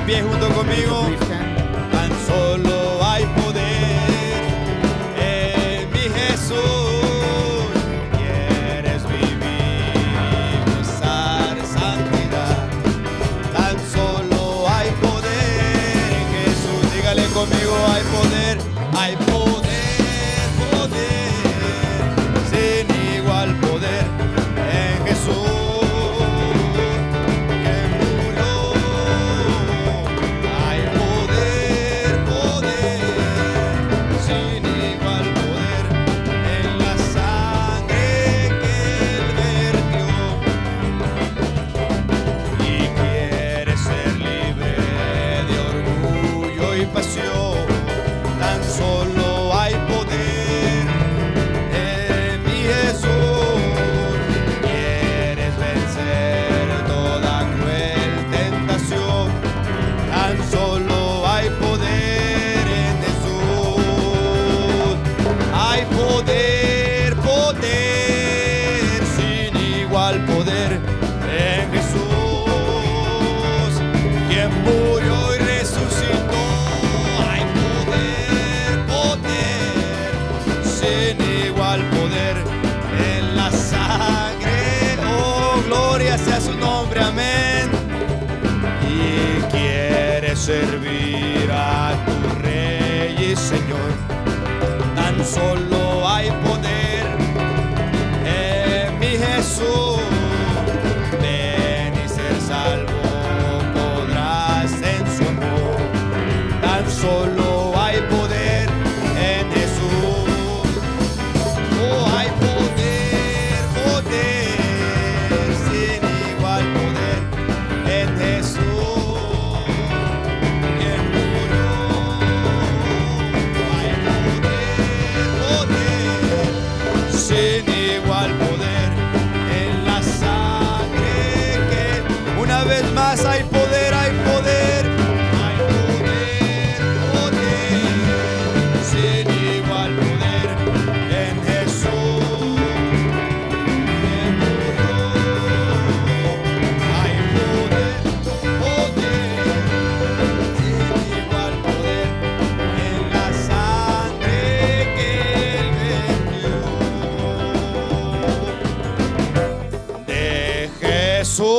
pie 0.00 0.22
junto 0.22 0.48
conmigo. 0.50 1.47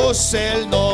Jesús 0.10 0.34
el 0.34 0.68
nombre 0.68 0.89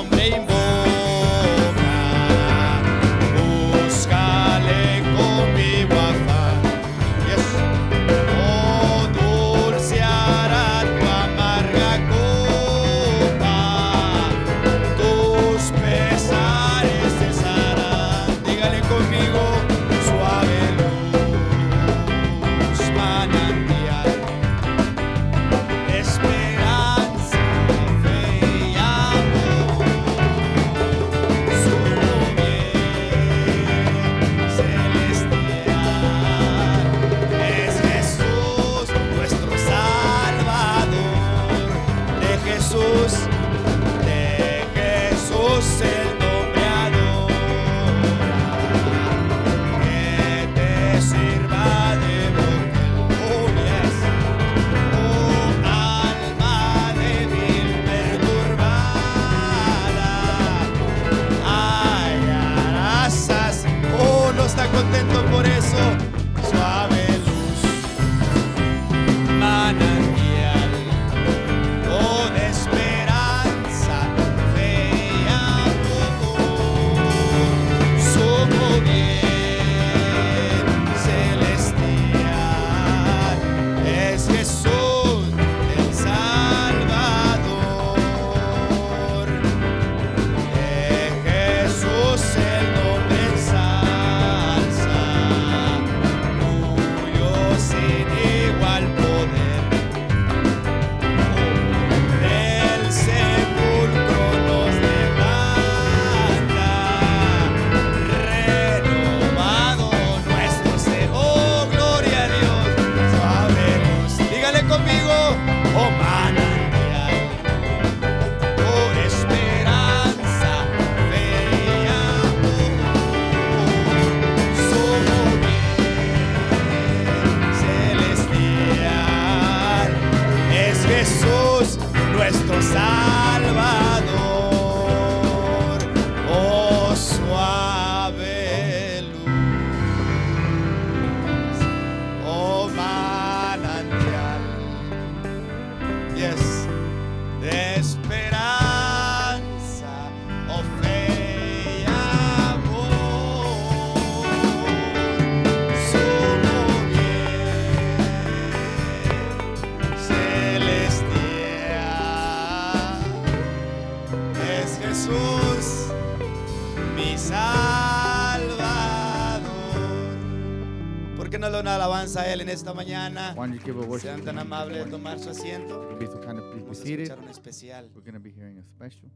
Él 172.36 172.42
en 172.42 172.50
esta 172.50 172.74
mañana. 172.74 173.34
You 173.34 173.60
give 173.60 173.80
a 173.82 173.86
worship 173.86 174.10
Sean 174.10 174.26
tan 174.26 174.38
amables 174.38 174.84
de 174.84 174.92
tomar 174.92 175.20
su 175.20 175.30
asiento. 175.30 175.98
Be 175.98 176.06
so 176.06 176.20
kind 176.20 176.38
of 176.38 176.44
Vamos 176.54 176.82
a 176.82 176.84
escuchar 176.84 177.20
un 177.20 177.30
especial. 177.30 177.90
We're 177.96 178.02
going 178.02 178.14
to 178.14 178.20
be 178.20 178.30
hearing 178.30 178.58
a 178.58 178.64
special. 178.64 179.10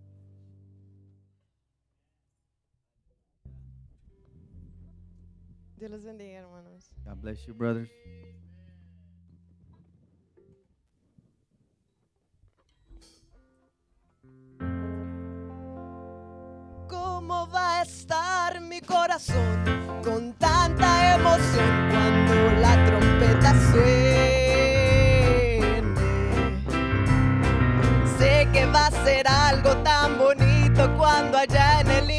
Dios 5.78 5.92
los 5.92 6.04
bendiga, 6.06 6.40
hermanos. 6.40 6.92
God 7.06 7.22
bless 7.22 7.46
you, 7.46 7.54
brothers. 7.54 7.90
¿Cómo 17.02 17.48
va 17.48 17.80
a 17.80 17.82
estar 17.84 18.60
mi 18.60 18.82
corazón 18.82 19.64
con 20.04 20.34
tanta 20.34 21.16
emoción 21.16 21.72
cuando 21.92 22.34
la 22.60 22.86
trompeta 22.88 23.54
suene? 23.72 23.94
Sé 28.18 28.50
que 28.52 28.66
va 28.66 28.88
a 28.88 28.92
ser 29.06 29.26
algo 29.30 29.78
tan 29.78 30.18
bonito 30.18 30.94
cuando 30.98 31.38
allá 31.38 31.80
en 31.80 31.92
el 31.92 32.12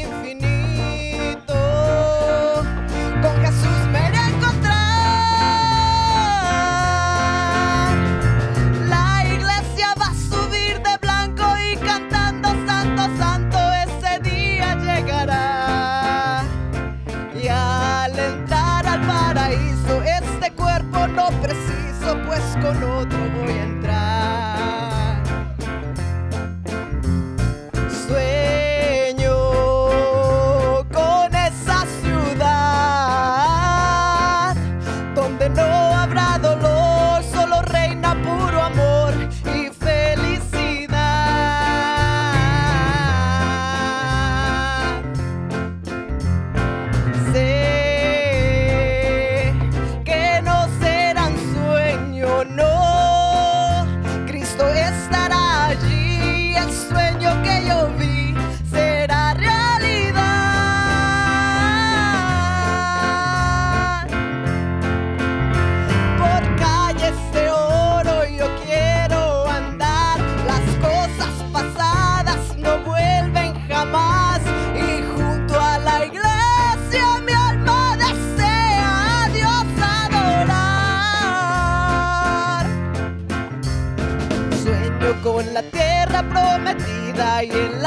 prometida 87.47 87.80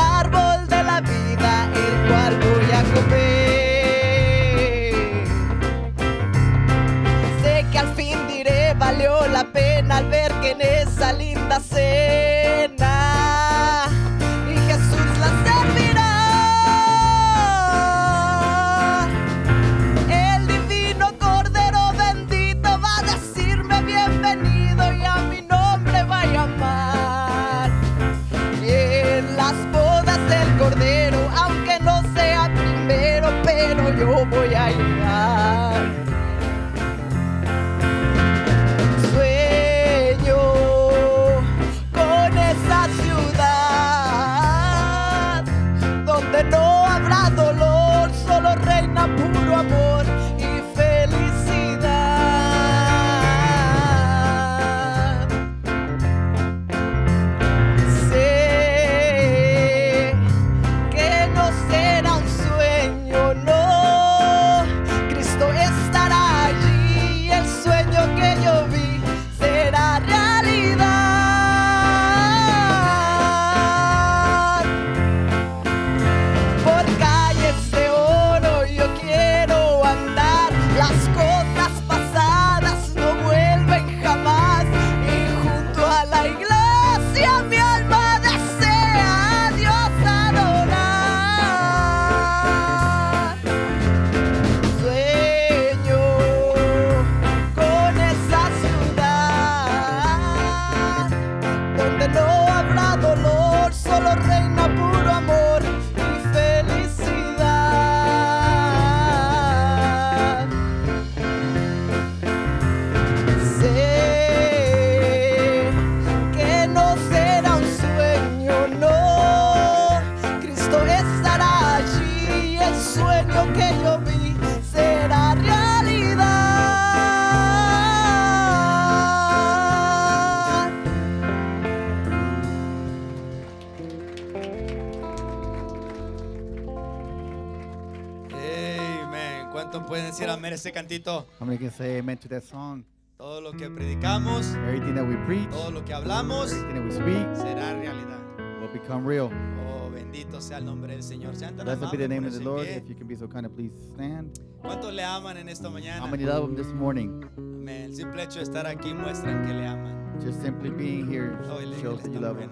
How 141.41 141.71
say 141.71 141.99
amen 141.99 142.19
to 142.19 142.29
that 142.29 142.43
song? 142.43 142.85
Todo 143.17 143.41
lo 143.41 143.53
que 143.53 143.71
predicamos, 143.71 144.55
Everything 144.67 144.95
that 144.97 145.07
we 145.07 145.17
preach, 145.25 145.49
todo 145.51 145.71
lo 145.71 145.83
que 145.83 145.95
hablamos, 145.95 146.53
everything 146.53 146.75
that 146.75 146.85
we 146.85 146.91
speak 146.91 147.37
será 147.37 147.81
realidad. 147.81 148.21
will 148.61 148.69
become 148.69 149.07
real. 149.07 149.31
Oh, 149.67 149.89
bendito 149.91 150.41
sea 150.43 150.59
el 150.59 150.65
nombre 150.65 150.93
del 150.93 151.03
Señor. 151.03 151.35
Sean 151.39 151.57
tan 151.57 151.65
Blessed 151.65 151.91
be 151.91 151.97
the 151.97 152.09
name 152.09 152.27
of 152.27 152.35
the 152.35 152.41
Lord. 152.41 152.67
If 152.67 152.89
you 152.89 152.95
can 152.95 153.07
be 153.07 153.15
so 153.15 153.27
kind 153.27 153.47
of 153.47 153.55
please 153.57 153.73
stand. 153.95 154.39
¿Cuántos 154.63 154.93
le 154.93 155.03
aman 155.05 155.39
en 155.39 155.49
esta 155.49 155.69
How 155.69 155.73
mañana? 155.75 156.11
many 156.11 156.25
love 156.25 156.45
him 156.51 156.55
this 156.57 156.73
morning? 156.75 157.25
Amén. 157.39 157.91
El 157.91 157.95
simple 157.95 158.23
hecho 158.23 158.41
de 158.41 158.45
estar 158.45 158.67
aquí 158.67 158.93
muestran 158.93 159.47
que 159.47 159.55
le 159.55 159.67
aman. 159.67 160.21
Just 160.21 160.43
simply 160.43 160.71
being 160.71 161.07
here 161.11 161.39
Oh, 161.49 161.61
shows 161.81 162.03
that 162.03 162.13
you 162.13 162.21
love 162.21 162.39
him. 162.39 162.51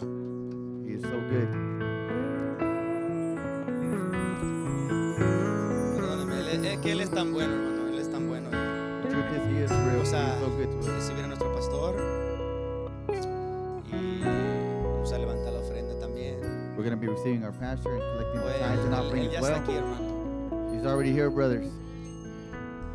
He 0.86 0.94
is 0.94 1.02
so 1.02 1.20
good. 1.28 1.48
Perdóneme, 5.96 6.72
es 6.72 6.78
que 6.78 6.92
Él 6.92 7.00
es 7.00 7.10
tan 7.10 7.32
bueno, 7.32 7.71
Vamos 9.92 10.12
a 10.14 10.34
recibir 10.96 11.24
a 11.24 11.26
nuestro 11.28 11.52
pastor 11.54 11.94
y 13.92 14.22
vamos 14.22 15.12
a 15.12 15.18
levantar 15.18 15.52
la 15.52 15.60
ofrenda 15.60 15.94
también. 16.00 16.40
We're 16.76 16.84
going 16.84 16.90
to 16.90 16.96
be 16.96 17.08
receiving 17.08 17.44
our 17.44 17.52
pastor 17.52 17.92
and 17.92 18.00
collecting 18.00 18.40
the 18.40 18.52
tithes 18.58 18.84
and 18.84 18.94
él, 18.94 19.00
offering 19.00 19.24
él 19.24 19.30
ya 19.32 19.38
as 19.40 19.44
está 19.44 19.62
well. 19.68 19.84
aquí. 19.84 20.74
He's 20.74 20.86
already 20.86 21.12
here, 21.12 21.28
brothers. 21.30 21.68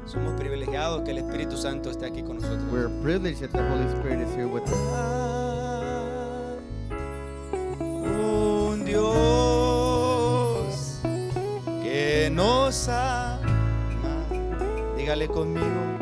Somos 0.06 0.34
privilegiados 0.40 1.04
que 1.04 1.12
el 1.12 1.18
Espíritu 1.20 1.56
Santo 1.58 1.90
esté 1.92 2.08
aquí 2.08 2.24
con 2.24 2.38
nosotros. 2.38 2.64
We're 2.72 2.90
privileged 3.04 3.42
that 3.42 3.52
the 3.52 3.62
Holy 3.68 3.88
Spirit 4.00 4.20
is 4.28 4.34
here 4.36 4.48
with 4.48 4.64
us. 4.64 4.72
Un 7.80 8.86
Dios 8.86 9.06
que 11.84 12.30
nos 12.32 12.88
ama. 12.90 13.40
Dígale 14.98 15.28
conmigo. 15.28 15.97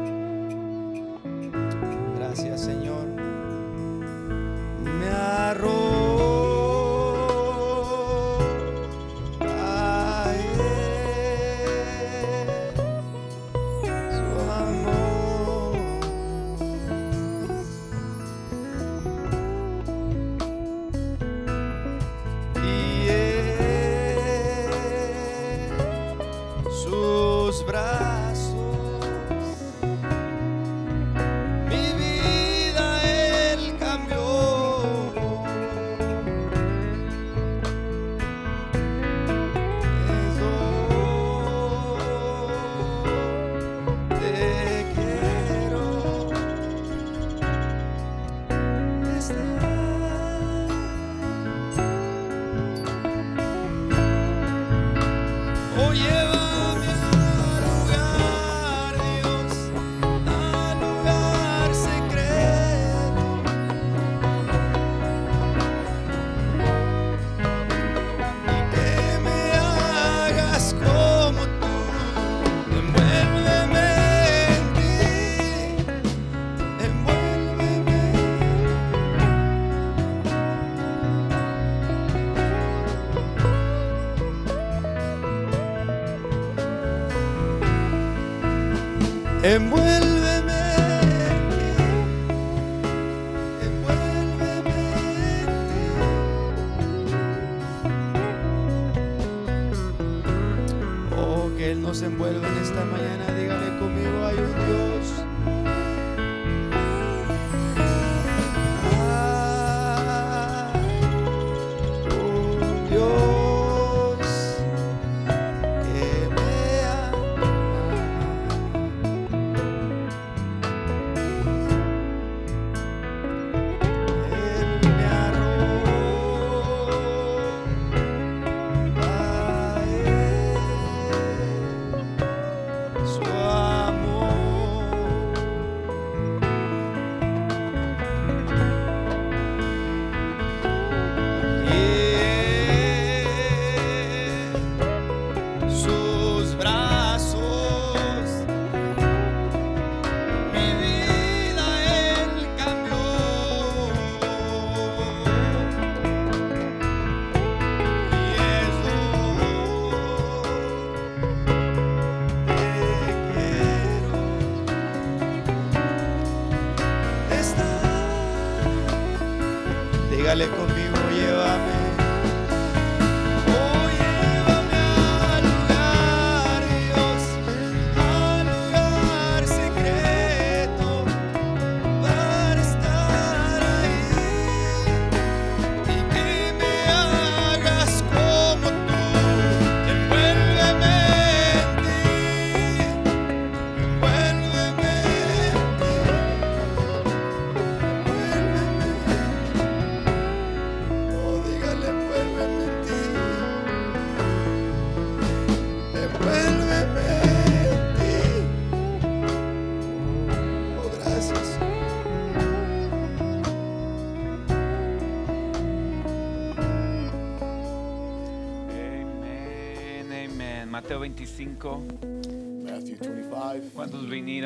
25. 221.66 221.95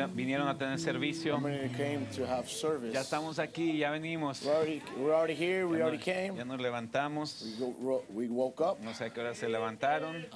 Matthew 0.00 0.16
25. 0.16 0.16
¿Cuántos 0.16 0.16
vinieron, 0.16 0.16
vinieron 0.16 0.48
a 0.48 0.56
tener 0.58 0.78
servicio? 0.78 1.40
Ya 2.92 3.00
estamos 3.00 3.38
aquí, 3.38 3.78
ya 3.78 3.90
venimos. 3.90 4.40
Ya 4.42 4.52
already 4.52 6.44
nos, 6.44 6.60
levantamos. 6.60 7.58
No 8.82 8.94
sé 8.94 9.04
a 9.04 9.10
qué 9.10 9.20
hora 9.20 9.34
se 9.34 9.48
levantaron, 9.48 10.26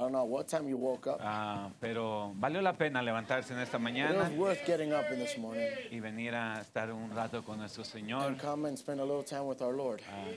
ah, 1.20 1.70
pero 1.80 2.32
valió 2.36 2.60
la 2.60 2.72
pena 2.74 3.02
levantarse 3.02 3.52
en 3.52 3.60
esta 3.60 3.78
mañana 3.78 4.24
was 4.24 4.32
worth 4.32 4.64
getting 4.66 4.92
up 4.92 5.04
in 5.12 5.18
this 5.18 5.36
morning 5.38 5.68
y 5.90 6.00
venir 6.00 6.34
a 6.34 6.60
estar 6.60 6.92
un 6.92 7.10
rato 7.14 7.42
con 7.42 7.58
nuestro 7.58 7.84
Señor. 7.84 8.36
Ah, 8.42 8.66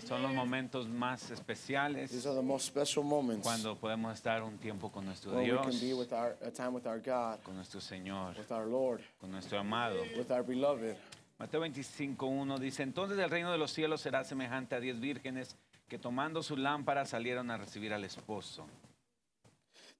son 0.05 0.21
los 0.21 0.33
momentos 0.33 0.87
más 0.87 1.31
especiales 1.31 2.11
These 2.11 2.27
are 2.27 2.35
the 2.35 2.41
most 2.41 2.67
special 2.67 3.03
moments 3.03 3.43
cuando 3.43 3.75
podemos 3.75 4.13
estar 4.13 4.43
un 4.43 4.57
tiempo 4.57 4.91
con 4.91 5.05
nuestro 5.05 5.39
Dios, 5.39 5.65
con 7.43 7.55
nuestro 7.55 7.81
Señor, 7.81 8.35
with 8.37 8.51
our 8.51 8.67
Lord, 8.67 9.01
con 9.17 9.31
nuestro 9.31 9.59
amado. 9.59 10.01
with 10.17 10.31
our 10.31 10.43
beloved. 10.43 10.95
Mateo 11.39 11.63
25.1 11.63 12.57
dice, 12.59 12.81
entonces 12.83 13.19
el 13.19 13.29
reino 13.29 13.51
de 13.51 13.57
los 13.57 13.71
cielos 13.71 14.01
será 14.01 14.23
semejante 14.23 14.75
a 14.75 14.79
diez 14.79 14.99
vírgenes 14.99 15.55
que 15.87 15.99
tomando 15.99 16.41
su 16.41 16.57
lámpara 16.57 17.05
salieron 17.05 17.51
a 17.51 17.57
recibir 17.57 17.93
al 17.93 18.03
esposo. 18.03 18.65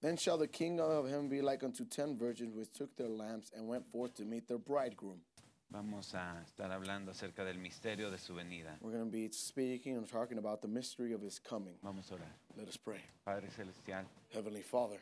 Then 0.01 0.15
shall 0.15 0.37
the 0.37 0.47
kingdom 0.47 0.89
of 0.91 1.07
heaven 1.07 1.27
be 1.27 1.41
like 1.41 1.63
unto 1.65 1.83
ten 1.85 2.17
virgins 2.17 2.55
which 2.55 2.71
took 2.71 2.95
their 2.95 3.09
lamps 3.09 3.51
and 3.55 3.67
went 3.67 3.85
forth 3.91 4.13
to 4.15 4.25
meet 4.25 4.47
their 4.47 4.59
bridegroom. 4.59 5.21
Vamos 5.69 6.13
a 6.15 6.41
estar 6.45 6.71
hablando 6.71 7.11
acerca 7.11 7.43
del 7.43 7.57
misterio 7.57 8.09
de 8.09 8.17
su 8.17 8.33
venida. 8.33 8.77
We're 8.79 8.93
going 8.93 9.05
to 9.05 9.11
be 9.11 9.29
speaking 9.31 9.97
and 9.97 10.07
talking 10.07 10.37
about 10.37 10.61
the 10.61 10.67
mystery 10.67 11.13
of 11.13 11.21
his 11.21 11.39
coming. 11.39 11.75
Vamos 11.83 12.09
a 12.11 12.15
orar. 12.15 12.31
Let 12.55 12.67
us 12.69 12.77
pray. 12.77 13.01
Padre 13.25 13.49
Celestial, 13.49 14.05
Heavenly 14.33 14.61
Father, 14.61 14.99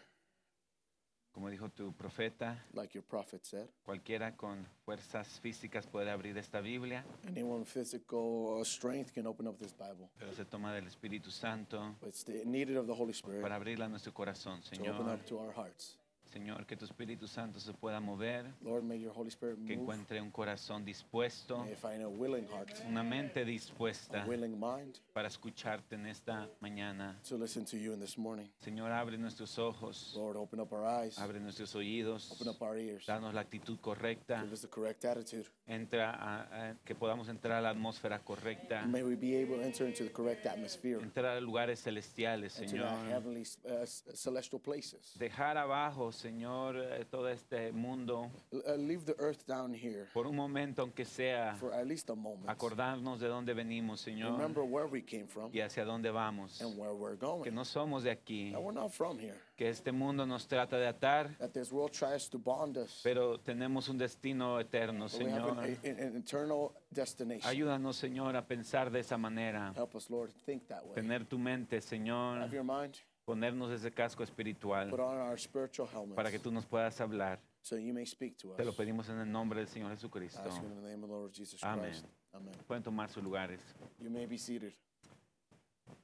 como 1.35 1.49
dijo 1.49 1.69
tu 1.69 1.91
profeta, 1.91 2.63
like 2.73 2.93
your 2.97 3.03
prophet 3.03 3.43
said, 3.43 3.67
cualquiera 3.83 4.37
con 4.37 4.65
fuerzas 4.85 5.37
físicas 5.41 5.85
puede 5.85 6.09
abrir 6.09 6.37
esta 6.37 6.61
Biblia, 6.61 7.03
anyone 7.27 7.59
with 7.59 7.67
physical 7.67 8.63
strength 8.63 9.11
can 9.13 9.27
open 9.27 9.45
up 9.45 9.57
this 9.59 9.73
Bible. 9.77 10.09
pero 10.17 10.31
se 10.33 10.45
toma 10.45 10.73
del 10.73 10.87
Espíritu 10.87 11.29
Santo 11.31 11.97
But 11.99 12.07
it's 12.09 12.23
the, 12.23 12.45
needed 12.45 12.77
of 12.77 12.87
the 12.87 12.93
Holy 12.93 13.11
Spirit 13.11 13.41
para 13.41 13.55
abrirla 13.57 13.85
a 13.85 13.89
nuestro 13.89 14.13
corazón, 14.13 14.61
to 14.61 14.69
open 14.75 14.85
Señor. 14.85 15.13
up 15.13 15.25
to 15.25 15.37
our 15.37 15.51
hearts. 15.53 15.97
Señor, 16.35 16.65
que 16.65 16.75
tu 16.75 16.83
Espíritu 16.83 17.29
Santo 17.29 17.61
se 17.61 17.71
pueda 17.71 18.01
mover, 18.01 18.45
Lord, 18.61 18.83
may 18.83 18.99
your 18.99 19.13
Holy 19.15 19.29
Spirit 19.29 19.55
que 19.65 19.77
move. 19.77 19.83
encuentre 19.83 20.19
un 20.21 20.31
corazón 20.31 20.83
dispuesto, 20.83 21.59
May 21.63 21.71
I 21.71 21.75
find 21.75 22.03
a 22.03 22.09
willing 22.09 22.45
heart, 22.49 22.71
una 22.89 23.03
mente 23.03 23.45
dispuesta 23.45 24.23
a 24.23 24.25
willing 24.27 24.59
mind 24.59 24.97
para 25.13 25.29
escucharte 25.29 25.95
en 25.95 26.07
esta 26.07 26.49
mañana. 26.59 27.17
to 27.29 27.37
listen 27.37 27.63
to 27.63 27.77
you 27.77 27.93
in 27.93 28.01
this 28.01 28.17
morning. 28.17 28.47
Señor, 28.59 28.91
abre 28.91 29.17
nuestros 29.17 29.57
ojos, 29.57 30.11
Lord, 30.13 30.35
open 30.35 30.59
up 30.59 30.73
our 30.73 30.83
eyes, 31.05 31.17
abre 31.19 31.39
nuestros 31.39 31.73
oídos, 31.73 32.29
open 32.33 32.49
up 32.49 32.61
our 32.61 32.77
ears, 32.77 33.05
danos 33.05 33.33
la 33.33 33.39
actitud 33.39 33.79
correcta, 33.79 34.41
give 34.41 34.51
us 34.51 34.59
the 34.61 34.67
correct 34.67 35.05
attitude. 35.05 35.45
entra 35.67 36.11
a- 36.11 36.71
a- 36.71 36.75
que 36.83 36.95
podamos 36.95 37.29
entrar 37.29 37.59
a 37.59 37.61
la 37.61 37.69
atmósfera 37.69 38.19
correcta, 38.19 38.85
May 38.85 39.03
we 39.03 39.15
be 39.15 39.37
able 39.41 39.55
to 39.55 39.61
enter 39.63 39.87
into 39.87 40.03
the 40.03 40.11
correct 40.11 40.45
atmosphere, 40.45 41.01
entrar 41.01 41.37
a 41.37 41.39
lugares 41.39 41.79
celestiales, 41.81 42.59
into 42.59 42.73
the 42.75 42.81
Señor. 42.83 43.07
heavenly 43.09 43.43
uh, 43.63 43.83
s- 43.83 44.03
celestial 44.13 44.59
places. 44.61 45.13
Dejar 45.17 45.57
abajo, 45.57 46.11
Señor, 46.11 46.24
eh, 46.29 47.05
todo 47.09 47.29
este 47.29 47.71
mundo 47.71 48.31
leave 48.77 49.05
the 49.05 49.15
earth 49.19 49.45
down 49.47 49.73
here 49.73 50.07
por 50.13 50.25
un 50.27 50.35
momento, 50.35 50.81
aunque 50.81 51.05
sea, 51.05 51.55
for 51.59 51.73
at 51.73 51.85
least 51.85 52.09
a 52.09 52.15
moment. 52.15 52.49
acordarnos 52.49 53.19
de 53.19 53.27
dónde 53.27 53.53
venimos, 53.53 54.01
Señor, 54.01 54.31
Remember 54.33 54.63
where 54.63 54.87
we 54.87 55.01
came 55.03 55.27
from 55.27 55.49
y 55.53 55.59
hacia 55.61 55.85
dónde 55.85 56.11
vamos. 56.11 56.61
and 56.61 56.77
where 56.77 56.93
we're 56.93 57.15
Que 57.17 57.25
going. 57.25 57.53
no 57.53 57.63
somos 57.65 58.03
de 58.03 58.11
aquí, 58.11 58.51
That 58.51 58.61
we're 58.61 58.73
not 58.73 58.91
from 58.91 59.17
here. 59.19 59.35
que 59.55 59.69
este 59.69 59.91
mundo 59.91 60.25
nos 60.25 60.47
trata 60.47 60.77
de 60.77 60.87
atar, 60.87 61.37
That 61.37 61.51
this 61.53 61.71
world 61.71 61.91
tries 61.91 62.29
to 62.29 62.37
bond 62.39 62.77
us. 62.77 63.01
pero 63.03 63.39
tenemos 63.39 63.87
un 63.89 63.97
destino 63.97 64.59
eterno, 64.59 65.05
But 65.07 65.19
we 65.19 65.31
have 65.31 65.41
Señor. 65.41 65.59
an, 65.59 65.99
a- 65.99 66.03
an 66.07 66.15
eternal 66.17 66.71
destination. 66.91 67.49
Ayúdanos, 67.49 67.95
Señor, 67.95 68.35
a 68.35 68.45
pensar 68.45 68.91
de 68.91 68.99
esa 68.99 69.17
manera. 69.17 69.71
Help 69.75 69.95
us, 69.95 70.09
Lord, 70.09 70.31
think 70.45 70.67
that 70.67 70.83
way. 70.85 70.95
Tener 70.95 71.25
tu 71.25 71.37
mente, 71.37 71.79
Señor. 71.81 72.39
Have 72.41 72.53
your 72.55 72.63
mind, 72.63 72.95
Ponernos 73.25 73.71
ese 73.71 73.91
casco 73.91 74.23
espiritual 74.23 74.89
put 74.89 74.99
on 74.99 75.17
our 75.17 75.39
spiritual 75.39 75.87
helmets 75.91 76.15
para 76.15 76.29
que 76.29 76.37
tú 76.37 76.51
nos 76.51 76.65
puedas 76.65 76.99
hablar. 77.01 77.39
so 77.61 77.75
you 77.75 77.93
may 77.93 78.05
speak 78.05 78.37
to 78.37 78.51
us. 78.51 78.57
Te 78.57 78.63
lo 78.63 78.71
pedimos 78.73 79.09
en 79.09 79.19
el 79.19 79.31
nombre 79.31 79.59
del 79.59 79.67
Señor 79.67 79.91
Jesucristo. 79.91 80.41
Ask 80.47 80.61
you 80.61 80.67
in 80.67 80.75
the 80.75 80.87
name 80.87 81.03
of 81.03 81.09
the 81.09 81.15
Lord 81.15 81.33
Jesus 81.33 81.63
Amen. 81.63 81.89
Christ. 81.91 82.05
Amen. 82.33 82.53
Pueden 82.67 82.83
tomar 82.83 83.09
sus 83.09 83.23
lugares. 83.23 83.59
You 83.99 84.11
may 84.11 84.27
be 84.27 84.37
seated. 84.37 84.73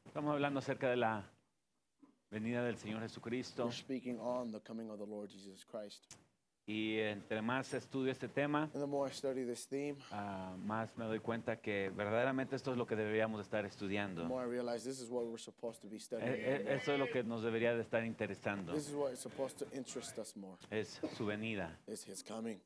Estamos 0.05 0.33
hablando 0.33 0.59
acerca 0.59 0.89
de 0.89 0.97
la 0.97 1.23
venida 2.31 2.63
del 2.63 2.77
Señor 2.77 3.01
Jesucristo. 3.01 3.65
We're 3.65 3.75
speaking 3.75 4.19
on 4.19 4.51
the 4.51 4.59
coming 4.59 4.89
of 4.89 4.97
the 4.97 5.05
Lord 5.05 5.29
Jesus 5.29 5.63
Christ. 5.63 6.17
Y 6.71 6.99
entre 6.99 7.41
más 7.41 7.73
estudio 7.73 8.13
este 8.13 8.29
tema, 8.29 8.63
And 8.73 8.79
the 8.81 8.85
more 8.87 9.09
I 9.11 9.13
study 9.13 9.43
this 9.43 9.67
theme, 9.67 9.97
ah, 10.11 10.55
más 10.63 10.95
me 10.97 11.03
doy 11.03 11.19
cuenta 11.19 11.57
que 11.59 11.89
verdaderamente 11.89 12.55
esto 12.55 12.71
es 12.71 12.77
lo 12.77 12.87
que 12.87 12.95
deberíamos 12.95 13.41
estar 13.41 13.63
the 13.63 13.67
estudiando. 13.67 14.23
more 14.23 14.45
I 14.47 14.49
realize 14.49 14.87
this 14.87 15.01
is 15.01 15.09
what 15.09 15.25
we're 15.25 15.37
supposed 15.37 15.81
to 15.81 15.89
be 15.89 15.97
E- 15.97 15.99
studying. 15.99 16.31
e- 16.33 16.73
es 16.93 16.99
lo 16.99 17.09
que 17.11 17.23
nos 17.23 17.43
debería 17.43 17.75
de 17.75 17.81
estar 17.81 18.05
interesando. 18.05 18.71
This 18.71 18.87
is 18.87 18.95
what 18.95 19.11
is 19.11 19.19
supposed 19.19 19.57
to 19.59 19.65
interest 19.75 20.17
us 20.17 20.37
more. 20.37 20.55
Es 20.69 21.01
su 21.17 21.25
venida, 21.25 21.77
Is 21.87 22.07
His 22.07 22.23
coming. 22.23 22.57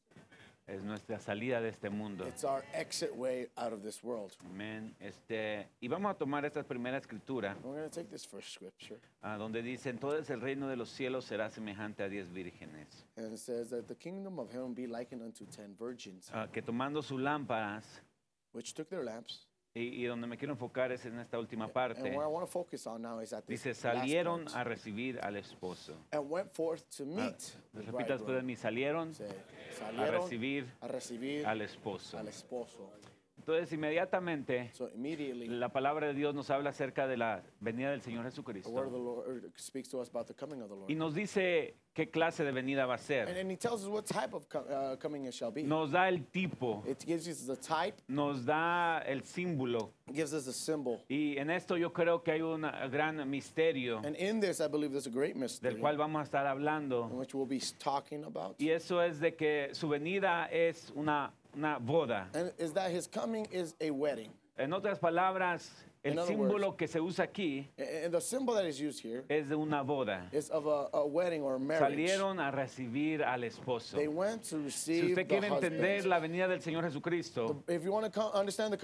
Es 0.67 0.83
nuestra 0.83 1.19
salida 1.19 1.61
de 1.61 1.69
este 1.69 1.89
mundo. 1.89 2.27
It's 2.27 2.43
our 2.43 2.63
exit 2.73 3.15
way 3.15 3.47
out 3.55 3.71
of 3.71 3.81
this 3.83 4.03
world. 4.03 4.33
Amén. 4.45 4.95
Este, 4.99 5.67
y 5.79 5.87
vamos 5.87 6.11
a 6.11 6.17
tomar 6.17 6.45
esta 6.45 6.63
primera 6.63 6.97
escritura, 6.97 7.55
We're 7.63 7.79
going 7.79 7.89
to 7.89 7.95
take 7.95 8.09
this 8.09 8.25
first 8.25 8.53
scripture, 8.53 8.99
ah, 9.21 9.37
donde 9.37 9.61
dice, 9.61 9.89
entonces 9.89 10.29
el 10.29 10.41
reino 10.41 10.67
de 10.67 10.75
los 10.75 10.89
cielos 10.89 11.25
será 11.25 11.49
semejante 11.49 12.03
a 12.03 12.09
diez 12.09 12.31
vírgenes, 12.31 13.05
and 13.17 13.31
it 13.33 13.39
says 13.39 13.69
that 13.69 13.87
the 13.87 13.95
kingdom 13.95 14.39
of 14.39 14.51
heaven 14.51 14.73
be 14.73 14.87
likened 14.87 15.21
unto 15.21 15.45
ten 15.45 15.75
virgins, 15.77 16.29
ah, 16.33 16.47
que 16.51 16.61
tomando 16.61 17.01
sus 17.01 17.19
lámparas, 17.19 18.01
which 18.53 18.73
took 18.73 18.89
their 18.89 19.03
lamps. 19.03 19.47
Y, 19.77 20.03
y 20.03 20.05
donde 20.05 20.25
me 20.25 20.37
quiero 20.37 20.53
enfocar 20.53 20.91
es 20.93 21.05
en 21.05 21.19
esta 21.19 21.37
última 21.37 21.67
parte, 21.67 22.01
where 22.01 22.23
I 22.23 22.27
want 22.31 22.45
to 22.45 22.51
focus 22.51 22.87
on 22.87 23.01
now 23.01 23.19
is 23.21 23.33
at 23.33 23.43
this 23.45 23.61
dice, 23.61 23.73
salieron 23.75 24.45
a 24.55 24.63
recibir 24.63 25.19
al 25.21 25.35
esposo. 25.35 25.93
and 26.13 26.29
went 26.31 26.49
forth 26.53 26.81
to 26.95 27.03
Ah, 27.03 27.25
meet 27.27 27.37
the 27.73 27.81
repita 27.91 28.13
después 28.13 28.37
de 28.37 28.41
mí, 28.41 28.55
salieron 28.55 29.09
a 29.09 29.75
salieron 29.77 30.21
recibir 30.21 30.65
a 30.79 30.87
recibir 30.87 31.45
al 31.45 31.61
esposo. 31.61 32.17
al 32.17 32.29
esposo. 32.29 32.89
Entonces, 33.47 33.71
inmediatamente, 33.73 34.71
So 34.73 34.89
la 34.95 35.69
palabra 35.69 36.07
de 36.07 36.15
Dios 36.15 36.33
nos 36.33 36.49
habla 36.49 36.71
acerca 36.71 37.05
de 37.07 37.15
la 37.15 37.43
venida 37.59 37.91
del 37.91 38.01
Señor 38.01 38.25
Jesucristo. 38.25 38.71
Lord 38.71 39.51
speaks 39.55 39.87
to 39.89 39.99
us 39.99 40.09
about 40.09 40.25
the 40.25 40.33
coming 40.33 40.61
of 40.63 40.69
the 40.69 40.75
Lord. 40.75 40.89
Y 40.89 40.95
nos 40.95 41.13
dice 41.13 41.75
qué 41.93 42.09
clase 42.09 42.43
de 42.43 42.51
venida 42.51 42.87
va 42.87 42.95
a 42.95 42.97
And, 42.97 43.05
ser. 43.05 43.27
and 43.29 43.51
uh. 43.51 43.55
Nos 45.63 45.91
da 45.91 46.09
el 46.09 46.25
tipo, 46.25 46.83
It 46.87 47.03
gives 47.05 47.27
us 47.27 47.45
the 47.45 47.55
type, 47.55 48.01
nos 48.07 48.43
da 48.45 48.97
el 49.05 49.21
símbolo. 49.23 49.91
gives 50.11 50.33
us 50.33 50.45
the 50.45 50.53
symbol. 50.53 51.03
Y 51.07 51.37
en 51.37 51.51
esto 51.51 51.77
yo 51.77 51.93
creo 51.93 52.23
que 52.23 52.31
hay 52.31 52.41
un 52.41 52.61
gran 52.91 53.29
misterio 53.29 53.99
And 54.03 54.15
in 54.15 54.39
this, 54.39 54.59
I 54.59 54.67
believe 54.67 54.91
there's 54.91 55.05
a 55.07 55.11
great 55.11 55.35
mystery 55.35 55.69
del 55.71 55.79
cual 55.79 55.97
vamos 55.97 56.21
a 56.21 56.23
estar 56.23 56.47
hablando. 56.47 57.07
we'll. 57.11 57.27
Y 58.57 58.69
eso 58.69 59.03
es 59.03 59.19
de 59.19 59.35
que 59.35 59.69
su 59.73 59.87
venida 59.87 60.47
es 60.47 60.91
una, 60.95 61.31
una 61.55 61.79
boda. 61.79 62.25
And 62.33 62.51
is 62.57 62.73
that 62.73 62.91
his 62.91 63.07
coming 63.07 63.47
is 63.51 63.75
a 63.81 63.91
wedding. 63.91 64.31
En 64.57 64.71
otras 64.71 64.99
palabras, 64.99 65.69
el 66.05 66.19
símbolo 66.25 66.75
que 66.77 66.87
se 66.87 66.99
usa 67.01 67.23
aquí 67.25 67.67
A- 67.79 68.05
And 68.05 68.13
the 68.13 68.21
symbol 68.21 68.53
that 68.55 68.65
is 68.65 68.79
used 68.79 68.99
here 69.03 69.23
es 69.29 69.49
de 69.49 69.55
una 69.55 69.83
boda. 69.83 70.29
is 70.31 70.49
of 70.51 70.67
a, 70.67 70.89
a 70.93 71.05
wedding 71.05 71.41
or 71.41 71.55
a 71.55 71.59
marriage. 71.59 71.81
Salieron 71.95 72.39
a 72.39 72.51
recibir 72.51 73.23
al 73.23 73.43
esposo. 73.43 73.97
They 73.97 74.07
went 74.07 74.43
to 74.49 74.69
Si 74.69 75.01
usted 75.01 75.15
the 75.15 75.25
quiere 75.25 75.47
entender 75.47 75.97
husband. 75.97 76.05
la 76.09 76.19
venida 76.19 76.47
del 76.47 76.61
Señor 76.61 76.83
Jesucristo, 76.83 77.63
If 77.67 77.83
the 78.71 78.77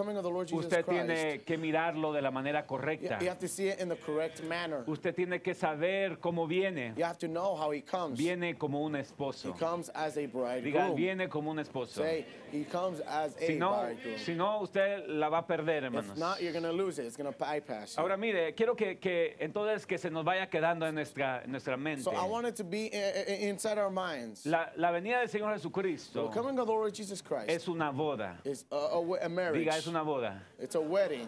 the 0.54 0.58
usted 0.58 0.86
Christ, 0.86 1.06
tiene 1.08 1.42
que 1.44 1.58
mirarlo 1.58 2.12
de 2.14 2.22
la 2.22 2.32
manera 2.32 2.66
correcta. 2.66 3.20
you 3.22 3.28
have 3.30 3.40
to 3.40 3.48
see 3.48 3.68
it 3.68 3.80
in 3.80 3.90
the 3.90 3.96
correct 3.98 4.44
manner. 4.44 4.84
Usted 4.88 5.14
tiene 5.16 5.42
que 5.42 5.54
saber 5.54 6.18
cómo 6.20 6.48
viene. 6.48 6.94
You 6.98 7.04
have 7.06 7.18
to 7.20 7.28
know 7.28 7.56
how 7.56 7.72
he 7.72 7.82
comes. 7.82 8.18
Viene 8.18 8.56
como 8.58 8.84
un 8.84 8.96
He 8.96 9.02
esposo. 9.02 9.54
comes 9.60 9.90
as 9.94 10.18
a 10.18 10.22
Diga, 10.64 10.90
viene 10.96 11.30
como 11.30 11.52
un 11.52 11.60
esposo. 11.60 12.02
Say, 12.02 12.26
he 12.52 12.64
comes 12.66 13.00
as 13.02 13.36
a 13.38 13.46
Si 13.46 13.56
no, 13.58 13.88
si 14.18 14.34
no, 14.34 14.62
usted 14.62 15.08
la 15.08 15.30
va 15.30 15.40
a 15.40 15.48
perder, 15.48 15.84
If 15.84 15.94
hermanos. 15.94 16.18
not, 16.18 16.42
you're 16.42 16.52
lose 16.74 16.98
it. 17.00 17.11
It's 17.18 17.32
to 17.32 17.38
bypass 17.38 17.96
you. 17.96 18.02
Ahora 18.02 18.18
mire, 18.18 18.54
quiero 18.56 18.76
que, 18.76 18.98
que 19.00 19.36
entonces 19.40 19.86
que 19.86 19.98
se 19.98 20.10
nos 20.10 20.24
vaya 20.24 20.48
quedando 20.50 20.86
en 20.88 20.96
nuestra, 20.96 21.42
en 21.44 21.52
nuestra 21.52 21.78
mente. 21.78 22.04
So 22.04 22.12
I 22.12 22.26
want 22.28 22.48
it 22.48 22.56
to 22.56 22.64
be 22.64 22.90
i- 22.94 23.32
i- 23.32 23.50
inside 23.50 23.78
our 23.78 23.90
minds. 23.92 24.46
La, 24.46 24.72
la 24.78 24.92
venida 24.92 25.20
del 25.20 25.28
Señor 25.30 25.50
The 25.54 25.60
Jesucristo 25.60 26.30
coming 26.32 26.58
of 26.60 26.68
the 26.68 26.74
Lord 26.74 26.94
Jesus 26.94 27.22
Christ 27.22 27.50
es 27.50 27.68
una 27.68 27.92
boda. 27.92 28.38
is 28.46 28.66
a, 28.72 28.76
a 28.76 29.00
we- 29.00 29.20
a 29.20 29.30
marriage. 29.30 29.66
Diga, 29.66 29.78
es 29.78 29.88
una 29.88 30.04
boda. 30.04 30.42
It's 30.60 30.76
a 30.76 30.80
wedding. 30.82 31.28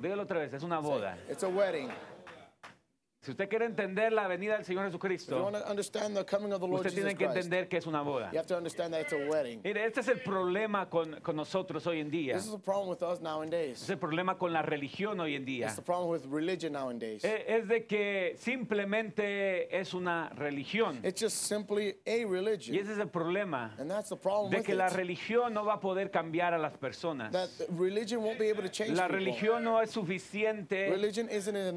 Dígalo 0.00 0.22
otra 0.22 0.40
vez, 0.40 0.52
es 0.52 0.62
una 0.62 0.80
boda. 0.80 1.16
It's 1.30 1.42
a 1.44 1.48
wedding. 1.48 1.88
Si 3.24 3.30
usted 3.30 3.48
quiere 3.48 3.64
entender 3.64 4.12
la 4.12 4.28
venida 4.28 4.56
del 4.56 4.66
Señor 4.66 4.84
Jesucristo, 4.84 5.42
want 5.42 5.56
to 5.56 5.70
understand 5.70 6.14
the 6.14 6.24
coming 6.26 6.52
of 6.52 6.60
the 6.60 6.66
Lord 6.66 6.84
usted 6.86 6.92
tiene 6.94 7.16
que 7.16 7.24
entender 7.24 7.68
que 7.68 7.78
es 7.78 7.86
una 7.86 8.02
boda. 8.02 8.30
you 8.32 8.38
have 8.38 8.46
to 8.46 8.54
understand 8.54 8.92
that 8.92 9.00
it's 9.00 9.14
a 9.14 9.28
wedding. 9.30 9.62
Mire, 9.64 9.86
este 9.86 10.00
es 10.00 10.08
el 10.08 10.20
problema 10.20 10.90
con, 10.90 11.20
con 11.22 11.34
nosotros 11.34 11.86
hoy 11.86 12.00
en 12.00 12.10
día. 12.10 12.34
This 12.34 12.44
is 12.44 12.52
the 12.52 12.58
problem 12.58 12.90
with 12.90 13.02
us 13.02 13.22
nowadays. 13.22 13.82
Es 13.82 13.88
el 13.88 13.96
problema 13.98 14.36
con 14.36 14.52
la 14.52 14.60
religión 14.60 15.20
hoy 15.20 15.36
en 15.36 15.46
día. 15.46 15.66
It's 15.68 15.76
the 15.76 15.82
problem 15.82 16.10
with 16.10 16.26
religion 16.30 16.74
nowadays. 16.74 17.24
E- 17.24 17.44
Es 17.48 17.66
de 17.66 17.86
que 17.86 18.36
simplemente 18.38 19.74
es 19.74 19.94
una 19.94 20.28
religión. 20.36 21.00
It's 21.02 21.22
just 21.22 21.36
simply 21.36 21.96
a 22.06 22.10
Y 22.16 22.24
religion. 22.26 22.76
ese 22.76 22.92
es 22.92 22.98
el 22.98 23.08
problema. 23.08 23.74
And 23.78 23.90
that's 23.90 24.10
the 24.10 24.16
problem 24.16 24.50
De 24.50 24.62
que 24.62 24.74
la 24.74 24.88
religión 24.90 25.54
no 25.54 25.64
va 25.64 25.74
a 25.74 25.80
poder 25.80 26.10
cambiar 26.10 26.52
a 26.52 26.58
las 26.58 26.76
personas. 26.76 27.32
That 27.32 27.48
religion 27.70 28.22
won't 28.22 28.38
be 28.38 28.50
able 28.50 28.62
to 28.62 28.68
change 28.68 28.94
La 28.94 29.08
religión 29.08 29.64
no 29.64 29.80
es 29.80 29.90
suficiente 29.90 30.92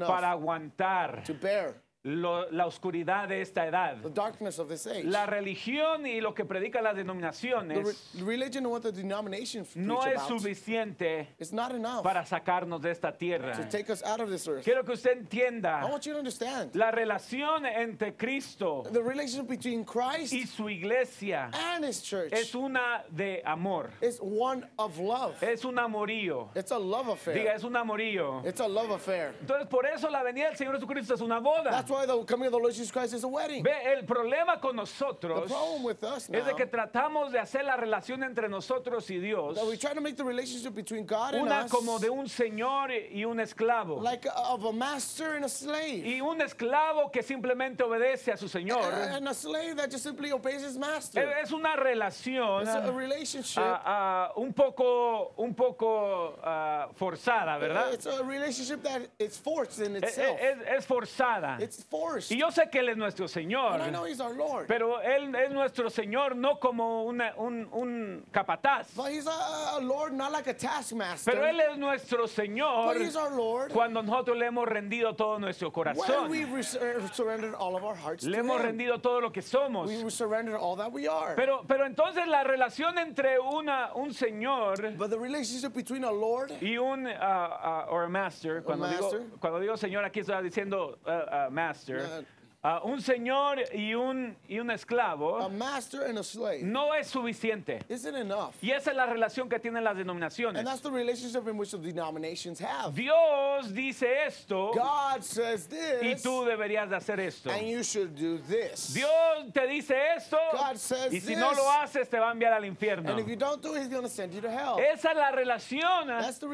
para 0.06 0.30
aguantar 0.30 1.22
bear 1.40 1.82
lo- 2.04 2.50
la 2.50 2.66
oscuridad 2.66 3.28
de 3.28 3.40
esta 3.42 3.66
edad. 3.66 4.00
the 4.02 4.10
darkness 4.10 4.58
of 4.58 4.68
this 4.68 4.86
age. 4.86 5.04
La 5.04 5.26
religión 5.26 6.06
y 6.06 6.20
lo 6.20 6.32
que 6.34 6.44
predican 6.44 6.84
las 6.84 6.94
The 6.94 7.02
re- 7.02 7.04
denominaciones 7.04 8.22
religion 8.24 8.64
and 8.64 8.72
what 8.72 8.82
the 8.82 8.92
denominations 8.92 9.74
no 9.76 10.00
es 10.02 10.16
about 10.16 10.28
suficiente 10.28 11.28
not 11.52 11.72
enough 11.72 12.02
para 12.02 12.24
sacarnos 12.24 12.80
de 12.80 12.90
esta 12.90 13.12
tierra. 13.12 13.52
to 13.54 13.64
take 13.68 13.90
us 13.90 14.02
out 14.04 14.20
of 14.20 14.30
this 14.30 14.46
earth. 14.48 14.64
Quiero 14.64 14.84
que 14.84 14.92
usted 14.94 15.16
I 15.16 15.20
entienda 15.20 15.88
want 15.90 16.04
you 16.06 16.12
to 16.12 16.18
understand 16.18 16.74
la 16.74 16.90
relación 16.90 17.66
entre 17.66 18.12
Cristo 18.16 18.84
the 18.92 19.02
relationship 19.02 19.48
between 19.48 19.84
Christ 19.84 20.32
y 20.32 20.44
su 20.46 20.68
iglesia 20.68 21.50
and 21.52 21.84
his 21.84 22.00
church 22.02 22.32
es 22.32 22.54
una 22.54 23.04
de 23.14 23.42
amor, 23.44 23.90
is 24.00 24.18
one 24.20 24.64
of 24.78 24.98
love. 24.98 25.42
es 25.42 25.64
un 25.64 25.74
amorío. 25.78 26.48
It's 26.54 26.70
a 26.70 26.78
love 26.78 27.06
Diga, 27.06 27.12
affair. 27.14 27.46
es 27.56 27.64
un 27.64 27.74
amorío. 27.76 28.46
It's 28.46 28.60
a 28.60 28.68
love 28.68 28.90
affair. 28.90 29.34
Entonces, 29.40 29.66
por 29.68 29.86
eso 29.86 30.08
la 30.10 30.22
venida 30.22 30.48
del 30.48 30.56
Señor 30.56 30.74
Jesucristo 30.74 31.14
es 31.14 31.20
una 31.20 31.40
boda. 31.40 31.70
That's 31.70 31.87
That's 31.88 32.00
why 32.00 32.06
the 32.06 32.22
coming 32.24 32.46
of 32.46 32.52
the 32.52 32.58
Lord 32.58 32.74
Jesus 32.74 32.90
Christ 32.90 33.14
is 33.14 33.24
a 33.24 33.28
wedding. 33.28 33.62
Ve, 33.64 33.70
el 33.96 34.02
problema 34.04 34.60
con 34.60 34.72
The 34.76 34.82
nosotros 34.82 35.48
problem 35.48 35.82
with 35.84 36.04
us 36.04 36.28
es 36.30 36.44
de 36.44 36.54
que 36.54 36.66
tratamos 36.66 37.32
de 37.32 37.38
hacer 37.38 37.64
la 37.64 37.76
relación 37.76 38.22
entre 38.22 38.46
nosotros 38.48 39.08
y 39.10 39.18
Dios 39.18 39.54
that 39.56 39.66
we 39.66 39.76
try 39.78 39.94
to 39.94 40.00
make 40.02 40.16
the 40.16 40.24
relationship 40.24 40.74
between 40.74 41.06
God 41.06 41.34
and 41.34 41.46
una 41.46 41.64
us 41.64 41.70
como 41.70 41.98
de 41.98 42.10
un 42.10 42.26
señor 42.26 42.90
y 42.90 43.24
un 43.24 43.38
esclavo. 43.40 44.02
like 44.02 44.26
a, 44.26 44.38
of 44.52 44.64
a 44.64 44.72
master 44.72 45.34
and 45.36 45.46
a 45.46 45.48
slave. 45.48 46.04
Y 46.04 46.20
un 46.20 46.40
esclavo 46.42 47.10
que 47.10 47.22
simplemente 47.22 47.78
obedece 47.82 48.32
a 48.32 48.36
su 48.36 48.48
señor. 48.48 48.84
and 48.92 49.26
a 49.26 49.32
slave 49.34 49.76
that 49.76 49.90
just 49.90 50.04
simply 50.04 50.30
obeys 50.30 50.62
his 50.62 50.76
master. 50.76 51.26
Es 51.42 51.52
una 51.52 51.74
relación 51.76 52.62
It's 52.62 52.70
a, 52.74 52.86
a 52.86 52.92
relationship. 52.92 53.62
ah, 53.62 53.82
ah, 53.86 54.32
un 54.36 54.52
poco, 54.52 55.32
un 55.38 55.54
poco 55.54 56.38
ah, 56.44 56.88
forzada, 56.98 57.58
¿verdad? 57.58 57.94
It's 57.94 58.04
a 58.06 58.22
relationship 58.24 58.82
that 58.82 59.08
it's 59.18 59.38
forced 59.38 59.80
in 59.80 59.96
Es, 59.96 60.02
itself. 60.18 60.38
es- 60.38 60.58
es 60.78 60.84
forzada. 60.86 61.58
it's 61.60 61.77
forced. 61.82 62.30
Y 62.30 62.38
yo 62.38 62.50
sé 62.50 62.68
que 62.70 62.80
Él 62.80 62.88
es 62.90 62.96
nuestro 62.96 63.26
Señor, 63.28 63.74
and 63.80 63.82
I 63.82 63.90
know 63.90 64.04
he's 64.04 64.20
our 64.20 64.32
Lord. 64.34 64.66
pero 64.68 65.00
Él 65.00 65.34
es 65.34 65.50
nuestro 65.50 65.88
Señor 65.90 66.36
no 66.36 66.56
como 66.58 67.04
una- 67.04 67.34
un, 67.36 67.68
un 67.72 68.24
capataz, 68.32 68.94
but 68.96 69.10
he's 69.10 69.26
a, 69.26 69.76
a 69.76 69.80
Lord 69.80 70.12
not 70.12 70.32
like 70.32 70.46
a 70.48 70.54
taskmaster. 70.54 71.32
pero 71.32 71.44
Él 71.46 71.60
es 71.60 71.78
nuestro 71.78 72.26
Señor 72.26 72.94
but 72.94 73.02
he's 73.02 73.16
our 73.16 73.30
Lord. 73.30 73.72
cuando 73.72 74.02
nosotros 74.02 74.36
le 74.36 74.46
hemos 74.46 74.66
rendido 74.68 75.14
todo 75.14 75.38
nuestro 75.38 75.70
corazón, 75.72 76.28
we 76.30 76.44
re- 76.44 76.60
uh, 76.60 77.06
surrendered 77.12 77.54
all 77.54 77.76
of 77.76 77.84
our 77.84 77.94
hearts 77.96 78.24
le 78.24 78.32
to 78.36 78.42
hemos 78.42 78.60
him. 78.60 78.66
rendido 78.66 79.00
todo 79.00 79.20
lo 79.20 79.30
que 79.30 79.42
somos. 79.42 79.88
We 79.88 80.08
surrendered 80.10 80.56
all 80.56 80.76
that 80.76 80.90
we 80.92 81.06
are. 81.08 81.34
Pero, 81.36 81.64
pero 81.66 81.84
entonces 81.86 82.26
la 82.26 82.44
relación 82.44 82.98
entre 82.98 83.38
una, 83.38 83.90
un 83.94 84.12
Señor 84.12 84.96
but 84.96 85.10
the 85.10 85.18
relationship 85.18 85.74
between 85.74 86.04
a 86.04 86.10
Lord 86.12 86.52
y 86.60 86.76
un 86.76 87.06
ah, 87.06 87.86
or 87.88 88.04
a 88.04 88.08
master, 88.08 88.62
cuando 88.62 88.86
digo, 88.88 89.02
master. 89.02 89.22
cuando 89.40 89.60
digo 89.60 89.76
señor 89.76 90.04
aquí 90.04 90.20
estoy 90.20 90.42
diciendo 90.42 90.98
ah, 91.06 91.46
ah, 91.46 91.50
master, 91.68 92.24
Uh, 92.64 92.80
un 92.82 93.00
señor 93.00 93.60
y 93.72 93.94
un, 93.94 94.34
y 94.48 94.58
un 94.58 94.68
esclavo 94.72 95.38
a 95.38 95.48
master 95.48 96.02
and 96.08 96.18
a 96.18 96.24
slave 96.24 96.60
no 96.64 96.92
es 96.92 97.06
suficiente. 97.08 97.80
isn't 97.88 98.16
enough. 98.16 98.52
Y 98.60 98.72
esa 98.72 98.90
es 98.90 98.96
la 98.96 99.06
relación 99.06 99.48
que 99.48 99.60
tienen 99.60 99.84
las 99.84 99.92
And 99.92 100.00
denominaciones. 100.00 100.64
that's 100.64 100.80
the 100.80 100.90
relationship 100.90 101.46
in 101.46 101.56
which 101.56 101.70
the 101.70 101.78
denominations 101.78 102.58
have. 102.58 102.96
Dios 102.96 103.72
dice 103.72 104.02
esto 104.26 104.72
God 104.74 105.22
says 105.22 105.68
y 105.70 106.14
this, 106.14 106.22
tú 106.24 106.44
deberías 106.44 106.90
de 106.90 106.96
hacer 106.96 107.20
esto. 107.20 107.48
and 107.50 107.64
you 107.68 107.84
should 107.84 108.16
do 108.16 108.38
this. 108.38 108.88
Dios 108.92 109.52
te 109.54 109.68
dice 109.68 109.94
esto 110.16 110.36
God 110.52 110.76
says 110.78 111.12
y 111.14 111.20
si 111.20 111.36
no 111.36 111.50
this. 111.50 111.58
lo 111.58 111.70
haces 111.70 112.08
te 112.10 112.18
va 112.18 112.30
a 112.30 112.32
enviar 112.34 112.54
al 112.54 112.64
infierno. 112.64 113.08
And 113.08 113.20
if 113.20 113.28
you 113.28 113.36
don't 113.36 113.62
do 113.62 113.76
it, 113.76 113.82
he's 113.82 113.88
going 113.88 114.02
to 114.02 114.08
send 114.10 114.34
you 114.34 114.40
to 114.40 114.50
hell. 114.50 114.78
Esa 114.80 115.10
es 115.10 115.16
la 115.16 115.30
relación 115.30 116.08
That's 116.08 116.38
the 116.38 116.48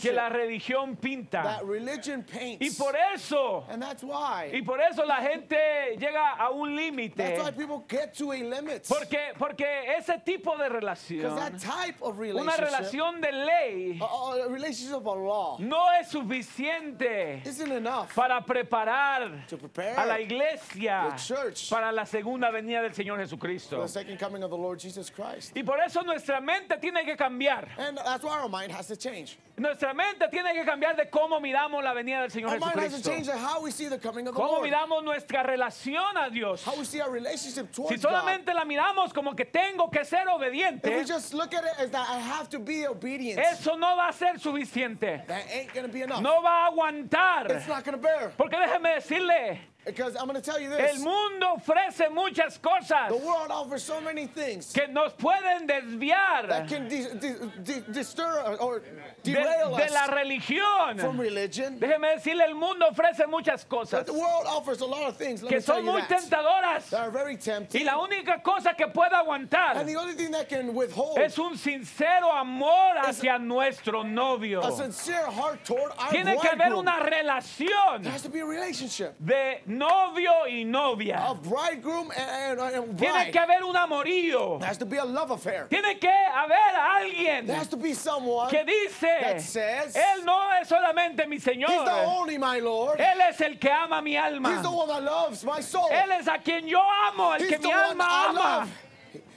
que 0.00 0.12
la 0.12 0.28
religión 0.28 0.94
pinta. 0.96 1.42
that 1.42 1.64
religion 1.66 2.22
paints. 2.22 2.64
Y 2.64 2.70
por 2.80 2.94
eso, 3.12 3.64
and 3.68 3.82
that's 3.82 4.04
why. 4.04 4.52
y 4.54 4.60
por 4.62 4.80
eso 4.80 5.04
la 5.04 5.16
gente 5.16 5.47
llega 5.56 6.36
a 6.38 6.50
un 6.50 6.74
límite. 6.76 7.16
That's 7.16 7.42
why 7.42 7.50
people 7.50 7.84
get 7.88 8.14
to 8.18 8.32
a 8.32 8.42
limit. 8.42 8.86
Porque, 8.88 9.18
porque 9.38 9.64
ese 9.96 10.18
tipo 10.24 10.56
de 10.56 10.68
relación, 10.68 11.36
that 11.36 11.58
type 11.58 11.96
of 12.02 12.18
una 12.18 12.56
relación 12.56 13.20
de 13.20 13.32
ley, 13.32 13.98
a, 14.00 14.44
a 14.44 14.48
relationship 14.48 15.06
of 15.06 15.18
law, 15.18 15.56
no 15.60 15.86
es 16.00 16.08
suficiente 16.08 17.40
isn't 17.46 17.72
enough 17.72 18.14
para 18.14 18.40
preparar 18.44 19.46
to 19.48 19.56
prepare 19.56 19.94
a 19.96 20.06
la 20.06 20.18
iglesia 20.20 21.10
the 21.10 21.16
church 21.22 21.70
para 21.70 21.92
la 21.92 22.04
segunda 22.04 22.50
venida 22.50 22.82
del 22.82 22.92
Señor 22.92 23.18
Jesucristo. 23.18 23.80
the 23.82 23.88
second 23.88 24.18
coming 24.18 24.42
of 24.42 24.50
the 24.50 24.56
Lord 24.56 24.78
Jesus 24.78 25.10
Christ. 25.10 25.52
Y 25.56 25.62
por 25.62 25.78
eso 25.80 26.02
nuestra 26.02 26.40
mente 26.40 26.76
tiene 26.80 27.04
que 27.04 27.16
cambiar. 27.16 27.68
And 27.78 27.98
that's 27.98 28.24
why 28.24 28.38
our 28.40 28.48
mind 28.48 28.72
has 28.72 28.86
to 28.88 28.96
change. 28.96 29.38
Nuestra 29.56 29.92
mente 29.92 30.28
tiene 30.30 30.52
que 30.54 30.64
cambiar 30.64 30.96
de 30.96 31.06
cómo 31.10 31.40
miramos 31.40 31.82
la 31.82 31.92
venida 31.92 32.20
del 32.20 32.30
Señor 32.30 32.50
Our 32.52 32.60
mind 32.60 32.78
has 32.78 33.02
to 33.02 33.10
Jesucristo. 33.10 33.10
change 33.10 33.28
how 33.28 33.60
we 33.62 33.70
see 33.72 33.88
the 33.88 33.98
coming 33.98 34.26
of 34.28 34.34
the 34.34 34.40
Cómo 34.40 34.58
Lord. 34.58 34.70
miramos 34.70 35.02
nuestra 35.02 35.37
relación 35.42 36.16
a 36.16 36.30
Dios. 36.30 36.64
How 36.64 36.76
we 36.76 36.84
see 36.84 37.00
our 37.00 37.10
relationship 37.10 37.68
Si 37.70 37.82
towards 37.82 38.02
God. 38.02 38.10
solamente 38.10 38.52
la 38.54 38.64
miramos 38.64 39.12
como 39.12 39.34
que 39.34 39.44
tengo 39.44 39.90
que 39.90 40.04
ser 40.04 40.22
If 40.28 40.34
obediente, 40.34 40.88
we 40.96 41.04
just 41.04 41.34
look 41.34 41.54
at 41.54 41.64
it 41.64 41.78
as 41.78 41.90
that 41.90 42.06
I 42.08 42.18
have 42.18 42.48
to 42.50 42.58
be 42.58 42.86
obedient, 42.86 43.38
eso 43.40 43.76
no 43.76 43.96
va 43.96 44.08
a 44.08 44.12
ser 44.12 44.38
suficiente. 44.38 45.24
that 45.26 45.44
ain't 45.50 45.72
to 45.86 45.92
be 45.92 46.02
enough. 46.02 46.20
No 46.22 46.42
va 46.42 46.66
a 46.66 46.68
It's 46.68 46.76
aguantar. 46.76 47.68
not 47.68 47.84
going 47.84 47.96
to 47.96 48.02
bear. 48.02 48.32
Porque 48.36 48.56
déjeme 48.56 48.94
decirle, 48.94 49.60
Because 49.88 50.16
I'm 50.16 50.28
going 50.28 50.34
to 50.40 50.42
tell 50.42 50.60
you 50.60 50.70
el 50.70 50.76
this. 50.76 50.98
mundo 51.02 51.46
ofrece 51.56 52.10
muchas 52.12 52.58
cosas 52.58 53.08
The 53.08 53.16
world 53.16 53.50
offers 53.50 53.82
so 53.82 54.00
many 54.02 54.26
things 54.26 54.70
que 54.72 54.86
nos 54.88 55.12
pueden 55.14 55.66
desviar 55.66 56.46
that 56.46 56.68
can 56.68 56.88
dis- 56.88 57.08
dis- 57.18 57.38
dis- 57.64 57.84
disturb 57.90 58.44
or- 58.46 58.56
or 58.60 58.82
de, 59.22 59.32
la 59.32 60.04
from 60.04 60.14
religión. 60.18 61.18
religion. 61.18 61.78
Déjeme 61.80 62.16
decirle, 62.16 62.44
el 62.44 62.54
mundo 62.54 62.86
ofrece 62.90 63.26
muchas 63.28 63.64
cosas 63.64 64.00
But 64.04 64.06
the 64.06 64.12
world 64.12 64.44
offers 64.46 64.82
a 64.82 64.86
lot 64.86 65.08
of 65.08 65.16
things. 65.16 65.42
Let 65.42 65.48
que 65.50 65.60
son 65.62 65.84
muy 65.86 66.02
that. 66.02 66.10
tentadoras. 66.20 66.90
That 66.90 67.00
are 67.00 67.10
very 67.10 67.36
tempting. 67.38 67.80
Y 67.80 67.84
la 67.86 67.96
única 67.98 68.42
cosa 68.42 68.74
que 68.76 68.88
puede 68.88 69.14
aguantar 69.14 69.76
And 69.78 69.88
the 69.88 69.96
only 69.96 70.14
thing 70.14 70.30
that 70.32 70.50
can 70.50 70.74
withhold 70.74 71.18
es 71.18 71.38
un 71.38 71.56
sincero 71.56 72.30
amor 72.30 72.94
hacia 72.98 73.38
nuestro 73.38 74.02
novio. 74.02 74.60
a 74.60 74.70
sincere 74.70 75.30
heart 75.30 75.64
toward 75.64 75.92
our 75.98 76.10
Tiene 76.10 76.36
que 76.38 76.48
haber 76.50 76.74
una 76.74 77.00
relación 77.00 78.02
There 78.02 78.12
has 78.12 78.22
to 78.22 78.28
be 78.28 78.40
a 78.40 78.46
relationship 78.46 79.14
de 79.18 79.62
novio 79.78 80.46
y 80.48 80.64
novia. 80.64 81.18
of 81.28 81.42
bridegroom 81.42 82.10
and, 82.16 82.58
and, 82.60 82.74
and 82.74 82.98
Tiene 82.98 83.30
que 83.30 83.40
haber 83.40 83.62
un 83.64 83.74
amorío. 83.76 84.58
There 84.58 84.68
has 84.68 84.78
to 84.78 84.84
be 84.86 84.96
a 84.96 85.04
love 85.04 85.30
affair. 85.30 85.66
Tiene 85.70 85.98
que 86.00 86.10
haber 86.10 86.76
alguien 86.76 87.46
There 87.46 87.56
has 87.56 87.68
to 87.68 87.76
be 87.76 87.94
someone. 87.94 88.50
que 88.50 88.64
dice, 88.64 89.00
that 89.22 89.40
says, 89.40 89.94
Él 89.96 90.24
no 90.24 90.40
es 90.60 90.68
solamente 90.68 91.26
mi 91.28 91.36
He's 91.36 91.44
the 91.44 91.50
Señor, 91.52 92.06
only 92.20 92.36
my 92.38 92.58
Lord. 92.58 92.98
Él 92.98 93.20
es 93.30 93.40
el 93.40 93.58
que 93.58 93.70
ama 93.70 94.02
mi 94.02 94.12
He's 94.16 94.22
alma. 94.24 94.60
the 94.62 94.70
one 94.70 94.88
that 94.88 95.02
loves 95.02 95.44
my 95.44 95.60
soul. 95.60 95.88
Él 95.90 96.10
es 96.18 96.26
a 96.26 96.38
quien 96.38 96.66
yo 96.66 96.80
amo, 97.12 97.32
el 97.34 97.40
He's 97.42 97.50
que 97.50 97.58
mi 97.58 97.70
alma 97.72 98.04
ama. 98.28 98.38
love. 98.60 98.72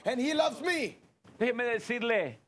And 0.04 0.20
he 0.20 0.34
loves 0.34 0.60
me. 0.60 0.98
Déjeme 1.38 1.64
decirle, 1.64 2.38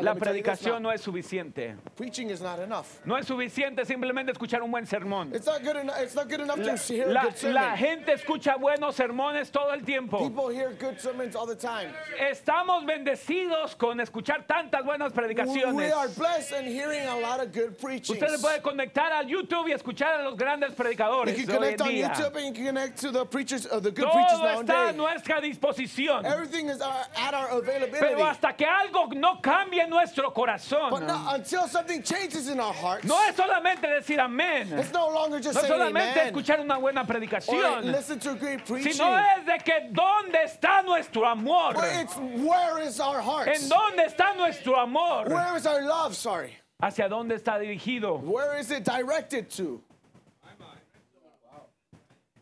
la 0.00 0.14
predicación 0.14 0.82
no 0.82 0.90
es 0.90 1.00
suficiente. 1.02 1.76
Preaching 1.96 2.30
is 2.30 2.40
not 2.40 2.58
enough. 2.60 2.86
No 3.04 3.16
es 3.16 3.26
suficiente 3.26 3.84
simplemente 3.84 4.32
escuchar 4.32 4.62
un 4.62 4.70
buen 4.70 4.86
sermón. 4.86 5.34
It's 5.34 5.46
not 5.46 5.62
good 5.62 5.76
enough. 5.76 5.96
It's 6.00 6.14
not 6.14 6.28
good 6.28 6.40
enough 6.40 6.58
La, 6.58 6.74
to 6.76 6.92
hear 6.94 7.08
a 7.08 7.12
la- 7.12 7.22
good 7.24 7.36
sermon. 7.36 7.54
la 7.54 7.76
gente 7.76 8.12
escucha 8.12 8.56
buenos 8.58 8.94
sermones 8.96 9.50
todo 9.50 9.72
el 9.72 9.82
tiempo. 9.84 10.18
People 10.18 10.48
hear 10.48 10.72
good 10.78 10.98
sermons 10.98 11.36
all 11.36 11.46
the 11.46 11.56
time. 11.56 11.90
Estamos 12.18 12.84
bendecidos 12.86 13.76
con 13.76 14.00
escuchar 14.00 14.46
tantas 14.46 14.84
buenas 14.84 15.12
We 15.12 15.16
predicaciones. 15.22 15.92
are 15.92 16.08
blessed 16.08 16.52
and 16.52 16.66
hearing 16.68 17.06
a 17.08 17.16
lot 17.18 17.40
of 17.40 17.52
good 17.52 17.76
preaching. 17.78 18.14
Usted 18.16 18.28
se 18.28 18.38
puede 18.38 18.62
conectar 18.62 19.12
al 19.12 19.26
YouTube 19.26 19.68
y 19.68 19.72
escuchar 19.72 20.20
a 20.20 20.22
los 20.22 20.36
grandes 20.36 20.70
You 20.70 20.76
predicadores 20.76 21.34
can 21.36 21.46
de 21.46 21.52
hoy 21.52 21.56
en 21.56 21.76
connect 21.76 21.80
on 21.82 21.88
día. 21.88 22.08
YouTube 22.14 22.36
and 22.36 22.46
you 22.46 22.52
can 22.52 22.64
connect 22.66 23.00
to 23.00 23.10
the 23.10 23.24
preachers, 23.26 23.66
uh, 23.66 23.80
the 23.80 23.90
good 23.90 24.10
preachers 24.10 24.38
Todo 24.38 24.60
está 24.60 24.88
a 24.88 24.92
nuestra 24.92 25.40
disposición. 25.40 26.24
Everything 26.24 26.68
is 26.68 26.80
uh, 26.80 27.04
at 27.16 27.34
our 27.34 27.48
availability. 27.58 27.98
Pero 28.00 28.24
hasta 28.24 28.54
que 28.56 28.64
algo 28.66 29.08
no 29.14 29.40
cambie 29.40 29.81
en 29.82 29.90
nuestro 29.90 30.24
But 30.28 30.34
corazón, 30.34 31.06
not 31.06 31.34
until 31.34 31.68
something 31.68 32.02
changes 32.02 32.48
in 32.48 32.60
our 32.60 32.72
hearts, 32.72 33.04
no 33.04 33.20
es 33.28 33.36
solamente 33.36 33.82
decir 33.88 34.18
amén, 34.20 34.78
it's 34.78 34.92
no 34.92 35.08
longer 35.08 35.40
just 35.40 35.54
no 35.54 35.60
es 35.60 35.66
saying 35.66 35.80
solamente 35.80 36.20
amen 36.20 36.34
escuchar 36.34 36.60
una 36.60 36.78
buena 36.78 37.02
or 37.02 37.06
predicación, 37.06 37.92
listen 37.92 38.18
to 38.18 38.34
great 38.34 38.64
preaching. 38.64 38.92
sino 38.92 39.16
es 39.16 39.44
de 39.46 39.58
que 39.64 39.90
dónde 39.92 40.44
está 40.44 40.82
nuestro 40.84 41.26
amor, 41.26 41.74
But 41.74 41.84
it's 42.00 42.16
where 42.16 42.78
is 42.80 43.00
our 43.00 43.20
en 43.48 43.68
dónde 43.68 44.06
está 44.06 44.34
nuestro 44.36 44.76
amor, 44.76 45.28
Where 45.28 45.56
is 45.56 45.66
our 45.66 45.82
love? 45.82 46.14
Sorry. 46.14 46.56
hacia 46.80 47.08
dónde 47.08 47.34
está 47.34 47.58
dirigido. 47.58 48.20
Where 48.22 48.58
is 48.58 48.70
it 48.70 48.84
directed 48.84 49.48
to? 49.56 49.82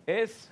Es 0.07 0.49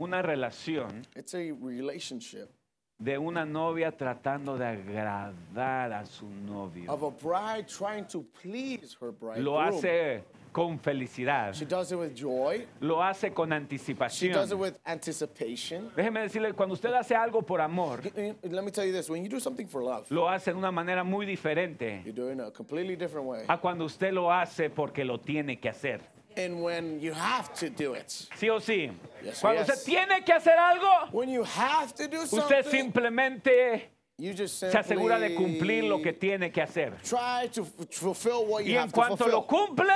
una 0.00 0.20
relación 0.22 1.06
It's 1.14 1.34
a 1.34 1.52
relationship 1.52 2.50
de 2.98 3.18
una 3.18 3.44
novia 3.44 3.90
tratando 3.92 4.56
de 4.56 4.66
agradar 4.66 5.92
a 5.92 6.06
su 6.06 6.28
novio. 6.28 6.90
of 6.92 7.02
a 7.02 7.10
bride 7.10 7.66
trying 7.66 8.04
to 8.06 8.24
please 8.40 8.96
her 9.00 9.10
bridegroom. 9.10 9.44
Lo 9.44 9.60
hace 9.60 10.22
con 10.52 10.78
felicidad, 10.78 11.52
She 11.52 11.64
does 11.66 11.90
it 11.90 11.98
with 11.98 12.14
joy. 12.14 12.64
lo 12.80 13.02
hace 13.02 13.32
con 13.34 13.48
She 13.50 13.54
does 13.54 13.88
it 13.88 13.98
anticipación. 13.98 14.58
with 14.58 14.74
anticipation. 14.84 15.90
Déjeme 15.96 16.20
decirle, 16.20 16.52
cuando 16.52 16.74
usted 16.74 16.92
hace 16.94 17.14
algo 17.16 17.42
por 17.42 17.60
amor, 17.60 18.00
Let 18.14 18.62
me 18.62 18.70
tell 18.70 18.86
you 18.86 18.92
this: 18.92 19.10
when 19.10 19.24
you 19.24 19.28
do 19.28 19.40
something 19.40 19.66
for 19.66 19.82
love, 19.82 20.06
lo 20.10 20.28
hace 20.28 20.52
de 20.52 20.56
una 20.58 20.70
manera 20.70 21.02
muy 21.02 21.26
diferente 21.26 22.02
you 22.06 22.12
do 22.12 22.28
it 22.28 22.34
in 22.34 22.40
a 22.40 22.50
completely 22.52 22.94
different 22.94 23.26
way. 23.26 23.44
a 23.48 23.58
cuando 23.58 23.84
usted 23.84 24.12
lo 24.12 24.30
hace 24.32 24.70
porque 24.70 25.04
lo 25.04 25.18
tiene 25.18 25.58
que 25.58 25.68
hacer. 25.68 26.13
And 26.36 26.62
when 26.62 27.00
you 27.00 27.12
have 27.12 27.54
to 27.60 27.70
do 27.70 27.94
it, 27.94 28.08
¿Sí 28.36 28.48
o 28.50 28.58
sí? 28.60 28.90
Yes, 29.22 29.40
Cuando 29.40 29.60
yes. 29.60 29.70
usted 29.70 29.84
tiene 29.84 30.24
que 30.24 30.32
hacer 30.34 30.58
algo, 30.58 31.12
when 31.12 31.28
you 31.28 31.44
have 31.44 31.94
to 31.94 32.08
do 32.08 32.22
usted 32.22 32.64
something, 32.64 32.92
simplemente 32.92 33.82
se 34.16 34.78
asegura 34.78 35.18
de 35.18 35.34
cumplir 35.34 35.84
lo 35.84 36.00
que 36.00 36.12
tiene 36.12 36.52
que 36.52 36.62
hacer. 36.62 36.94
Try 37.02 37.48
to 37.52 37.62
f- 37.62 37.86
fulfill 37.90 38.46
what 38.46 38.62
Y 38.62 38.72
you 38.72 38.78
en 38.78 38.90
cuanto 38.90 39.26
lo 39.26 39.44
cumple, 39.44 39.92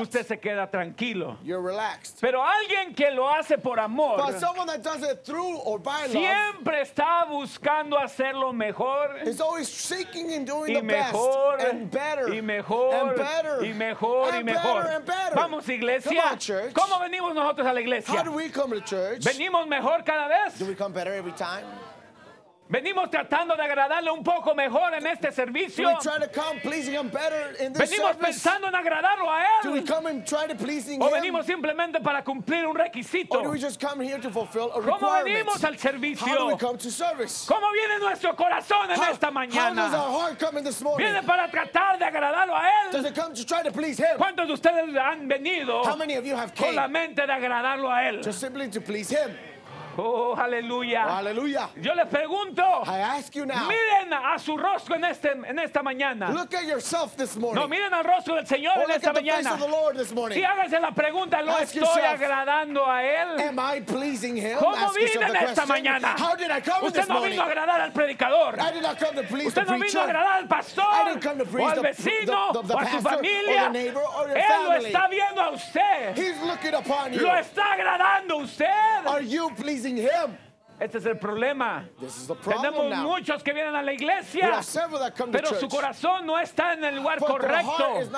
usted 0.00 0.24
se 0.24 0.38
queda 0.38 0.70
tranquilo. 0.70 1.38
you're 1.42 1.60
relaxed. 1.60 2.18
Pero 2.20 2.40
alguien 2.42 2.94
que 2.94 3.10
lo 3.10 3.28
hace 3.28 3.58
por 3.58 3.80
amor, 3.80 4.20
siempre 6.08 6.82
está 6.82 7.24
buscando 7.28 7.98
hacerlo 7.98 8.52
mejor 8.52 9.18
is 9.26 9.40
always 9.40 9.68
seeking 9.68 10.32
and 10.34 10.46
doing 10.46 10.76
y 10.76 10.80
mejor 10.82 11.58
y 12.32 12.40
mejor 12.42 13.16
y 13.64 13.72
mejor 13.74 14.34
y 14.36 14.44
mejor. 14.44 15.02
Vamos 15.34 15.68
iglesia. 15.68 16.38
¿Cómo 16.72 17.00
venimos 17.00 17.34
nosotros 17.34 17.66
a 17.66 17.72
la 17.72 17.80
iglesia? 17.80 18.22
¿Venimos 19.24 19.66
mejor 19.66 20.04
cada 20.04 20.28
vez? 20.28 20.54
¿Venimos 22.70 23.10
tratando 23.10 23.56
de 23.56 23.62
agradarle 23.62 24.10
un 24.10 24.22
poco 24.22 24.54
mejor 24.54 24.92
en 24.92 25.06
este 25.06 25.32
servicio? 25.32 25.88
we 25.88 25.94
try 26.02 26.18
to 26.18 26.28
come 26.28 26.60
pleasing 26.60 26.92
Him 26.92 27.08
better 27.08 27.56
in 27.60 27.72
this 27.72 27.90
¿Venimos 27.90 28.12
service? 28.12 28.26
pensando 28.26 28.68
en 28.68 28.74
agradarlo 28.74 29.30
a 29.30 29.40
Él? 29.40 29.70
¿O 31.00 31.06
Him? 31.06 31.12
venimos 31.12 31.46
simplemente 31.46 31.98
para 32.00 32.22
cumplir 32.22 32.66
un 32.66 32.76
requisito? 32.76 33.38
Or 33.38 33.44
do 33.44 33.50
we 33.50 33.58
just 33.58 33.80
come 33.80 34.00
here 34.04 34.18
to 34.20 34.30
fulfill 34.30 34.70
a 34.74 34.82
¿Cómo 34.82 35.10
venimos 35.24 35.64
al 35.64 35.78
servicio? 35.78 36.26
¿Cómo 36.26 37.72
viene 37.72 37.98
nuestro 38.00 38.36
corazón 38.36 38.90
en 38.90 39.02
esta 39.02 39.30
mañana? 39.30 39.88
¿Viene 40.98 41.22
para 41.22 41.50
tratar 41.50 41.98
de 41.98 42.04
agradarlo 42.04 42.54
a 42.54 42.68
Él? 42.68 44.16
¿Cuántos 44.18 44.46
de 44.46 44.52
ustedes 44.52 44.94
han 44.94 45.26
venido 45.26 45.82
How 45.84 45.96
many 45.96 46.16
of 46.16 46.24
you 46.24 46.36
have 46.36 46.52
con 46.54 46.74
la 46.74 46.86
mente 46.86 47.26
de 47.26 47.32
agradarlo 47.32 47.90
a 47.90 48.08
Él? 48.08 48.20
Please 49.98 50.34
Him? 50.34 51.06
Oh, 51.08 51.16
aleluya. 51.18 51.68
Yo 51.80 51.94
les 51.94 52.06
pregunto, 52.06 52.62
I 52.86 52.98
ask 53.00 53.34
you 53.34 53.44
now, 53.46 53.68
miren 53.68 54.12
a 54.12 54.38
su 54.38 54.56
rostro 54.56 54.94
en, 54.96 55.04
este, 55.04 55.32
en 55.32 55.58
esta 55.58 55.82
mañana. 55.82 56.32
look 56.32 56.54
at 56.54 56.66
yourself 56.66 57.16
this 57.16 57.36
morning. 57.36 57.60
No, 57.60 57.68
miren 57.68 57.92
al 57.92 58.04
rostro 58.04 58.36
del 58.36 58.46
Señor 58.46 58.78
or 58.78 58.84
en 58.84 58.90
esta 58.92 59.12
mañana. 59.12 59.58
Y 60.34 60.42
hágase 60.42 60.80
la 60.80 60.92
pregunta, 60.92 61.42
¿lo 61.42 61.52
Ask 61.52 61.74
estoy 61.76 61.80
yourself, 61.80 62.20
agradando 62.20 62.86
a 62.86 63.02
Él? 63.02 63.40
Am 63.40 63.58
I 63.58 63.80
pleasing 64.18 64.36
Him? 64.36 64.58
¿Cómo 64.58 64.92
vine 64.92 65.12
en 65.26 65.36
esta 65.36 65.66
mañana? 65.66 66.14
How 66.18 66.34
did 66.36 66.50
I 66.50 66.60
come 66.60 66.80
in 66.82 66.86
Usted 66.88 67.00
this 67.02 67.08
no 67.08 67.22
vino 67.22 67.42
a 67.42 67.46
agradar 67.46 67.80
al 67.80 67.92
predicador. 67.92 68.58
I 68.58 68.72
did 68.72 68.82
not 68.82 68.98
come 68.98 69.14
to 69.16 69.22
please 69.24 69.46
Usted 69.48 69.66
the 69.66 69.72
no 69.72 69.78
vino 69.78 70.00
a 70.00 70.04
agradar 70.04 70.38
al 70.38 70.44
I 70.44 70.46
pastor 70.46 70.82
didn't 71.06 71.22
come 71.22 71.38
to 71.38 71.44
o 71.44 71.46
please 71.46 71.76
al 71.76 71.82
vecino 71.82 72.52
the- 72.52 72.62
the- 72.62 72.68
the 72.68 72.74
o 72.74 72.78
a 72.78 72.84
su 72.86 72.96
or 72.96 73.02
familia. 73.16 73.62
the 73.64 73.70
neighbor 73.70 74.00
or 74.02 74.28
your 74.28 74.36
Él 74.38 74.64
lo 74.64 74.72
está 74.88 75.08
viendo 75.10 75.40
a 75.42 75.50
usted. 75.50 76.16
He's 76.16 76.40
looking 76.42 76.74
upon 76.74 77.12
you. 77.12 77.20
Lo 77.20 77.30
está 77.36 77.72
agradando 77.74 78.34
a 78.34 78.42
usted. 78.42 79.06
Are 79.06 79.22
you 79.22 79.50
pleasing 79.56 79.96
Him? 79.96 80.36
Este 80.80 80.98
es 80.98 81.06
el 81.06 81.18
problema. 81.18 81.88
This 81.98 82.16
is 82.18 82.26
the 82.28 82.34
problem 82.34 82.72
Tenemos 82.72 82.90
now. 82.90 83.02
muchos 83.02 83.42
que 83.42 83.52
vienen 83.52 83.74
a 83.74 83.82
la 83.82 83.92
iglesia, 83.92 84.60
pero 85.32 85.54
su 85.58 85.68
corazón 85.68 86.24
no 86.24 86.38
está 86.38 86.74
en 86.74 86.84
el 86.84 86.96
lugar 86.96 87.18
But 87.18 87.28
correcto. 87.28 88.08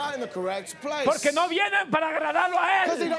Porque 1.05 1.33
no 1.33 1.49
vienen 1.49 1.90
para 1.90 2.09
agradarlo 2.09 2.59
a 2.59 2.85
Él. 2.85 3.16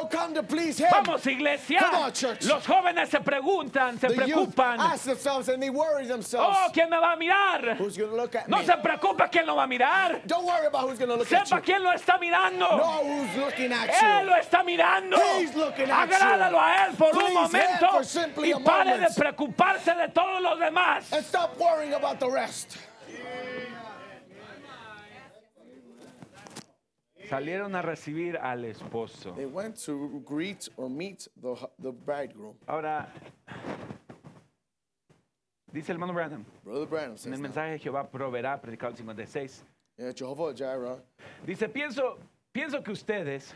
Vamos, 0.92 1.26
iglesia. 1.26 1.80
On. 1.92 2.12
Los 2.48 2.68
jóvenes 2.68 3.10
se 3.10 3.20
preguntan, 3.22 4.00
se 4.00 4.10
the 4.10 4.16
preocupan. 4.16 4.80
Oh, 4.80 6.72
¿quién 6.72 6.90
me 6.90 7.00
va 7.00 7.14
a 7.14 7.16
mirar? 7.16 7.78
No 8.48 8.58
me? 8.58 8.66
se 8.66 8.78
preocupe 8.78 9.24
quién 9.32 9.46
lo 9.48 9.56
va 9.56 9.64
a 9.64 9.68
mirar. 9.68 10.22
Don't 10.26 10.46
worry 10.46 10.68
about 10.68 10.88
who's 10.88 11.00
going 11.00 11.10
to 11.10 11.16
look 11.16 11.32
at 11.34 11.48
Sepa 11.48 11.62
quién 11.62 11.82
lo 11.82 11.92
está 11.92 12.20
mirando. 12.20 12.68
Él 13.18 14.26
lo 14.28 14.36
está 14.36 14.64
mirando. 14.64 15.18
Agrádalo 15.92 16.60
a 16.60 16.86
Él 16.86 16.96
por 16.96 17.16
un 17.18 17.24
Please 17.24 17.34
Him 17.34 17.42
momento 17.42 18.02
y 18.44 18.64
pare 18.64 18.98
de 19.00 19.08
moment. 19.08 19.31
Preocuparse 19.32 19.94
de 19.96 20.10
todos 20.10 20.42
los 20.42 20.60
demás. 20.60 21.12
And 21.14 21.24
stop 21.26 21.58
worrying 21.60 21.94
about 21.94 22.20
the 22.20 22.30
rest. 22.30 22.78
Salieron 27.30 27.76
a 27.76 27.82
recibir 27.82 28.38
al 28.38 28.66
esposo. 28.66 29.34
They 29.36 29.46
went 29.46 29.78
to 29.86 30.22
greet 30.26 30.68
or 30.76 30.90
meet 30.90 31.30
the, 31.42 31.56
the 31.80 31.92
bridegroom. 31.92 32.56
Ahora, 32.68 33.08
dice 35.72 35.90
el 35.90 35.96
hermano 35.96 36.14
Branham, 36.14 36.46
Brother 36.64 36.88
Branham 36.88 37.16
en 37.26 37.34
el 37.34 37.40
mensaje 37.40 37.72
de 37.72 37.80
Jehová 37.80 38.10
proveerá, 38.10 38.60
predicado 38.62 38.92
el 38.92 38.98
56, 38.98 39.64
yeah, 39.98 40.12
Jehovah 40.12 40.54
Jireh 40.54 40.98
dice, 41.46 41.70
pienso, 41.70 42.18
pienso 42.52 42.84
que 42.84 42.92
ustedes, 42.92 43.54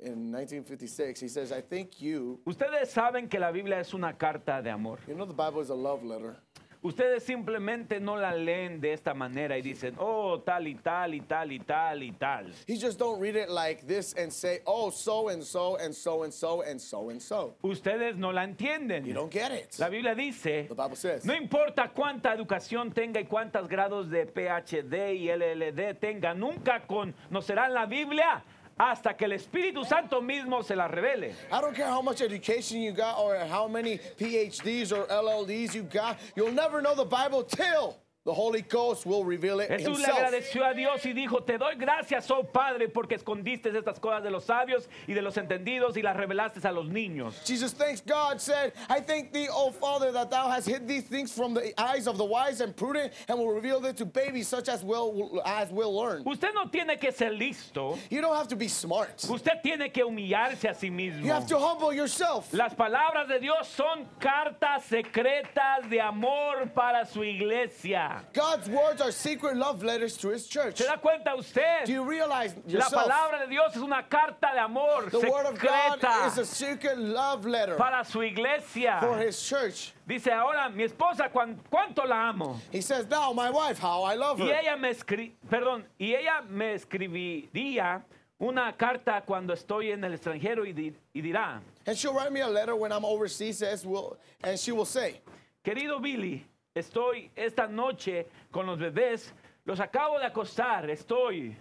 in 0.00 0.30
1956, 0.32 1.20
he 1.20 1.28
says, 1.28 1.52
I 1.52 1.60
think 1.60 2.00
you, 2.00 2.40
ustedes 2.46 2.90
saben 2.90 3.28
que 3.28 3.38
la 3.38 3.50
Biblia 3.52 3.78
es 3.80 3.94
una 3.94 4.12
carta 4.14 4.60
de 4.62 4.70
amor. 4.70 4.98
you 5.06 5.14
know 5.14 5.24
the 5.26 5.32
Bible 5.34 5.60
is 5.60 5.70
a 5.70 5.74
love 5.74 6.02
letter. 6.04 6.36
Ustedes 6.82 7.22
simplemente 7.24 7.98
no 7.98 8.14
la 8.16 8.32
leen 8.32 8.78
de 8.78 8.92
esta 8.92 9.14
manera 9.14 9.56
y 9.56 9.62
dicen, 9.62 9.94
oh, 9.98 10.40
tal 10.44 10.66
y 10.68 10.74
tal 10.74 11.14
y 11.14 11.20
tal 11.22 11.50
y 11.50 11.58
tal 11.60 12.02
y 12.02 12.12
tal. 12.12 12.52
He 12.66 12.76
just 12.76 12.98
don't 12.98 13.18
read 13.18 13.36
it 13.36 13.48
like 13.48 13.86
this 13.86 14.12
and 14.18 14.30
say, 14.30 14.60
oh, 14.66 14.90
so 14.90 15.30
and 15.30 15.42
so 15.42 15.76
and 15.76 15.94
so 15.94 16.24
and 16.24 16.34
so 16.34 16.60
and 16.60 16.78
so 16.78 17.08
and 17.08 17.22
so. 17.22 17.54
Ustedes 17.62 18.18
no 18.18 18.28
la 18.30 18.42
You 18.42 18.48
entienden. 18.48 19.14
don't 19.14 19.32
get 19.32 19.50
it. 19.50 19.78
La 19.78 19.88
Biblia 19.88 20.14
dice, 20.14 20.66
The 20.68 20.74
Bible 20.74 20.96
says, 20.96 21.24
no 21.24 21.32
importa 21.34 21.90
cuánta 21.94 22.34
educación 22.34 22.92
tenga 22.92 23.18
y 23.18 23.24
cuántos 23.24 23.66
grados 23.66 24.10
de 24.10 24.26
PhD 24.26 25.14
y 25.14 25.30
LLD 25.30 25.94
tenga, 25.98 26.34
nunca 26.34 26.86
conocerán 26.86 27.72
la 27.72 27.86
Biblia 27.86 28.44
hasta 28.78 29.14
que 29.14 29.24
el 29.24 29.32
Espíritu 29.32 29.84
Santo 29.84 30.20
mismo 30.20 30.62
se 30.62 30.74
la 30.74 30.88
revele. 30.88 31.34
I 31.52 31.60
don't 31.60 31.74
care 31.74 31.88
how 31.88 32.02
much 32.02 32.20
education 32.20 32.80
you 32.80 32.92
got 32.92 33.18
or 33.18 33.36
how 33.46 33.68
many 33.68 33.98
PhDs 34.18 34.92
or 34.92 35.06
LLDs 35.06 35.74
you 35.74 35.82
got, 35.82 36.18
you'll 36.36 36.52
never 36.52 36.80
know 36.82 36.94
the 36.94 37.04
Bible 37.04 37.44
till 37.44 37.96
the 38.24 38.32
Holy 38.32 38.62
Ghost 38.62 39.04
will 39.04 39.22
reveal 39.22 39.60
it 39.60 39.68
Jesús 39.68 39.84
le 39.84 39.90
himself. 40.06 40.18
agradeció 40.18 40.64
a 40.64 40.72
Dios 40.74 41.04
y 41.04 41.12
dijo, 41.12 41.44
te 41.44 41.58
doy 41.58 41.74
gracias, 41.74 42.30
oh 42.30 42.42
Padre, 42.42 42.88
porque 42.88 43.16
escondiste 43.16 43.66
estas 43.76 44.00
cosas 44.00 44.22
de 44.22 44.30
los 44.30 44.44
sabios 44.44 44.88
y 45.06 45.12
de 45.12 45.20
los 45.20 45.36
entendidos 45.36 45.96
y 45.98 46.02
las 46.02 46.16
revelaste 46.16 46.66
a 46.66 46.72
los 46.72 46.86
niños. 46.88 47.34
Jesus 47.44 47.72
thanks 47.74 48.00
God, 48.00 48.40
said, 48.40 48.72
I 48.88 49.00
thank 49.00 49.30
thee, 49.32 49.48
O 49.50 49.70
Father, 49.70 50.10
that 50.12 50.30
thou 50.30 50.48
hast 50.48 50.66
hid 50.66 50.88
these 50.88 51.04
things 51.04 51.30
from 51.32 51.52
the 51.52 51.78
eyes 51.78 52.06
of 52.06 52.16
the 52.16 52.24
wise 52.24 52.62
and 52.62 52.74
prudent 52.74 53.12
and 53.28 53.38
will 53.38 53.50
reveal 53.52 53.78
them 53.78 53.94
to 53.96 54.06
babies 54.06 54.48
such 54.48 54.70
as 54.70 54.82
will 54.82 55.42
as 55.44 55.70
will 55.70 55.94
learn. 55.94 56.22
Usted 56.24 56.54
no 56.54 56.64
tiene 56.70 56.98
que 56.98 57.12
ser 57.12 57.30
listo, 57.30 57.98
You 58.08 58.22
don't 58.22 58.34
have 58.36 58.48
to 58.48 58.56
be 58.56 58.68
smart. 58.68 59.22
usted 59.28 59.60
tiene 59.62 59.90
que 59.92 60.02
humillarse 60.02 60.64
a 60.70 60.74
sí 60.74 60.84
You 60.86 60.92
mismo. 60.92 61.26
have 61.26 61.46
to 61.48 61.58
humble 61.58 61.92
yourself. 61.92 62.50
Las 62.54 62.72
palabras 62.74 63.28
de 63.28 63.38
Dios 63.38 63.68
son 63.68 64.06
cartas 64.18 64.84
secretas 64.84 65.90
de 65.90 66.00
amor 66.00 66.70
para 66.74 67.04
su 67.04 67.22
iglesia. 67.22 68.13
God's 68.32 68.68
words 68.68 69.00
are 69.00 69.10
secret 69.12 69.56
love 69.56 69.82
letters 69.82 70.16
to 70.18 70.28
his 70.30 70.46
church. 70.46 70.78
¿Se 70.78 70.84
da 70.84 70.96
cuenta 70.96 71.34
usted? 71.36 71.84
Do 71.86 71.92
you 71.92 72.04
realize 72.04 72.54
La 72.66 72.72
yourself? 72.72 73.06
palabra 73.06 73.40
de 73.40 73.48
Dios 73.48 73.74
es 73.74 73.82
una 73.82 74.02
carta 74.08 74.50
de 74.54 74.60
amor 74.60 75.10
The 75.10 75.18
word 75.20 75.46
of 75.46 75.58
God 75.58 76.00
secreta 76.00 76.26
is 76.26 76.38
a 76.38 76.44
secret 76.44 76.98
love 76.98 77.46
letter 77.46 77.76
para 77.76 78.04
su 78.04 78.20
iglesia. 78.22 78.98
for 79.00 79.18
his 79.18 79.40
church. 79.42 79.92
Dice 80.06 80.28
ahora, 80.32 80.68
mi 80.70 80.84
esposa, 80.84 81.30
¿cuán- 81.32 81.56
¿cuánto 81.70 82.04
la 82.06 82.28
amo? 82.28 82.60
He 82.70 82.80
says, 82.80 83.06
Now, 83.08 83.32
my 83.32 83.50
wife, 83.50 83.78
how 83.78 84.02
I 84.02 84.14
love 84.16 84.38
Y 84.40 84.46
her. 84.48 84.54
ella 84.62 84.76
me 84.76 84.90
escri 84.90 85.32
perdón, 85.48 85.84
y 85.98 86.14
ella 86.14 86.42
me 86.48 86.74
escribiría 86.74 88.02
una 88.38 88.72
carta 88.76 89.22
cuando 89.24 89.54
estoy 89.54 89.92
en 89.92 90.04
el 90.04 90.12
extranjero 90.14 90.66
y, 90.66 90.72
di- 90.72 90.92
y 91.14 91.20
dirá, 91.22 91.60
And 91.86 91.96
she'll 91.96 92.12
write 92.12 92.32
me 92.32 92.40
a 92.40 92.48
letter 92.48 92.74
when 92.74 92.92
I'm 92.92 93.04
overseas, 93.04 93.56
says, 93.58 93.86
will, 93.86 94.16
and 94.42 94.58
she 94.58 94.72
will 94.72 94.84
say, 94.86 95.20
querido 95.64 96.00
Billy, 96.02 96.44
estoy 96.74 97.30
esta 97.36 97.66
noche 97.68 98.26
con 98.50 98.66
los 98.66 98.78
bebés, 98.78 99.32
los 99.64 99.78
acabo 99.78 100.18
de 100.18 100.26
acostar, 100.26 100.90
estoy. 100.90 101.56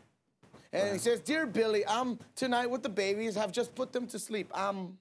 and 0.71 0.93
he 0.93 0.97
says, 0.97 1.19
Dear 1.19 1.45
Billy, 1.45 1.83
I'm 1.87 2.17
tonight 2.35 2.65
with 2.69 2.81
the 2.81 2.89
babies, 2.89 3.35
have 3.35 3.51
just 3.51 3.75
put 3.75 3.93
them 3.93 4.07
to 4.07 4.17
sleep. 4.17 4.49
I'm 4.53 4.97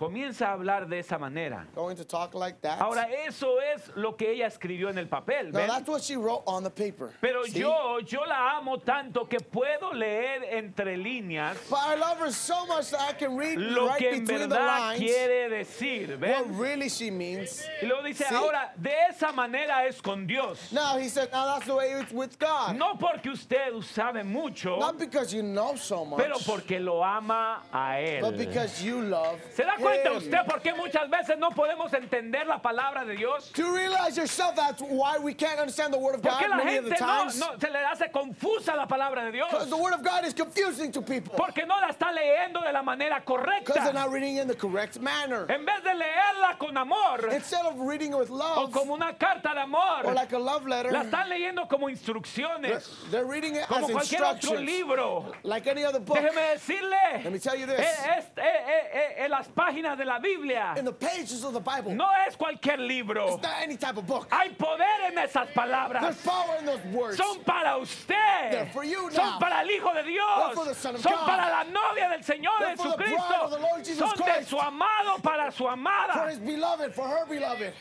Comienza 0.00 0.48
a 0.48 0.52
hablar 0.52 0.88
de 0.88 0.98
esa 0.98 1.18
manera. 1.18 1.66
going 1.74 1.94
to 1.94 2.06
talk 2.06 2.34
like 2.34 2.58
that. 2.62 2.80
Ahora, 2.80 3.06
eso 3.28 3.58
es 3.60 3.90
lo 3.96 4.16
que 4.16 4.30
ella 4.30 4.46
escribió 4.46 4.88
en 4.88 4.96
el 4.96 5.08
papel. 5.08 5.52
that's 5.52 5.86
what 5.86 6.02
she 6.02 6.16
wrote 6.16 6.42
on 6.46 6.62
the 6.62 6.70
paper. 6.70 7.10
Pero 7.20 7.44
See? 7.44 7.60
yo, 7.60 7.98
yo 8.00 8.24
la 8.26 8.56
amo 8.56 8.78
tanto 8.78 9.26
que 9.26 9.40
puedo 9.40 9.92
leer 9.92 10.42
entre 10.52 10.96
líneas 10.96 11.58
But 11.68 11.80
I 11.80 11.96
love 11.96 12.18
her 12.18 12.32
so 12.32 12.64
much 12.64 12.92
that 12.92 13.10
I 13.10 13.12
can 13.12 13.36
read 13.36 13.58
lo 13.58 13.88
right 13.88 13.98
que 13.98 14.08
en 14.08 14.20
between 14.24 14.48
the 14.48 14.48
verdad 14.48 14.78
lines 14.78 15.00
quiere 15.00 15.50
decir. 15.50 16.18
what 16.18 16.58
really 16.58 16.88
she 16.88 17.10
means. 17.10 17.62
Y 17.82 17.86
luego 17.86 18.02
dice, 18.02 18.24
ahora, 18.30 18.72
de 18.80 18.94
esa 19.10 19.32
manera 19.32 19.86
es 19.86 20.00
con 20.00 20.26
Dios. 20.26 20.72
Now, 20.72 20.96
he 20.96 21.08
said, 21.10 21.30
Now 21.30 21.44
that's 21.44 21.66
the 21.66 21.74
way 21.74 21.92
it's 22.00 22.10
with 22.10 22.38
God. 22.38 22.74
No 22.78 22.94
porque 22.94 23.26
usted 23.26 23.70
sabe 23.82 24.24
mucho, 24.24 24.78
Not 24.78 24.98
because 24.98 25.34
you 25.34 25.42
know 25.42 25.76
so 25.76 26.06
much, 26.06 26.20
pero 26.20 26.38
porque 26.38 26.80
lo 26.80 27.04
ama 27.04 27.60
a 27.70 28.18
but 28.22 28.32
Él. 28.34 28.38
because 28.38 28.82
you 28.82 29.02
love 29.02 29.38
¿Se 29.52 29.62
da 29.64 29.76
Him. 29.76 29.89
Cuenta 29.90 30.12
usted 30.12 30.44
por 30.46 30.60
qué 30.62 30.74
muchas 30.74 31.08
veces 31.10 31.38
no 31.38 31.50
podemos 31.50 31.92
entender 31.94 32.46
la 32.46 32.60
palabra 32.60 33.04
de 33.04 33.16
Dios? 33.16 33.50
Do 33.54 33.62
you 33.62 33.74
realize 33.76 34.16
yourself 34.16 34.54
that's 34.56 34.80
why 34.82 35.18
we 35.18 35.34
can't 35.34 35.58
understand 35.58 35.92
the 35.92 35.98
Word 35.98 36.14
of 36.16 36.22
¿Por 36.22 36.32
qué 36.32 36.48
God 36.48 36.50
la 36.50 36.56
many 36.64 36.76
of 36.78 36.84
the 36.84 36.90
gente 36.90 37.04
no, 37.04 37.22
times? 37.24 37.38
no- 37.38 37.58
se 37.58 37.70
le 37.70 37.78
hace 37.84 38.10
confusa 38.12 38.74
la 38.76 38.86
palabra 38.86 39.24
de 39.24 39.32
Dios? 39.32 39.48
Because 39.50 39.70
the 39.70 39.76
Word 39.76 39.94
of 39.94 40.02
God 40.02 40.24
is 40.24 40.34
confusing 40.34 40.92
to 40.92 41.02
people. 41.02 41.34
Porque 41.36 41.64
no 41.66 41.76
la 41.80 41.88
está 41.88 42.12
leyendo 42.12 42.60
de 42.64 42.72
la 42.72 42.82
manera 42.82 43.20
Because 43.20 43.44
they're 43.74 43.92
correcta. 43.92 43.94
not 43.94 44.10
reading 44.10 44.36
in 44.36 44.46
the 44.48 44.54
correct 44.54 44.98
manner. 45.00 45.46
En 45.50 45.64
vez 45.64 45.82
de 45.82 45.94
leerla 45.94 46.58
con 46.58 46.76
amor 46.76 47.28
Instead 47.32 47.64
of 47.66 47.74
reading 47.80 48.12
it 48.12 48.18
with 48.18 48.30
o 48.30 48.34
love 48.36 48.72
como 48.72 48.94
una 48.94 49.14
carta 49.14 49.52
de 49.54 49.60
amor, 49.60 50.04
or 50.06 50.14
like 50.14 50.32
a 50.32 50.38
love 50.38 50.66
letter, 50.66 50.90
la 50.92 51.02
están 51.04 51.28
leyendo 51.28 51.68
como 51.68 51.86
they're, 51.86 51.96
instrucciones, 51.96 52.88
they're 53.10 53.24
reading 53.24 53.56
it 53.56 53.66
como 53.66 53.86
as 53.86 53.92
cualquier 53.92 54.22
otro 54.22 54.34
instructions. 54.36 54.66
libro. 54.66 55.32
Like 55.42 55.66
any 55.66 55.84
other 55.84 56.00
book. 56.00 56.16
Déjeme 56.18 56.52
decirle, 56.54 57.24
Let 57.24 57.32
me 57.32 57.38
tell 57.38 57.56
you 57.56 57.66
this. 57.66 57.80
eh, 57.80 58.18
es- 58.18 58.24
eh, 58.36 58.42
eh, 58.42 58.90
eh, 58.92 59.24
en 59.24 59.30
las 59.30 59.48
páginas 59.80 59.98
de 59.98 60.04
la 60.04 60.18
Biblia 60.18 60.74
In 60.76 60.84
the 60.84 60.92
pages 60.92 61.44
of 61.44 61.52
the 61.52 61.60
Bible, 61.60 61.94
no 61.94 62.06
es 62.26 62.36
cualquier 62.36 62.78
libro. 62.78 63.34
it's 63.34 63.42
not 63.42 63.54
any 63.62 63.76
type 63.76 63.96
of 63.96 64.06
book. 64.06 64.28
Hay 64.30 64.50
poder 64.50 64.84
en 65.08 65.16
esas 65.18 65.32
There's 65.46 65.54
palabras. 65.54 66.16
power 66.24 66.56
in 66.58 66.66
those 66.66 66.80
words. 66.92 67.16
Son 67.16 67.38
para 67.44 67.78
usted. 67.78 68.14
They're 68.50 68.66
for 68.72 68.84
you 68.84 69.10
Son 69.10 69.38
para 69.38 69.60
el 69.62 69.68
Hijo 69.70 69.92
de 69.94 70.02
They're 70.02 70.54
for 70.54 70.64
the 70.64 70.70
Dios. 70.70 70.76
Son 70.78 70.94
of 70.94 71.00
Son 71.02 71.12
God. 71.12 71.26
para 71.26 71.50
la 71.50 71.64
novia 71.64 72.08
del 72.10 72.22
Señor 72.24 72.58
They're 72.60 72.76
for 72.76 72.90
the 72.90 72.96
bride 72.96 73.40
of 73.42 73.50
the 73.50 73.58
Lord 73.58 73.80
Jesucristo. 73.80 73.84
Jesus 73.84 74.10
Son 74.10 74.16
de 74.18 74.22
Christ. 74.34 74.48
su 74.50 74.58
amado 74.58 75.18
para 75.22 75.50
su 75.52 75.64
for 75.64 75.70
amada. 75.72 76.28
his 76.30 76.38
beloved, 76.38 76.94
for 76.94 77.06
her 77.08 77.26
beloved. 77.26 77.72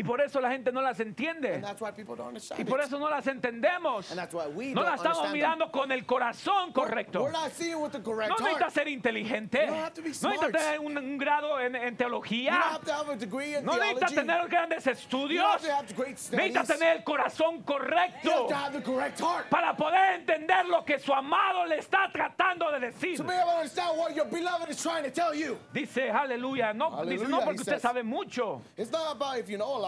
Y 0.00 0.02
por 0.02 0.22
eso 0.22 0.40
la 0.40 0.50
gente 0.50 0.72
no 0.72 0.80
las 0.80 0.98
entiende. 0.98 1.56
And 1.56 1.64
that's 1.64 1.80
why 1.82 1.90
people 1.90 2.16
don't 2.16 2.28
understand 2.28 2.58
Y 2.58 2.64
por 2.64 2.80
eso 2.80 2.98
no 2.98 3.10
las 3.10 3.26
entendemos. 3.26 4.10
And 4.10 4.18
that's 4.18 4.32
why 4.32 4.46
we 4.46 4.72
No 4.72 4.82
las 4.82 4.98
estamos 4.98 5.30
mirando 5.30 5.70
con 5.70 5.92
el 5.92 6.06
corazón 6.06 6.72
correcto. 6.72 7.22
We're 7.22 7.32
not 7.32 7.52
seeing 7.52 7.82
with 7.82 7.92
the 7.92 8.00
correct 8.00 8.30
No 8.30 8.36
necesitas 8.38 8.72
ser 8.72 8.88
inteligente. 8.88 9.66
No 9.66 9.74
necesitas 9.74 10.52
tener 10.52 10.80
un, 10.80 10.96
un 10.96 11.18
grado 11.18 11.60
en, 11.60 11.76
en 11.76 11.96
teología. 11.98 12.80
No 13.62 13.76
necesitas 13.76 14.14
tener 14.14 14.48
grandes 14.48 14.86
estudios. 14.86 15.62
Necesitas 16.32 16.66
tener 16.66 16.96
el 16.96 17.04
corazón 17.04 17.62
correcto 17.62 18.46
to 18.48 18.54
have 18.54 18.72
the 18.72 18.80
correct 18.80 19.20
heart. 19.20 19.50
para 19.50 19.76
poder 19.76 20.14
entender 20.14 20.64
lo 20.64 20.82
que 20.82 20.98
su 20.98 21.12
amado 21.12 21.66
le 21.66 21.78
está 21.78 22.10
tratando 22.10 22.70
de 22.72 22.80
decir. 22.80 23.22
Dice, 25.74 26.10
aleluya. 26.10 26.72
No, 26.72 27.04
dice, 27.04 27.28
no 27.28 27.40
porque 27.40 27.60
usted 27.60 27.78
sabe 27.78 28.02
mucho, 28.02 28.62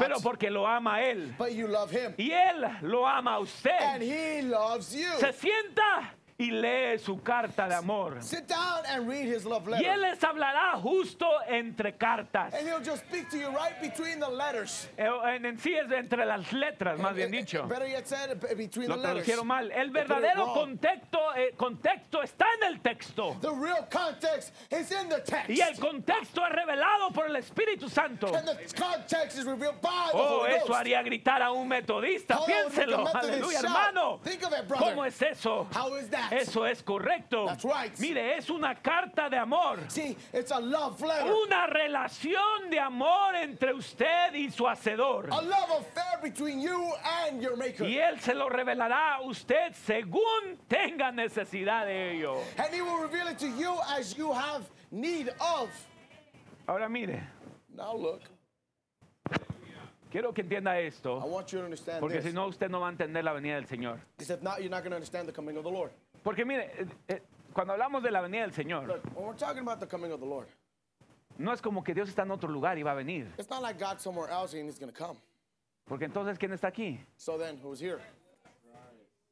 Pero 0.02 0.20
porque 0.20 0.50
lo 0.50 0.66
ama 0.66 0.96
a 0.96 1.02
él. 1.04 1.34
but 1.38 1.52
you 1.52 1.66
love 1.66 1.90
him. 1.90 2.14
Y 2.16 2.30
él 2.32 2.64
lo 2.82 3.06
ama 3.06 3.32
a 3.34 3.36
And 3.36 3.44
usted. 3.44 4.00
he 4.02 4.42
loves 4.42 4.94
you. 4.94 5.08
Se 5.18 5.32
sienta 5.32 6.14
y 6.42 6.50
lee 6.50 6.98
su 6.98 7.22
carta 7.22 7.68
de 7.68 7.74
amor. 7.76 8.16
Sit 8.20 8.48
down 8.48 8.84
and 8.88 9.08
read 9.08 9.26
his 9.26 9.44
love 9.44 9.68
Y 9.68 9.84
él 9.84 10.00
letter. 10.00 10.10
les 10.16 10.20
hablará 10.24 10.72
justo 10.80 11.26
entre 11.48 11.92
cartas. 11.96 12.52
And 12.54 12.66
he'll 12.66 12.80
just 12.84 13.04
speak 13.08 13.28
to 13.30 13.38
you 13.38 13.48
right 13.50 13.80
between 13.80 14.18
the 14.18 14.28
letters. 14.28 14.88
Eh, 14.96 15.06
En, 15.36 15.44
en 15.46 15.58
sí 15.58 15.74
es 15.74 15.90
entre 15.92 16.24
las 16.26 16.52
letras, 16.52 16.98
más 16.98 17.14
bien 17.14 17.32
Eh, 17.32 17.38
eh, 17.38 17.40
dicho. 17.42 17.66
Better 17.68 17.86
yet 17.88 18.06
said, 18.08 18.40
be- 18.40 18.54
between 18.54 18.88
Lo 18.88 18.96
the 18.96 19.14
letters. 19.14 19.44
mal. 19.44 19.70
El 19.70 19.90
verdadero 19.90 20.52
contexto, 20.52 21.18
eh, 21.36 21.54
contexto 21.56 22.22
está 22.22 22.46
en 22.60 22.72
el 22.72 22.80
texto. 22.80 23.36
The 23.40 23.50
real 23.52 23.86
context 23.90 24.52
is 24.70 24.90
in 24.90 25.08
the 25.08 25.20
text. 25.20 25.48
Y 25.50 25.60
el 25.60 25.78
contexto 25.78 26.44
es 26.44 26.52
revelado 26.52 27.12
por 27.12 27.26
el 27.26 27.36
Espíritu 27.36 27.88
Santo. 27.88 28.34
And 28.34 28.46
the 28.48 28.56
context 28.76 29.38
is 29.38 29.44
revealed 29.44 29.80
by 29.80 30.10
the 30.12 30.18
Oh, 30.18 30.40
Holy 30.40 30.54
eso 30.54 30.66
Ghost. 30.66 30.80
haría 30.80 31.02
gritar 31.02 31.40
a 31.42 31.52
un 31.52 31.68
metodista. 31.68 32.38
Piénselo. 32.44 33.06
Aleluya, 33.14 33.60
hermano. 33.60 34.20
Think 34.24 34.42
of 34.44 34.52
it, 34.52 34.66
brother. 34.66 34.86
¿Cómo 34.94 35.04
es 35.04 35.20
eso? 35.22 35.66
How 35.74 35.94
is 35.96 36.08
that? 36.10 36.31
Eso 36.32 36.64
es 36.66 36.82
correcto. 36.82 37.46
That's 37.46 37.64
right. 37.64 37.98
Mire, 37.98 38.36
es 38.36 38.48
una 38.50 38.74
carta 38.74 39.28
de 39.28 39.36
amor. 39.36 39.78
See, 39.88 40.16
it's 40.32 40.50
a 40.50 40.60
love 40.60 41.00
letter. 41.00 41.30
Una 41.30 41.66
relación 41.66 42.70
de 42.70 42.78
amor 42.80 43.34
entre 43.36 43.74
usted 43.74 44.34
y 44.34 44.50
su 44.50 44.64
hacedor. 44.66 45.28
A 45.30 45.42
love 45.42 45.70
affair 45.80 46.20
between 46.22 46.60
you 46.60 46.92
and 47.26 47.40
your 47.42 47.56
maker. 47.56 47.86
Y 47.86 47.98
él 47.98 48.20
se 48.20 48.34
lo 48.34 48.48
revelará 48.48 49.16
a 49.16 49.20
usted 49.22 49.72
según 49.74 50.58
tenga 50.68 51.12
necesidad 51.12 51.86
de 51.86 52.12
ello. 52.16 52.36
And 52.58 52.72
he 52.72 52.80
will 52.82 52.98
reveal 53.02 53.28
it 53.28 53.38
to 53.38 53.48
you 53.48 53.74
as 53.96 54.16
you 54.16 54.32
have 54.32 54.64
need 54.90 55.28
of. 55.40 55.68
Ahora 56.66 56.88
mire, 56.88 57.22
Now 57.74 57.94
look, 57.96 58.20
quiero 60.10 60.32
que 60.32 60.42
entienda 60.42 60.78
I 60.78 60.86
esto, 60.86 61.18
want 61.18 61.48
you 61.52 61.58
to 61.58 61.64
understand 61.64 62.00
porque 62.00 62.22
si 62.22 62.32
no 62.32 62.46
usted 62.46 62.68
no 62.70 62.80
va 62.80 62.88
a 62.88 62.90
entender 62.90 63.24
la 63.24 63.32
venida 63.32 63.54
del 63.54 63.66
Señor. 63.66 63.98
Porque 66.22 66.44
mire, 66.44 66.72
eh, 66.78 66.86
eh, 67.08 67.22
cuando 67.52 67.72
hablamos 67.72 68.02
de 68.02 68.10
la 68.10 68.20
venida 68.20 68.42
del 68.42 68.52
Señor, 68.52 68.86
Look, 68.86 69.02
when 69.14 69.26
we're 69.26 69.36
talking 69.36 69.62
about 69.62 69.80
the 69.80 69.86
coming 69.86 70.12
of 70.12 70.20
the 70.20 70.26
Lord, 70.26 70.46
no 71.38 71.52
es 71.52 71.60
como 71.60 71.82
que 71.82 71.94
Dios 71.94 72.08
está 72.08 72.22
en 72.22 72.30
otro 72.30 72.48
lugar 72.48 72.78
y 72.78 72.82
va 72.82 72.92
a 72.92 72.94
venir. 72.94 73.26
it's 73.38 73.50
not 73.50 73.62
like 73.62 73.78
God's 73.78 74.02
somewhere 74.02 74.30
else 74.30 74.54
and 74.54 74.66
he's 74.66 74.78
going 74.78 74.92
to 74.92 74.96
come. 74.96 75.16
Porque 75.86 76.04
entonces, 76.04 76.38
¿quién 76.38 76.52
está 76.52 76.68
aquí? 76.68 76.98
So 77.16 77.36
then, 77.36 77.58
who's 77.62 77.80
here? 77.80 78.00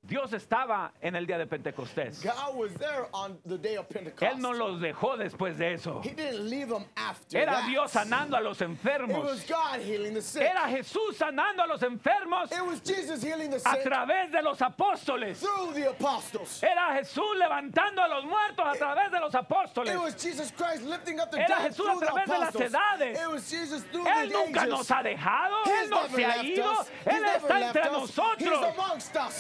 Dios 0.03 0.33
estaba 0.33 0.93
en 1.03 1.15
el 1.15 1.27
día 1.27 1.37
de 1.37 1.47
Pentecostés. 1.47 2.23
God 2.23 2.57
was 2.57 2.73
there 2.79 3.07
on 3.13 3.39
the 3.47 3.59
day 3.59 3.77
of 3.77 3.87
Pentecost. 3.87 4.23
Él 4.23 4.41
no 4.41 4.53
los 4.55 4.81
dejó 4.81 5.19
después 5.19 5.59
de 5.59 5.75
eso. 5.75 6.01
He 6.03 6.11
didn't 6.15 6.49
leave 6.49 6.71
them 6.71 6.87
after 6.97 7.37
Era 7.39 7.53
that. 7.61 7.69
Dios 7.69 7.91
sanando 7.93 8.35
a 8.37 8.41
los 8.41 8.59
It 8.63 8.69
was 8.69 8.79
enfermos. 8.79 9.47
God 9.47 9.81
healing 9.83 10.15
the 10.15 10.23
sick. 10.23 10.43
Era 10.43 10.67
Jesús 10.69 11.17
sanando 11.19 11.63
a 11.63 11.67
los 11.67 11.83
enfermos 11.83 12.51
It 12.51 12.65
was 12.65 12.81
Jesus 12.81 13.23
healing 13.23 13.51
the 13.51 13.57
a 13.57 13.61
sick 13.61 13.85
través 13.85 14.33
de 14.33 14.41
los 14.43 14.59
apóstoles. 14.63 15.39
through 15.39 15.75
the 15.75 15.91
apostles. 15.91 16.63
Era 16.63 16.95
Jesús 16.97 17.37
levantando 17.39 18.03
a 18.03 18.09
los 18.09 18.25
muertos 18.25 18.65
a 18.67 18.73
través 18.79 19.11
de 19.13 19.21
los 19.21 19.35
apóstoles. 19.35 19.93
It 19.95 20.01
was 20.01 20.15
Jesus 20.15 20.51
Christ 20.57 20.83
lifting 20.85 21.21
up 21.21 21.31
the 21.31 21.41
Era 21.41 21.49
dead 21.61 21.73
Jesús 21.73 21.87
a 21.87 22.07
través 22.07 22.27
de 22.27 22.39
las 22.39 22.55
edades. 22.55 23.21
It 23.21 23.31
was 23.31 23.51
Jesus 23.51 23.83
through 23.93 24.07
Él 24.07 24.29
the 24.31 24.35
nunca 24.35 24.61
ages. 24.63 24.71
nos 24.71 24.91
ha 24.91 25.03
dejado, 25.03 25.57
Él 25.67 25.83
He's 25.83 25.91
no 25.91 26.03
never 26.07 26.17
se 26.17 26.25
ha 26.25 26.43
ido, 26.43 26.73
us. 26.81 26.89
He's 27.05 27.15
Él 27.15 27.21
never 27.23 27.37
está 27.37 27.67
entre. 27.67 27.83
He's 27.83 27.93
nosotros. 27.93 28.75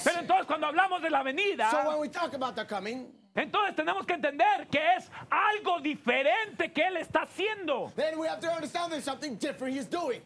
Pero 0.05 0.19
entonces 0.21 0.47
cuando 0.51 0.67
hablamos 0.67 1.01
de 1.03 1.11
la 1.11 1.23
venida, 1.23 1.71
So 1.71 1.89
when 1.89 1.99
we 2.01 2.09
talk 2.09 2.35
about 2.35 2.55
the 2.57 2.65
coming, 2.67 3.07
entonces 3.37 3.77
tenemos 3.77 4.05
que 4.07 4.15
entender 4.15 4.67
que 4.71 4.81
es 4.97 5.09
algo 5.31 5.81
diferente 5.81 6.73
que 6.73 6.83
Él 6.83 6.97
está 6.97 7.23
haciendo. 7.23 7.93
then 7.95 8.19
we 8.19 8.27
have 8.27 8.41
to 8.41 8.49
understand 8.51 8.91
there's 8.93 9.05
something 9.05 9.37
different 9.37 9.75
he's 9.77 9.87
doing. 9.89 10.21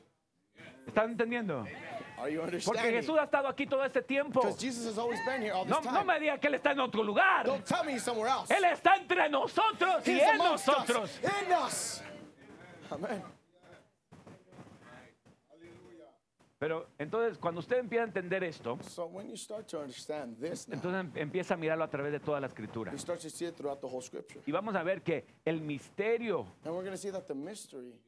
¿Están 0.87 1.11
entendiendo? 1.11 1.67
Are 2.19 2.31
you 2.31 2.41
Porque 2.41 2.55
understanding? 2.57 2.95
Jesús 3.03 3.19
ha 3.19 3.25
estado 3.25 3.49
aquí 3.49 3.67
todo 3.69 3.83
este 3.85 4.01
tiempo. 4.03 4.41
Because 4.41 4.57
Jesus 4.59 4.87
has 4.87 4.99
always 4.99 5.19
been 5.27 5.43
here 5.43 5.53
all 5.53 5.65
this 5.65 5.71
No, 5.73 5.81
no 5.81 5.91
time. 5.99 6.07
me 6.07 6.21
diga 6.21 6.39
que 6.41 6.49
Él 6.49 6.55
está 6.55 6.71
en 6.73 6.81
otro 6.81 7.03
lugar. 7.03 7.45
Don't 7.45 7.65
tell 7.65 7.85
me 7.85 7.93
he's 7.95 8.03
somewhere 8.03 8.29
else. 8.31 8.51
Él 8.51 8.65
está 8.65 8.97
entre 8.97 9.29
nosotros 9.29 10.07
y 10.07 10.13
He's 10.13 10.23
en 10.23 10.41
amongst 10.41 10.67
nosotros. 10.67 11.11
us, 11.23 11.43
in 11.43 11.53
us. 11.53 12.03
Amen. 12.91 13.23
Pero 16.65 16.87
entonces 16.99 17.37
cuando 17.37 17.59
usted 17.61 17.77
empieza 17.79 18.05
a 18.05 18.07
entender 18.07 18.43
esto, 18.43 18.79
So 18.89 19.05
when 19.05 19.29
you 19.29 19.37
start 19.37 19.67
to 19.69 19.81
understand 19.81 20.39
this 20.41 20.67
now, 20.67 20.77
entonces 20.77 21.01
em- 21.01 21.13
empieza 21.15 21.53
a 21.53 21.57
mirarlo 21.59 21.85
a 21.85 21.91
través 21.91 22.11
de 22.11 22.21
toda 22.21 22.41
la 22.41 22.47
escritura. 22.47 22.91
you 22.91 22.99
start 22.99 23.21
to 23.21 23.29
see 23.29 23.45
it 23.47 23.55
throughout 23.55 23.81
the 23.83 23.87
whole 23.87 24.01
scripture. 24.01 24.41
Y 24.47 24.51
vamos 24.53 24.75
a 24.75 24.83
ver 24.83 25.03
que 25.03 25.27
el 25.45 25.61
misterio, 25.61 26.47
And 26.65 26.75
we're 26.75 26.83
going 26.83 26.93
to 26.93 26.97
see 26.97 27.11
that 27.11 27.27
the 27.27 27.35
mystery, 27.35 28.01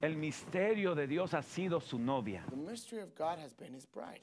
el 0.00 0.16
misterio 0.16 0.96
de 0.96 1.06
Dios 1.06 1.34
ha 1.34 1.42
sido 1.42 1.80
su 1.80 2.00
novia. 2.00 2.44
the 2.50 2.56
mystery 2.56 3.00
of 3.00 3.14
God 3.16 3.38
has 3.38 3.54
been 3.54 3.72
his 3.72 3.86
bride. 3.86 4.22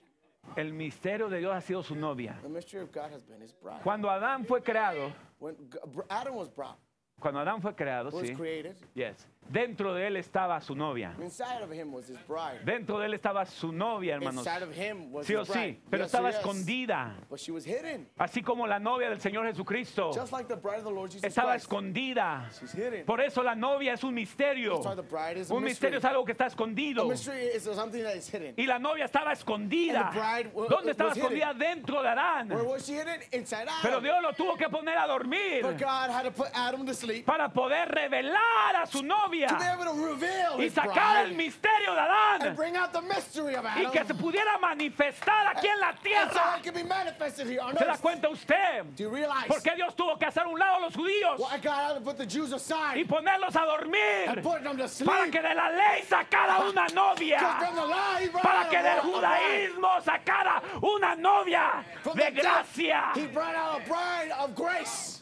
El 0.58 0.74
misterio 0.74 1.30
de 1.30 1.38
Dios 1.40 1.54
ha 1.56 1.62
sido 1.62 1.82
su 1.82 1.96
novia. 1.96 2.38
The 2.42 2.50
mystery 2.50 2.82
of 2.84 2.92
God 2.92 3.10
has 3.14 3.24
been 3.24 3.40
his 3.42 3.54
bride. 3.54 3.82
Cuando 3.84 4.10
Adán 4.10 4.46
fue 4.46 4.62
creado, 4.62 5.14
When 5.40 5.56
G- 5.70 5.80
Adam 6.10 6.36
was 6.36 6.50
brought, 6.50 6.78
cuando 7.20 7.40
Adán 7.40 7.62
fue 7.62 7.74
creado, 7.76 8.10
was 8.12 8.28
sí, 8.28 8.36
created, 8.36 8.76
yes, 8.94 9.28
dentro 9.50 9.94
de 9.94 10.08
él 10.08 10.18
estaba 10.18 10.60
su 10.62 10.76
novia. 10.76 11.14
inside 11.22 11.62
of 11.64 11.72
him 11.72 11.94
was 11.94 12.10
his 12.10 12.18
bride. 12.28 12.60
Dentro 12.66 12.98
de 13.00 13.06
él 13.08 13.14
estaba 13.14 13.46
su 13.46 13.72
novia, 13.72 14.16
hermanos. 14.16 14.46
Inside 14.46 14.64
of 14.64 14.74
him 14.78 15.12
was 15.14 15.26
Sí 15.26 15.36
o 15.36 15.42
his 15.44 15.48
bride. 15.50 15.70
sí, 15.76 15.80
pero 15.90 16.04
Yes, 16.04 16.14
estaba 16.14 16.30
yes. 16.32 16.40
escondida. 16.40 17.16
But 17.30 17.40
she 17.40 17.52
was 17.52 17.64
hidden. 17.66 18.10
Así 18.18 18.42
como 18.42 18.68
la 18.68 18.80
novia 18.80 19.10
del 19.10 19.20
Señor 19.22 19.46
Jesucristo 19.46 20.12
Just 20.14 20.32
like 20.34 20.48
the 20.50 20.56
bride 20.56 20.80
of 20.80 20.86
the 20.86 20.92
Lord 20.92 21.12
Jesus 21.12 21.24
estaba 21.24 21.52
Christ. 21.52 21.66
escondida. 21.66 22.50
She's 22.60 22.72
hidden. 22.74 23.06
Por 23.06 23.22
eso 23.22 23.42
la 23.44 23.56
novia 23.56 23.94
es 23.94 24.04
un 24.04 24.14
misterio. 24.14 24.76
That's 24.82 24.86
why 24.88 24.96
the 24.96 25.02
bride 25.02 25.38
is 25.40 25.50
a 25.52 25.54
Un 25.54 25.64
mystery. 25.64 25.92
misterio 25.92 26.00
es 26.00 26.06
algo 26.06 26.26
que 26.26 26.32
está 26.34 26.46
A 26.46 26.48
escondido. 26.48 27.06
mystery 27.08 27.48
is 27.56 27.64
something 27.64 28.04
that 28.04 28.16
is 28.16 28.30
hidden. 28.30 28.54
Y 28.58 28.66
la 28.66 28.80
novia 28.80 29.06
estaba 29.06 29.32
escondida. 29.34 30.08
And 30.08 30.14
the 30.14 30.20
bride 30.20 30.52
wa- 30.54 30.68
¿Dónde 30.68 30.92
estaba 30.92 31.10
was 31.10 31.18
hidden. 31.18 31.38
escondida? 31.38 31.54
Dentro 31.54 32.02
de 32.02 32.10
Adán. 32.10 32.50
Where 32.50 32.64
was 32.68 32.86
she 32.86 32.94
hidden? 32.96 33.22
Inside 33.32 33.68
Pero 33.82 33.98
Adam. 33.98 34.04
Dios 34.04 34.22
lo 34.22 34.34
tuvo 34.34 34.58
que 34.58 34.68
poner 34.70 34.98
a 34.98 35.06
dormir 35.08 35.62
But 35.64 35.78
God 35.80 36.10
had 36.10 36.24
to 36.24 36.32
put 36.32 36.48
Adam 36.54 36.86
to 36.86 36.94
sleep 37.04 37.26
para 37.26 37.50
poder 37.50 37.88
revelar 37.90 38.76
a 38.82 38.86
su 38.86 39.02
novia 39.04 39.48
to 39.48 39.56
be 39.58 39.66
able 39.66 39.86
to 39.86 39.94
reveal 39.94 40.58
y 40.60 40.64
his 40.66 40.74
sacar 40.74 41.26
el 41.26 41.34
bride 41.34 41.38
misterio 41.38 41.94
de 41.94 42.00
and 42.00 42.42
Adán 42.44 42.56
bring 42.56 42.76
out 42.78 42.92
the 42.94 43.02
mystery 43.02 43.56
of 43.56 43.66
y 43.66 43.86
que 43.92 44.06
se 44.06 44.14
pudiera 44.14 44.58
manifestar 44.60 45.48
aquí 45.48 45.68
en 45.68 45.80
la 45.80 45.90
And 45.90 45.98
so 45.98 46.04
tierra. 46.04 46.58
it 46.58 46.64
can 46.64 46.74
be 46.74 46.84
manifested 46.84 47.48
here 47.48 47.60
on 47.62 47.78
¿Se 47.78 47.86
da 47.86 47.92
earth. 47.94 48.02
cuenta 48.02 48.30
usted? 48.30 48.84
Do 48.96 49.04
you 49.04 49.10
realize 49.10 49.48
¿Por 49.48 49.62
qué 49.62 49.76
Dios 49.76 49.96
tuvo 49.96 50.18
que 50.18 50.26
hacer 50.26 50.44
a 50.44 50.48
un 50.48 50.58
lado 50.60 50.78
a 50.78 50.80
los 50.82 50.96
judíos 50.96 51.40
why 51.40 51.58
God 51.58 51.72
had 51.72 51.94
to 51.96 52.02
put 52.02 52.18
the 52.18 52.26
Jews 52.26 52.52
y 52.52 52.56
aside 52.56 53.06
ponerlos 53.08 53.56
a 53.56 53.60
and 53.62 53.68
dormir 53.70 54.42
put 54.44 54.64
them 54.64 54.78
to 54.78 54.88
sleep? 54.88 55.10
para 55.10 55.30
que 55.32 55.42
de 55.42 55.54
la 55.56 55.70
ley 55.70 56.04
sacara 56.08 56.60
una 56.70 56.84
Because 56.86 56.94
novia? 56.94 57.40
from 57.60 57.76
the 57.76 57.86
lie, 57.86 58.20
he 58.22 58.28
brought 58.30 58.44
Para 58.44 58.60
out 58.64 58.70
que 58.70 58.78
a 58.78 58.84
del 58.84 59.02
bride. 59.02 59.14
judaísmo 59.14 60.02
sacara 60.04 60.62
una 60.82 61.16
novia 61.16 61.84
From 62.04 62.18
de 62.18 62.26
the 62.26 62.32
death, 62.32 62.44
gracia. 62.76 63.12
He 63.16 63.28
brought 63.28 63.56
out 63.56 63.82
a 63.82 63.88
bride 63.88 64.32
of 64.40 64.56
grace. 64.56 65.22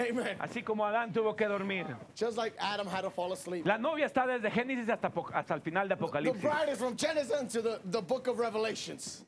Amen. 0.00 0.36
Así 0.40 0.62
como 0.62 0.84
Adán 0.86 1.12
tuvo 1.12 1.36
que 1.36 1.46
dormir. 1.46 1.86
Just 2.18 2.36
like 2.36 2.56
Adam 2.58 2.86
had 2.86 3.02
to 3.02 3.10
fall 3.10 3.32
asleep. 3.32 3.66
La 3.66 3.76
novia 3.76 4.06
está 4.06 4.26
desde 4.26 4.50
Génesis 4.50 4.88
hasta, 4.88 5.12
hasta 5.34 5.54
el 5.54 5.60
final 5.60 5.88
de 5.88 5.96
The 5.96 6.04
Apocalipsis. 6.04 6.42
bride 6.42 6.72
is 6.72 6.78
from 6.78 6.96
Genesis 6.96 7.52
to 7.52 7.62
the, 7.62 7.80
the 7.84 8.00
book 8.00 8.26
of 8.28 8.38
Revelations. 8.38 9.26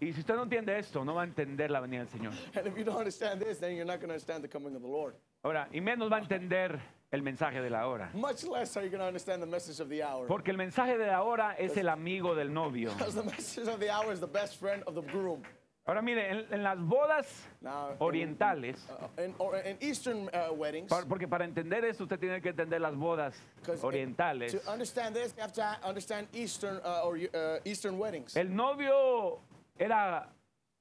Y 0.00 0.12
si 0.12 0.20
usted 0.20 0.34
no 0.34 0.42
entiende 0.42 0.76
esto, 0.78 1.04
no 1.04 1.14
va 1.14 1.22
a 1.22 1.24
entender 1.24 1.70
la 1.70 1.80
venida 1.80 2.04
del 2.04 2.08
Señor. 2.08 2.32
And 2.56 2.66
if 2.66 2.76
you 2.76 2.84
don't 2.84 2.98
understand 2.98 3.40
this, 3.40 3.58
then 3.58 3.76
you're 3.76 3.84
not 3.84 4.00
going 4.00 4.08
to 4.08 4.14
understand 4.14 4.42
the 4.42 4.48
coming 4.48 4.74
of 4.74 4.82
the 4.82 4.88
Lord. 4.88 5.14
Ahora, 5.44 5.68
y 5.72 5.80
menos 5.80 6.10
va 6.10 6.16
a 6.16 6.20
entender 6.20 6.80
el 7.10 7.22
mensaje 7.22 7.60
de 7.60 7.70
la 7.70 7.86
hora. 7.86 8.10
Much 8.14 8.44
less 8.44 8.76
are 8.76 8.84
you 8.84 8.90
going 8.90 9.00
to 9.00 9.06
understand 9.06 9.42
the 9.42 9.46
message 9.46 9.80
of 9.80 9.88
the 9.88 10.02
hour. 10.02 10.26
Porque 10.26 10.50
el 10.50 10.56
mensaje 10.56 10.98
de 10.98 11.06
la 11.06 11.22
hora 11.22 11.54
es 11.58 11.76
el 11.76 11.88
amigo 11.88 12.34
del 12.34 12.52
novio. 12.52 12.92
Because 12.92 13.14
the 13.14 13.22
message 13.24 13.68
of 13.68 13.78
the 13.78 13.90
hour 13.90 14.12
is 14.12 14.20
the 14.20 14.26
best 14.26 14.56
friend 14.56 14.82
of 14.86 14.94
the 14.94 15.02
groom. 15.02 15.42
Ahora 15.84 16.00
mire, 16.00 16.30
en, 16.30 16.46
en 16.54 16.62
las 16.62 16.78
bodas 16.78 17.26
Now, 17.60 17.90
in- 17.90 17.96
orientales, 17.98 18.88
Uh, 18.88 19.20
in, 19.22 19.34
in 19.66 19.76
Eastern 19.80 20.28
uh, 20.32 20.52
weddings, 20.54 20.88
par- 20.88 21.06
porque 21.08 21.26
para 21.26 21.44
entender 21.44 21.84
esto 21.84 22.04
usted 22.04 22.20
tiene 22.20 22.40
que 22.40 22.50
entender 22.50 22.80
las 22.80 22.94
bodas 22.94 23.34
'cause 23.64 23.82
orientales. 23.84 24.52
to 24.52 24.70
understand 24.70 25.14
this, 25.16 25.34
you 25.36 25.42
have 25.42 25.52
to 25.52 25.62
understand 25.86 26.28
Eastern 26.32 26.76
uh, 26.84 27.04
or 27.04 27.16
uh, 27.16 27.58
Eastern 27.64 27.98
weddings. 27.98 28.36
El 28.36 28.54
novio 28.54 29.40
era, 29.76 30.28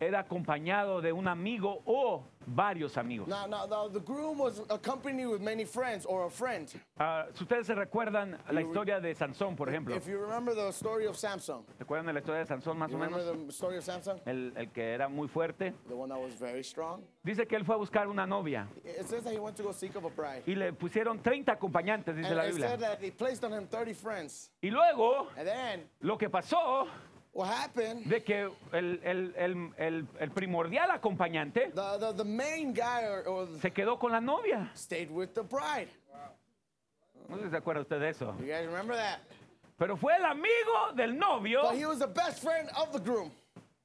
era 0.01 0.19
acompañado 0.19 0.99
de 0.99 1.13
un 1.13 1.27
amigo 1.27 1.83
o 1.85 2.23
varios 2.47 2.97
amigos. 2.97 3.27
Now, 3.27 3.45
now, 3.45 3.67
now, 3.67 3.87
the 3.87 3.99
groom 3.99 4.39
was 4.39 4.59
accompanied 4.71 5.27
with 5.27 5.41
many 5.41 5.63
friends 5.63 6.07
or 6.07 6.25
a 6.25 6.29
friend. 6.29 6.67
Ah, 6.97 7.27
si 7.35 7.43
ustedes 7.43 7.67
se 7.67 7.75
recuerdan 7.75 8.35
la 8.49 8.61
historia 8.61 8.99
de 8.99 9.13
Sansón, 9.13 9.55
por 9.55 9.69
ejemplo. 9.69 9.95
If 9.95 10.07
you 10.07 10.17
remember 10.17 10.55
the 10.55 10.69
story 10.71 11.05
of 11.05 11.15
Samson, 11.15 11.63
¿Recuerdan 11.77 12.07
de 12.07 12.13
la 12.13 12.19
historia 12.19 12.39
de 12.39 12.47
Sansón 12.47 12.79
más 12.79 12.89
you 12.89 12.97
o 12.97 12.99
remember 12.99 13.23
menos? 13.23 13.45
the 13.45 13.53
story 13.53 13.77
of 13.77 13.83
Samson, 13.83 14.19
El, 14.25 14.51
el 14.57 14.71
que 14.71 14.91
era 14.91 15.07
muy 15.07 15.27
fuerte. 15.27 15.75
the 15.87 15.95
one 15.95 16.09
that 16.09 16.19
was 16.19 16.33
very 16.33 16.63
strong. 16.63 17.03
Dice 17.23 17.45
que 17.45 17.55
él 17.55 17.63
fue 17.63 17.75
a 17.75 17.77
buscar 17.77 18.07
una 18.07 18.25
novia 18.25 18.67
It 18.83 19.05
says 19.07 19.23
that 19.23 19.31
he 19.33 19.39
went 19.39 19.55
to 19.57 19.63
go 19.63 19.71
seek 19.71 19.95
of 19.95 20.05
a 20.05 20.09
bride. 20.09 20.41
y 20.47 20.55
le 20.55 20.73
pusieron 20.73 21.19
30 21.21 21.51
acompañantes, 21.51 22.15
dice 22.15 22.27
And 22.29 22.37
la 22.37 22.45
it 22.47 22.53
said 22.55 22.79
Biblia. 22.79 22.97
that 22.99 23.17
placed 23.19 23.43
on 23.43 23.53
him 23.53 23.67
30 23.67 23.93
friends. 23.93 24.49
Y 24.63 24.69
luego, 24.71 25.27
And 25.37 25.45
then 25.47 25.83
lo 25.99 26.17
que 26.17 26.27
pasó? 26.27 26.87
De 27.33 28.23
que 28.23 28.49
el, 28.73 28.99
el- 29.03 29.33
el- 29.77 30.07
el- 30.19 30.31
primordial 30.31 30.91
acompañante 30.91 31.71
The, 31.73 31.97
the, 31.99 32.13
the 32.17 32.23
main 32.25 32.73
guy 32.73 33.05
or, 33.05 33.27
or 33.27 33.47
se 33.61 33.71
quedó 33.71 33.97
con 33.97 34.11
la 34.11 34.19
novia. 34.19 34.69
stayed 34.75 35.09
with 35.09 35.29
the 35.33 35.41
bride. 35.43 35.87
No 37.29 37.37
sé 37.37 37.43
si 37.45 37.49
se 37.51 37.57
acuerda 37.57 37.81
usted 37.81 37.99
de 37.99 38.09
eso. 38.09 38.35
You 38.39 38.47
guys 38.47 38.65
remember 38.65 38.95
that? 38.97 39.19
Pero 39.77 39.95
fue 39.95 40.15
el 40.17 40.25
amigo 40.25 40.91
del 40.95 41.17
novio, 41.17 41.61
But 41.63 41.77
he 41.77 41.85
was 41.85 41.99
the 41.99 42.07
best 42.07 42.43
friend 42.43 42.69
of 42.75 42.91
the 42.91 42.99
groom, 42.99 43.31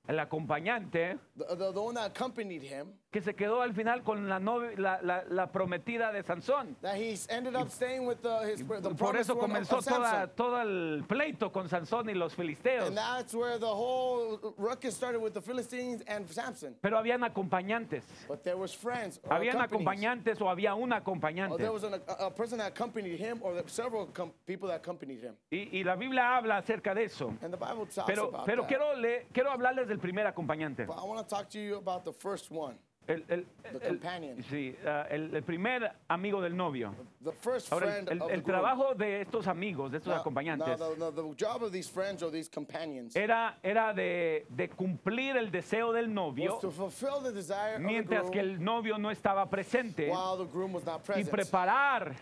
el 0.09 0.18
acompañante, 0.18 1.18
the, 1.36 1.44
the, 1.57 1.72
the 1.72 1.80
one 1.80 1.94
that 1.94 2.11
accompanied 2.11 2.62
him. 2.62 2.88
Que 3.16 3.22
se 3.22 3.34
quedó 3.34 3.62
al 3.62 3.72
final 3.72 4.02
con 4.02 4.28
la, 4.28 4.38
novia, 4.38 4.72
la, 4.76 5.00
la- 5.00 5.24
la 5.30 5.46
prometida 5.50 6.12
de 6.12 6.22
Sansón. 6.22 6.76
That 6.82 6.96
he 6.96 7.16
ended 7.30 7.56
up 7.56 7.70
staying 7.70 8.04
with 8.06 8.18
the, 8.20 8.44
his, 8.46 8.58
the 8.58 8.90
Por 8.94 9.16
eso 9.16 9.38
comenzó 9.38 9.80
toda, 9.80 10.26
todo 10.26 10.60
el 10.60 11.02
pleito 11.08 11.50
con 11.50 11.66
Sansón 11.66 12.10
y 12.10 12.14
los 12.14 12.34
filisteos. 12.34 12.88
And 12.88 12.94
that's 12.98 13.32
where 13.34 13.58
the 13.58 13.64
whole 13.64 14.54
ruckus 14.58 14.94
started 14.94 15.18
with 15.22 15.32
the 15.32 15.40
Philistines 15.40 16.02
and 16.06 16.28
Samson. 16.30 16.76
Pero 16.82 16.98
habían 16.98 17.24
acompañantes. 17.24 18.02
But 18.28 18.42
there 18.44 18.58
was 18.58 18.74
friends. 18.74 19.18
Or 19.24 19.32
Habían 19.32 19.62
acompañantes 19.62 20.38
o 20.42 20.50
había 20.50 20.74
un 20.74 20.92
acompañante. 20.92 21.56
there 21.56 21.72
was 21.72 21.84
an, 21.84 21.94
a, 21.94 22.26
a 22.26 22.30
person 22.30 22.58
that 22.58 22.68
accompanied 22.68 23.18
him, 23.18 23.38
or 23.40 23.54
there 23.54 23.62
were 23.62 23.70
several 23.70 24.08
com- 24.12 24.32
people 24.44 24.68
that 24.68 24.82
accompanied 24.82 25.22
him. 25.22 25.32
Y, 25.50 25.82
la 25.84 25.96
Biblia 25.96 26.36
habla 26.36 26.58
acerca 26.58 26.94
de 26.94 27.04
eso. 27.04 27.32
And 27.40 27.50
the 27.50 27.56
Bible 27.56 27.86
talks 27.86 28.06
Pero, 28.06 28.30
pero 28.44 28.60
that. 28.64 28.68
quiero, 28.68 28.94
le- 28.94 29.24
quiero 29.32 29.50
hablarles 29.50 29.88
del 29.88 30.00
primer 30.00 30.26
acompañante. 30.26 30.84
But 30.86 30.98
I 30.98 31.06
want 31.06 31.26
to 31.26 31.34
talk 31.34 31.48
to 31.52 31.58
you 31.58 31.76
about 31.78 32.04
the 32.04 32.12
first 32.12 32.50
one, 32.50 32.76
El, 33.09 33.24
el- 33.28 33.46
the 33.78 33.86
el- 33.86 34.44
sí, 34.50 34.74
ah, 34.84 35.07
el- 35.11 35.42
primer 35.44 35.92
amigo 36.09 36.40
del 36.40 36.57
novio. 36.57 36.92
the 37.22 37.30
first 37.32 37.72
Ahora, 37.72 37.86
friend 37.86 38.09
el, 38.11 38.42
trabajo 38.42 38.94
de 38.94 39.20
estos 39.22 39.46
amigos, 39.46 39.90
de 39.92 39.98
estos 39.98 40.12
Now- 40.12 40.20
acompañantes, 40.20 40.78
Now, 40.78 40.94
the, 40.94 41.12
the, 41.12 41.22
the 41.22 41.34
job 41.44 41.62
of 41.62 41.70
these 41.72 41.88
friends 41.88 42.22
or 42.22 42.30
these 42.32 42.48
companions 42.50 43.14
era, 43.14 43.59
era 43.62 43.92
de, 43.94 44.46
de 44.48 44.68
cumplir 44.70 45.36
el 45.36 45.50
deseo 45.50 45.92
del 45.92 46.12
novio 46.12 46.52
was 46.54 46.61
to 46.61 46.70
fulfill 46.70 47.22
the 47.22 47.32
desire 47.32 47.78
mientras 47.78 48.28
que 48.30 48.40
el 48.40 48.62
novio 48.62 48.98
no 48.98 49.11
estaba 49.11 49.48
presente 49.48 50.09
while 50.11 50.36
the 50.36 50.50
groom 50.52 50.74
was 50.74 50.84
not 50.84 51.00
y 51.16 51.24
preparar 51.24 52.14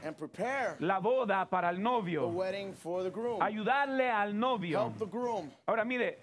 la 0.81 0.99
boda 0.99 1.47
para 1.49 1.71
el 1.71 1.77
the 1.77 1.83
novio, 1.83 2.29
wedding 2.29 2.75
for 2.75 3.03
the 3.03 3.11
groom. 3.11 3.41
ayudarle 3.41 4.11
al 4.11 4.39
novio. 4.39 4.93
Ahora 5.67 5.85
mire, 5.85 6.19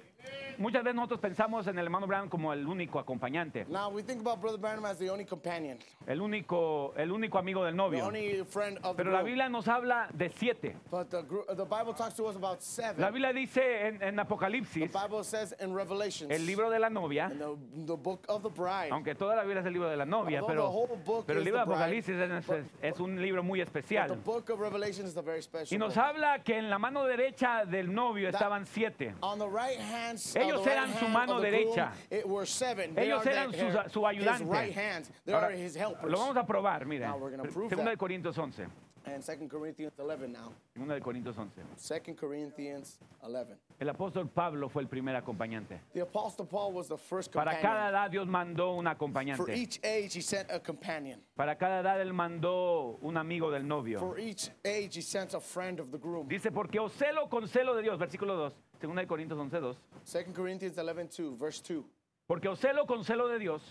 muchas 0.58 0.84
veces 0.84 0.96
nosotros 0.96 1.20
pensamos 1.20 1.68
en 1.68 1.78
el 1.78 1.86
hermano 1.86 2.08
Brown 2.08 2.30
como 2.30 2.54
el 2.54 2.66
único 2.68 3.00
acompañante, 3.00 3.66
Now 3.70 3.90
we 3.90 4.02
think 4.04 4.22
about 4.22 4.40
Brother 4.42 4.60
Branham 4.60 4.86
as 4.86 4.98
the 4.98 5.10
only 5.10 5.26
companion, 5.26 5.78
el 6.08 6.22
único, 6.22 6.94
el 6.98 7.12
único 7.12 7.38
amigo 7.38 7.64
del 7.64 7.74
the 7.74 7.78
novio. 7.78 8.06
only 8.06 8.44
friend 8.46 8.78
of 8.84 8.96
the 8.98 9.04
Pero 9.04 9.12
la. 9.12 9.22
Biblia 9.24 9.50
nos 9.50 9.68
habla 9.68 10.08
de 10.14 10.30
siete. 10.30 10.76
But 10.90 11.10
the, 11.10 11.24
the 11.56 11.66
Bible 11.66 11.94
talks 11.94 12.16
to 12.16 12.26
us 12.26 12.36
about 12.36 12.62
seven. 12.62 13.00
La 13.02 13.10
Biblia 13.12 13.34
dice 13.34 13.88
en, 13.88 14.02
en 14.02 14.16
the 14.16 14.22
Apocalipsis, 14.22 14.92
Bible 14.92 15.24
says 15.24 15.54
in 15.60 15.74
Revelations, 15.74 16.32
el 16.32 16.46
libro 16.46 16.70
de 16.70 16.80
la 16.80 16.90
novia, 16.90 17.30
in 17.32 17.40
the, 17.40 17.56
the 17.86 17.96
book 17.96 18.26
of 18.30 18.44
the 18.44 18.50
bride, 18.50 18.90
aunque 18.92 19.16
toda 19.16 19.36
la 19.36 19.44
Biblia 19.44 19.62
es 19.62 19.66
el 19.68 19.74
libro 19.74 19.90
de 19.90 19.98
la 19.98 20.06
novia, 20.06 20.42
pero, 20.46 20.64
the 20.64 20.68
whole 20.70 20.98
book 21.06 21.26
pero 21.26 21.40
el 21.40 21.46
libro 21.46 21.60
de 21.60 21.66
the 21.66 21.70
bride, 21.70 21.82
Apocalipsis 21.82 22.62
es, 22.82 23.00
un 23.00 23.22
libro 23.22 23.44
muy 23.44 23.60
the 23.60 23.64
especial. 23.64 24.16
book 24.24 24.50
of 24.50 24.60
Revelation 24.60 25.06
is 25.06 25.16
a 25.18 25.22
very 25.22 25.42
special 25.42 25.74
Y 25.74 25.78
nos 25.78 25.96
book. 25.96 26.04
habla 26.04 26.40
que 26.44 26.58
en 26.58 26.70
la 26.70 26.78
mano 26.80 27.04
derecha 27.06 27.66
del 27.66 27.94
novio 27.94 28.30
estaban 28.30 28.66
siete. 28.66 29.14
On 29.22 29.38
the 29.40 29.48
right 29.48 29.80
hand, 29.80 30.16
s- 30.16 30.38
Ellos 30.42 30.66
eran 30.68 30.94
su 31.00 31.08
mano 31.08 31.40
derecha. 31.40 31.92
Ellos 32.10 33.26
eran 33.26 33.54
sus- 33.54 33.92
su 33.92 34.06
ayudante. 34.08 34.44
Ahora, 35.32 35.50
lo 36.04 36.18
vamos 36.20 36.38
a 36.38 36.46
probar, 36.46 36.86
prove 36.86 37.70
Segunda 37.70 37.92
de. 37.92 37.98
Corintios 37.98 38.38
11. 38.38 38.68
And 39.04 39.24
2 39.24 39.50
Corinthians 39.50 39.94
11 39.98 40.28
now. 40.28 40.54
Segunda 40.74 40.94
de 40.94 41.02
Corintios 41.02 41.36
11. 41.36 41.64
2 41.76 42.16
Corinthians 42.16 43.00
11. 43.24 43.58
El 43.80 43.90
apóstol 43.90 44.30
Pablo 44.30 44.70
fue 44.70 44.84
el 44.84 44.88
primer 44.88 45.16
acompañante. 45.16 45.82
The 45.94 46.02
Apostle 46.02 46.46
Paul 46.46 46.72
was 46.76 46.88
the 46.88 46.98
first 47.00 47.34
Para 47.34 47.52
companion. 47.54 47.74
cada 47.74 47.90
edad 47.90 48.12
Dios 48.12 48.28
mandó 48.28 48.74
un 48.76 48.84
For 48.86 48.92
acompañante. 48.94 49.56
each 49.58 49.80
age, 49.84 50.16
he 50.18 50.22
sent 50.22 50.52
a 50.52 50.60
companion. 50.60 51.20
Para 51.36 51.58
cada 51.58 51.80
edad 51.80 52.00
Él 52.00 52.14
mandó 52.14 53.00
un 53.02 53.18
amigo 53.18 53.50
del 53.50 53.68
novio. 53.68 54.00
For 54.00 54.20
each 54.20 54.52
age, 54.64 54.98
he 55.00 55.02
sent 55.02 55.34
a 55.34 55.40
friend 55.40 55.80
of 55.80 55.90
the 55.90 55.98
groom. 55.98 56.28
Dice, 56.28 56.52
porque 56.52 56.80
os 56.80 56.94
celo 56.94 57.28
con 57.28 57.48
celo 57.48 57.74
de 57.76 57.82
Dios, 57.82 57.98
versículo 57.98 58.36
2, 58.36 58.56
segunda 58.82 59.02
de 59.02 59.08
Corintios 59.08 59.40
11, 59.40 59.60
2. 59.60 59.78
2 60.12 60.36
Corinthians 60.36 60.76
11, 60.76 61.22
2, 61.22 61.38
verse 61.38 61.62
2. 61.62 61.86
Porque 62.26 62.50
os 62.50 62.60
celo 62.60 62.88
con 62.88 63.04
celo 63.04 63.28
de 63.28 63.38
Dios, 63.38 63.62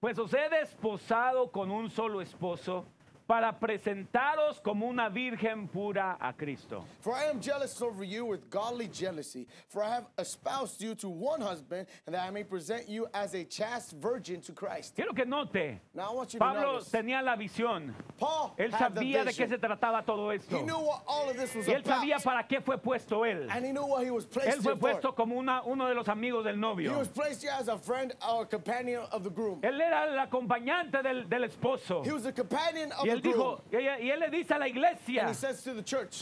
pues 0.00 0.18
os 0.18 0.34
he 0.34 0.48
desposado 0.48 1.52
con 1.52 1.70
un 1.70 1.90
solo 1.90 2.20
esposo 2.20 2.84
para 3.28 3.52
presentaros 3.60 4.58
como 4.62 4.86
una 4.86 5.10
virgen 5.10 5.68
pura 5.68 6.16
a 6.18 6.32
Cristo. 6.32 6.82
For 7.00 7.12
I 7.14 7.24
am 7.28 7.40
jealous 7.42 7.80
over 7.82 8.02
you 8.02 8.24
with 8.24 8.48
godly 8.48 8.88
jealousy, 8.88 9.46
for 9.68 9.82
I 9.84 9.90
have 9.96 10.06
espoused 10.18 10.80
you 10.80 10.94
to 10.94 11.10
one 11.10 11.42
husband, 11.42 11.86
and 12.06 12.14
that 12.14 12.26
I 12.26 12.30
may 12.30 12.42
present 12.42 12.88
you 12.88 13.06
as 13.12 13.34
a 13.34 13.44
chaste 13.44 13.92
virgin 14.00 14.40
to 14.40 14.52
Christ. 14.52 14.94
Quiero 14.96 15.12
que 15.12 15.26
note, 15.26 15.78
Now 15.94 16.10
I 16.10 16.14
want 16.14 16.32
you 16.32 16.38
to 16.38 16.44
Pablo 16.44 16.72
notice. 16.72 16.90
tenía 16.90 17.22
la 17.22 17.36
visión. 17.36 17.94
Paul 18.18 18.54
Él 18.58 18.72
had 18.72 18.94
the 18.94 19.00
sabía 19.02 19.24
de 19.26 19.32
qué 19.34 19.44
vision. 19.44 19.48
se 19.50 19.58
trataba 19.58 20.06
todo 20.06 20.30
He 20.32 20.36
esto. 20.36 20.62
knew 20.62 20.78
what 20.78 21.02
all 21.06 21.28
of 21.28 21.36
this 21.36 21.54
was 21.54 21.66
Y 21.68 21.72
él 21.74 21.82
about. 21.84 22.00
sabía 22.00 22.18
para 22.24 22.44
qué 22.48 22.62
fue 22.62 22.78
puesto 22.78 23.26
él. 23.26 23.46
and 23.50 23.62
he 23.66 23.72
knew 23.72 23.84
what 23.84 24.02
he 24.04 24.10
was 24.10 24.24
placed 24.24 24.48
Él 24.56 24.62
fue 24.62 24.72
here 24.72 24.80
for. 24.80 24.88
puesto 24.90 25.12
como 25.14 25.36
una, 25.38 25.62
uno 25.66 25.86
de 25.86 25.94
los 25.94 26.08
amigos 26.08 26.44
del 26.44 26.54
He 26.56 26.60
novio. 26.60 26.96
was 26.98 27.08
placed 27.08 27.42
here 27.42 27.52
as 27.52 27.68
a 27.68 27.76
friend 27.76 28.14
or 28.26 28.46
companion 28.46 29.02
of 29.12 29.22
the 29.22 29.30
groom. 29.30 29.60
Él 29.62 29.78
era 29.78 30.04
el 30.10 30.18
acompañante 30.18 31.02
del, 31.02 31.28
del 31.28 31.44
esposo. 31.44 32.02
He 32.06 32.12
was 32.12 32.24
a 32.24 32.32
companion 32.32 32.90
of 32.92 33.04
Y 33.06 33.10
the 33.14 33.17
él 33.18 33.22
dijo, 33.22 33.60
y, 33.70 33.76
ella- 33.76 33.98
y 34.00 34.10
él 34.10 34.20
le 34.20 34.30
dice 34.30 34.54
a 34.54 34.58
la 34.58 34.68
iglesia, 34.68 35.28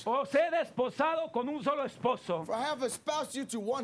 os 0.07 0.35
he 0.35 0.51
desposado 0.51 1.31
con 1.33 1.49
un 1.49 1.63
solo 1.63 1.85
esposo 1.85 2.45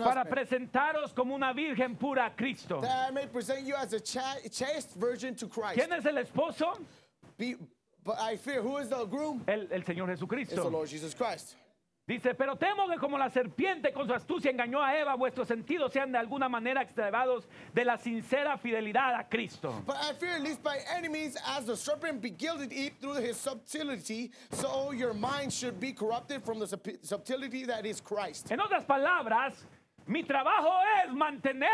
para 0.04 0.24
presentaros 0.24 1.12
como 1.14 1.34
una 1.34 1.52
virgen 1.52 1.96
pura 1.96 2.26
a 2.26 2.30
Cristo. 2.34 2.80
¿Quién 5.74 5.92
es 5.92 6.04
el 6.06 6.18
esposo? 6.18 6.78
Be, 7.38 7.56
but 8.04 8.16
I 8.20 8.36
fear, 8.36 8.60
who 8.62 8.78
is 8.78 8.88
the 8.88 9.04
groom? 9.06 9.42
El, 9.46 9.68
el 9.70 9.82
Señor 9.84 10.10
It's 10.10 10.20
the 10.20 10.26
Jesucristo. 10.26 10.70
Lord 10.70 10.88
Jesus 10.88 11.14
Christ. 11.14 11.56
Dice, 12.04 12.34
pero 12.34 12.56
temo 12.56 12.88
que 12.88 12.96
como 12.98 13.16
la 13.16 13.30
serpiente 13.30 13.92
con 13.92 14.08
su 14.08 14.12
astucia 14.12 14.50
engañó 14.50 14.82
a 14.82 14.98
Eva, 14.98 15.14
vuestros 15.14 15.46
sentidos 15.46 15.92
sean 15.92 16.10
de 16.10 16.18
alguna 16.18 16.48
manera 16.48 16.82
extravados 16.82 17.46
de 17.72 17.84
la 17.84 17.96
sincera 17.96 18.58
fidelidad 18.58 19.14
a 19.14 19.28
Cristo. 19.28 19.72
But 19.86 19.96
I 20.02 20.12
fear, 20.14 20.40
lest 20.40 20.62
by 20.64 20.78
enemies, 20.96 21.36
as 21.46 21.64
the 21.66 21.76
serpent 21.76 22.20
beguiled 22.20 22.72
Eve 22.72 22.94
through 23.00 23.20
his 23.22 23.36
subtlety, 23.36 24.32
so 24.50 24.90
your 24.92 25.14
mind 25.14 25.52
should 25.52 25.78
be 25.78 25.92
corrupted 25.92 26.42
from 26.44 26.58
the 26.58 26.66
sub- 26.66 26.88
subtlety 27.02 27.64
that 27.66 27.86
is 27.86 28.00
Christ. 28.00 28.50
En 28.50 28.58
otras 28.60 28.84
palabras, 28.84 29.54
Mi 30.04 30.24
trabajo 30.24 30.72
es 31.04 31.12
mantener 31.14 31.70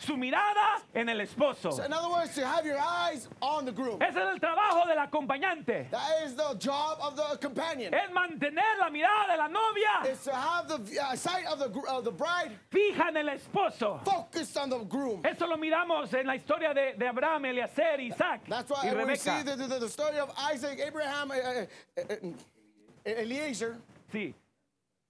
su 0.00 0.16
mirada 0.16 0.80
en 0.94 1.08
el 1.08 1.20
esposo. 1.20 1.72
So 1.72 1.82
in 1.84 1.92
other 1.92 2.08
words, 2.08 2.32
to 2.36 2.46
have 2.46 2.64
your 2.64 2.78
eyes 2.78 3.28
on 3.42 3.64
the 3.64 3.72
groom. 3.72 4.00
Ese 4.00 4.16
es 4.16 4.28
el 4.34 4.38
trabajo 4.38 4.86
del 4.86 4.96
acompañante. 4.98 5.90
That 5.90 6.22
is 6.24 6.34
the 6.36 6.54
job 6.58 6.98
of 7.02 7.16
the 7.16 7.36
companion. 7.38 7.92
Es 7.92 8.08
mantener 8.12 8.78
la 8.78 8.90
mirada 8.90 9.26
de 9.32 9.36
la 9.36 9.48
novia 9.48 10.12
Is 10.12 10.22
to 10.24 10.32
have 10.32 10.68
the 10.68 11.00
uh, 11.00 11.16
sight 11.16 11.46
of 11.46 11.58
the, 11.58 11.80
of 11.90 12.04
the 12.04 12.12
bride 12.12 12.52
fija 12.70 13.08
en 13.08 13.16
el 13.16 13.26
esposo. 13.36 14.00
focused 14.04 14.56
on 14.56 14.70
the 14.70 14.78
groom. 14.84 15.20
Eso 15.24 15.46
lo 15.46 15.56
miramos 15.56 16.14
en 16.14 16.26
la 16.26 16.34
historia 16.36 16.72
de, 16.72 16.94
de 16.96 17.06
Abraham, 17.08 17.46
Eliezer, 17.46 18.00
Isaac 18.00 18.42
That's 18.48 18.70
y 18.70 18.74
why 18.90 18.94
when 18.94 19.08
we 19.08 19.16
see 19.16 19.30
Rebeca. 19.30 19.56
the, 19.56 19.66
the, 19.66 19.78
the 19.80 19.88
story 19.88 20.18
of 20.18 20.30
Isaac, 20.38 20.78
Abraham, 20.86 21.32
uh, 21.32 21.34
uh, 21.34 21.66
uh, 21.98 22.14
uh, 22.24 23.10
Eliezer, 23.20 23.76
Sí. 24.12 24.32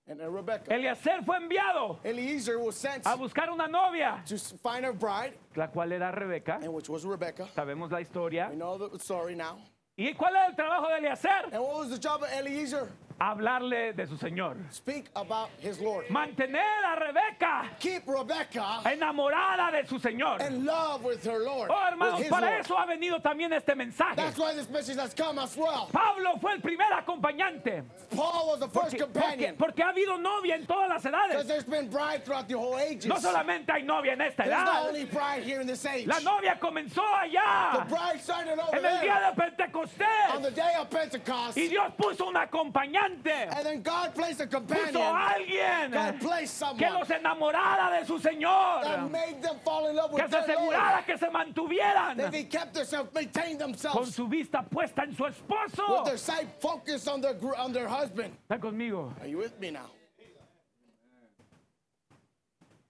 And 0.08 0.20
uh, 0.20 0.30
Rebecca. 0.30 0.72
Eliezer 0.72 1.22
fue 1.24 1.36
enviado 1.36 1.98
Eliezer 2.04 2.58
was 2.58 2.76
sent 2.76 3.06
a 3.06 3.16
buscar 3.16 3.50
una 3.50 3.68
novia, 3.68 4.22
to 4.26 4.38
find 4.38 4.84
a 4.86 4.92
bride, 4.92 5.34
la 5.56 5.68
cual 5.68 5.92
era 5.92 6.10
Rebeca. 6.12 6.58
and 6.62 6.72
which 6.72 6.88
was 6.88 7.04
Rebecca. 7.04 7.48
Sabemos 7.54 7.90
la 7.90 7.98
historia. 8.00 8.48
We 8.50 8.56
know 8.56 8.78
the 8.78 8.98
story 8.98 9.34
now. 9.34 9.58
¿Y 9.98 10.14
cuál 10.14 10.36
es 10.36 10.50
el 10.50 10.54
trabajo 10.56 10.88
de 10.88 10.98
Eliezer? 11.06 11.44
And 11.52 11.62
what 11.62 11.78
was 11.78 11.90
the 11.90 11.98
job 11.98 12.22
of 12.22 12.28
Eliezer? 12.32 12.88
Hablarle 13.20 13.92
de 13.94 14.06
su 14.06 14.16
Señor. 14.16 14.56
Speak 14.70 15.06
about 15.16 15.48
his 15.60 15.80
Lord. 15.80 16.06
Mantener 16.08 16.62
a 16.86 16.94
Rebeca 16.96 17.68
Keep 17.80 18.06
Rebecca 18.06 18.80
enamorada 18.84 19.72
de 19.72 19.86
su 19.88 19.98
Señor. 19.98 20.40
in 20.46 20.64
love 20.64 21.02
with 21.02 21.24
her 21.24 21.40
Lord. 21.40 21.68
Oh, 21.70 21.74
with 21.74 21.92
hermanos, 21.94 22.20
his 22.20 22.28
para 22.28 22.46
Lord. 22.46 22.60
eso 22.60 22.76
ha 22.76 22.86
venido 22.86 23.20
también 23.20 23.52
este 23.52 23.74
mensaje. 23.74 24.14
That's 24.16 24.38
why 24.38 24.54
this 24.54 24.68
message 24.70 24.96
has 24.98 25.14
come 25.14 25.38
as 25.40 25.56
well. 25.56 25.88
Pablo 25.92 26.38
fue 26.40 26.52
el 26.52 26.60
primer 26.60 26.92
acompañante. 26.92 27.82
Paul 28.14 28.48
was 28.50 28.60
the 28.60 28.68
first 28.68 28.96
Porque, 28.96 28.98
companion. 29.12 29.56
porque 29.56 29.82
ha 29.82 29.88
habido 29.92 30.16
novia 30.20 30.54
en 30.54 30.64
todas 30.66 30.88
las 30.88 31.04
edades. 31.04 31.44
there's 31.48 31.64
been 31.64 31.88
bride 31.90 32.24
throughout 32.24 32.46
the 32.46 32.54
whole 32.56 32.78
ages. 32.78 33.06
No 33.06 33.16
solamente 33.16 33.70
hay 33.72 33.82
novia 33.82 34.12
en 34.12 34.20
esta 34.20 34.44
There's 34.44 34.54
edad. 34.54 34.64
not 34.64 34.86
only 34.86 35.04
bride 35.06 35.42
here 35.42 35.60
in 35.60 35.66
this 35.66 35.84
age. 35.84 36.06
La 36.06 36.20
novia 36.20 36.56
comenzó 36.60 37.02
The 37.02 37.36
allá 37.36 37.88
bride 37.88 38.20
started 38.20 38.58
over 38.60 38.76
en 38.78 38.84
el 38.84 39.00
día 39.00 39.18
de 39.18 39.26
on 39.26 39.34
the 39.34 39.42
Pentecostés. 39.42 40.54
day 40.54 40.74
of 40.78 40.88
Pentecost. 40.88 41.56
Y 41.58 41.66
Dios 41.66 41.92
puso 41.96 42.28
un 42.28 42.36
acompañante. 42.36 43.07
And 43.18 43.66
then 43.66 43.82
God 43.82 44.14
placed 44.14 44.40
a 44.40 44.46
Puso 44.46 44.50
companion. 44.50 44.96
a 44.96 45.34
alguien 45.34 45.92
God 45.92 46.20
placed 46.20 46.52
que 46.60 46.66
someone 46.66 46.92
los 47.00 47.08
enamorara 47.08 48.00
de 48.00 48.06
su 48.06 48.18
that 48.18 48.32
Señor. 48.34 49.10
made 49.10 49.42
them 49.42 49.56
fall 49.64 49.86
in 49.88 49.96
love 49.96 50.10
Que 50.10 50.22
with 50.22 50.30
se 50.30 50.46
their 50.46 50.56
Lord. 50.56 50.74
asegurara 50.74 51.04
que 51.06 51.16
se 51.16 51.26
That 51.26 51.32
mantuvieran 51.32 52.30
they 52.30 52.44
kept 52.44 52.74
themselves, 52.74 53.12
maintained 53.14 53.58
con 53.60 53.72
themselves 53.72 54.14
su 54.14 54.26
vista 54.28 54.64
puesta 54.70 55.02
en 55.04 55.14
su 55.14 55.24
with 55.24 55.34
esposo. 55.48 56.04
their 56.04 56.16
sight 56.18 56.48
focused 56.60 57.08
on 57.08 57.20
their, 57.20 57.34
gr- 57.34 57.54
on 57.56 57.72
their 57.72 57.88
husband. 57.88 58.36
Está 58.48 58.58
conmigo. 58.60 59.12
Are 59.20 59.26
you 59.26 59.38
with 59.38 59.58
me 59.58 59.70
now? 59.70 59.90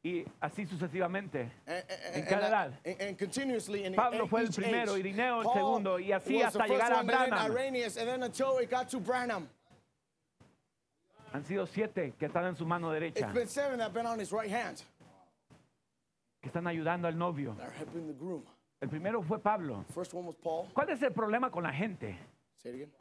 Y 0.05 0.25
así 0.41 0.65
sucesivamente. 0.67 1.51
And, 1.67 1.77
and- 1.77 1.85
En 2.15 2.21
and- 2.21 2.29
cada 2.29 2.47
edad. 2.49 2.73
and- 2.85 3.01
and 3.01 3.19
continuously 3.19 3.85
in 3.85 3.95
Pablo 3.95 4.23
in 4.23 4.29
fue 4.29 4.41
el 4.43 4.47
primero. 4.49 4.95
Irineo 4.97 5.43
el 5.45 5.53
segundo, 5.53 5.99
y 5.99 6.13
así 6.13 6.41
hasta 6.41 6.67
llegar 6.67 6.93
a 6.93 7.03
Branham. 7.03 7.51
Irenaeus, 7.53 7.97
and 7.97 8.09
then 8.09 8.23
until 8.23 8.59
it 8.59 8.71
got 8.71 8.89
to 8.91 9.01
Branham. 9.01 9.49
Han 11.33 11.45
sido 11.45 11.67
siete 11.67 12.15
que 12.19 12.27
están 12.27 12.47
en 12.47 12.57
su 12.57 12.65
mano 12.67 12.91
derecha, 12.91 13.27
It's 13.27 13.35
been 13.35 13.49
seven 13.49 13.79
that 13.79 13.89
have 13.89 13.95
been 13.95 14.07
on 14.07 14.19
his 14.19 14.33
right 14.33 14.51
hand 14.51 14.83
que 16.41 16.49
están 16.49 16.67
ayudando 16.67 17.09
al 17.09 17.17
novio. 17.17 17.55
the 17.57 18.15
groom. 18.15 18.43
El 18.81 18.89
primero 18.89 19.23
fue 19.23 19.39
Pablo. 19.39 19.85
First 19.93 20.15
one 20.15 20.27
was 20.27 20.37
Paul. 20.37 20.69
¿Cuál 20.73 20.91
es 20.91 21.03
el 21.03 21.13
problema 21.13 21.51
con 21.51 21.65
la 21.65 21.73
gente? 21.73 22.17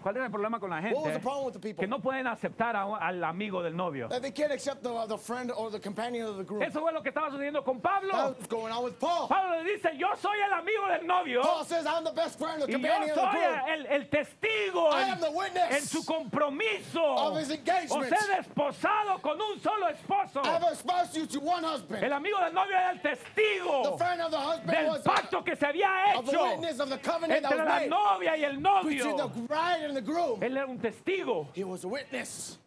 ¿Cuál 0.02 0.18
es 0.18 0.24
el 0.24 0.32
problema 0.32 0.60
con 0.60 0.70
la 0.70 0.78
What 0.78 0.94
was 0.94 1.04
the 1.04 1.10
gente? 1.12 1.20
problem 1.24 1.46
with 1.46 1.54
the 1.54 1.60
people? 1.60 1.82
Que 1.84 1.88
no 1.88 2.00
pueden 2.00 2.28
aceptar 2.28 2.76
a- 2.76 2.98
al 2.98 3.24
amigo 3.24 3.62
del 3.64 3.76
novio. 3.76 4.08
That 4.10 4.22
they 4.22 4.32
can't 4.32 4.52
accept 4.52 4.84
the, 4.84 4.90
the 5.08 5.18
friend 5.18 5.52
or 5.56 5.70
the 5.72 5.80
companion 5.80 6.28
of 6.28 6.38
the 6.38 6.44
groom. 6.44 6.62
Eso 6.64 6.80
fue 6.82 6.92
lo 6.92 7.02
que 7.02 7.10
estaba 7.12 7.30
sucediendo 7.32 7.64
con 7.64 7.80
Pablo. 7.82 8.36
Going 8.50 8.72
on 8.72 8.84
with 8.84 9.00
Paul. 9.00 9.28
Pablo 9.28 9.64
le 9.64 9.74
dice, 9.76 9.90
yo 9.98 10.08
soy 10.16 10.38
el 10.40 10.54
amigo 10.54 10.88
del 10.90 11.06
novio 11.08 11.42
Paul 11.42 11.66
says, 11.66 11.86
I'm 11.86 12.04
the 12.04 12.12
best 12.12 12.38
friend, 12.40 12.62
the 12.62 12.68
yo 12.72 12.78
companion 12.80 13.10
of 13.12 13.16
the 13.16 13.32
soy 13.32 13.72
el, 13.74 13.86
el 13.88 14.10
testigo 14.10 14.92
I 14.92 15.04
en, 15.04 15.10
am 15.12 15.20
the 15.22 15.32
witness 15.32 15.72
en 15.76 15.82
su 15.82 16.04
compromiso. 16.04 17.04
of 17.18 17.38
his 17.38 17.50
engagement. 17.52 18.12
he 18.14 18.36
desposado 18.36 19.22
con 19.22 19.40
un 19.42 19.60
solo 19.60 19.88
esposo. 19.88 20.42
I 20.46 20.50
have 20.60 20.64
espoused 20.72 21.16
you 21.16 21.26
to 21.28 21.40
one 21.40 21.64
husband. 21.64 22.04
El 22.04 22.14
amigo 22.14 22.40
del 22.40 22.54
novio 22.54 22.76
era 22.76 22.92
el 22.92 23.02
The 23.02 23.10
testigo 23.16 23.98
friend 23.98 24.22
of 24.22 24.32
the 24.32 24.38
husband 24.40 24.72
del 24.72 24.88
was 24.90 25.02
pacto 25.04 25.44
que 25.44 25.56
se 25.56 25.66
había 25.66 26.16
of 26.18 26.26
the 26.26 26.32
hecho 26.32 26.44
witness 26.50 26.80
of 26.80 26.90
the 26.90 26.98
covenant 26.98 27.42
that 27.44 27.52
entre 27.52 27.58
la 27.66 27.80
made 27.80 27.90
novia 27.90 28.38
y 28.38 28.44
el 28.44 28.56
the 28.56 28.62
novio. 28.62 29.32
Bride 29.58 29.86
and 29.86 29.96
the 29.96 30.02
groom. 30.02 30.40
Él 30.42 30.58
era 30.58 30.68
un 30.68 30.78
testigo 30.78 31.48
He 31.56 31.64
was 31.64 31.84
a 31.84 31.88
witness 31.88 32.58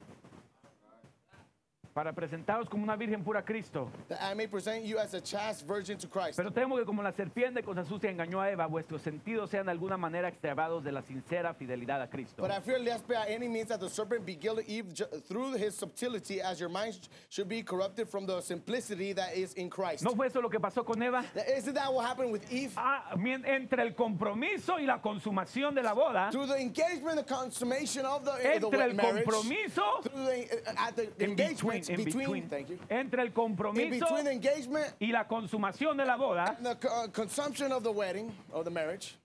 para 1.94 2.12
presentaros 2.12 2.68
como 2.68 2.84
una 2.84 2.96
virgen 2.96 3.22
pura 3.24 3.40
a 3.40 3.44
Cristo. 3.44 3.90
that 4.08 4.20
I 4.22 4.34
may 4.34 4.46
present 4.46 4.84
you 4.84 4.98
as 4.98 5.14
a 5.14 5.20
chaste 5.20 5.66
virgin 5.66 5.98
to 5.98 6.06
Christ. 6.06 6.36
Pero 6.36 6.50
temo 6.50 6.76
que 6.76 6.84
como 6.84 7.02
la 7.02 7.12
serpiente 7.12 7.62
con 7.64 7.78
astucia 7.78 8.10
engañó 8.10 8.40
a 8.40 8.50
Eva, 8.50 8.66
vuestros 8.66 9.02
sentidos 9.02 9.50
sean 9.50 9.66
de 9.66 9.72
alguna 9.72 9.96
manera 9.96 10.28
extravados 10.28 10.84
de 10.84 10.92
la 10.92 11.02
sincera 11.02 11.52
fidelidad 11.54 12.00
a 12.02 12.08
Cristo. 12.08 12.42
But 12.42 12.52
I 12.52 12.60
fear 12.60 12.78
lest 12.78 13.06
by 13.08 13.26
any 13.28 13.48
means 13.48 13.68
that 13.68 13.80
the 13.80 13.88
serpent 13.88 14.24
Eve 14.66 14.94
ju- 14.94 15.06
through 15.28 15.54
his 15.54 15.74
subtlety, 15.76 16.40
as 16.40 16.60
your 16.60 16.68
minds 16.68 17.08
should 17.28 17.48
be 17.48 17.62
corrupted 17.62 18.08
from 18.08 18.26
the 18.26 18.40
simplicity 18.40 19.12
that 19.12 19.34
is 19.36 19.54
in 19.54 19.68
Christ. 19.68 20.04
¿No 20.04 20.14
fue 20.14 20.26
eso 20.26 20.40
lo 20.40 20.48
que 20.48 20.60
pasó 20.60 20.84
con 20.84 21.02
Eva? 21.02 21.24
That- 21.34 21.48
Isn't 21.48 21.74
that 21.74 21.92
what 21.92 22.06
happened 22.06 22.30
with 22.32 22.50
Eve? 22.52 22.72
Ah, 22.76 23.14
mien- 23.16 23.44
entre 23.44 23.82
el 23.82 23.94
compromiso 23.94 24.78
y 24.78 24.86
la 24.86 24.98
consumación 25.00 25.74
de 25.74 25.82
la 25.82 25.92
boda, 25.92 26.30
Through 26.30 26.46
the 26.46 26.60
engagement, 26.60 27.16
the 27.16 27.24
consummation 27.34 28.04
of 28.06 28.24
the, 28.24 28.32
the 28.42 28.54
entre 28.54 28.80
el 28.82 28.94
marriage, 28.94 29.24
compromiso 29.24 30.02
through 30.02 30.24
the, 30.24 30.80
at 30.80 30.94
the 30.96 31.08
in 31.24 31.34
between, 31.34 31.79
in 31.88 31.96
between, 32.04 32.18
between, 32.18 32.48
thank 32.48 32.68
you, 32.68 32.78
entre 32.90 33.20
el 33.22 33.28
in 33.28 33.32
compromiso 33.32 33.90
between 33.90 34.26
engagement 34.26 34.94
y 35.00 35.12
la 35.12 35.24
consumación 35.26 35.96
de 35.96 36.04
la 36.04 36.16
boda, 36.16 36.56
the 36.62 36.74
co- 36.76 37.08
consumption 37.12 37.72
of 37.72 37.82
the 37.82 37.90
wedding 37.92 38.30
or 38.52 38.62
the 38.64 38.70
marriage, 38.70 39.16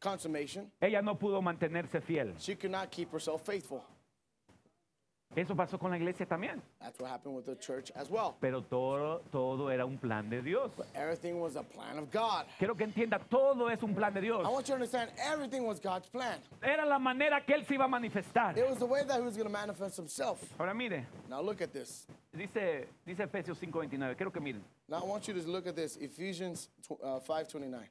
consummation, 0.00 0.70
ella 0.80 1.02
no 1.02 1.14
pudo 1.16 1.42
mantenerse 1.42 2.00
fiel. 2.02 2.32
she 2.38 2.54
could 2.54 2.70
not 2.70 2.90
keep 2.90 3.10
herself 3.12 3.44
faithful. 3.44 3.82
Eso 5.38 5.54
pasó 5.54 5.78
con 5.78 5.90
la 5.92 5.96
iglesia 5.96 6.26
también. 6.26 6.60
That's 6.80 6.98
what 6.98 7.10
happened 7.10 7.36
with 7.36 7.44
the 7.46 7.54
church 7.56 7.92
as 7.94 8.10
well. 8.10 8.34
Pero 8.40 8.60
todo, 8.62 9.20
todo 9.30 9.70
era 9.70 9.86
un 9.86 9.96
plan 9.96 10.28
de 10.28 10.42
Dios. 10.42 10.72
Everything 10.94 11.38
was 11.38 11.54
a 11.54 11.62
plan 11.62 11.96
of 11.98 12.10
God. 12.10 12.46
Quiero 12.58 12.74
que 12.74 12.84
entienda, 12.84 13.20
todo 13.30 13.68
es 13.68 13.80
un 13.84 13.94
plan 13.94 14.12
de 14.12 14.20
Dios. 14.20 14.44
I 14.44 14.48
want 14.50 14.66
you 14.68 14.74
to 14.74 14.74
understand 14.74 15.10
everything 15.16 15.64
was 15.64 15.78
God's 15.78 16.08
plan. 16.08 16.40
Era 16.60 16.84
la 16.84 16.98
manera 16.98 17.40
que 17.46 17.54
Él 17.54 17.64
se 17.66 17.74
iba 17.74 17.84
a 17.84 17.88
manifestar. 17.88 18.56
It 18.58 18.68
was 18.68 18.78
the 18.78 18.86
way 18.86 19.04
that 19.06 19.16
he 19.20 19.24
was 19.24 19.36
going 19.36 19.46
to 19.46 19.52
manifest 19.52 19.96
himself. 19.96 20.42
Ahora 20.58 20.74
mire, 20.74 21.06
Now 21.28 21.40
look 21.40 21.62
at 21.62 21.72
this. 21.72 22.06
dice, 22.36 22.88
dice 23.06 23.20
Efesios 23.22 23.58
5:29, 23.60 24.16
quiero 24.16 24.32
que 24.32 24.40
miren. 24.40 24.64
Now 24.88 25.02
I 25.04 25.06
want 25.06 25.28
you 25.28 25.34
to 25.34 25.48
look 25.48 25.68
at 25.68 25.76
this. 25.76 25.96
Ephesians 25.98 26.68
tw- 26.82 27.00
uh, 27.00 27.20
5:29. 27.20 27.86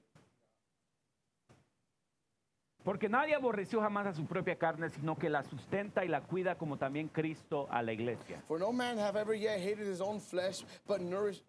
Porque 2.88 3.10
nadie 3.10 3.36
aborreció 3.36 3.82
jamás 3.82 4.08
a 4.08 4.14
su 4.14 4.26
propia 4.26 4.56
carne, 4.56 4.90
sino 4.90 5.18
que 5.18 5.30
la 5.30 5.44
sustenta 5.44 6.06
y 6.06 6.08
la 6.08 6.22
cuida 6.22 6.56
como 6.58 6.78
también 6.78 7.10
Cristo 7.10 7.68
a 7.70 7.84
la 7.84 7.92
iglesia. 7.92 8.42
For 8.48 8.58
no 8.58 8.72
man 8.72 8.98
have 8.98 9.20
ever 9.20 9.36
yet 9.36 9.60
hated 9.60 9.86
his 9.86 10.00
own 10.00 10.22
flesh, 10.22 10.64
but 10.88 11.02
nourish, 11.02 11.42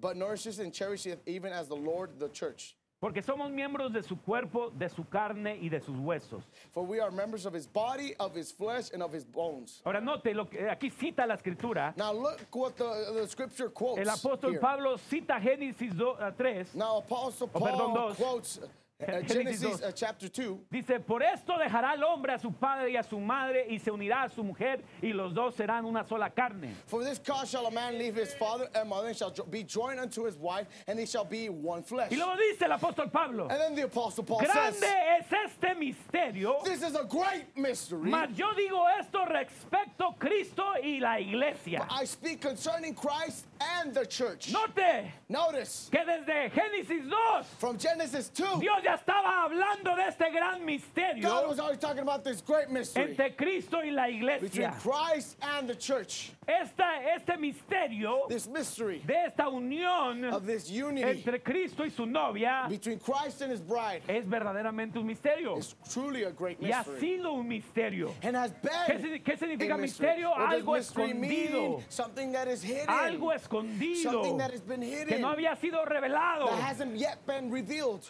but 0.00 0.16
nourishes 0.16 0.60
and 0.60 0.72
cherishes 0.72 1.16
even 1.26 1.52
as 1.52 1.66
the 1.66 1.74
Lord 1.74 2.20
the 2.20 2.28
church. 2.28 2.76
Porque 3.00 3.22
somos 3.22 3.50
miembros 3.50 3.92
de 3.92 4.04
su 4.04 4.14
cuerpo, 4.20 4.70
de 4.70 4.88
su 4.88 5.02
carne 5.08 5.58
y 5.60 5.68
de 5.68 5.80
sus 5.80 5.96
huesos. 5.96 6.44
For 6.70 6.84
we 6.84 7.00
are 7.00 7.10
members 7.10 7.44
of 7.44 7.52
his 7.52 7.66
body, 7.66 8.14
of 8.20 8.32
his 8.32 8.52
flesh, 8.52 8.92
and 8.92 9.02
of 9.02 9.12
his 9.12 9.24
bones. 9.24 9.82
Ahora 9.84 10.00
note, 10.00 10.32
lo 10.32 10.44
que, 10.44 10.60
aquí 10.70 10.90
cita 10.90 11.26
la 11.26 11.34
escritura. 11.34 11.92
Now 11.96 12.12
look 12.12 12.38
what 12.54 12.76
the, 12.76 12.84
the 13.14 13.26
scripture 13.26 13.68
quotes. 13.68 13.98
El 13.98 14.14
apóstol 14.14 14.50
here. 14.52 14.60
Pablo 14.60 14.96
cita 14.96 15.40
Génesis 15.40 15.92
2 15.92 16.16
a 16.20 16.30
3. 16.30 16.76
Now 16.76 16.98
Apostle 16.98 17.50
Oh, 17.52 17.58
Paul 17.58 17.68
perdón, 17.68 18.14
quotes 18.14 18.60
uh, 19.00 19.04
Génesis 19.22 19.28
Genesis 19.28 19.60
dos. 19.60 19.82
uh, 19.82 19.92
chapter 19.92 20.28
2. 20.28 20.58
Dice, 20.70 21.00
por 21.00 21.22
esto 21.22 21.52
dejará 21.58 21.94
el 21.94 22.02
hombre 22.04 22.32
a 22.34 22.38
su 22.38 22.50
padre 22.52 22.92
y 22.92 22.96
a 22.96 23.02
su 23.02 23.18
madre 23.18 23.66
y 23.68 23.78
se 23.78 23.90
unirá 23.90 24.24
a 24.24 24.28
su 24.28 24.42
mujer 24.42 24.82
y 25.02 25.12
los 25.12 25.34
dos 25.34 25.54
serán 25.54 25.84
una 25.84 26.04
sola 26.04 26.30
carne. 26.30 26.74
For 26.86 27.04
this 27.04 27.18
cause 27.18 27.50
shall 27.50 27.66
a 27.66 27.70
man 27.70 27.98
leave 27.98 28.14
his 28.14 28.34
father 28.34 28.68
and 28.74 28.88
mother 28.88 29.08
and 29.08 29.16
shall 29.16 29.32
be 29.50 29.62
joined 29.62 30.00
unto 30.00 30.24
his 30.24 30.36
wife, 30.36 30.66
and 30.86 30.98
they 30.98 31.06
shall 31.06 31.24
be 31.24 31.48
one 31.48 31.82
flesh. 31.82 32.10
Y 32.10 32.16
luego 32.16 32.36
dice 32.36 32.62
el 32.62 32.72
apóstol 32.72 33.12
Pablo, 33.12 33.48
And 33.48 33.60
then 33.60 33.74
the 33.74 33.82
apostle 33.82 34.24
Paul 34.24 34.40
grande 34.40 34.74
says, 34.76 34.82
es 34.82 35.32
este 35.32 35.74
misterio, 35.78 36.62
This 36.64 36.82
is 36.82 36.94
a 36.94 37.04
great 37.04 37.56
mystery. 37.56 38.10
mas 38.10 38.30
yo 38.36 38.46
digo 38.54 38.84
esto 38.98 39.24
respecto 39.26 40.08
a 40.08 40.14
Cristo 40.18 40.64
y 40.82 40.98
la 41.00 41.18
iglesia. 41.18 41.86
I 41.90 42.04
speak 42.04 42.40
concerning 42.40 42.94
Christ 42.94 43.46
and 43.60 43.94
the 43.94 44.06
church. 44.06 44.52
Note 44.52 45.10
Notice 45.28 45.88
que 45.90 46.00
desde 46.04 46.50
Génesis 46.50 47.08
2, 47.08 47.46
from 47.58 47.78
Genesis 47.78 48.28
2, 48.30 48.60
Dios 48.60 48.82
ya 48.86 48.94
estaba 48.94 49.44
hablando 49.44 49.96
de 49.96 50.02
este 50.08 50.30
gran 50.30 50.60
God 50.60 50.66
misterio 50.66 51.48
was 51.48 51.58
always 51.58 51.78
talking 51.78 52.00
about 52.02 52.22
this 52.24 52.40
great 52.40 52.70
mystery 52.70 53.10
entre 53.10 53.30
Cristo 53.36 53.78
y 53.82 53.90
la 53.90 54.04
between 54.06 54.22
iglesia. 54.22 54.74
Christ 54.80 55.36
and 55.42 55.68
the 55.68 55.74
church. 55.74 56.30
Esta, 56.48 56.84
este 57.16 57.36
misterio 57.38 58.28
This 58.28 58.46
mystery 58.48 59.02
de 59.04 59.14
esta 59.26 59.48
unión 59.48 60.32
of 60.32 60.46
this 60.46 60.70
unity 60.70 61.02
entre 61.02 61.40
Cristo 61.40 61.82
y 61.84 61.88
su 61.90 62.06
novia 62.06 62.66
between 62.68 63.00
Christ 63.00 63.42
and 63.42 63.50
his 63.50 63.60
bride 63.60 64.02
es 64.08 64.24
verdaderamente 64.26 64.96
un 64.98 65.06
misterio. 65.08 65.58
is 65.58 65.74
truly 65.92 66.22
a 66.22 66.30
great 66.30 66.58
Y 66.62 66.70
ha 66.70 66.84
mystery. 66.84 67.00
sido 67.00 67.32
un 67.32 67.48
misterio. 67.48 68.14
And 68.22 68.36
has 68.36 68.52
¿Qué, 68.62 68.96
been 69.02 69.22
qué 69.24 69.36
significa 69.36 69.74
a 69.74 69.78
mystery. 69.78 70.06
misterio? 70.08 70.30
What 70.30 70.50
does 70.50 70.62
Algo 70.62 70.72
mystery 70.76 71.10
escondido. 71.10 71.76
mean? 71.78 71.84
Something 71.88 72.32
that 72.32 72.46
is 72.48 72.62
hidden. 72.62 72.86
Algo 72.86 73.32
escondido 73.34 74.02
Something 74.12 74.38
that 74.38 74.52
has 74.52 74.60
been 74.60 74.80
que 74.82 75.18
no 75.18 75.28
había 75.34 75.56
sido 75.56 75.84
revelado. 75.84 76.46
that 76.50 76.60
hasn't 76.60 76.96
yet 76.96 77.26
been 77.26 77.50
revealed. 77.50 78.08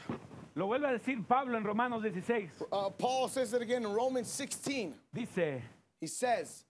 Lo 0.56 0.66
vuelve 0.66 0.88
a 0.88 0.92
decir 0.92 1.22
Pablo 1.26 1.58
en 1.58 1.64
Romanos 1.64 2.02
16. 2.02 2.64
Uh, 2.72 2.90
Paul 2.96 3.28
says 3.28 3.52
it 3.52 3.60
again 3.60 3.84
in 3.84 3.92
Romans 3.92 4.26
16. 4.26 4.94
Dice, 5.12 5.62
He 6.00 6.06
says, 6.06 6.64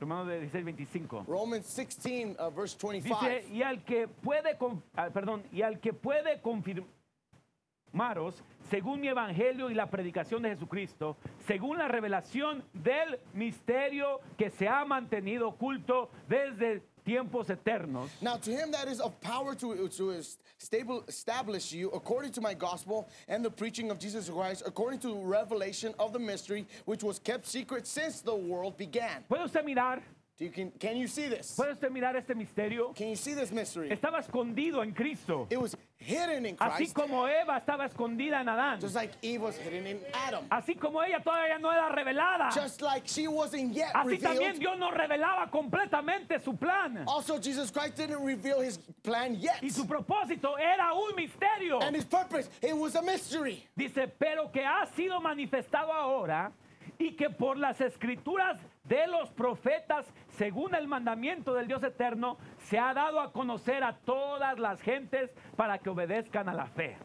Romanos 0.00 0.26
16, 0.50 0.64
25. 0.64 1.28
Romans 1.28 1.64
16, 1.64 2.34
uh, 2.36 2.50
verse 2.50 2.74
25. 2.74 3.20
Dice, 3.20 3.44
y 3.52 3.62
al 3.62 3.84
que 3.84 4.08
puede, 4.08 4.58
ah, 4.96 5.10
perdón, 5.10 5.44
y 5.52 5.62
al 5.62 5.78
que 5.78 5.92
puede 5.92 6.40
confirmaros, 6.42 8.42
según 8.68 9.00
mi 9.00 9.06
evangelio 9.06 9.70
y 9.70 9.74
la 9.74 9.88
predicación 9.88 10.42
de 10.42 10.50
Jesucristo, 10.50 11.16
según 11.46 11.78
la 11.78 11.86
revelación 11.86 12.64
del 12.72 13.20
misterio 13.32 14.20
que 14.36 14.50
se 14.50 14.68
ha 14.68 14.84
mantenido 14.84 15.46
oculto 15.46 16.10
desde 16.28 16.82
tiempos 17.06 17.46
eternos, 17.48 18.08
Now 18.20 18.36
to 18.36 18.50
him 18.50 18.70
that 18.72 18.88
is 18.88 19.00
of 19.00 19.20
power 19.20 19.54
to, 19.56 19.88
to 19.88 20.22
stable, 20.58 21.04
establish 21.08 21.72
you 21.72 21.90
according 21.90 22.32
to 22.32 22.40
my 22.40 22.54
gospel 22.54 23.08
and 23.28 23.44
the 23.44 23.50
preaching 23.50 23.90
of 23.90 23.98
Jesus 23.98 24.28
Christ, 24.28 24.62
according 24.66 25.00
to 25.00 25.08
the 25.08 25.14
revelation 25.24 25.94
of 25.98 26.12
the 26.12 26.18
mystery 26.18 26.66
which 26.84 27.02
was 27.02 27.18
kept 27.18 27.46
secret 27.46 27.86
since 27.86 28.20
the 28.20 28.34
world 28.34 28.76
began. 28.76 29.24
¿Puede 29.28 29.44
usted 29.44 29.64
mirar? 29.64 30.00
Do 30.40 30.46
you, 30.46 30.52
can, 30.52 30.70
can 30.80 30.96
you 30.96 31.06
see 31.06 31.28
this? 31.28 31.54
¿Puede 31.54 31.72
usted 31.74 31.90
mirar 31.90 32.16
este 32.16 32.34
misterio? 32.34 32.94
Can 32.96 33.08
you 33.08 33.16
see 33.16 33.34
this 33.34 33.52
mystery? 33.52 33.90
Estaba 33.90 34.20
escondido 34.20 34.82
en 34.82 34.92
Cristo, 34.94 35.46
It 35.50 35.60
was 35.60 35.76
hidden 35.98 36.46
in 36.46 36.56
así 36.56 36.76
Christ, 36.76 36.94
como 36.94 37.26
Eva 37.26 37.58
estaba 37.58 37.84
escondida 37.86 38.40
en 38.40 38.48
Adán, 38.48 38.80
just 38.80 38.94
like 38.94 39.12
Eve 39.20 39.42
was 39.42 39.58
hidden 39.58 39.86
in 39.86 40.00
Adam. 40.14 40.46
así 40.50 40.76
como 40.80 41.02
ella 41.02 41.20
todavía 41.22 41.58
no 41.60 41.70
era 41.70 41.90
revelada, 41.90 42.50
Just 42.54 42.80
like 42.80 43.06
she 43.06 43.28
wasn't 43.28 43.74
yet 43.74 43.92
así 43.94 44.16
también 44.18 44.54
revealed. 44.54 44.60
Dios 44.60 44.78
no 44.78 44.90
revelaba 44.90 45.50
completamente 45.50 46.42
su 46.42 46.54
plan. 46.54 47.04
Also, 47.06 47.38
Jesus 47.38 47.70
Christ 47.70 47.96
didn't 47.96 48.24
reveal 48.24 48.62
his 48.62 48.78
plan 49.02 49.36
yet. 49.38 49.62
Y 49.62 49.68
su 49.68 49.84
propósito 49.86 50.56
era 50.58 50.94
un 50.94 51.14
misterio. 51.16 51.82
And 51.82 51.94
his 51.94 52.06
purpose, 52.06 52.48
it 52.62 52.74
was 52.74 52.94
a 52.94 53.02
mystery. 53.02 53.62
Dice, 53.76 54.10
pero 54.18 54.50
que 54.50 54.64
ha 54.64 54.86
sido 54.96 55.20
manifestado 55.20 55.92
ahora 55.92 56.50
y 56.98 57.12
que 57.12 57.28
por 57.28 57.58
las 57.58 57.78
escrituras 57.80 58.58
de 58.90 59.06
los 59.06 59.30
profetas, 59.30 60.04
según 60.36 60.74
el 60.74 60.88
mandamiento 60.88 61.54
del 61.54 61.68
Dios 61.68 61.82
eterno, 61.84 62.36
se 62.68 62.76
ha 62.78 62.92
dado 62.92 63.20
a 63.20 63.32
conocer 63.32 63.84
a 63.84 63.96
todas 64.04 64.58
las 64.58 64.82
gentes 64.82 65.30
para 65.56 65.78
que 65.78 65.88
obedezcan 65.88 66.48
a 66.48 66.52
la 66.54 66.66
fe. 66.66 66.96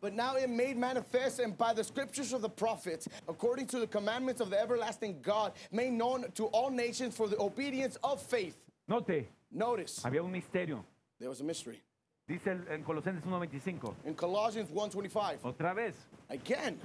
But 0.00 0.14
now 0.14 0.36
it 0.36 0.48
made 0.48 0.78
manifest 0.78 1.40
and 1.40 1.56
by 1.58 1.74
the 1.74 1.84
scriptures 1.84 2.32
of 2.32 2.40
the 2.40 2.48
prophets, 2.48 3.06
according 3.28 3.66
to 3.66 3.78
the 3.78 3.86
commandments 3.86 4.40
of 4.40 4.48
the 4.48 4.58
everlasting 4.58 5.20
God, 5.20 5.52
made 5.70 5.92
known 5.92 6.24
to 6.36 6.46
all 6.46 6.70
nations 6.70 7.14
for 7.14 7.28
the 7.28 7.38
obedience 7.38 7.98
of 8.02 8.22
faith. 8.22 8.56
Note, 8.88 9.28
Notice, 9.52 10.00
había 10.02 10.24
un 10.24 10.32
misterio. 10.32 10.82
there 11.20 11.28
was 11.28 11.40
a 11.42 11.44
mystery. 11.44 11.82
Dice 12.26 12.48
en 12.70 12.82
Colosenses 12.82 13.22
1.25. 13.22 13.94
In 14.06 14.14
Colossians 14.14 14.70
1.25, 14.70 15.40
Otra 15.42 15.74
vez, 15.74 15.94
again, 16.30 16.80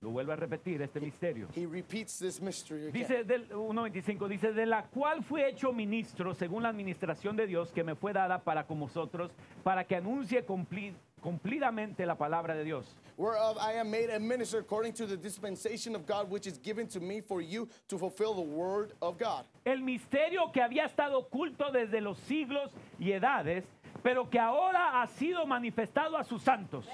lo 0.00 0.10
vuelve 0.10 0.32
a 0.32 0.36
repetir, 0.36 0.80
este 0.80 1.00
misterio. 1.00 1.48
he 1.56 1.66
repeats 1.66 2.18
this 2.18 2.40
mystery 2.40 2.86
again. 2.86 2.92
Dice 2.92 3.24
del 3.24 3.48
1.25, 3.50 4.28
dice, 4.28 4.52
de 4.52 4.64
la 4.66 4.82
cual 4.84 5.24
fui 5.24 5.42
hecho 5.42 5.72
ministro 5.72 6.34
según 6.34 6.62
la 6.62 6.68
administración 6.68 7.36
de 7.36 7.46
Dios 7.46 7.72
que 7.72 7.82
me 7.82 7.94
fue 7.96 8.12
dada 8.12 8.38
para 8.38 8.64
con 8.66 8.78
vosotros, 8.78 9.32
para 9.64 9.84
que 9.84 9.96
anuncie 9.96 10.46
cumpli- 10.46 10.94
cumplidamente 11.20 12.06
la 12.06 12.14
palabra 12.16 12.54
de 12.54 12.62
Dios. 12.62 12.96
Whereof 13.16 13.56
I 13.60 13.72
am 13.80 13.90
made 13.90 14.10
a 14.14 14.20
minister 14.20 14.60
according 14.60 14.92
to 14.94 15.04
the 15.06 15.16
dispensation 15.16 15.96
of 15.96 16.06
God, 16.06 16.30
which 16.30 16.46
is 16.46 16.56
given 16.62 16.86
to 16.88 17.00
me 17.00 17.20
for 17.20 17.40
you 17.42 17.68
to 17.88 17.98
fulfill 17.98 18.32
the 18.34 18.40
word 18.40 18.92
of 19.02 19.18
God. 19.18 19.44
El 19.64 19.80
misterio 19.80 20.52
que 20.52 20.62
había 20.62 20.84
estado 20.84 21.18
oculto 21.18 21.72
desde 21.72 22.00
los 22.00 22.16
siglos 22.28 22.70
y 23.00 23.10
edades, 23.10 23.64
pero 24.02 24.28
que 24.28 24.38
ahora 24.38 25.00
ha 25.00 25.06
sido 25.06 25.46
manifestado 25.46 26.16
a 26.16 26.24
sus 26.24 26.42
santos. 26.42 26.84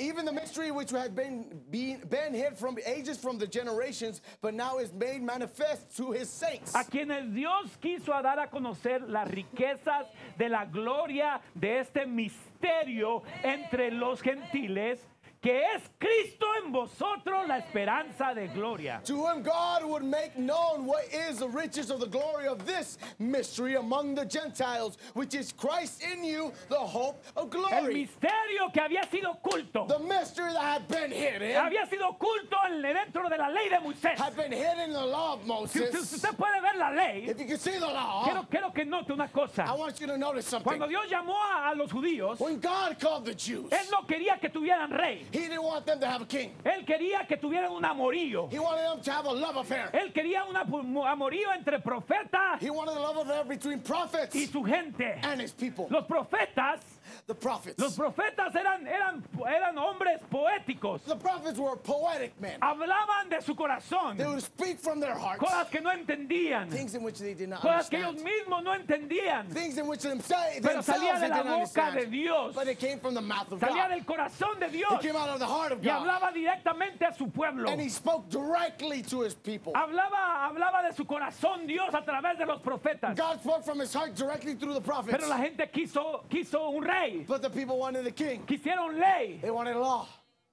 Even 0.00 0.24
the 0.24 0.32
mystery 0.32 0.72
which 0.72 0.90
had 0.90 1.14
been, 1.14 1.44
been, 1.70 2.00
been 2.10 2.34
hid 2.34 2.58
from 2.58 2.76
ages 2.84 3.16
from 3.16 3.38
the 3.38 3.46
generations, 3.46 4.22
but 4.42 4.52
now 4.52 4.78
is 4.78 4.92
made 4.92 5.22
manifest 5.22 5.96
to 5.96 6.10
his 6.10 6.28
saints. 6.28 6.74
A 6.74 6.82
quienes 6.84 7.32
Dios 7.32 7.76
quiso 7.80 8.12
a 8.12 8.20
dar 8.20 8.40
a 8.40 8.48
conocer 8.48 9.08
las 9.08 9.28
riquezas 9.28 10.06
de 10.36 10.48
la 10.48 10.64
gloria 10.64 11.40
de 11.54 11.78
este 11.78 12.06
misterio 12.06 13.22
entre 13.44 13.92
los 13.92 14.20
gentiles, 14.20 14.98
que 15.44 15.60
es 15.60 15.82
Cristo 16.00 16.46
en 16.64 16.72
vosotros 16.72 17.46
la 17.46 17.58
esperanza 17.58 18.32
de 18.34 18.48
gloria. 18.48 19.02
To 19.04 19.26
whom 19.26 19.42
God 19.42 19.84
would 19.84 20.02
make 20.02 20.38
known 20.38 20.86
what 20.86 21.04
is 21.12 21.38
the 21.40 21.48
riches 21.48 21.90
of 21.90 22.00
the 22.00 22.06
glory 22.06 22.46
of 22.48 22.64
this 22.64 22.96
mystery 23.18 23.74
among 23.74 24.14
the 24.14 24.24
Gentiles, 24.24 24.96
which 25.12 25.34
is 25.34 25.52
Christ 25.52 26.02
in 26.02 26.24
you, 26.24 26.50
the 26.70 26.76
hope 26.78 27.22
of 27.36 27.44
El 27.54 27.60
glory. 27.68 27.94
misterio 28.08 28.72
que 28.72 28.80
había 28.80 29.04
sido 29.10 29.32
oculto, 29.38 29.86
The 29.86 29.98
mystery 29.98 30.50
that 30.54 30.62
had 30.64 30.88
been 30.88 31.10
hidden, 31.12 31.54
había 31.56 31.84
sido 31.90 32.08
oculto 32.16 32.56
en- 32.66 32.80
dentro 32.80 33.28
de 33.28 33.36
la 33.36 33.48
ley 33.48 33.68
de 33.68 33.76
Moisés. 33.80 34.16
had 34.16 34.34
been 34.36 34.50
hidden 34.50 34.88
in 34.88 34.92
the 34.94 35.04
law 35.06 35.34
of 35.34 35.40
Si, 35.70 35.78
si 35.78 35.84
Moses. 35.84 36.12
usted 36.14 36.30
puede 36.38 36.62
ver 36.62 36.78
la 36.78 36.88
ley, 36.90 37.24
If 37.28 37.38
you 37.38 37.44
can 37.46 37.58
see 37.58 37.72
the 37.78 37.80
law, 37.86 38.24
quiero, 38.24 38.46
quiero 38.50 38.70
que 38.70 38.86
note 38.86 39.10
una 39.12 39.24
I 39.24 39.28
cosa. 39.28 39.74
want 39.76 40.00
you 40.00 40.06
to 40.06 40.16
notice 40.16 40.46
something. 40.46 40.64
Cuando 40.78 40.88
Dios 40.88 41.04
llamó 41.10 41.34
a, 41.36 41.70
a 41.70 41.74
los 41.74 41.90
judíos, 41.90 42.40
When 42.40 42.58
God 42.60 42.98
called 42.98 43.26
the 43.26 43.34
Jews, 43.34 43.68
Él 43.70 43.90
no 43.90 44.06
quería 44.06 44.40
que 44.40 44.48
tuvieran 44.48 44.90
rey. 44.90 45.26
He 45.34 45.40
didn't 45.48 45.64
want 45.64 45.84
them 45.84 45.98
to 45.98 46.06
have 46.06 46.22
a 46.22 46.26
king. 46.26 46.52
Él 46.64 46.86
quería 46.86 47.26
que 47.26 47.36
tuvieran 47.36 47.72
un 47.72 47.82
amorío. 47.84 48.48
He 48.52 48.58
wanted 48.60 48.84
them 48.84 49.00
to 49.00 49.10
have 49.10 49.26
a 49.26 49.32
love 49.32 49.56
affair. 49.56 49.90
Él 49.92 50.12
quería 50.12 50.44
un 50.44 50.54
amorío 50.54 51.52
entre 51.52 51.80
profeta 51.80 52.56
He 52.60 52.70
wanted 52.70 52.96
a 52.96 53.00
love 53.00 53.16
affair 53.16 53.42
between 53.44 53.80
prophets 53.80 54.32
y 54.36 54.46
su 54.46 54.62
gente. 54.62 55.18
and 55.24 55.40
his 55.40 55.50
people. 55.52 55.88
Los 55.90 56.04
profetas, 56.06 56.78
The 57.26 57.34
prophets. 57.34 57.78
los 57.78 57.96
profetas 57.96 58.54
eran, 58.54 58.86
eran, 58.86 59.22
eran 59.46 59.76
hombres 59.78 60.20
poéticos. 60.30 61.02
The 61.04 61.16
prophets 61.16 61.58
were 61.58 61.76
poetic 61.76 62.38
men. 62.40 62.58
Hablaban 62.60 63.30
de 63.30 63.40
su 63.42 63.54
corazón, 63.54 64.16
They 64.18 64.26
would 64.26 64.42
speak 64.42 64.78
from 64.78 65.00
their 65.00 65.14
hearts. 65.14 65.40
cosas 65.42 65.68
que 65.70 65.80
no 65.80 65.90
entendían, 65.90 66.70
Things 66.70 66.94
in 66.94 67.02
which 67.02 67.18
they 67.18 67.34
did 67.34 67.48
not 67.48 67.60
cosas 67.60 67.88
que 67.88 67.98
ellos 67.98 68.10
understand. 68.18 68.46
mismos 68.48 68.64
no 68.64 68.72
entendían. 68.78 69.48
Things 69.50 69.78
in 69.78 69.86
which 69.86 70.02
themselves, 70.02 70.60
Pero 70.62 70.80
salía 70.82 71.18
de 71.20 71.28
la 71.28 71.42
boca 71.42 71.46
de 71.46 71.54
understand. 71.54 72.10
Dios, 72.12 72.54
But 72.54 72.68
it 72.68 72.78
came 72.78 72.98
from 73.00 73.14
the 73.14 73.20
mouth 73.22 73.50
of 73.52 73.60
salía 73.60 73.88
God. 73.88 73.94
del 73.94 74.04
corazón 74.04 74.60
de 74.60 74.66
It 74.66 74.72
Dios 74.72 75.00
came 75.02 75.16
out 75.16 75.28
of 75.30 75.38
the 75.38 75.46
heart 75.46 75.72
of 75.72 75.78
y 75.80 75.84
God. 75.84 76.06
hablaba 76.06 76.32
directamente 76.32 77.02
a 77.08 77.14
su 77.14 77.26
pueblo. 77.28 77.68
And 77.70 77.80
he 77.80 77.88
spoke 77.88 78.28
directly 78.28 79.02
to 79.02 79.22
his 79.22 79.34
people. 79.34 79.72
Hablaba, 79.74 80.48
hablaba 80.50 80.88
de 80.88 80.94
su 80.94 81.04
corazón 81.04 81.66
Dios 81.66 81.92
a 81.94 82.02
través 82.02 82.38
de 82.38 82.46
los 82.46 82.60
profetas. 82.60 83.16
God 83.16 83.40
spoke 83.40 83.64
from 83.64 83.80
his 83.80 83.92
heart 83.92 84.14
directly 84.14 84.54
through 84.54 84.74
the 84.74 84.80
prophets. 84.80 85.16
Pero 85.16 85.28
la 85.28 85.38
gente 85.38 85.68
quiso, 85.72 86.24
quiso 86.28 86.68
un 86.70 86.82
rey, 86.82 87.03
But 87.26 87.42
the 87.42 87.50
people 87.50 87.78
wanted 87.78 88.06
a 88.06 88.10
king. 88.12 88.44
quisieron 88.46 88.98
ley, 88.98 89.38
They 89.40 89.50
wanted 89.50 89.76
law. 89.76 90.06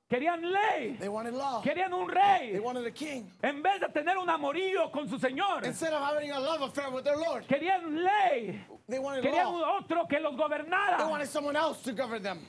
querían 0.10 0.42
ley, 0.42 0.98
They 1.00 1.08
wanted 1.10 1.34
law. 1.34 1.62
querían 1.62 1.94
un 1.94 2.08
They 2.08 2.54
rey. 2.54 2.60
wanted 2.60 2.86
a 2.86 2.92
king. 2.92 3.30
En 3.42 3.62
vez 3.64 3.80
de 3.80 3.88
tener 3.90 4.18
un 4.18 4.30
amorío 4.30 4.92
con 4.92 5.08
su 5.10 5.18
Señor, 5.18 5.66
Instead 5.66 5.94
of 5.94 6.02
having 6.04 6.32
a 6.32 6.40
love 6.40 6.62
affair 6.64 6.90
with 6.92 7.04
their 7.04 7.18
Lord, 7.18 7.46
querían 7.48 8.04
ley, 8.04 8.60
they 8.88 9.00
wanted 9.00 9.24
querían 9.24 9.46
law. 9.52 9.78
otro 9.80 10.06
que 10.08 10.20
los 10.20 10.36
They 10.36 10.44
gobernara. 10.44 11.10
wanted 11.10 11.28
someone 11.30 11.56
else 11.56 11.82
to 11.84 11.94
govern 11.94 12.22
them. 12.24 12.40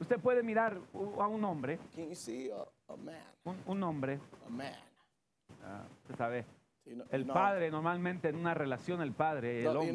Usted 0.00 0.20
puede 0.20 0.42
mirar 0.44 0.78
a 0.94 1.26
un 1.26 1.42
hombre, 1.44 1.78
Can 1.94 2.08
you 2.08 2.14
see 2.14 2.50
a, 2.50 2.92
a 2.92 2.96
man? 2.96 3.16
un, 3.44 3.56
un 3.66 3.82
hombre, 3.82 4.20
A 4.46 4.50
man. 4.50 4.72
ah, 5.64 5.82
usted 6.02 6.16
sabe, 6.16 6.44
el 7.10 7.26
padre 7.26 7.70
normalmente 7.70 8.28
en 8.28 8.36
una 8.36 8.54
relación, 8.54 9.00
el 9.02 9.12
padre, 9.12 9.60
el 9.62 9.76
hombre, 9.76 9.92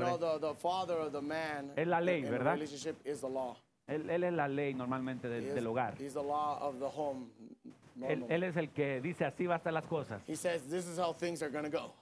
Es 1.75 1.87
la 1.87 2.01
ley, 2.01 2.23
¿verdad? 2.23 2.53
relationship 2.53 2.95
is 3.05 3.21
the 3.21 3.29
law. 3.29 3.55
él, 3.87 4.09
él 4.09 4.23
es 4.23 4.33
la 4.33 4.47
ley 4.47 4.73
normalmente 4.73 5.27
He 5.27 5.31
del, 5.31 5.43
is- 5.47 5.55
del 5.55 5.67
hogar. 5.67 5.95
Home. 6.95 7.27
Él, 8.07 8.25
él 8.27 8.43
es 8.43 8.57
el 8.57 8.69
que 8.71 9.01
dice 9.01 9.23
así 9.25 9.45
va 9.45 9.55
a 9.55 9.57
estar 9.57 9.71
las 9.73 9.85
cosas. 9.85 10.21
He 10.27 10.35
says 10.35 10.63
this 10.69 10.87
is 10.87 10.97
how 10.97 11.13
things 11.13 11.43
are 11.43 11.51
going 11.51 11.69
to 11.69 11.77
go. 11.77 11.93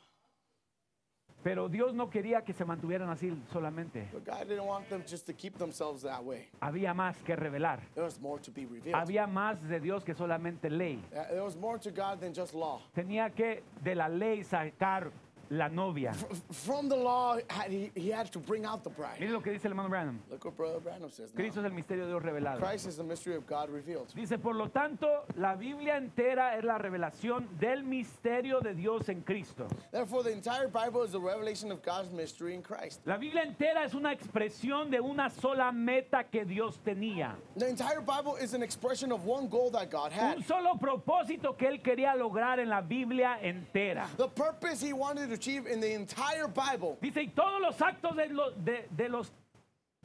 Pero 1.44 1.68
Dios 1.70 1.94
no 1.94 2.10
quería 2.10 2.44
que 2.44 2.54
se 2.54 2.66
mantuvieran 2.66 3.10
así 3.10 3.34
solamente. 3.52 4.08
But 4.14 4.26
God 4.26 4.48
didn't 4.48 4.68
want 4.68 4.88
them 4.90 5.04
just 5.08 5.26
to 5.26 5.34
keep 5.34 5.58
themselves 5.58 6.04
that 6.04 6.24
way. 6.24 6.50
Había 6.60 6.94
más 6.94 7.18
que 7.24 7.36
revelar. 7.36 7.80
There 7.96 8.04
was 8.04 8.20
more 8.20 8.40
to 8.42 8.52
be 8.52 8.66
revealed. 8.66 8.96
Había 8.96 9.28
más 9.28 9.62
de 9.68 9.80
Dios 9.80 10.04
que 10.04 10.14
solamente 10.14 10.70
ley. 10.70 11.00
There 11.12 11.44
was 11.44 11.56
more 11.56 11.80
to 11.80 11.92
God 11.92 12.20
than 12.20 12.34
just 12.34 12.54
law. 12.54 12.82
Tenía 12.94 13.32
que 13.32 13.64
de 13.84 13.96
la 13.96 14.08
ley 14.08 14.44
sacar 14.44 15.12
la 15.52 15.68
novia. 15.68 16.14
From 16.52 16.88
the 16.88 16.96
law, 16.96 17.38
he, 17.68 17.92
he 17.94 18.10
had 18.10 18.32
to 18.32 18.40
bring 18.40 18.66
out 18.66 18.84
the 18.84 18.90
bride. 18.90 19.20
Mire 19.20 19.32
lo 19.32 19.42
que 19.42 19.52
dice 19.52 19.66
el 19.66 19.72
hermano 19.72 19.90
Branham. 19.90 20.20
Look 20.30 20.46
what 20.46 20.58
Brother 20.58 20.80
Branham 20.80 21.10
says. 21.12 21.32
now. 21.34 21.36
Cristo 21.36 21.60
es 21.60 21.66
el 21.66 21.72
misterio 21.72 22.06
de 22.06 22.12
Dios 22.12 22.24
revelado. 22.24 22.60
Christ 22.60 22.88
is 22.88 22.96
the 22.96 23.04
mystery 23.04 23.36
of 23.36 23.46
God 23.46 23.70
revealed. 23.70 24.08
Dice, 24.16 24.38
por 24.38 24.56
lo 24.56 24.68
tanto, 24.70 25.26
la 25.36 25.56
Biblia 25.56 25.98
entera 25.98 26.58
es 26.58 26.64
la 26.64 26.78
revelación 26.78 27.48
del 27.60 27.84
misterio 27.84 28.62
de 28.62 28.74
Dios 28.74 29.10
en 29.10 29.22
Cristo. 29.22 29.68
Therefore, 29.92 30.24
the 30.24 30.32
entire 30.32 30.68
Bible 30.68 31.04
is 31.04 31.14
a 31.16 31.20
revelation 31.20 31.72
of 31.72 31.84
God's 31.84 32.12
mystery 32.12 32.54
in 32.54 32.62
Christ. 32.62 33.02
La 33.06 33.18
Biblia 33.18 33.44
entera 33.44 33.84
es 33.84 33.94
una 33.94 34.14
expresión 34.14 34.90
de 34.90 35.02
una 35.02 35.30
sola 35.30 35.72
meta 35.74 36.24
que 36.24 36.46
Dios 36.46 36.80
tenía. 36.84 37.36
The 37.58 37.68
entire 37.68 38.00
Bible 38.00 38.38
is 38.42 38.54
an 38.54 38.64
expression 38.64 39.12
of 39.12 39.26
one 39.26 39.48
goal 39.50 39.70
that 39.72 39.92
God 39.92 40.14
had. 40.14 40.38
Un 40.38 40.44
solo 40.44 40.76
propósito 40.80 41.58
que 41.58 41.68
él 41.68 41.82
quería 41.82 42.16
lograr 42.16 42.60
en 42.60 42.70
la 42.70 42.82
Biblia 42.82 43.38
entera. 43.42 44.08
The 44.16 44.30
purpose 44.30 44.80
he 44.82 44.94
wanted 44.94 45.30
to 45.30 45.41
achieve 45.42 45.66
in 45.68 45.80
the 45.82 45.94
entire 45.94 46.48
Bible. 46.48 46.98
Dice, 47.02 47.18
y 47.24 47.28
todos 47.36 47.60
los 47.62 47.76
actos 47.82 48.16
de, 48.16 48.28
lo- 48.30 48.52
de- 48.52 48.86
de 48.96 49.10
los, 49.10 49.32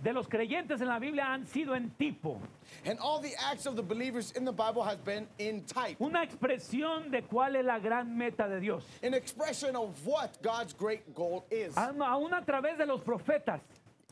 de 0.03 0.13
los 0.13 0.27
creyentes 0.29 0.81
en 0.81 0.89
la 0.89 0.99
Biblia 0.99 1.27
han 1.33 1.47
sido 1.47 1.75
en 1.77 1.91
tipo. 1.99 2.41
And 2.87 2.99
all 3.01 3.21
the 3.21 3.35
acts 3.51 3.67
of 3.67 3.77
the 3.77 3.83
believers 3.83 4.33
in 4.33 4.45
the 4.45 4.53
Bible 4.53 4.83
has 4.83 4.97
been 4.99 5.27
in 5.39 5.63
type. 5.65 5.97
Una 6.01 6.23
expresión 6.27 7.11
de 7.11 7.23
cuál 7.23 7.57
es 7.57 7.65
la 7.65 7.79
gran 7.79 8.17
meta 8.17 8.49
de 8.49 8.61
Dios. 8.61 8.85
An 9.03 9.15
expression 9.15 9.77
of 9.77 9.91
what 10.07 10.41
God's 10.43 10.73
great 10.73 11.15
goal 11.15 11.45
is. 11.51 11.75
Aún 11.75 11.99
aún 12.03 12.33
a 12.33 12.43
través 12.45 12.79
de 12.79 12.87
los 12.87 13.01
profetas. 13.03 13.61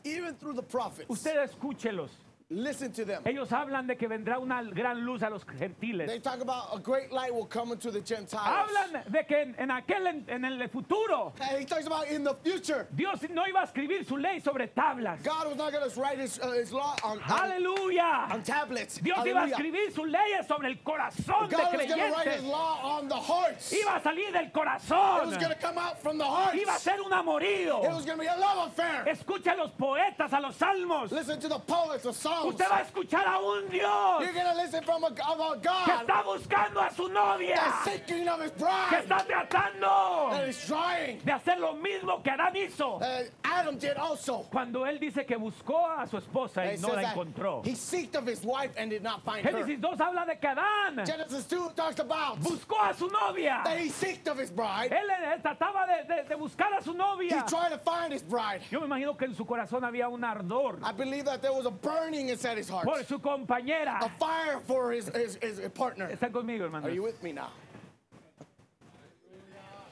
Even 0.03 0.35
through 0.35 0.53
the 0.55 0.61
prophets. 0.63 1.09
Usted 1.09 1.37
escúchelos. 1.43 2.09
Listen 2.51 2.91
to 2.91 3.03
them. 3.05 3.23
Ellos 3.25 3.49
hablan 3.51 3.87
de 3.87 3.95
que 3.95 4.07
vendrá 4.07 4.37
una 4.37 4.61
gran 4.61 5.03
luz 5.03 5.23
a 5.23 5.31
los 5.31 5.43
gentiles. 5.57 6.07
They 6.07 6.19
talk 6.19 6.41
about 6.41 6.67
a 6.75 6.79
great 6.79 7.11
light 7.11 7.33
will 7.33 7.47
come 7.47 7.71
into 7.71 7.89
the 7.89 8.01
Gentiles. 8.01 8.45
Hablan 8.45 9.03
de 9.11 9.23
que 9.23 9.41
en, 9.41 9.55
en 9.57 9.71
aquel 9.71 10.05
en, 10.05 10.25
en 10.29 10.45
el 10.45 10.67
futuro 10.69 11.33
And 11.41 11.57
he 11.57 11.65
talks 11.65 11.87
about 11.87 12.07
in 12.07 12.23
the 12.23 12.35
future, 12.43 12.87
Dios 12.95 13.19
no 13.31 13.45
iba 13.47 13.61
a 13.61 13.65
escribir 13.65 14.05
su 14.07 14.17
ley 14.17 14.39
sobre 14.41 14.67
tablas. 14.67 15.23
God 15.23 15.47
was 15.47 15.57
not 15.57 15.73
going 15.73 15.89
to 15.89 15.99
write 15.99 16.19
his, 16.19 16.39
uh, 16.39 16.51
his 16.51 16.71
law 16.71 16.95
on, 17.03 17.17
Aleluya. 17.21 18.31
on 18.31 18.43
tablets. 18.43 18.99
Dios 18.99 19.17
iba 19.25 19.41
a 19.45 19.47
escribir 19.49 19.91
sus 19.91 20.05
leyes 20.07 20.45
sobre 20.47 20.67
el 20.67 20.75
corazón 20.83 21.49
de 21.49 21.55
God 21.55 21.73
was 21.73 21.87
going 21.87 21.87
to 21.87 21.95
write 21.95 22.27
his 22.27 22.41
creyentes. 22.43 22.47
law 22.47 22.79
on 22.99 23.07
the 23.07 23.15
hearts. 23.15 23.73
It 23.73 23.83
Iba 23.83 23.95
a 23.97 24.01
salir 24.01 24.31
del 24.31 24.43
was 24.43 24.51
corazón. 24.53 25.39
going 25.39 25.49
to 25.49 25.55
come 25.55 25.79
out 25.79 25.99
from 25.99 26.19
the 26.19 26.23
hearts. 26.23 26.55
Iba 26.59 26.75
a 26.75 26.79
ser 26.79 26.99
un 27.03 27.11
amorío. 27.11 27.83
It 27.83 27.89
was 27.89 28.05
going 28.05 28.19
to 28.19 28.23
be 28.23 28.27
a 28.27 28.37
love 28.37 28.67
affair. 28.67 29.03
Escucha 29.07 29.53
a 29.53 29.57
los 29.57 29.71
poetas, 29.71 30.31
a 30.31 30.39
los 30.39 30.55
salmos. 30.55 31.11
Listen 31.11 31.39
to 31.39 31.47
the 31.47 31.57
poets, 31.57 32.03
the 32.03 32.13
Usted 32.43 32.65
va 32.69 32.77
a 32.77 32.81
escuchar 32.81 33.25
a 33.27 33.39
un 33.39 33.69
Dios 33.69 34.21
You're 34.23 34.33
going 34.33 34.45
to 34.45 34.55
listen 34.55 34.83
from 34.83 35.03
a, 35.03 35.07
a 35.07 35.11
que 35.13 35.23
God 35.23 35.87
está 36.07 36.23
buscando 36.23 36.81
a 36.81 36.93
su 36.93 37.07
novia, 37.09 37.55
that's 37.55 37.83
seeking 37.85 38.27
of 38.27 38.41
his 38.41 38.51
que 38.51 38.59
bride. 38.59 39.03
está 39.03 39.25
tratando 39.25 40.29
That 40.31 40.47
is 40.49 40.65
trying. 40.65 41.19
de 41.23 41.31
hacer 41.31 41.59
lo 41.59 41.73
mismo 41.75 42.21
que 42.23 42.31
Adán 42.31 42.55
hizo. 42.55 42.97
Uh, 43.01 43.23
Adam 43.43 43.77
did 43.77 43.97
also. 43.97 44.45
Cuando 44.51 44.85
él 44.85 44.99
dice 44.99 45.25
que 45.25 45.37
buscó 45.37 45.85
a 45.97 46.07
su 46.07 46.17
esposa 46.17 46.65
y 46.65 46.73
it 46.75 46.79
no 46.81 46.89
says 46.89 46.95
la 46.97 47.01
that 47.01 47.13
encontró. 47.15 47.61
He 47.65 47.75
seeked 47.75 48.15
of 48.15 48.25
his 48.27 48.43
wife 48.43 48.71
and 48.77 48.89
did 48.89 49.03
not 49.03 49.23
find 49.23 49.45
her. 49.45 49.51
Génesis 49.51 49.79
2 49.81 49.99
habla 50.01 50.25
de 50.25 50.35
que 50.37 50.49
Adán 50.49 51.05
Genesis 51.05 51.45
2 51.47 51.71
talks 51.75 51.99
about 51.99 52.39
buscó 52.41 52.89
a 52.89 52.93
su 52.93 53.07
novia. 53.07 53.61
that 53.63 53.77
he 53.79 53.89
seeked 53.89 54.27
of 54.27 54.37
his 54.37 54.51
bride. 54.51 54.91
Él, 54.91 55.07
él 55.09 55.41
trataba 55.41 55.85
de, 55.87 56.03
de- 56.15 56.29
de 56.29 56.35
buscar 56.35 56.73
a 56.77 56.81
su 56.83 56.91
He 56.91 56.97
novia. 56.97 57.43
tried 57.47 57.69
to 57.69 57.77
find 57.79 58.11
his 58.13 58.23
bride. 58.23 58.61
Yo 58.71 58.79
me 58.81 58.87
imagino 58.87 59.17
que 59.17 59.25
en 59.25 59.35
su 59.35 59.45
corazón 59.45 59.83
había 59.83 60.09
un 60.09 60.23
ardor 60.23 60.79
I 60.83 60.91
believe 60.91 61.25
that 61.25 61.41
there 61.41 61.53
was 61.53 61.65
a 61.65 61.71
burning 61.71 62.24
inside 62.29 62.57
his 62.57 62.69
heart. 62.69 62.85
por 62.85 63.03
su 63.03 63.19
compañera. 63.19 63.99
A 64.01 64.09
fire 64.17 64.59
for 64.65 64.91
his, 64.91 65.07
his, 65.09 65.37
his 65.41 65.59
partner. 65.73 66.09
Están 66.09 66.31
conmigo, 66.31 66.63
hermano. 66.65 66.87
Are 66.87 66.91
you 66.93 67.03
with 67.03 67.21
me 67.23 67.31
now? 67.31 67.49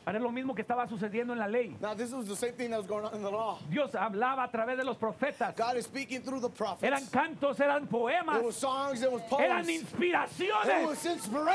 Ahora 0.06 0.18
es 0.18 0.24
lo 0.24 0.32
mismo 0.32 0.54
que 0.54 0.62
estaba 0.64 0.86
sucediendo 0.88 1.32
en 1.32 1.39
la 1.39 1.47
ley. 1.47 1.78
Now, 1.80 1.93
this 1.93 2.12
was 2.12 2.28
the 2.28 2.36
same 2.36 2.51
thing 2.56 2.72
that 2.72 2.78
was 2.78 2.86
going 2.88 3.06
on 3.06 3.14
in 3.16 3.22
the 3.22 3.32
law. 3.32 3.58
Dios 3.72 3.91
hablaba 3.93 4.43
a 4.43 4.51
través 4.51 4.76
de 4.76 4.84
los 4.84 4.97
profetas. 4.97 5.56
God 5.56 5.78
is 5.78 5.86
speaking 5.86 6.22
through 6.22 6.41
the 6.41 6.49
prophets. 6.49 6.84
Eran 6.84 7.06
cantos, 7.08 7.58
eran 7.62 7.84
It 7.84 7.89
poemas, 7.89 8.43
was 8.43 8.56
songs, 8.58 9.01
it 9.01 9.10
was 9.10 9.22
eran 9.39 9.64
poems. 9.64 9.70
It 9.70 9.82
inspiraciones 9.82 10.86
was 10.88 11.01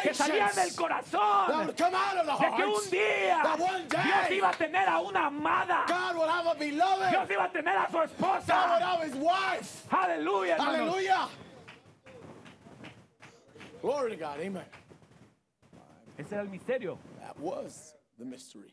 que 0.03 0.15
salían 0.15 0.55
del 0.55 0.65
inspirations 0.65 0.71
that 0.73 0.77
corazón. 0.77 1.67
would 1.67 1.77
come 1.77 1.95
out 1.95 2.17
of 2.17 2.27
the 2.27 2.33
De 2.33 2.57
que 2.57 2.65
un 2.65 2.91
día 2.91 3.43
That 3.43 3.59
one 3.61 3.89
Dios 3.89 4.31
iba 4.31 4.49
a 4.51 4.55
tener 4.57 4.89
a 4.89 5.01
una 5.03 5.27
amada. 5.27 5.85
God 5.87 6.17
would 6.17 6.29
have 6.31 6.47
a 6.47 6.59
Dios 6.59 6.71
beloved. 6.73 7.31
iba 7.31 7.45
a 7.45 7.49
tener 7.53 7.77
a 7.77 7.87
su 7.87 7.93
God 7.93 8.01
would 8.01 8.11
esposa. 8.17 8.81
have 8.81 9.03
his 9.03 9.15
wife. 9.17 9.87
Aleluya. 9.91 10.57
Hallelujah. 10.57 11.29
Glory 13.83 14.11
to 14.13 14.17
God. 14.17 14.41
Amen. 14.41 14.65
Ese 16.19 16.33
era 16.33 16.41
el 16.43 16.49
misterio. 16.49 16.99
That 17.21 17.39
was 17.39 17.95
the 18.19 18.25
mystery. 18.25 18.71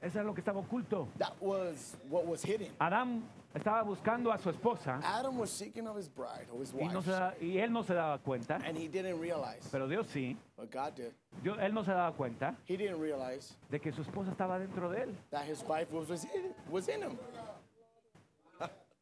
Eso 0.00 0.18
era 0.18 0.24
lo 0.26 0.34
que 0.34 0.40
estaba 0.42 0.60
oculto. 0.60 1.08
That 1.18 1.34
was 1.40 1.96
what 2.08 2.26
was 2.26 2.42
hidden. 2.42 2.68
Adán 2.78 3.22
estaba 3.54 3.82
buscando 3.84 4.30
a 4.32 4.38
su 4.38 4.50
esposa 4.50 5.00
Adam 5.02 5.38
was 5.38 5.50
seeking 5.50 5.86
of 5.86 5.96
his 5.96 6.08
bride 6.08 6.46
or 6.52 6.60
his 6.60 6.72
y, 6.74 6.86
no 6.88 6.98
wife, 7.00 7.04
se 7.04 7.10
da- 7.12 7.34
y 7.40 7.58
él 7.58 7.70
no 7.72 7.82
se 7.82 7.94
daba 7.94 8.18
cuenta, 8.18 8.56
and 8.64 8.76
he 8.76 8.86
didn't 8.88 9.18
realize, 9.20 9.66
pero 9.70 9.86
Dios 9.88 10.06
sí. 10.08 10.36
but 10.56 10.70
God 10.70 10.94
did. 10.96 11.12
Dios- 11.42 11.58
él 11.58 11.72
no 11.72 11.82
se 11.84 11.92
daba 11.92 12.12
cuenta 12.16 12.54
He 12.66 12.76
didn't 12.76 13.00
realize 13.00 13.54
de 13.70 13.80
que 13.80 13.92
su 13.92 14.02
esposa 14.02 14.30
estaba 14.30 14.58
dentro 14.58 14.90
de 14.90 15.04
él. 15.04 15.14
that 15.30 15.44
his 15.46 15.62
wife 15.64 15.90
was, 15.92 16.08
was, 16.08 16.24
in, 16.24 16.52
was 16.70 16.88
in 16.88 17.02
him. 17.02 17.18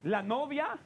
La 0.05 0.21
novia, 0.21 0.79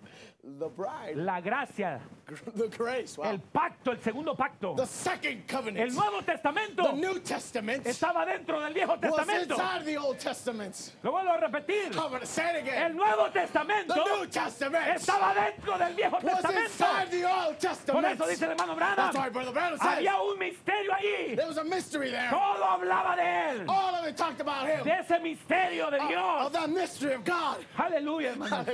The 0.49 0.69
bride, 0.69 1.17
la 1.17 1.41
gracia, 1.41 2.01
the 2.55 2.69
grace, 2.69 3.19
wow. 3.19 3.25
el 3.33 3.41
pacto, 3.53 3.91
el 3.91 4.01
segundo 4.01 4.33
pacto, 4.37 4.77
the 4.77 4.87
second 4.87 5.43
covenant, 5.49 5.91
el 5.91 5.93
Nuevo 5.93 6.21
Testamento 6.23 6.85
the 6.85 6.93
New 6.93 7.19
Testament 7.19 7.85
estaba 7.85 8.25
dentro 8.25 8.61
del 8.61 8.73
Viejo 8.73 8.93
was 8.93 9.01
Testamento. 9.01 9.55
inside 9.55 9.85
the 9.85 9.97
Old 9.97 10.19
Testament. 10.21 10.93
Lo 11.03 11.11
vuelvo 11.11 11.33
a 11.35 11.41
repetir. 11.41 11.87
I'm 11.97 12.11
going 12.11 12.21
to 12.21 12.27
say 12.27 12.61
it 12.61 12.69
El. 12.69 12.95
Nuevo 12.95 13.27
The 13.27 13.41
Testamento 13.41 13.95
New 13.97 14.27
Testament 14.29 14.87
estaba 14.95 15.35
dentro 15.35 15.79
del 15.79 15.95
Viejo 15.95 16.17
was 16.23 16.23
inside 16.25 16.55
Testamento. 16.55 17.11
the 17.11 17.25
Old 17.25 17.59
Por 17.87 18.05
eso 18.05 18.27
dice 18.29 18.43
el 18.45 18.51
hermano 18.53 18.77
Branham, 18.77 18.97
That's 18.97 19.17
why 19.17 19.29
Brother 19.31 19.53
Branham 19.53 19.79
says 19.79 19.99
había 19.99 20.15
un 20.23 20.39
misterio 20.39 20.93
allí. 20.93 21.35
there 21.35 21.49
was 21.49 21.59
a 21.59 21.65
mystery 21.65 22.11
there. 22.13 22.31
Todo 22.31 22.63
hablaba 22.63 23.17
de 23.17 23.23
él, 23.63 23.65
All 23.69 23.97
of 23.97 24.07
it 24.07 24.17
talked 24.17 24.41
about 24.41 24.69
him. 24.69 24.85
de 24.85 24.93
ese 24.93 25.21
misterio 25.21 25.91
de 25.91 25.97
Of 26.01 26.09
Dios. 26.09 26.53
that 26.53 26.71
mystery 26.71 27.15
of 27.15 27.25
God. 27.25 27.57
Aleluya, 27.77 28.31
hermano. 28.31 28.65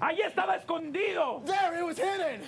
Allí 0.00 0.22
estaba 0.22 0.54
escondido. 0.56 1.07
There 1.14 1.78
it 1.78 1.86
was 1.86 1.98
hidden. 1.98 2.42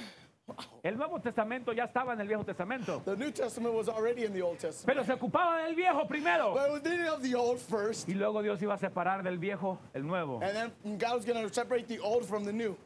El 0.82 0.96
Nuevo 0.96 1.20
Testamento 1.20 1.72
ya 1.72 1.84
estaba 1.84 2.12
en 2.14 2.20
el 2.20 2.26
Viejo 2.26 2.44
Testamento. 2.44 3.02
The 3.04 3.16
New 3.16 3.30
Testament 3.30 3.74
was 3.74 3.88
already 3.88 4.24
in 4.24 4.32
the 4.32 4.42
Old 4.42 4.58
Testament. 4.58 4.86
Pero 4.86 5.04
se 5.04 5.12
ocupaba 5.12 5.64
del 5.64 5.74
Viejo 5.74 6.06
primero. 6.06 6.54
But 6.54 6.66
it 6.66 6.72
was 6.72 6.82
needed 6.82 7.08
of 7.08 7.22
the 7.22 7.34
old 7.34 7.60
first. 7.60 8.08
Y 8.08 8.14
luego 8.14 8.42
Dios 8.42 8.60
iba 8.62 8.74
a 8.74 8.78
separar 8.78 9.22
del 9.22 9.38
Viejo 9.38 9.78
el 9.94 10.02
Nuevo. 10.02 10.40
And 10.42 10.72
then 10.82 10.98
God 10.98 11.16
was 11.16 11.24
going 11.24 11.46
to 11.46 11.54
separate 11.54 11.86
the 11.86 11.98
old 12.00 12.24
from 12.24 12.44
the 12.44 12.52
new. 12.52 12.76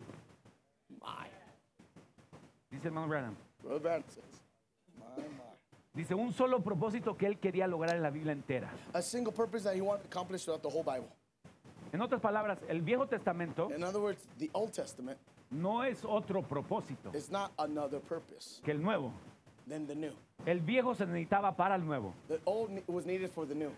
My. 1.01 1.27
Dice 2.70 2.85
hermano 2.85 3.09
Branham. 3.09 3.37
Brother 3.62 3.81
Branham 3.81 4.05
says. 4.09 4.41
My, 4.99 5.22
my. 5.22 5.45
Dice 5.95 6.14
un 6.14 6.33
solo 6.33 6.59
propósito 6.61 7.16
que 7.16 7.27
él 7.27 7.39
quería 7.39 7.68
lograr 7.68 7.95
en 7.95 8.03
la 8.03 8.11
Biblia 8.11 8.33
entera. 8.33 8.68
A 8.93 9.03
single 9.03 9.33
purpose 9.33 9.62
that 9.62 9.75
he 9.75 9.81
wanted 9.81 10.03
to 10.03 10.09
accomplish 10.09 10.45
throughout 10.45 10.62
the 10.62 10.68
whole 10.68 10.83
Bible. 10.83 11.09
En 11.93 12.03
otras 12.03 12.20
palabras, 12.20 12.59
el 12.68 12.81
Viejo 12.81 13.07
Testamento 13.07 13.70
In 13.70 13.85
other 13.85 14.01
words, 14.01 14.27
the 14.39 14.51
Old 14.53 14.72
Testament 14.72 15.16
no 15.55 15.83
es 15.85 16.05
otro 16.05 16.43
propósito 16.43 17.11
is 17.15 17.31
not 17.31 17.53
another 17.59 18.01
purpose 18.01 18.61
que 18.65 18.73
el 18.73 18.79
Nuevo. 18.83 19.13
than 19.69 19.87
the 19.87 19.95
new. 19.95 20.13
El 20.47 20.61
Viejo 20.61 20.95
se 20.95 21.07
necesitaba 21.07 21.57
para 21.57 21.77
el 21.77 21.83
Nuevo. 21.87 22.13
The 22.29 22.39
old 22.45 22.71
ne- 22.71 22.83
was 22.87 23.07
needed 23.07 23.31
for 23.31 23.47
the 23.47 23.55
new. 23.55 23.71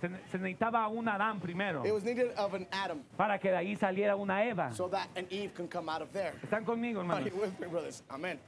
Se, 0.00 0.08
ne- 0.08 0.18
se 0.30 0.38
necesitaba 0.38 0.88
un 0.88 1.06
Adán 1.08 1.38
primero 1.40 1.84
It 1.84 1.92
was 1.92 2.02
needed 2.02 2.32
of 2.36 2.54
an 2.54 2.66
Adam 2.72 3.02
para 3.16 3.38
que 3.38 3.50
de 3.50 3.56
ahí 3.56 3.76
saliera 3.76 4.16
una 4.16 4.42
Eva. 4.44 4.72
so 4.72 4.88
that 4.88 5.08
an 5.16 5.26
Eve 5.30 5.52
can 5.54 5.68
come 5.68 5.88
out 5.90 6.00
of 6.02 6.12
there. 6.12 6.32
¿Están 6.42 6.64
conmigo, 6.64 7.00
Are 7.00 7.06
hermanos? 7.08 7.30
you 7.32 7.40
with 7.40 7.58
me, 7.60 7.66
brothers? 7.66 8.02
Amen. 8.10 8.38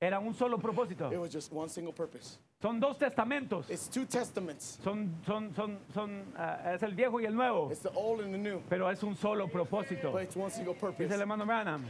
Era 0.00 0.18
un 0.18 0.34
solo 0.34 0.58
propósito. 0.58 1.10
It 1.12 1.18
was 1.18 1.30
just 1.32 1.52
one 1.52 1.68
single 1.68 1.92
purpose. 1.92 2.38
Son 2.60 2.80
dos 2.80 2.98
testamentos. 2.98 3.68
It's 3.70 3.86
two 3.88 4.04
testaments. 4.06 4.78
Son, 4.82 5.14
son, 5.26 5.54
son, 5.54 5.78
son, 5.94 6.22
ah, 6.36 6.72
es 6.74 6.82
el 6.82 6.94
Viejo 6.94 7.18
y 7.20 7.24
el 7.26 7.34
Nuevo. 7.34 7.70
It's 7.70 7.80
the 7.82 7.90
old 7.94 8.20
and 8.20 8.32
the 8.32 8.38
new, 8.38 8.60
Pero 8.68 8.88
es 8.90 9.02
un 9.02 9.14
solo 9.14 9.46
propósito. 9.46 10.10
but 10.12 10.22
it's 10.22 10.36
one 10.36 10.50
single 10.50 10.74
purpose. 10.74 10.98
Dice 11.04 11.14
el 11.14 11.20
hermano 11.20 11.44
Branham. 11.46 11.84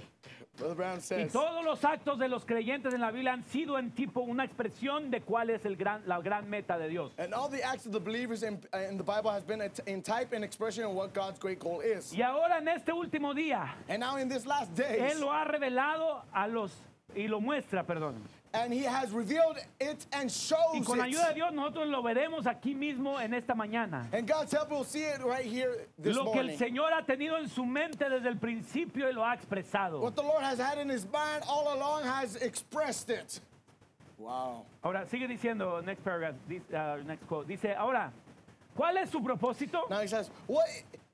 Y 0.58 1.26
todos 1.32 1.64
los 1.64 1.84
actos 1.84 2.18
de 2.18 2.28
los 2.28 2.44
creyentes 2.44 2.92
en 2.94 3.00
la 3.00 3.10
Biblia 3.10 3.32
han 3.32 3.44
sido 3.44 3.78
en 3.78 3.90
tipo 3.90 4.20
una 4.20 4.44
expresión 4.44 5.10
de 5.10 5.20
cuál 5.20 5.50
es 5.50 5.64
el 5.64 5.76
gran, 5.76 6.02
la 6.06 6.20
gran 6.20 6.48
meta 6.48 6.78
de 6.78 6.88
Dios. 6.88 7.12
and 7.18 7.32
all 7.34 7.48
the 7.48 7.62
acts 7.62 7.86
of 7.86 7.92
the 7.92 8.00
believers 8.00 8.42
in, 8.42 8.58
in 8.90 8.96
the 8.96 9.04
Bible 9.04 9.30
has 9.30 9.44
been 9.44 9.60
a 9.60 9.68
t- 9.68 9.82
in 9.86 10.02
type 10.02 10.32
and 10.34 10.44
expression 10.44 10.84
of 10.84 10.92
what 10.92 11.12
God's 11.12 11.38
great 11.38 11.58
goal 11.58 11.80
is. 11.80 12.12
Y 12.12 12.22
ahora 12.22 12.58
en 12.58 12.68
este 12.68 12.92
último 12.92 13.34
día, 13.34 13.74
And 13.88 14.00
now 14.00 14.16
in 14.16 14.28
this 14.28 14.46
last 14.46 14.74
days, 14.74 15.12
Él 15.12 15.20
lo 15.20 15.30
ha 15.32 15.44
revelado 15.44 16.22
a 16.32 16.46
los, 16.48 16.72
y 17.14 17.28
lo 17.28 17.40
muestra, 17.40 17.84
perdón. 17.84 18.14
And 18.64 18.72
He 18.72 18.82
has 18.82 19.10
revealed 19.12 19.58
it 19.80 20.06
and 20.12 20.30
shows 20.30 20.74
Y 20.74 20.80
con 20.80 20.98
la 20.98 21.04
ayuda 21.04 21.26
de 21.26 21.30
it. 21.30 21.34
Dios 21.36 21.52
nosotros 21.52 21.88
lo 21.88 22.02
veremos 22.02 22.46
aquí 22.46 22.74
mismo 22.74 23.18
en 23.20 23.34
esta 23.34 23.54
mañana. 23.54 24.06
And 24.12 24.26
God's 24.26 24.52
help 24.52 24.70
will 24.70 24.84
see 24.84 25.04
it 25.04 25.22
right 25.22 25.44
here 25.44 25.86
this 25.98 26.16
Lo 26.16 26.32
que 26.32 26.40
el 26.40 26.46
morning. 26.46 26.58
Señor 26.58 26.92
ha 26.92 27.04
tenido 27.04 27.38
en 27.38 27.48
su 27.48 27.64
mente 27.64 28.08
desde 28.08 28.28
el 28.28 28.38
principio 28.38 29.08
y 29.08 29.12
lo 29.12 29.22
ha 29.22 29.36
expresado. 29.36 30.00
What 30.00 30.16
the 30.16 30.22
Lord 30.22 30.42
has 30.42 30.58
had 30.58 30.78
in 30.78 30.88
His 30.88 31.04
mind 31.04 31.44
all 31.48 31.74
along 31.74 32.04
has 32.04 32.36
expressed 32.36 33.10
it. 33.10 33.40
Wow. 34.18 34.64
Ahora, 34.82 35.04
sigue 35.06 35.28
diciendo, 35.28 35.84
next 35.84 36.02
paragraph, 36.02 36.34
this, 36.48 36.62
uh, 36.72 36.96
next 37.06 37.26
quote. 37.26 37.46
Dice, 37.46 37.74
ahora, 37.76 38.10
¿cuál 38.74 38.96
es 38.96 39.10
su 39.10 39.20
propósito? 39.20 39.88
Now 39.90 40.00
He 40.00 40.06
says, 40.08 40.30
what 40.46 40.66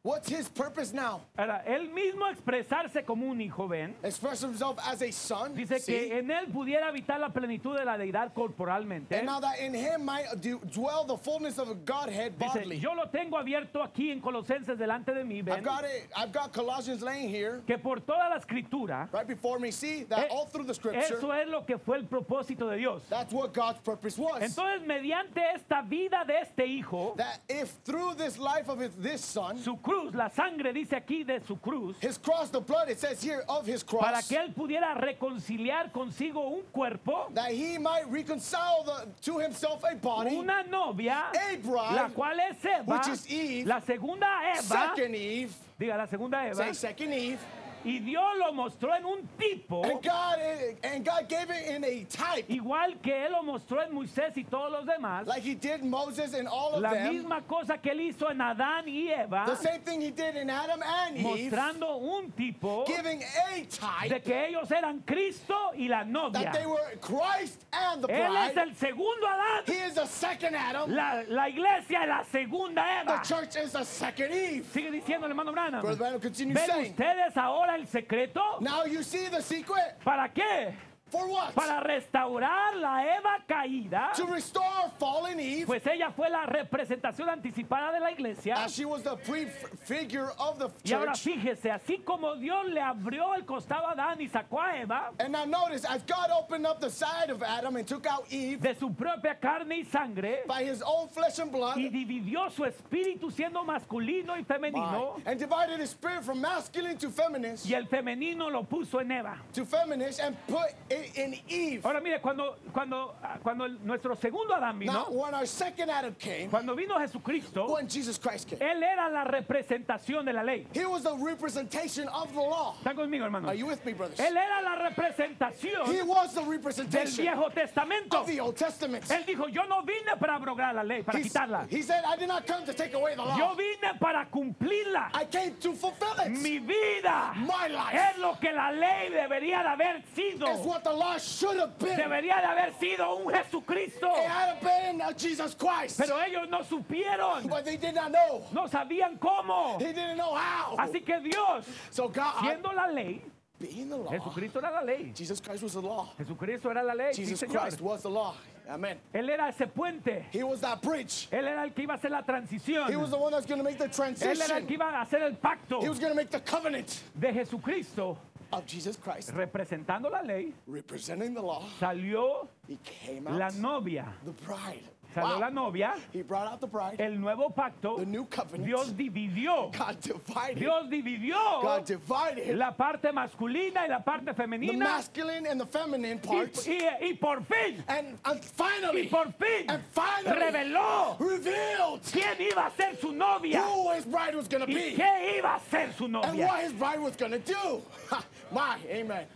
What's 0.05 0.29
his 0.29 0.49
purpose 0.49 0.93
now? 0.93 1.21
Ahora, 1.39 1.63
él 1.65 1.89
mismo 1.93 2.27
expresarse 2.27 3.05
como 3.05 3.25
un 3.31 3.41
hijo, 3.41 3.69
ven. 3.69 3.95
Express 4.03 4.41
himself 4.43 4.77
as 4.85 5.01
a 5.01 5.13
son. 5.13 5.55
Dice 5.55 5.79
see? 5.79 5.93
que 5.93 6.19
en 6.19 6.29
él 6.29 6.49
pudiera 6.53 6.89
habitar 6.89 7.21
la 7.21 7.29
plenitud 7.29 7.79
de 7.79 7.85
la 7.85 7.97
deidad 7.97 8.33
corporalmente. 8.35 9.13
and 9.17 9.27
now 9.27 9.39
that 9.39 9.61
in 9.61 9.73
him 9.73 10.05
might 10.05 10.25
dwell 10.73 11.05
the 11.05 11.17
fullness 11.17 11.57
of 11.61 11.85
Godhead 11.85 12.37
Dice, 12.37 12.53
bodily. 12.53 12.81
yo 12.81 12.95
lo 12.95 13.11
tengo 13.11 13.39
abierto 13.39 13.81
aquí 13.81 14.11
en 14.11 14.21
Colosenses 14.21 14.77
delante 14.77 15.15
de 15.15 15.23
mí, 15.23 15.39
I've 15.39 15.45
ven. 15.45 15.63
got 15.63 15.85
it. 15.85 16.09
I've 16.17 16.33
got 16.33 16.53
Colossians 16.53 17.01
laying 17.01 17.29
here, 17.29 17.63
Que 17.65 17.79
por 17.79 18.01
toda 18.01 18.29
la 18.29 18.39
escritura, 18.41 19.09
right 19.13 19.29
before 19.29 19.61
me. 19.61 19.71
See 19.71 20.03
that 20.09 20.25
eh, 20.25 20.29
all 20.33 20.47
through 20.47 20.67
the 20.67 20.75
scripture. 20.75 21.15
eso 21.15 21.31
es 21.31 21.47
lo 21.49 21.65
que 21.65 21.79
fue 21.79 21.99
el 21.99 22.07
propósito 22.07 22.69
de 22.69 22.77
Dios. 22.79 23.03
That's 23.09 23.33
what 23.33 23.53
God's 23.55 23.79
purpose 23.79 24.19
was. 24.19 24.43
Entonces, 24.43 24.85
mediante 24.85 25.41
esta 25.55 25.81
vida 25.83 26.25
de 26.27 26.41
este 26.41 26.67
hijo, 26.67 27.15
that 27.19 27.39
if 27.49 27.71
through 27.85 28.15
this 28.17 28.37
life 28.37 28.69
of 28.69 28.81
his, 28.81 28.91
this 28.97 29.21
son, 29.25 29.59
su 29.59 29.77
cruz, 29.93 30.15
la 30.15 30.29
sangre 30.31 30.73
dice 30.73 30.97
aquí 30.97 31.25
de 31.25 31.41
su 31.41 31.57
cruz, 31.57 31.97
his 32.01 32.19
cross, 32.19 32.51
the 32.51 32.61
blood, 32.61 32.89
it 32.89 32.99
says 32.99 33.23
here 33.23 33.45
of 33.49 33.67
his 33.67 33.83
cross, 33.85 34.05
para 34.05 34.23
que 34.23 34.39
él 34.39 34.53
pudiera 34.55 34.95
reconciliar 34.95 35.93
consigo 35.93 36.49
un 36.49 36.63
cuerpo, 36.73 37.31
that 37.35 37.51
he 37.51 37.79
might 37.79 38.05
reconcile 38.11 38.85
the, 38.85 39.09
to 39.21 39.39
himself 39.39 39.83
a 39.85 39.95
body, 39.95 40.37
una 40.37 40.63
novia, 40.65 41.25
a 41.35 41.57
bride, 41.57 41.95
la 41.95 42.09
cual 42.09 42.39
es 42.41 42.65
Eva, 42.65 42.85
which 42.87 43.09
is 43.09 43.31
Eve, 43.31 43.67
la 43.67 43.81
segunda 43.81 44.27
Eva, 44.55 44.63
second 44.63 45.15
Eve, 45.15 45.53
diga 45.79 45.97
la 45.97 46.07
segunda 46.07 46.47
Eva, 46.47 46.55
say 46.55 46.73
second 46.73 47.13
Eve, 47.13 47.39
y 47.85 47.99
Dios 48.01 48.25
lo 48.39 48.53
mostró 48.53 48.95
en 48.95 49.05
un 49.05 49.29
tipo, 49.39 49.83
and 49.85 50.03
God 50.03 50.39
and 50.85 51.05
God 51.05 51.29
gave 51.29 51.51
it 51.51 51.67
in 51.75 51.85
a 51.85 52.05
type, 52.05 52.47
igual 52.49 53.01
que 53.03 53.13
él 53.27 53.33
lo 53.33 53.43
mostró 53.43 53.83
en 53.83 53.93
Moisés 53.93 54.37
y 54.37 54.45
todos 54.45 54.71
los 54.71 54.87
demás, 54.87 55.27
like 55.27 55.43
he 55.43 55.55
did 55.55 55.83
Moses 55.83 56.35
and 56.35 56.47
all 56.49 56.75
of 56.75 56.81
la 56.83 56.91
them. 56.93 57.13
misma 57.15 57.43
cosa 57.47 57.79
que 57.79 57.91
él 57.93 58.01
hizo 58.01 58.31
en 58.31 58.41
Adán 58.41 58.87
y 58.89 59.09
Eva, 59.11 59.45
The 59.47 59.57
same 59.57 59.81
thing 59.81 60.01
he 60.01 60.11
did 60.11 60.37
in 60.37 60.49
Adam 60.51 60.81
and 60.83 61.17
Eve, 61.17 61.51
mostrando 61.51 61.97
un 61.97 62.31
tipo 62.33 62.85
giving 62.87 63.23
a 63.23 63.65
type 63.69 64.09
de 64.09 64.21
que 64.21 64.47
ellos 64.49 64.71
eran 64.71 65.01
Cristo 65.01 65.55
y 65.77 65.89
la 65.89 66.05
novia. 66.05 66.43
that 66.45 66.53
they 66.53 66.67
were 66.67 66.97
Christ 67.01 67.65
and 67.73 68.03
the 68.03 68.09
Él 68.13 68.37
es 68.37 68.57
el 68.57 68.75
segundo 68.77 69.27
Adán. 69.27 69.65
He 69.67 69.79
is 69.87 69.95
the 69.95 70.07
second 70.07 70.55
Adam. 70.55 70.91
La, 70.91 71.23
la 71.29 71.49
iglesia 71.49 72.03
es 72.03 72.09
la 72.09 72.25
segunda 72.31 72.83
The 73.05 73.13
Eva. 73.13 73.23
church 73.25 73.57
is 73.57 73.73
the 73.73 73.85
second 73.85 74.33
Eve. 74.33 74.65
Sigue 74.73 74.91
diciendo 74.91 75.25
el 75.27 75.31
hermano 75.33 75.53
Branham. 75.53 75.81
Brother 75.83 75.99
Branham 75.99 76.21
continues 76.21 76.55
¿Ven 76.55 76.67
saying, 76.71 76.91
ustedes 76.93 77.37
ahora 77.37 77.72
el 77.77 77.87
secreto? 77.87 78.41
Now 78.61 78.85
you 78.85 79.03
see 79.03 79.29
the 79.29 79.43
secret? 79.43 79.99
¿Para 80.05 80.29
qué? 80.29 80.75
For 81.13 81.29
what? 81.29 81.55
Para 81.55 81.81
restaurar 81.81 82.75
la 82.77 83.03
Eva 83.05 83.45
caída. 83.47 84.13
To 84.17 84.25
restore 84.27 84.65
fallen 84.99 85.39
Eve, 85.39 85.67
Pues 85.67 85.87
ella 85.87 86.11
fue 86.11 86.31
la 86.31 86.47
representación 86.47 87.29
anticipada 87.29 87.93
de 87.93 88.01
la 88.01 88.11
iglesia. 88.13 88.55
as 88.57 88.73
she 88.75 88.87
was 88.87 89.03
the 89.03 89.15
prefigure 89.17 90.31
of 90.39 90.59
the 90.59 90.71
Y 90.85 90.93
ahora 90.95 91.13
church. 91.13 91.25
fíjese, 91.37 91.71
así 91.71 91.99
como 92.03 92.35
Dios 92.37 92.67
le 92.69 92.81
abrió 92.81 93.35
el 93.35 93.45
costado 93.45 93.87
a 93.89 93.93
Adán 93.93 94.21
y 94.23 94.29
sacó 94.29 94.59
a 94.61 94.79
Eva 94.81 95.11
And 95.19 95.33
now 95.33 95.45
notice, 95.45 95.85
as 95.85 96.03
God 96.05 96.31
opened 96.31 96.67
up 96.67 96.81
the 96.81 96.89
side 96.91 97.29
of 97.31 97.43
Adam 97.43 97.77
and 97.77 97.87
took 97.87 98.07
out 98.07 98.25
Eve 98.31 98.63
de 98.63 98.75
su 98.75 98.91
propia 98.95 99.35
carne 99.35 99.73
y 99.81 99.85
sangre 99.85 100.45
by 100.49 100.65
his 100.65 100.81
own 100.83 101.09
flesh 101.09 101.39
and 101.39 101.53
blood, 101.53 101.77
y 101.77 101.91
dividió 101.91 102.51
su 102.51 102.65
espíritu 102.65 103.31
siendo 103.31 103.63
masculino 103.65 104.35
y 104.39 104.45
femenino, 104.45 105.21
and 105.27 105.39
divided 105.39 105.79
his 105.79 105.91
spirit 105.91 106.25
from 106.25 106.41
masculine 106.41 106.97
to 106.97 107.11
feminine, 107.11 107.57
y 107.67 107.75
el 107.75 107.87
femenino 107.87 108.49
lo 108.51 108.63
puso 108.65 108.99
en 109.01 109.13
Eva. 109.13 109.37
to 109.53 109.67
feminine, 109.67 110.11
and 110.23 110.35
put 110.47 110.69
it 110.89 111.02
in 111.15 111.35
Eve. 111.49 111.81
Ahora 111.85 112.01
mire, 112.01 112.21
cuando, 112.21 112.57
cuando, 112.73 113.15
ah, 113.23 113.39
cuando 113.43 113.65
el- 113.65 113.79
nuestro 113.85 114.15
segundo 114.17 114.55
Adán 114.55 114.79
Now, 114.79 115.07
vino, 115.07 115.21
when 115.23 115.35
our 115.35 115.47
second 115.47 115.91
Adam 115.91 116.15
came, 116.19 116.49
cuando 116.49 116.75
vino 116.75 116.99
Jesucristo, 116.99 117.67
when 117.73 117.89
Jesus 117.89 118.19
Christ 118.19 118.49
came, 118.49 118.61
él 118.61 118.83
era 118.83 119.09
la 119.11 119.25
representación 119.25 120.25
de 120.25 120.33
la 120.33 120.43
ley. 120.43 120.67
he 120.73 120.85
was 120.87 121.03
the 121.05 121.15
representation 121.17 122.09
of 122.09 122.33
the 122.33 122.41
law. 122.41 122.75
¿Están 122.83 122.97
conmigo, 122.97 123.25
hermano? 123.25 123.49
Are 123.49 123.55
you 123.55 123.67
with 123.67 123.85
me, 123.85 123.93
brothers? 123.93 124.19
Él 124.21 124.37
era 124.37 124.61
la 124.63 124.77
representación 124.91 125.87
He 125.93 126.03
was 126.03 126.35
the 126.35 126.41
del 126.41 126.51
representation 126.51 127.25
Viejo 127.25 127.49
Testamento. 127.51 128.21
of 128.21 128.27
the 128.27 128.41
Old 128.41 128.57
Testament. 128.57 129.05
Él 129.11 129.25
dijo, 129.27 129.49
yo 129.49 129.65
no 129.67 129.83
vine 129.83 130.17
para 130.19 130.37
abrogar 130.39 130.75
la 130.75 130.83
ley, 130.83 131.03
para 131.03 131.19
He, 131.19 131.23
quitarla. 131.25 131.67
he 131.71 131.83
said, 131.83 132.03
I 132.05 132.17
did 132.17 132.29
not 132.29 132.47
come 132.47 132.65
to 132.65 132.73
take 132.75 132.95
away 132.95 133.15
the 133.15 133.23
Yo 133.23 133.47
law. 133.47 133.55
vine 133.55 133.99
para 134.01 134.27
cumplirla. 134.33 135.11
I 135.15 135.25
came 135.27 135.55
to 135.61 135.73
fulfill 135.75 136.15
it. 136.25 136.31
Mi 136.31 136.59
vida 136.59 137.33
My 137.37 137.69
life 137.69 137.95
es 137.95 138.19
lo 138.19 138.35
que 138.41 138.53
la 138.53 138.71
ley 138.71 139.11
debería 139.11 139.63
de 139.63 139.69
haber 139.69 140.03
sido. 140.15 140.49
is 140.53 140.67
what 140.67 140.83
the 140.85 140.92
law 140.95 141.19
should 141.19 141.59
have 141.59 141.79
been. 141.79 141.99
It 141.99 142.07
Debería 142.07 142.41
de 142.41 142.47
haber 142.47 142.73
sido 142.81 143.25
un 143.25 143.33
Jesucristo. 143.33 144.09
had 144.27 144.61
been 144.61 145.01
uh, 145.01 145.13
Jesus 145.13 145.55
Christ. 145.55 145.99
Pero 145.99 146.17
ellos 146.19 146.49
no 146.49 146.63
supieron, 146.63 147.49
but 147.49 147.65
they 147.65 147.77
did 147.77 147.95
not 147.95 148.13
know. 148.13 148.45
no 148.53 148.67
sabían 148.67 149.19
cómo. 149.19 149.79
They 149.79 149.93
didn't 149.93 150.17
know 150.17 150.35
how. 150.35 150.77
Así 150.79 151.05
que 151.05 151.21
Dios, 151.21 151.67
so 151.91 152.09
God, 152.09 152.35
siendo 152.43 152.75
la 152.75 152.87
ley, 152.87 153.23
being 153.59 153.89
the 153.89 153.97
law, 153.97 154.11
Jesucristo 154.11 154.59
era 154.59 154.71
la 154.71 154.83
ley. 154.83 155.13
Jesus 155.15 155.41
Christ 155.41 155.63
was 155.63 155.73
the 155.75 155.83
law. 155.83 156.09
Jesucristo 156.19 156.71
era 156.71 156.83
la 156.83 156.95
ley. 156.95 157.13
Sí, 157.13 157.25
Jesus 157.25 157.41
señor. 157.41 157.63
Christ 157.63 157.81
was 157.81 158.03
the 158.03 158.11
law. 158.11 158.35
Amen. 158.69 158.97
Él 159.13 159.29
era 159.29 159.49
ese 159.49 159.67
puente. 159.67 160.25
He 160.31 160.43
was 160.43 160.61
that 160.61 160.81
bridge. 160.81 161.29
Él 161.33 161.47
era 161.47 161.65
el 161.65 161.71
que 161.71 161.85
iba 161.85 161.95
a 161.95 161.97
hacer 161.97 162.11
la 162.11 162.23
transición. 162.23 162.89
He 162.89 162.97
was 162.97 163.11
the 163.11 163.19
one 163.19 163.33
that's 163.33 163.45
going 163.45 163.59
to 163.59 163.65
make 163.65 163.77
the 163.77 163.89
Él 163.89 164.41
era 164.41 164.57
el 164.57 164.67
que 164.67 164.77
transition. 164.77 164.81
iba 164.81 164.93
a 164.93 165.05
hacer 165.05 165.23
el 165.23 165.35
pacto 165.35 165.83
He 165.83 165.89
was 165.89 165.99
going 165.99 166.13
to 166.13 166.17
make 166.17 166.31
the 166.31 166.41
covenant 166.41 167.03
de 167.19 167.33
Jesucristo 167.33 168.17
of 168.53 168.67
Jesus 168.67 168.97
Christ, 168.97 169.31
representando 169.35 170.11
la 170.11 170.21
ley. 170.23 170.53
representing 170.67 171.35
the 171.35 171.41
law. 171.43 171.65
Salió 171.81 172.49
He 172.69 172.79
came 172.85 173.25
la 173.25 173.47
out, 173.47 173.55
novia. 173.55 174.13
the 174.25 174.33
bride. 174.45 174.83
Salió 175.15 175.35
Wow. 175.35 175.41
la 175.41 175.51
novia. 175.51 175.95
He 176.13 176.23
brought 176.23 176.47
out 176.51 176.61
the 176.61 176.67
bride. 176.67 176.97
El 177.01 177.19
nuevo 177.21 177.51
pacto. 177.51 177.99
The 177.99 178.07
new 178.07 178.25
covenant. 178.27 178.65
Dios 178.67 178.93
dividió. 178.93 179.71
God 179.77 180.01
divided. 180.01 180.59
Dios 180.59 180.87
dividió 180.89 181.61
God 181.63 181.85
divided 181.85 182.57
la 182.57 182.71
parte 182.73 183.13
masculina 183.13 183.83
y 183.83 183.89
la 183.89 184.01
parte 184.01 184.25
the 184.27 184.35
femenina. 184.35 184.79
masculine 184.79 185.47
and 185.47 185.61
the 185.61 185.67
feminine 185.67 186.19
Y, 186.25 186.27
parts. 186.29 186.67
y- 186.67 186.97
y 187.03 187.13
por 187.21 187.43
fin, 187.45 187.85
And, 187.89 188.19
and 188.25 188.41
y 188.41 188.47
finally, 188.55 189.09
por 189.09 189.27
fin, 189.33 189.67
and 189.69 189.83
finally, 189.93 190.41
reveló 190.41 191.17
revealed 191.21 192.01
quién 192.11 192.41
iba 192.41 192.67
a 192.67 192.71
ser 192.71 192.97
su 193.01 193.13
novia 193.13 193.61
who 193.63 193.93
his 193.93 194.05
bride 194.07 194.35
was 194.35 194.49
going 194.49 194.65
to 194.65 194.71
y 194.71 194.75
be 194.75 194.97
qué 194.97 195.39
iba 195.39 195.57
a 195.57 195.61
ser 195.71 195.93
su 195.93 196.05
and 196.05 196.13
novia. 196.15 196.47
what 196.47 196.61
his 196.63 196.73
bride 196.73 197.01
was 197.01 197.17
going 197.17 197.33
to 197.33 197.39
do. 197.39 197.83
My, 198.51 198.79
amen. 198.89 199.27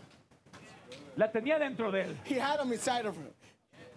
La 1.16 1.28
tenía 1.28 1.58
dentro 1.58 1.90
de 1.90 2.02
él. 2.04 2.16
He 2.24 2.34
had 2.34 2.60
him 2.60 2.72
inside 2.72 3.06
of 3.06 3.16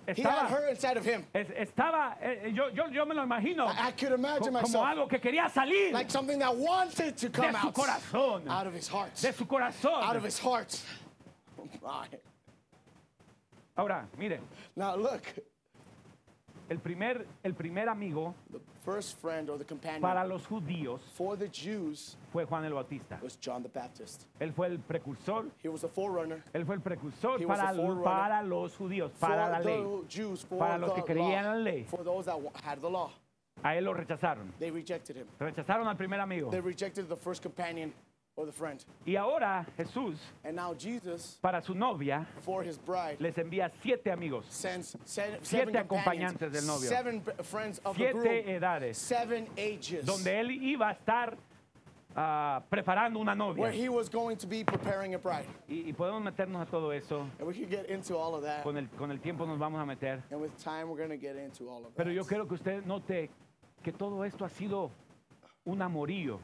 her. 0.10 0.14
He 0.16 0.22
had 0.24 0.32
Estaba, 0.34 0.50
her 0.50 0.68
inside 0.70 0.98
of 0.98 1.06
him. 1.06 1.26
es- 1.34 1.48
estaba 1.70 2.18
eh, 2.22 2.52
yo, 2.54 2.70
yo, 2.70 2.88
yo 2.90 3.06
me 3.06 3.14
lo 3.16 3.24
imagino 3.24 3.68
I, 3.68 3.88
I 3.90 3.92
could 3.92 4.12
imagine 4.14 4.52
co- 4.54 4.62
como 4.62 4.62
myself 4.62 4.86
algo 4.86 5.08
que 5.10 5.20
quería 5.20 5.50
salir 5.50 5.92
like 5.94 6.10
something 6.12 6.40
that 6.40 6.56
wanted 6.56 7.16
to 7.18 7.30
come 7.30 7.52
de 7.52 7.60
su 7.60 7.68
out, 7.68 7.74
corazón, 7.74 8.48
out 8.50 8.68
of 8.68 8.74
his 8.74 8.88
heart. 8.88 9.14
de 9.16 9.34
su 9.34 9.46
corazón. 9.46 10.04
Out 10.04 10.16
of 10.16 10.24
his 10.24 10.40
heart. 10.40 10.82
My. 11.84 12.08
Ahora, 13.78 14.06
mire, 14.18 14.40
Now 14.76 14.96
look, 14.96 15.22
el 16.70 16.78
primer, 16.80 17.26
el 17.44 17.54
primer 17.54 17.88
amigo 17.90 18.36
the 18.52 18.60
first 18.90 19.18
friend 19.20 19.50
or 19.50 19.58
the 19.58 19.64
companion 19.66 20.02
para 20.02 20.26
los 20.28 20.46
judíos 20.46 21.00
for 21.14 21.36
the 21.38 21.48
Jews 21.48 22.16
fue 22.32 22.46
Juan 22.46 22.66
el 22.66 22.74
Bautista. 22.74 23.20
was 23.22 23.36
John 23.40 23.62
the 23.64 23.70
Baptist. 23.70 24.26
Él 24.40 24.54
fue 24.54 24.68
el 24.68 24.80
precursor, 24.80 25.46
He 25.64 25.70
was 25.70 25.82
the 25.82 25.88
forerunner 25.88 26.44
él 26.54 26.66
fue 26.66 26.76
el 26.76 26.82
precursor 26.82 27.40
He 27.40 27.46
was 27.46 27.60
para, 27.60 27.74
forerunner 27.74 28.04
para 28.04 28.44
los 28.44 28.76
judíos, 28.76 29.12
para 29.20 29.46
for 29.46 29.52
la 29.52 29.60
ley. 29.60 29.84
the 29.84 30.08
Jews, 30.08 30.42
for 30.44 30.58
para 30.60 30.78
los 30.78 30.94
the 30.96 31.02
que 31.02 31.14
creían 31.14 31.46
en 31.46 31.52
law, 31.52 31.54
la 31.54 31.60
ley. 31.72 31.84
for 31.90 32.04
those 32.04 32.26
that 32.26 32.38
had 32.64 32.80
the 32.82 32.90
law. 32.90 33.12
A 33.64 33.76
él 33.76 33.84
lo 33.84 33.94
rechazaron. 33.94 34.54
They 34.58 34.72
rejected 34.72 35.18
him. 35.18 35.28
Rechazaron 35.38 35.86
al 35.88 35.96
primer 35.98 36.20
amigo. 36.22 36.50
They 36.50 36.62
rejected 36.62 37.10
the 37.10 37.18
first 37.18 37.42
companion 37.44 37.94
or 38.40 38.46
the 38.46 38.52
friend. 38.54 38.86
Y 39.06 39.16
ahora 39.18 39.66
Jesús, 39.78 40.18
And 40.46 40.56
now 40.56 40.74
Jesus, 40.74 41.38
para 41.42 41.62
su 41.62 41.74
novia, 41.74 42.26
for 42.46 42.64
his 42.64 42.78
bride, 42.78 43.18
les 43.20 43.36
envía 43.38 43.70
siete 43.84 44.10
amigos, 44.12 44.46
sends 44.50 44.96
se- 45.04 45.38
Siete 45.42 45.72
seven 45.72 45.76
acompañantes 45.76 46.52
del 46.52 46.66
novio. 46.66 46.88
seven 46.90 47.20
b- 47.20 47.34
friends 47.44 47.80
of 47.84 47.98
the 47.98 48.04
siete 48.04 48.14
groom, 48.14 48.48
edades, 48.48 48.98
seven 48.98 49.48
ages, 49.58 50.06
donde 50.06 50.40
él 50.40 50.52
iba 50.52 50.88
a 50.90 50.94
estar 50.94 51.38
ah, 52.16 52.62
preparando 52.72 53.20
una 53.20 53.34
where 53.34 53.72
novia. 53.72 53.72
he 53.72 53.90
was 53.90 54.08
going 54.08 54.38
to 54.38 54.48
be 54.48 54.64
preparing 54.64 55.16
a 55.16 55.20
bride. 55.20 55.46
Y, 55.68 55.84
y 55.88 55.92
podemos 55.94 56.24
meternos 56.24 56.62
a 56.62 56.66
todo 56.66 56.92
eso. 56.92 57.28
And 57.40 57.46
we 57.48 57.54
could 57.54 57.70
get 57.70 57.88
into 57.90 58.16
all 58.16 58.36
of 58.36 58.44
that. 58.44 58.64
Con 58.64 58.78
el, 58.78 58.88
con 58.98 59.12
el 59.12 59.18
tiempo 59.20 59.46
nos 59.46 59.60
vamos 59.60 59.82
a 59.82 59.86
meter. 59.86 60.24
And 60.32 60.40
with 60.40 60.58
time, 60.64 60.88
we're 60.88 60.98
going 60.98 61.10
to 61.10 61.18
get 61.18 61.36
into 61.36 61.68
all 61.70 61.86
of 61.86 61.94
Pero 61.98 62.10
yo 62.12 62.24
quiero 62.24 62.46
que 62.48 62.56
usted 62.56 62.86
note 62.86 63.30
que 63.84 63.92
todo 63.92 64.24
esto 64.24 64.46
ha 64.46 64.50
sido 64.50 64.92
un 65.66 65.82
amorío. 65.82 66.40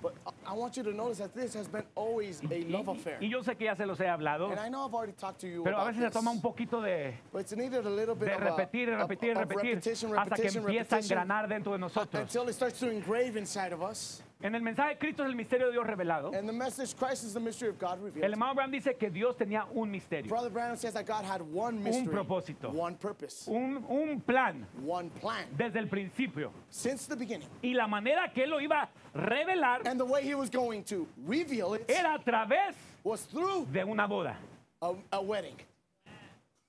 I- 0.45 0.53
want 0.53 0.75
you 0.77 0.83
to 0.83 0.91
notice 0.91 1.17
that 1.19 1.33
this 1.33 1.53
has 1.55 1.67
been 1.67 1.83
always 1.95 2.41
a 2.43 2.47
Y, 2.47 2.65
love 2.69 2.87
affair. 2.89 3.17
y 3.21 3.27
yo 3.29 3.41
sé 3.41 3.55
que 3.57 3.65
ya 3.65 3.75
se 3.75 3.85
los 3.85 3.99
he 3.99 4.07
hablado, 4.07 4.51
And 4.51 4.59
I 4.59 4.69
know 4.69 4.85
I've 4.85 4.93
already 4.93 5.13
talked 5.13 5.39
to 5.41 5.47
you 5.47 5.63
pero 5.63 5.77
a 5.79 5.85
veces 5.85 6.03
se 6.03 6.09
toma 6.11 6.31
un 6.31 6.41
poquito 6.41 6.81
de, 6.81 7.13
But 7.31 7.41
it's 7.41 7.55
needed 7.55 7.85
a 7.85 7.89
little 7.89 8.15
bit 8.15 8.29
de 8.29 8.35
of, 8.35 8.41
a- 8.41 8.45
repetir, 8.57 8.89
of- 8.93 8.99
repetir, 9.09 9.31
of 9.37 9.49
repetir, 9.49 9.75
repetition, 9.75 10.17
hasta 10.17 10.35
que 10.35 10.47
empieza 10.49 10.95
a 10.97 10.99
engranar 10.99 11.47
dentro 11.47 11.71
de 11.71 11.79
nosotros. 11.79 12.21
until 12.21 12.47
it 12.49 12.53
starts 12.55 12.79
to 12.79 12.89
engrave 12.89 13.37
inside 13.37 13.73
of 13.73 13.81
us. 13.81 14.21
En 14.41 14.53
el 14.53 14.61
mensaje 14.61 14.89
de 14.89 14.97
Cristo 14.99 15.23
es 15.23 15.29
el 15.29 15.35
misterio 15.35 15.67
de 15.67 15.71
Dios 15.71 15.87
revelado. 15.87 16.33
And 16.37 16.47
the 16.47 16.53
message, 16.53 16.95
Christ 16.95 17.23
is 17.23 17.33
the 17.33 17.39
mystery 17.39 17.69
of 17.69 17.79
God 17.79 17.99
revealed. 18.03 18.25
El 18.25 18.31
hermano 18.33 18.51
Abraham 18.51 18.71
dice 18.71 18.95
que 18.99 19.09
Dios 19.09 19.35
tenía 19.37 19.65
un 19.73 19.89
misterio, 19.89 20.27
Brother 20.29 20.49
Branham 20.49 20.75
says 20.75 20.93
that 20.93 21.05
God 21.05 21.23
had 21.23 21.41
one 21.41 21.81
mystery, 21.81 22.13
propósito. 22.13 22.71
one 22.71 22.95
purpose, 22.95 23.47
un, 23.47 23.83
un 23.89 24.19
plan 24.21 24.67
one 24.85 25.09
plan 25.21 25.45
desde 25.57 25.77
el 25.79 25.87
principio. 25.87 26.51
since 26.69 27.07
the 27.07 27.15
beginning. 27.15 27.47
Y 27.63 27.73
la 27.73 27.87
manera 27.87 28.31
que 28.33 28.43
él 28.43 28.49
lo 28.49 28.59
iba 28.59 28.83
a 28.83 29.17
revelar 29.17 29.87
And 29.87 29.99
the 29.99 30.05
way 30.05 30.21
he 30.21 30.35
was 30.35 30.49
going 30.49 30.83
to 30.83 31.07
reveal 31.25 31.73
it 31.73 31.89
era 31.89 32.15
a 32.15 32.19
través 32.19 32.75
was 33.03 33.21
through 33.23 33.65
de 33.71 33.83
una 33.85 34.05
boda. 34.07 34.35
a, 34.81 34.93
a 35.13 35.21
wedding. 35.21 35.55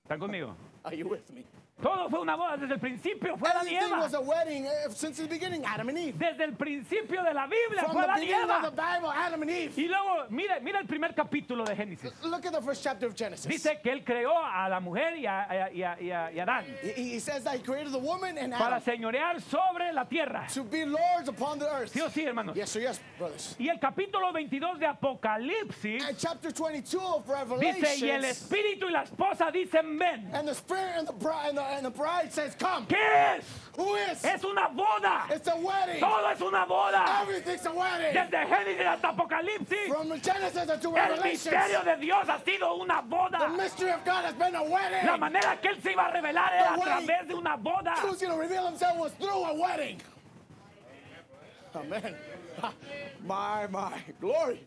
¿Están 0.07 0.19
conmigo? 0.19 0.55
Are 0.85 0.95
you 0.95 1.05
with 1.07 1.29
me? 1.33 1.43
Todo 1.81 2.09
fue 2.09 2.19
una 2.21 2.35
boda 2.35 2.57
desde 2.57 2.73
el 2.73 2.79
principio, 2.79 3.37
fue 3.37 3.49
Adán 3.49 3.67
y 3.67 3.75
Everything 3.75 3.93
Eva. 3.93 4.01
was 4.01 4.13
a 4.15 4.19
wedding 4.19 4.65
since 4.95 5.21
the 5.21 5.27
beginning, 5.27 5.63
Adam 5.63 5.89
and 5.89 5.97
Eve. 5.99 6.15
Desde 6.17 6.43
el 6.43 6.53
principio 6.53 7.23
de 7.23 7.31
la 7.35 7.45
Biblia 7.45 7.83
From 7.83 7.91
fue 7.93 8.01
the 8.01 8.07
Adán 8.07 8.17
y 8.17 8.25
beginning 8.25 8.49
of 8.49 8.61
the 8.61 8.67
Eva. 8.67 8.95
Bible, 8.97 9.11
Adam 9.15 9.41
and 9.43 9.51
Eve. 9.51 9.73
Y 9.77 9.87
luego, 9.87 10.25
mira, 10.31 10.59
mira 10.59 10.79
el 10.79 10.87
primer 10.87 11.13
capítulo 11.13 11.63
de 11.65 11.75
Génesis. 11.75 12.11
Look 12.23 12.47
at 12.47 12.53
the 12.53 12.61
first 12.63 12.83
chapter 12.83 13.05
of 13.05 13.15
Genesis. 13.15 13.45
Dice 13.45 13.79
que 13.83 13.91
él 13.91 14.03
creó 14.03 14.31
a 14.35 14.67
la 14.69 14.79
mujer 14.79 15.17
y 15.17 15.27
a, 15.27 15.69
y 15.71 15.81
a- 15.83 16.01
y 16.01 16.11
a- 16.11 16.31
y 16.31 16.39
a 16.39 16.43
Adán 16.43 16.65
He, 16.81 17.13
he 17.15 17.19
says 17.19 17.43
that 17.43 17.53
he 17.55 17.61
created 17.61 17.91
the 17.91 17.99
woman 17.99 18.39
and 18.39 18.53
para 18.53 18.77
Adam 18.77 18.81
señorear 18.83 19.39
sobre 19.41 19.93
la 19.93 20.05
tierra. 20.05 20.47
to 20.51 20.63
be 20.63 20.83
lords 20.83 21.29
upon 21.29 21.59
the 21.59 21.69
earth. 21.71 21.91
¿Sí 21.93 22.01
o 22.01 22.09
sí, 22.09 22.23
hermanos? 22.25 22.55
Yes, 22.55 22.73
yes, 22.73 22.99
brothers. 23.19 23.55
Y 23.59 23.69
el 23.69 23.79
capítulo 23.79 24.33
22 24.33 24.79
de 24.79 24.87
Apocalipsis 24.87 26.03
And 26.07 26.17
chapter 26.17 26.51
22 26.51 26.99
of 26.99 27.23
dice, 27.59 27.97
y 28.03 28.09
el 28.09 28.23
Revelation. 28.23 28.25
espíritu 28.25 28.87
y 28.87 28.91
la 28.91 29.03
esposa 29.03 29.51
dicen, 29.51 29.99
ven. 29.99 30.27
And 30.33 30.47
the 30.47 30.55
spirit 30.55 30.95
and 30.97 31.07
the 31.07 31.13
bride 31.13 31.49
and 31.49 31.57
the, 31.59 31.66
and 31.69 31.85
the 31.85 31.89
bride 31.89 32.31
says, 32.31 32.55
"Come." 32.55 32.85
¿Qué 32.87 32.95
es? 33.37 33.45
Who 33.77 33.95
is? 33.95 34.23
Es 34.25 34.43
una 34.43 34.69
boda. 34.69 35.29
It's 35.29 35.47
a 35.47 35.55
wedding. 35.55 35.99
Todo 35.99 36.27
es 36.31 36.41
una 36.41 36.65
boda. 36.65 37.21
Everything's 37.21 37.65
a 37.65 37.71
wedding. 37.71 38.13
Desde 38.13 38.45
Génesis 38.47 38.85
hasta 38.85 39.07
Apocalipsis. 39.09 39.87
From 39.87 40.09
Genesis 40.19 40.81
to 40.81 40.87
El 40.97 41.09
Revelation, 41.09 41.53
misterio 41.53 41.83
de 41.85 41.95
Dios 42.01 42.27
ha 42.27 42.39
sido 42.43 42.81
una 42.81 43.03
the 43.39 43.47
mystery 43.49 43.91
of 43.91 44.03
God 44.03 44.25
has 44.25 44.33
been 44.33 44.55
a 44.55 44.63
wedding. 44.63 45.05
La 45.05 45.17
manera 45.17 45.57
que 45.61 45.69
él 45.71 45.81
se 45.83 45.91
iba 45.93 46.07
a 46.07 46.11
revelar 46.13 46.51
era 46.53 46.73
a 46.73 46.73
The 46.73 46.79
way- 46.79 46.87
través 46.87 47.27
de 47.27 47.35
una 47.35 47.57
boda. 47.57 47.95
Who's 48.01 48.19
going 48.19 48.33
to 48.33 48.39
reveal 48.39 48.65
himself 48.67 48.97
was 48.97 49.11
through 49.13 49.43
a 49.43 49.53
wedding. 49.53 50.01
Amen. 51.75 52.15
My, 53.23 53.67
my. 53.67 53.93
Glory. 54.19 54.65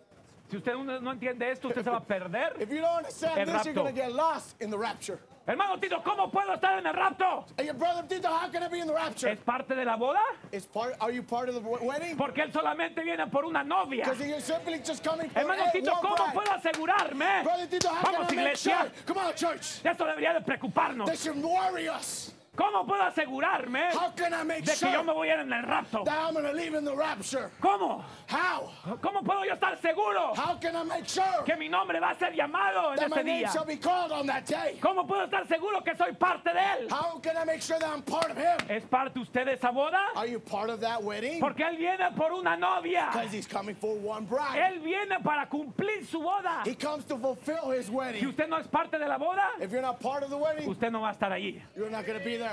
Si 0.50 0.56
usted 0.56 0.74
no, 0.74 1.12
entiende 1.12 1.50
esto, 1.50 1.68
usted 1.68 1.84
se 1.84 1.90
va 1.90 1.98
a 1.98 2.04
perder. 2.04 2.56
If 2.60 2.70
you 2.70 2.80
don't 2.80 3.06
El 3.06 3.46
this, 3.46 3.66
you're 3.66 3.92
get 3.92 4.12
lost 4.12 4.60
in 4.60 4.70
the 4.70 4.76
rapture. 4.78 5.18
Hermano 5.46 5.78
Tito, 5.80 6.02
¿cómo 6.04 6.30
puedo 6.30 6.52
estar 6.54 6.78
en 6.78 6.86
el 6.86 6.92
rapto? 6.92 7.44
And 7.56 7.66
your 7.66 7.74
brother 7.74 8.02
Tito, 8.06 8.28
how 8.28 8.48
can 8.48 8.62
I 8.62 8.68
be 8.68 8.80
in 8.80 8.86
the 8.86 8.92
rapture? 8.92 9.30
¿Es 9.30 9.38
parte 9.40 9.74
de 9.74 9.84
la 9.84 9.96
boda? 9.96 10.20
Is 10.52 10.66
part, 10.66 10.96
are 11.00 11.10
you 11.10 11.22
part 11.22 11.48
of 11.48 11.54
the 11.54 11.60
wedding? 11.60 12.16
Porque 12.16 12.42
él 12.42 12.52
solamente 12.52 13.02
viene 13.02 13.26
por 13.30 13.44
una 13.44 13.62
novia. 13.64 14.04
You're 14.04 14.40
simply 14.40 14.80
just 14.84 15.02
coming 15.02 15.30
for 15.30 15.40
Hermano 15.40 15.64
a- 15.68 15.72
Tito, 15.72 15.92
¿cómo 16.02 16.16
bride. 16.16 16.34
puedo 16.34 16.52
asegurarme? 16.52 17.42
Brother 17.42 17.66
Tito, 17.68 17.88
how 17.88 18.02
Vamos, 18.02 18.28
can 18.28 18.38
I 18.38 18.44
make 18.44 18.56
sure? 18.56 18.74
iglesia. 18.74 18.92
Come 19.06 19.18
on, 19.20 19.34
church. 19.34 19.80
Esto 19.84 20.04
debería 20.04 20.34
de 20.34 20.40
preocuparnos. 20.42 21.06
They 21.06 21.16
should 21.16 21.42
worry 21.42 21.88
us. 21.88 22.32
¿Cómo 22.60 22.84
puedo 22.86 23.02
asegurarme 23.02 23.88
How 23.94 24.12
can 24.14 24.34
I 24.34 24.44
make 24.44 24.66
de 24.66 24.72
que 24.72 24.80
yo 24.90 24.92
sure 24.92 25.02
me 25.04 25.12
voy 25.14 25.28
a 25.30 25.34
ir 25.36 25.40
en 25.40 25.52
el 25.52 25.62
rapto? 25.62 26.04
that 26.04 26.18
I'm 26.18 26.34
going 26.34 26.44
to 26.44 26.52
leave 26.52 26.74
in 26.74 26.84
the 26.84 26.94
rapture? 26.94 27.50
¿Cómo? 27.58 28.04
How? 28.28 28.68
¿Cómo 29.00 29.24
puedo 29.24 29.46
yo 29.46 29.54
estar 29.54 29.80
seguro 29.80 30.34
How 30.36 30.56
can 30.60 30.76
I 30.76 30.82
make 30.84 31.08
sure 31.08 31.24
que 31.46 31.56
mi 31.56 31.68
nombre 31.70 31.98
va 32.00 32.10
a 32.10 32.18
ser 32.18 32.32
llamado 32.34 32.92
en 32.92 32.96
that 32.98 33.08
my 33.08 33.16
ese 33.16 33.24
name 33.24 33.38
día? 33.44 33.48
shall 33.52 33.64
be 33.64 33.76
called 33.76 34.12
on 34.12 34.26
that 34.26 34.44
day? 34.44 34.78
¿Cómo 34.82 35.06
puedo 35.06 35.24
estar 35.24 35.48
seguro 35.48 35.82
que 35.82 35.96
soy 35.96 36.12
parte 36.12 36.52
de 36.52 36.60
él? 36.60 36.88
How 36.92 37.18
can 37.22 37.38
I 37.38 37.44
make 37.46 37.62
sure 37.62 37.78
that 37.78 37.88
I'm 37.88 38.02
part 38.02 38.30
of 38.30 38.36
him? 38.36 38.58
¿Es 38.68 38.84
parte 38.84 39.18
usted 39.18 39.46
de 39.46 39.54
esa 39.54 39.70
boda? 39.72 40.08
Are 40.14 40.26
you 40.28 40.38
part 40.38 40.68
of 40.68 40.80
that 40.80 41.02
wedding? 41.02 41.40
Porque 41.40 41.62
él 41.64 41.78
viene 41.78 42.10
por 42.14 42.30
una 42.32 42.58
novia. 42.58 43.08
Because 43.10 43.32
he's 43.32 43.46
coming 43.46 43.74
for 43.74 43.96
one 43.96 44.26
bride. 44.26 44.58
Él 44.60 44.80
viene 44.84 45.18
para 45.24 45.46
cumplir 45.48 46.06
su 46.06 46.20
boda. 46.20 46.62
He 46.66 46.74
comes 46.74 47.06
to 47.06 47.16
fulfill 47.16 47.70
his 47.70 47.86
Si 47.86 47.92
wedding. 47.92 48.26
usted 48.26 48.48
no 48.50 48.58
es 48.58 48.66
parte 48.66 48.98
de 48.98 49.08
la 49.08 49.16
boda, 49.16 49.48
If 49.62 49.72
you're 49.72 49.80
not 49.80 49.98
part 49.98 50.22
of 50.24 50.28
the 50.28 50.36
wedding, 50.36 50.68
usted 50.68 50.90
no 50.92 51.00
va 51.00 51.08
a 51.08 51.14
estar 51.14 51.32
allí. 51.32 51.58
you're 51.74 51.88
not 51.88 52.04
to 52.04 52.18
be 52.24 52.36
there. 52.36 52.49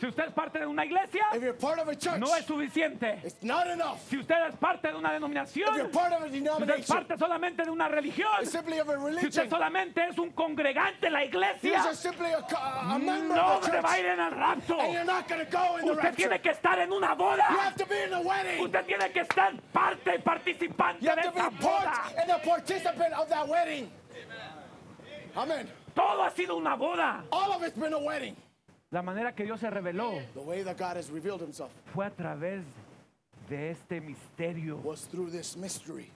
Si 0.00 0.08
usted 0.08 0.24
es 0.24 0.32
parte 0.32 0.58
de 0.58 0.66
una 0.66 0.84
iglesia, 0.84 1.22
If 1.32 1.42
you're 1.44 1.52
part 1.56 1.78
of 1.78 1.86
a 1.86 1.94
church, 1.94 2.18
no 2.18 2.34
es 2.34 2.44
suficiente. 2.44 3.20
it's 3.24 3.40
not 3.44 3.68
enough. 3.68 4.00
Si 4.10 4.16
usted 4.18 4.34
es 4.48 4.56
parte 4.56 4.88
de 4.88 4.96
una 4.96 5.10
If 5.14 5.20
you're 5.54 5.70
denominación, 5.70 5.92
part 5.92 6.12
of 6.12 6.22
a 6.24 6.28
si 6.28 6.28
usted 6.28 6.34
es 6.34 6.42
denomination, 6.42 6.96
parte 6.96 7.18
solamente 7.18 7.62
de 7.64 7.70
una 7.70 7.88
religión, 7.88 8.28
it's 8.40 8.50
simply 8.50 8.80
of 8.80 8.88
a 8.88 8.92
si 8.94 8.98
usted 8.98 9.14
religion. 9.22 9.48
solamente 9.50 10.04
es 10.08 10.18
un 10.18 10.30
congregante 10.32 11.06
en 11.06 11.12
la 11.12 11.20
You're 11.24 11.28
iglesia, 11.28 11.82
just 11.84 12.02
simply 12.02 12.32
a, 12.32 12.42
co- 12.42 12.56
a 12.56 12.98
member 12.98 13.36
no 13.36 13.58
of 13.58 13.64
se 13.64 13.80
va 13.80 13.92
a 13.92 14.00
ir 14.00 14.06
en 14.06 14.18
el 14.18 14.30
rapto. 14.32 14.80
And 14.80 14.92
you're 14.92 15.04
not 15.04 15.28
going 15.28 15.46
to 15.46 15.50
go 15.52 15.76
in 15.78 15.84
the 15.86 15.92
Usted 15.92 16.02
rapture. 16.04 16.16
tiene 16.16 16.40
que 16.40 16.50
estar 16.50 16.78
en 16.80 16.92
una 16.92 17.10
You 17.10 17.14
boda. 17.16 17.42
have 17.44 17.76
to 17.76 17.86
be 17.86 18.02
in 18.02 18.10
the 18.10 18.20
wedding. 18.22 18.60
Usted 18.60 18.84
tiene 18.86 19.12
que 19.12 19.20
estar 19.20 19.52
parte 19.72 20.14
y 20.16 20.18
participante 20.18 21.00
You 21.04 21.10
have 21.10 21.22
de 21.22 21.28
to 21.28 21.32
be 21.32 21.38
esa 21.38 21.50
part 21.60 21.84
boda. 21.86 22.20
and 22.20 22.30
a 22.32 22.38
participant 22.40 23.12
of 23.12 23.28
that 23.28 23.46
wedding. 23.46 23.88
Amen. 25.36 25.68
Todo 25.94 26.22
ha 26.24 26.30
sido 26.30 26.56
una 26.56 26.74
boda. 26.76 27.22
All 27.30 27.52
of 27.52 27.62
it's 27.62 27.78
been 27.78 27.92
a 27.92 27.98
wedding. 28.00 28.34
La 28.92 29.02
manera 29.02 29.34
que 29.34 29.44
Dios 29.44 29.58
se 29.58 29.68
reveló 29.70 30.20
The 30.34 30.40
way 30.40 30.62
that 30.62 30.76
God 30.78 30.96
has 30.96 31.10
revealed 31.10 31.40
himself 31.40 31.70
fue 31.94 32.06
a 32.06 32.10
través 32.10 32.62
de 33.48 33.70
este 33.70 34.00
misterio 34.00 34.76
was 34.84 35.08
through 35.08 35.30
this 35.30 35.56
mystery. 35.56 36.10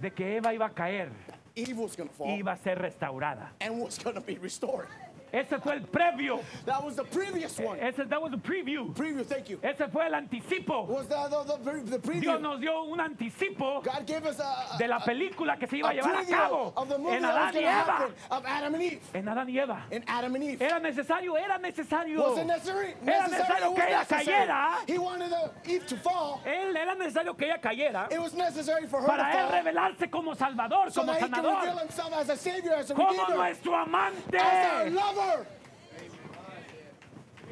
de 0.00 0.10
que 0.10 0.36
Eva 0.36 0.52
iba 0.52 0.66
a 0.66 0.70
caer 0.74 1.08
Eve 1.54 1.78
was 1.78 1.96
going 1.96 2.08
to 2.08 2.14
fall 2.14 2.28
y 2.28 2.40
iba 2.42 2.52
a 2.52 2.56
ser 2.56 2.78
restaurada. 2.78 3.52
and 3.60 3.80
was 3.80 3.98
going 3.98 4.14
to 4.14 4.20
be 4.20 4.36
restored. 4.38 4.88
Ese 5.32 5.60
fue 5.60 5.74
el 5.74 5.80
previo. 5.82 6.40
That 6.66 6.82
was 6.84 6.96
the 6.96 7.04
previous 7.04 7.58
one. 7.58 7.78
Ese 7.80 8.06
that 8.08 8.20
was 8.20 8.30
the 8.32 8.38
preview. 8.38 8.94
Preview, 8.94 9.24
thank 9.24 9.48
you. 9.48 9.58
Ese 9.62 9.88
fue 9.90 10.06
el 10.06 10.14
anticipo. 10.14 10.86
Was 10.86 11.06
the, 11.06 11.16
the, 11.28 11.58
the, 11.64 11.90
the 11.90 11.98
preview. 11.98 12.20
Dios 12.20 12.40
nos 12.40 12.60
dio 12.60 12.84
un 12.84 12.98
anticipo 13.00 13.82
God 13.82 14.06
gave 14.06 14.26
us 14.26 14.40
a, 14.40 14.74
a, 14.74 14.78
de 14.78 14.88
la 14.88 14.98
película 15.00 15.58
que 15.58 15.66
se 15.66 15.78
iba 15.78 15.88
a 15.88 15.90
a 15.90 15.94
llevar 15.94 16.16
a 16.16 16.24
cabo 16.24 16.72
of 16.76 16.88
the 16.88 16.98
movie 16.98 17.16
en 17.16 17.24
Adán 17.24 17.54
y 17.54 17.58
Eva. 17.58 18.08
of 18.30 18.44
Adam 18.46 18.74
and 18.74 18.82
Eve. 18.82 19.00
En 19.14 19.28
Adán 19.28 19.48
y 19.48 19.58
Eva. 19.58 19.86
In 19.90 20.04
Adam 20.06 20.34
and 20.34 20.44
Eve. 20.44 20.64
Era 20.64 20.78
necesario, 20.78 21.36
era 21.36 21.58
necesario. 21.58 22.20
Was 22.22 22.38
it 22.38 22.46
necessary? 22.46 22.94
Era 23.06 23.28
necesario 23.28 23.74
que 23.74 23.82
ella 23.86 24.04
cayera. 24.04 24.78
He 24.86 24.98
wanted 24.98 25.32
Eve 25.64 25.86
to 25.86 25.96
fall. 25.96 26.40
Él 26.44 26.76
era 26.76 26.94
necesario 26.94 27.36
que 27.36 27.46
ella 27.46 27.58
cayera 27.60 28.08
It 28.10 28.20
was 28.20 28.34
necessary 28.34 28.86
for 28.86 29.00
her 29.00 29.06
para 29.06 29.32
to 29.32 29.38
él 29.38 29.46
fall. 29.48 29.52
revelarse 29.52 30.10
como 30.10 30.34
Salvador, 30.34 30.90
so 30.90 31.00
como 31.02 31.14
sanador, 31.14 31.68
as 32.14 32.28
a 32.28 32.36
savior, 32.36 32.74
as 32.74 32.90
a 32.90 32.94
como 32.94 33.26
nuestro 33.28 33.74
amante. 33.74 34.36
as 34.36 34.92
our 35.20 35.36
lover. 35.36 35.46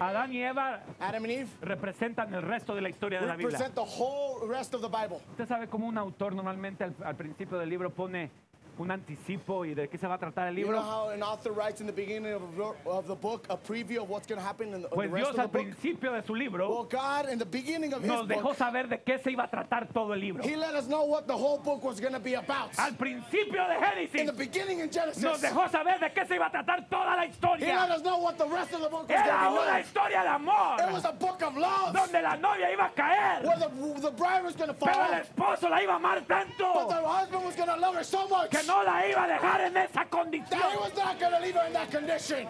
Adán 0.00 0.32
y 0.32 0.42
Eva 0.42 0.80
Adam 1.00 1.24
and 1.24 1.32
Eve 1.32 1.48
representan 1.60 2.32
el 2.32 2.42
resto 2.42 2.74
de 2.74 2.80
la 2.82 2.88
historia 2.88 3.20
de 3.20 3.26
la 3.26 3.34
Biblia. 3.36 3.58
represent 3.58 3.74
the 3.74 4.02
whole 4.02 4.46
rest 4.48 4.74
of 4.74 4.80
the 4.80 4.88
Bible. 4.88 5.20
Usted 5.32 5.48
sabe 5.48 5.68
cómo 5.68 5.86
un 5.88 5.98
autor 5.98 6.34
normalmente 6.34 6.84
al, 6.84 6.94
al 7.04 7.16
principio 7.16 7.58
del 7.58 7.68
libro 7.68 7.90
pone 7.90 8.30
un 8.78 8.90
anticipo 8.90 9.64
y 9.64 9.74
de 9.74 9.88
qué 9.88 9.98
se 9.98 10.06
va 10.06 10.14
a 10.14 10.18
tratar 10.18 10.48
el 10.48 10.56
You 10.56 10.66
know 10.66 10.72
libro. 10.76 10.82
how 10.82 11.10
an 11.10 11.22
author 11.22 11.52
writes 11.52 11.80
in 11.80 11.86
the 11.86 11.92
beginning 11.92 12.32
of, 12.34 13.06
the 13.06 13.14
book 13.14 13.44
a 13.50 13.56
preview 13.56 14.02
of 14.02 14.08
what's 14.08 14.26
going 14.26 14.38
to 14.40 14.44
happen 14.46 14.74
in 14.74 14.82
the, 14.82 14.88
Pues 14.88 15.08
the 15.08 15.14
rest 15.14 15.24
Dios 15.26 15.34
of 15.34 15.40
al 15.40 15.46
the 15.48 15.52
book? 15.58 15.62
principio 15.80 16.12
de 16.12 16.22
su 16.26 16.32
Well, 16.32 16.38
libro 16.42 16.84
God, 16.90 17.28
in 17.28 17.38
the 17.38 17.44
beginning 17.46 17.92
of 17.92 18.04
nos 18.04 18.20
his 18.22 18.28
dejó 18.36 18.42
book, 18.42 18.56
saber 18.56 18.88
de 18.88 18.98
qué 19.02 19.18
se 19.22 19.30
iba 19.32 19.44
a 19.44 19.50
tratar 19.50 19.88
todo 19.92 20.12
el 20.14 20.20
libro. 20.20 20.42
he 20.44 20.56
let 20.56 20.74
us 20.74 20.86
know 20.86 21.04
what 21.04 21.26
the 21.26 21.36
whole 21.36 21.58
book 21.58 21.82
was 21.84 22.00
going 22.00 22.12
to 22.14 22.20
be 22.20 22.34
about. 22.34 22.70
Al 22.78 22.92
principio 22.94 23.62
de 23.66 24.18
In 24.20 24.26
the 24.26 24.32
beginning 24.32 24.80
in 24.80 24.90
Genesis, 24.90 25.22
nos 25.22 25.40
dejó 25.40 25.68
saber 25.70 25.98
de 26.00 26.10
qué 26.12 26.26
se 26.26 26.34
iba 26.36 26.46
a 26.46 26.50
tratar 26.50 26.88
toda 26.88 27.16
la 27.16 27.22
he 27.22 27.26
let 27.26 27.30
historia. 27.34 27.94
us 27.94 28.02
know 28.02 28.18
what 28.18 28.36
the 28.38 28.46
rest 28.46 28.72
of 28.72 28.80
the 28.80 28.88
book 28.88 29.08
was 29.08 29.10
Era 29.10 29.50
una 29.50 29.80
historia 29.80 30.20
de 30.22 30.28
It 30.28 30.34
amor 30.34 30.92
was 30.92 31.04
a 31.04 31.12
book 31.12 31.42
of 31.42 31.56
love 31.56 31.92
donde 31.92 32.22
la 32.22 32.36
novia 32.36 32.70
iba 32.72 32.86
a 32.86 32.90
caer, 32.94 33.42
where 33.44 33.58
the, 33.58 34.00
the 34.00 34.10
bride 34.10 34.44
was 34.44 34.54
going 34.54 34.68
to 34.68 34.74
fall, 34.74 34.88
pero 34.88 35.04
el 35.12 35.20
esposo 35.22 35.68
la 35.68 35.80
iba 35.82 35.92
a 35.92 35.96
amar 35.96 36.20
but 36.20 36.28
tanto 36.28 36.88
the 36.88 36.94
husband 37.08 37.44
was 37.44 37.54
going 37.56 37.68
to 37.68 37.76
love 37.76 37.94
her 37.94 38.04
so 38.04 38.26
much 38.28 38.50
que 38.50 38.62
no 38.68 38.84
la 38.84 39.06
iba 39.08 39.24
a 39.24 39.28
dejar 39.28 39.60
en 39.62 39.76
esa 39.76 40.04
condición. 40.04 40.60
was 40.78 40.94
not 40.94 41.18
going 41.18 41.32
to 41.32 41.40
leave 41.40 41.54
her 41.54 41.66
in 41.66 41.72
that 41.72 41.90
condition. 41.90 42.46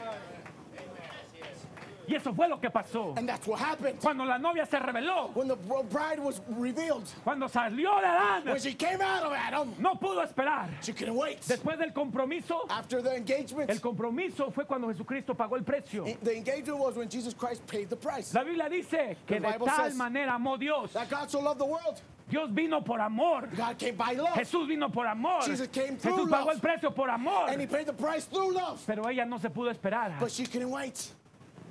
Y 2.08 2.14
eso 2.14 2.32
fue 2.32 2.48
lo 2.48 2.58
que 2.58 2.70
pasó. 2.70 3.14
And 3.18 3.28
that's 3.28 3.46
what 3.46 3.60
happened. 3.60 4.00
Cuando 4.00 4.24
la 4.24 4.38
novia 4.38 4.64
se 4.64 4.78
reveló, 4.78 5.34
When 5.34 5.48
the 5.48 5.56
bride 5.56 6.18
was 6.18 6.40
revealed, 6.48 7.04
cuando 7.22 7.48
salió 7.48 8.00
de 8.00 8.06
Adán, 8.06 8.44
when 8.46 8.60
she 8.60 8.74
came 8.74 9.00
out 9.02 9.24
of 9.24 9.32
Adam, 9.32 9.74
no 9.78 9.94
pudo 9.94 10.26
esperar. 10.26 10.68
she 10.82 10.92
couldn't 10.92 11.14
wait. 11.14 11.40
Después 11.42 11.78
del 11.78 11.92
compromiso, 11.92 12.66
After 12.70 13.02
the 13.02 13.14
engagement, 13.14 13.70
el 13.70 13.80
compromiso 13.80 14.50
fue 14.50 14.64
cuando 14.64 14.88
Jesucristo 14.88 15.34
pagó 15.34 15.56
el 15.56 15.64
precio. 15.64 16.04
the 16.22 16.34
engagement 16.34 16.78
was 16.78 16.96
when 16.96 17.08
Jesus 17.08 17.34
Christ 17.34 17.66
paid 17.66 17.90
the 17.90 17.96
price. 17.96 18.32
La 18.32 18.42
Biblia 18.42 18.68
dice 18.70 19.16
que 19.26 19.38
de 19.38 19.58
tal 19.58 19.94
manera 19.94 20.34
amó 20.34 20.58
Dios. 20.58 20.92
That 20.92 21.10
God 21.10 21.30
so 21.30 21.40
loved 21.40 21.60
the 21.60 21.66
world, 21.66 22.00
Dios 22.28 22.50
vino 22.50 22.80
por 22.82 23.00
amor. 23.00 23.48
God 23.56 23.78
came 23.78 23.96
by 23.96 24.12
love. 24.12 24.34
Jesús 24.34 24.68
vino 24.68 24.88
por 24.90 25.06
amor. 25.06 25.42
Jesus 25.42 25.68
came 25.68 25.96
through 25.96 26.12
Jesús 26.12 26.30
pagó 26.30 26.46
love. 26.46 26.54
el 26.54 26.60
precio 26.60 26.90
por 26.94 27.08
amor. 27.08 27.48
And 27.48 27.60
he 27.60 27.66
paid 27.66 27.86
the 27.86 27.92
price 27.92 28.28
love. 28.32 28.82
Pero 28.86 29.08
ella 29.08 29.24
no 29.24 29.38
se 29.38 29.48
pudo 29.48 29.70
esperar. 29.70 30.18
But 30.20 30.30
she 30.30 30.44
couldn't 30.44 30.70
wait. 30.70 31.12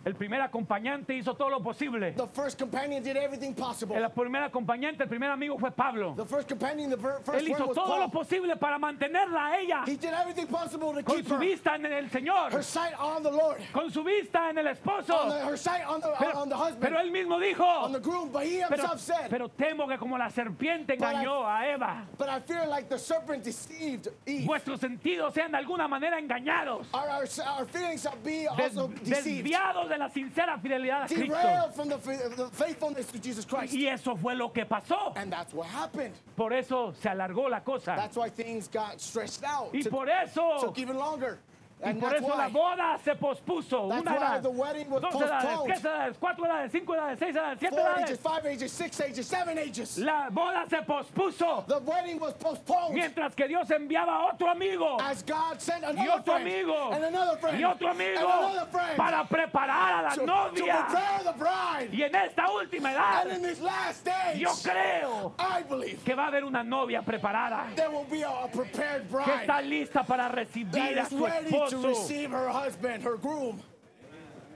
El 0.08 0.16
primer 0.16 0.40
acompañante 0.40 1.14
hizo 1.14 1.34
todo 1.36 1.50
lo 1.50 1.62
posible. 1.62 2.14
The 2.14 2.28
first 2.28 2.58
companion 2.58 3.04
did 3.04 3.18
everything 3.18 3.54
possible. 3.54 3.98
El 3.98 4.10
primer 4.12 4.42
acompañante, 4.44 5.04
el 5.04 5.10
primer 5.10 5.30
amigo 5.30 5.58
fue 5.60 5.70
Pablo. 5.72 6.14
The 6.16 6.24
first 6.26 6.48
companion, 6.48 6.90
the 6.90 6.96
first 6.98 7.28
Él 7.34 7.50
hizo 7.50 7.68
todo 7.74 7.98
lo 8.00 8.10
Paul. 8.10 8.24
posible 8.24 8.56
para 8.56 8.80
mantenerla 8.80 9.48
a 9.48 9.60
ella 9.60 9.84
He 9.86 9.98
did 9.98 10.14
everything 10.14 10.48
possible 10.48 10.94
to 10.94 11.04
con 11.04 11.18
keep 11.18 11.28
su 11.28 11.34
her, 11.34 11.40
vista 11.42 11.76
en 11.76 11.86
el 11.88 12.10
Señor, 12.10 12.54
her 12.54 12.64
sight 12.64 12.94
on 12.98 13.22
the 13.22 13.30
Lord, 13.32 13.58
con 13.74 13.92
su 13.92 14.02
vista 14.02 14.50
en 14.50 14.60
el 14.60 14.68
on 14.68 14.74
the, 14.74 14.80
esposo. 14.80 15.30
her 15.50 15.58
sight 15.58 15.86
on 15.86 16.00
the, 16.00 16.08
Pero, 16.18 16.40
on 16.40 16.48
the 16.50 16.56
husband, 16.56 16.80
pero 16.80 17.00
él 17.02 17.12
mismo 17.12 17.38
dijo, 17.38 17.66
on 17.66 17.92
the 17.92 18.00
groom. 18.00 18.30
But 18.32 18.44
he 18.44 18.62
pero, 18.70 18.84
himself 18.84 19.02
said, 19.02 19.30
pero 19.30 19.50
temo 19.50 19.90
que 19.90 19.98
como 19.98 20.18
la 20.18 20.30
serpiente 20.30 20.96
But 20.98 21.04
I- 21.06 21.12
engañó 21.26 21.46
a 21.46 21.68
Eva, 21.68 22.06
But 22.18 22.30
I 22.30 22.40
fear 22.40 22.66
like 22.66 22.88
the 22.88 22.98
serpent 22.98 23.44
deceived 23.44 24.08
Eve. 24.26 24.46
vuestros 24.46 24.80
sentidos 24.80 25.34
sean 25.34 25.52
de 25.52 25.58
alguna 25.58 25.90
manera 25.90 26.18
engañados, 26.18 26.88
Our, 26.94 27.10
our, 27.10 27.28
our 27.60 27.66
feelings 27.68 28.04
shall 28.04 28.16
be 28.24 28.48
des- 28.56 28.64
also 28.78 28.88
deceived, 29.04 29.44
desviados 29.44 29.90
de 29.90 29.97
la 29.98 30.10
sincera 30.10 30.58
fidelidad 30.60 31.04
a 31.04 31.08
Cristo. 31.08 31.34
derailed 31.34 31.74
from 31.74 31.90
the, 31.90 31.98
fa- 31.98 32.30
the 32.36 32.48
faithfulness 32.52 33.08
to 33.12 33.20
Jesus 33.20 33.46
Christ. 33.46 33.74
Y 33.74 33.88
eso 33.88 34.16
fue 34.16 34.36
lo 34.36 34.50
que 34.52 34.66
pasó. 34.66 35.14
And 35.16 35.32
that's 35.32 35.54
what 35.54 35.68
happened. 35.68 36.14
Por 36.36 36.54
eso 36.54 36.94
se 37.02 37.10
alargó 37.10 37.50
la 37.50 37.62
cosa. 37.62 37.96
That's 37.96 38.16
why 38.18 38.30
things 38.30 38.68
got 38.68 39.00
stretched 39.00 39.44
out. 39.44 39.74
Y 39.74 39.82
por 39.84 40.10
eso, 40.10 40.58
took 40.60 40.78
even 40.80 40.98
longer. 40.98 41.40
Y 41.80 41.90
And 41.90 42.00
por 42.00 42.16
eso 42.16 42.36
la 42.36 42.48
boda 42.48 42.98
se 43.04 43.14
pospuso. 43.16 43.88
That's 43.88 44.02
Una 44.02 44.16
edad, 44.18 44.42
the 44.42 44.50
wedding 44.50 44.90
was 44.90 45.00
dos 45.02 45.14
edades, 45.22 45.64
tres 45.66 45.84
edades, 45.84 46.18
cuatro 46.20 46.46
edades, 46.46 46.72
cinco 46.72 46.96
edades, 46.96 47.20
seis 47.20 47.36
edades, 47.36 47.60
siete 47.60 47.76
Four 47.76 47.88
ages, 47.98 47.98
edades. 48.10 48.20
five 48.20 48.46
ages, 48.48 48.72
six 48.72 49.00
ages, 49.02 49.28
seven 49.28 49.58
ages. 49.60 49.98
La 50.00 50.30
boda 50.32 50.66
se 50.68 50.78
pospuso. 50.82 51.66
The 51.68 51.78
wedding 51.80 52.20
was 52.20 52.34
postponed. 52.34 52.96
Mientras 52.96 53.36
que 53.36 53.48
Dios 53.48 53.70
enviaba 53.70 54.16
a 54.16 54.34
otro 54.34 54.50
amigo. 54.50 54.98
As 55.00 55.22
God 55.24 55.60
sent 55.62 55.84
y 55.84 55.90
another 55.92 56.12
otro 56.20 56.34
friend. 56.34 56.48
amigo. 56.48 56.92
And 56.94 57.04
another 57.06 57.38
friend. 57.38 57.60
Y 57.60 57.64
otro 57.64 57.90
and 57.90 58.02
amigo. 58.02 58.28
another 58.28 58.66
friend. 58.72 58.98
Para 58.98 59.24
preparar 59.28 60.00
a 60.00 60.02
la 60.02 60.10
to, 60.16 60.22
to 60.22 60.26
novia. 60.26 60.86
prepare 60.88 61.24
the 61.26 61.34
bride. 61.38 61.90
Y 61.94 62.02
en 62.02 62.16
esta 62.16 62.50
última 62.50 62.90
And 62.90 62.98
edad, 63.30 63.36
in 63.36 63.42
this 63.44 63.62
last 63.62 64.00
stage, 64.00 64.40
yo 64.40 64.50
creo 64.64 65.34
I 65.38 65.62
believe 65.62 66.04
que 66.04 66.16
va 66.16 66.24
a 66.24 66.28
haber 66.30 66.44
una 66.44 66.64
novia 66.64 67.04
preparada. 67.04 67.68
there 67.76 67.90
will 67.92 68.06
be 68.10 68.24
a, 68.24 68.30
a 68.30 68.48
prepared 68.48 69.04
que 69.08 69.14
bride. 69.18 69.42
está 69.46 69.62
lista 69.62 70.04
para 70.04 70.28
recibir 70.28 70.98
a 71.00 71.06
su 71.06 71.24
ready 71.24 71.52
to 71.70 71.78
receive 71.78 72.32
her 72.32 72.50
husband, 72.50 73.04
her 73.04 73.18
groom. 73.18 73.62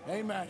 Amen. 0.09 0.47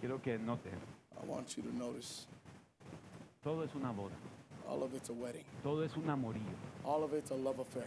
Quiero 0.00 0.18
que 0.18 0.36
note, 0.38 0.70
I 1.20 1.24
want 1.26 1.56
you 1.56 1.62
to 1.62 1.76
notice 1.76 2.26
todo 3.44 3.62
es 3.62 3.70
una 3.76 3.92
boda, 3.92 4.14
all 4.68 4.82
of 4.82 4.94
it's 4.94 5.10
a 5.10 5.12
wedding, 5.12 5.44
todo 5.62 5.82
es 5.82 5.96
un 5.96 6.04
amorío. 6.04 6.40
all 6.84 7.04
of 7.04 7.12
it's 7.14 7.30
a 7.30 7.34
love 7.34 7.60
affair. 7.60 7.86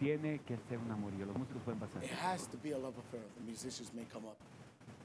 Tiene 0.00 0.40
que 0.44 0.56
ser 0.68 0.78
un 0.78 0.90
amorío. 0.90 1.26
Los 1.26 1.36
músicos 1.36 1.62
pueden 1.62 1.78
pasar. 1.78 2.02
It 2.02 2.10
has 2.10 2.48
to 2.48 2.56
be 2.56 2.72
a 2.72 2.78
love 2.78 2.94
affair. 2.98 3.22
The 3.36 3.44
musicians 3.44 3.92
may 3.94 4.04
come 4.12 4.24
up. 4.26 4.36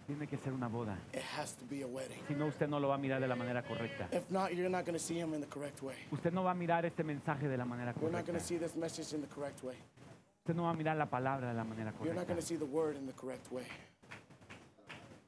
Tiene 0.08 0.26
que 0.26 0.38
ser 0.38 0.54
una 0.54 0.70
boda. 0.70 0.98
It 1.14 1.22
has 1.38 1.54
to 1.58 1.66
be 1.70 1.84
a 1.84 1.88
wedding. 1.88 2.18
Si 2.30 2.34
no, 2.34 2.46
usted 2.48 2.68
no 2.70 2.80
lo 2.80 2.88
va 2.88 2.96
a 2.96 2.98
mirar 2.98 3.20
de 3.20 3.28
la 3.28 3.36
manera 3.36 3.62
correcta. 3.62 4.08
If 4.14 4.32
not, 4.32 4.54
you're 4.56 4.70
not 4.70 4.86
going 4.86 4.98
to 4.98 5.04
see 5.04 5.16
him 5.20 5.34
in 5.34 5.42
the 5.42 5.48
correct 5.48 5.82
way. 5.84 5.96
Usted 6.12 6.32
no 6.34 6.44
va 6.44 6.52
a 6.52 6.56
mirar 6.56 6.86
este 6.86 7.04
mensaje 7.04 7.50
de 7.50 7.58
la 7.58 7.66
manera 7.66 7.94
You're 8.00 8.10
not 8.10 8.24
correcta. 8.24 8.32
going 8.32 8.40
to 8.40 8.46
see 8.46 8.58
this 8.58 8.76
message 8.78 9.14
in 9.14 9.22
the 9.22 9.28
correct 9.28 9.62
way. 9.64 9.76
Usted 10.46 10.56
no 10.56 10.64
va 10.64 10.70
a 10.70 10.74
mirar 10.74 10.96
la 10.96 11.08
palabra 11.08 11.50
de 11.50 11.54
la 11.54 11.66
manera 11.66 11.92
You're 12.02 12.14
not 12.16 12.26
correcta. 12.26 12.28
going 12.34 12.40
to 12.40 12.46
see 12.46 12.56
the 12.56 12.66
word 12.66 12.96
in 12.96 13.06
the 13.06 13.12
correct 13.14 13.52
way. 13.52 13.66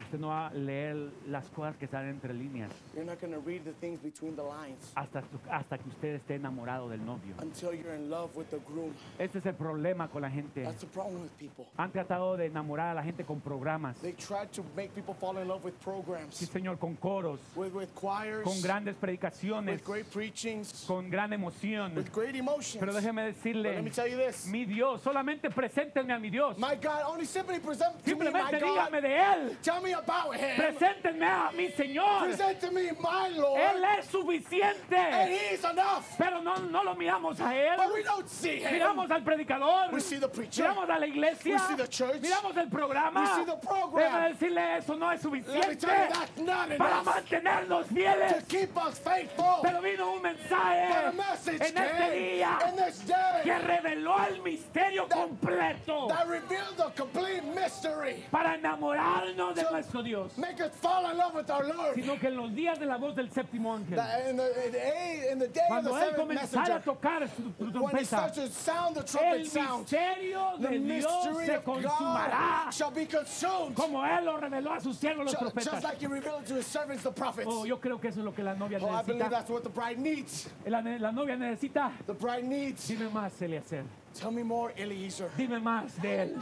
Usted 0.09 0.19
no 0.21 0.29
va 0.29 0.47
a 0.47 0.53
leer 0.55 1.11
las 1.27 1.45
cosas 1.49 1.75
que 1.77 1.85
salen 1.87 2.09
entre 2.09 2.33
líneas 2.33 2.71
You're 2.95 3.05
not 3.05 3.21
going 3.21 3.31
to 3.31 3.39
read 3.45 3.63
the 3.63 3.73
things 3.73 3.99
between 4.01 4.35
the 4.35 4.41
lines 4.41 4.91
hasta, 4.95 5.21
hasta 5.51 5.77
que 5.77 5.87
usted 5.89 6.15
esté 6.15 6.35
enamorado 6.35 6.89
del 6.89 7.05
novio. 7.05 7.35
until 7.39 7.73
you're 7.75 7.93
in 7.93 8.09
love 8.09 8.35
with 8.35 8.49
the 8.49 8.57
groom. 8.67 8.91
Este 9.19 9.37
es 9.37 9.45
el 9.45 9.53
problema 9.53 10.07
con 10.07 10.23
la 10.23 10.29
gente. 10.31 10.63
That's 10.63 10.81
the 10.81 10.87
problem 10.87 11.21
with 11.21 11.31
people. 11.37 11.65
Han 11.77 11.91
tratado 11.91 12.37
de 12.37 12.47
enamorar 12.47 12.89
a 12.89 12.93
la 12.95 13.03
gente 13.03 13.23
con 13.23 13.39
programas. 13.39 13.97
They 14.01 14.15
to 14.51 14.63
make 14.75 14.95
people 14.95 15.13
fall 15.13 15.37
in 15.37 15.47
love 15.47 15.63
with 15.63 15.75
Sí, 15.75 15.83
programs, 15.83 16.35
Señor, 16.35 16.79
con 16.79 16.95
coros, 16.95 17.39
with, 17.55 17.71
with 17.73 17.89
choirs, 17.93 18.43
con 18.43 18.59
grandes 18.63 18.95
predicaciones, 18.95 19.79
with 19.79 19.85
great 19.85 20.05
preachings, 20.11 20.85
con 20.87 21.09
gran 21.11 21.33
emoción. 21.33 21.93
with 21.95 22.11
great 22.11 22.35
emotions. 22.35 22.79
Pero 22.79 22.93
déjeme 22.93 23.27
But 23.27 23.35
let 23.35 23.35
decirle, 23.35 23.81
me 23.83 23.91
tell 23.91 24.07
you 24.07 24.17
this. 24.17 24.47
mi 24.47 24.65
Dios, 24.65 25.01
solamente 25.01 25.49
preséntenme 25.51 26.13
a 26.13 26.19
mi 26.19 26.29
Dios. 26.31 26.57
My 26.57 26.75
God, 26.81 27.03
only 27.05 27.25
simply 27.25 27.59
present 27.59 27.91
to 28.03 28.15
me 28.15 28.15
my 28.15 28.25
Simplemente 28.31 28.59
God. 28.59 28.69
dígame 28.69 29.01
de 29.01 29.17
Él. 29.17 29.57
Tell 29.61 29.81
me 29.81 29.93
about 30.03 30.35
him. 30.35 30.55
Preséntenme 30.57 31.25
a 31.25 31.51
mi 31.55 31.69
Señor. 31.71 32.25
Present 32.27 32.59
to 32.61 32.71
me 32.71 32.91
my 32.99 33.29
Lord. 33.35 33.59
Él 33.59 33.83
es 33.83 34.05
And 34.05 34.11
suficiente. 34.11 35.51
he's 35.51 35.63
enough. 35.63 36.05
Pero 36.17 36.41
no, 36.41 36.55
no 36.55 36.83
lo 36.83 36.95
miramos 36.95 37.39
a 37.39 37.53
Él. 37.55 37.77
But 37.77 37.93
we 37.93 38.03
don't 38.03 38.27
see 38.29 38.59
him. 38.59 38.71
Miramos 38.73 39.09
al 39.11 39.21
predicador. 39.23 39.91
We 39.91 39.99
see 39.99 40.17
the 40.17 40.27
preacher. 40.29 40.63
Miramos 40.63 40.89
a 40.89 40.99
la 40.99 41.05
iglesia. 41.05 41.53
We 41.53 41.59
see 41.59 41.75
the 41.75 41.87
church. 41.87 42.21
Miramos 42.21 42.57
el 42.57 42.67
programa. 42.69 43.21
We 43.21 43.27
see 43.27 43.45
the 43.45 43.57
program. 43.57 44.03
Déjame 44.11 44.29
decirle, 44.33 44.77
eso 44.77 44.95
no 44.95 45.09
es 45.11 45.21
suficiente 45.21 45.77
that's 45.87 46.37
not 46.37 46.69
para 46.77 47.03
mantenernos 47.03 47.87
to 47.87 47.93
fieles. 47.93 48.43
keep 48.47 48.75
us 48.77 48.99
faithful. 48.99 49.59
Pero 49.61 49.81
vino 49.81 50.13
un 50.13 50.21
mensaje 50.21 51.09
en 51.47 51.77
este 51.77 52.11
día 52.11 52.59
in 52.69 52.75
this 52.75 52.99
que 53.43 53.51
day 53.51 53.59
reveló 53.65 54.17
el 54.27 54.41
misterio 54.41 55.07
completo 55.07 56.07
that 56.09 56.27
revealed 56.27 56.75
the 56.77 56.89
complete 56.95 57.43
mystery. 57.55 58.23
para 58.31 58.55
enamorarnos 58.57 59.55
de 59.55 59.61
So- 59.61 59.71
nuestro 59.89 60.03
Dios. 60.03 60.37
Make 60.37 60.61
us 60.61 60.71
fall 60.75 61.09
in 61.09 61.17
love 61.17 61.33
with 61.33 61.49
our 61.49 61.65
Lord. 61.65 61.95
Sino 61.95 62.17
que 62.17 62.27
en 62.27 62.37
los 62.37 62.51
días 62.51 62.79
de 62.79 62.85
la 62.85 62.97
voz 62.97 63.15
del 63.15 63.29
séptimo 63.29 63.73
ángel, 63.75 63.95
That 63.95 64.29
in, 64.29 64.37
the, 64.37 64.65
in, 64.65 64.71
the, 64.71 65.31
in 65.31 65.39
the 65.39 65.47
day 65.47 65.61
of 65.61 65.67
cuando 65.67 65.93
the 65.93 66.05
Él 66.05 66.15
comenzara 66.15 66.75
a 66.75 66.81
tocar 66.81 67.27
su 67.29 67.51
trompeta, 67.71 68.05
starts 68.05 68.35
to 68.37 68.47
sound 68.49 68.95
the 68.95 69.01
el 69.01 69.05
trumpet 69.05 69.47
sound, 69.47 69.85
misterio 69.85 70.57
de 70.59 70.79
Dios 70.79 71.45
se 71.45 71.57
consumará 71.63 72.65
God 72.65 72.73
shall 72.73 72.91
be 72.91 73.05
consumed. 73.05 73.75
como 73.75 74.03
Él 74.03 74.25
lo 74.25 74.37
reveló 74.39 74.73
a 74.73 74.79
sus 74.79 74.97
siervos 74.97 75.25
los 75.25 75.33
Just 75.33 75.55
profetas. 75.55 75.83
like 75.83 75.99
he 75.99 76.07
revealed 76.07 76.41
it 76.41 76.47
to 76.47 76.55
his 76.55 76.67
servants, 76.67 77.03
the 77.03 77.11
prophets. 77.11 77.47
Oh, 77.49 77.65
yo 77.65 77.77
creo 77.77 77.99
que 77.99 78.09
eso 78.09 78.19
es 78.19 78.25
lo 78.25 78.31
que 78.33 78.43
la 78.43 78.53
novia 78.55 78.79
Oh, 78.81 78.87
I 78.89 79.01
believe 79.01 79.23
necesita. 79.25 79.29
that's 79.31 79.49
what 79.49 79.63
the 79.63 79.69
bride 79.69 79.97
needs. 79.99 80.49
La, 80.67 80.79
la 80.81 81.11
novia 81.11 81.35
necesita, 81.35 81.91
The 82.05 82.13
bride 82.13 82.43
needs. 82.45 82.87
dime 82.87 83.09
más, 83.09 83.41
Eliezer. 83.41 83.83
Tell 84.19 84.31
me 84.31 84.43
more, 84.43 84.73
Eliezer. 84.75 85.29
Dime 85.37 85.59
más 85.61 85.95
de 86.01 86.23
Él. 86.23 86.35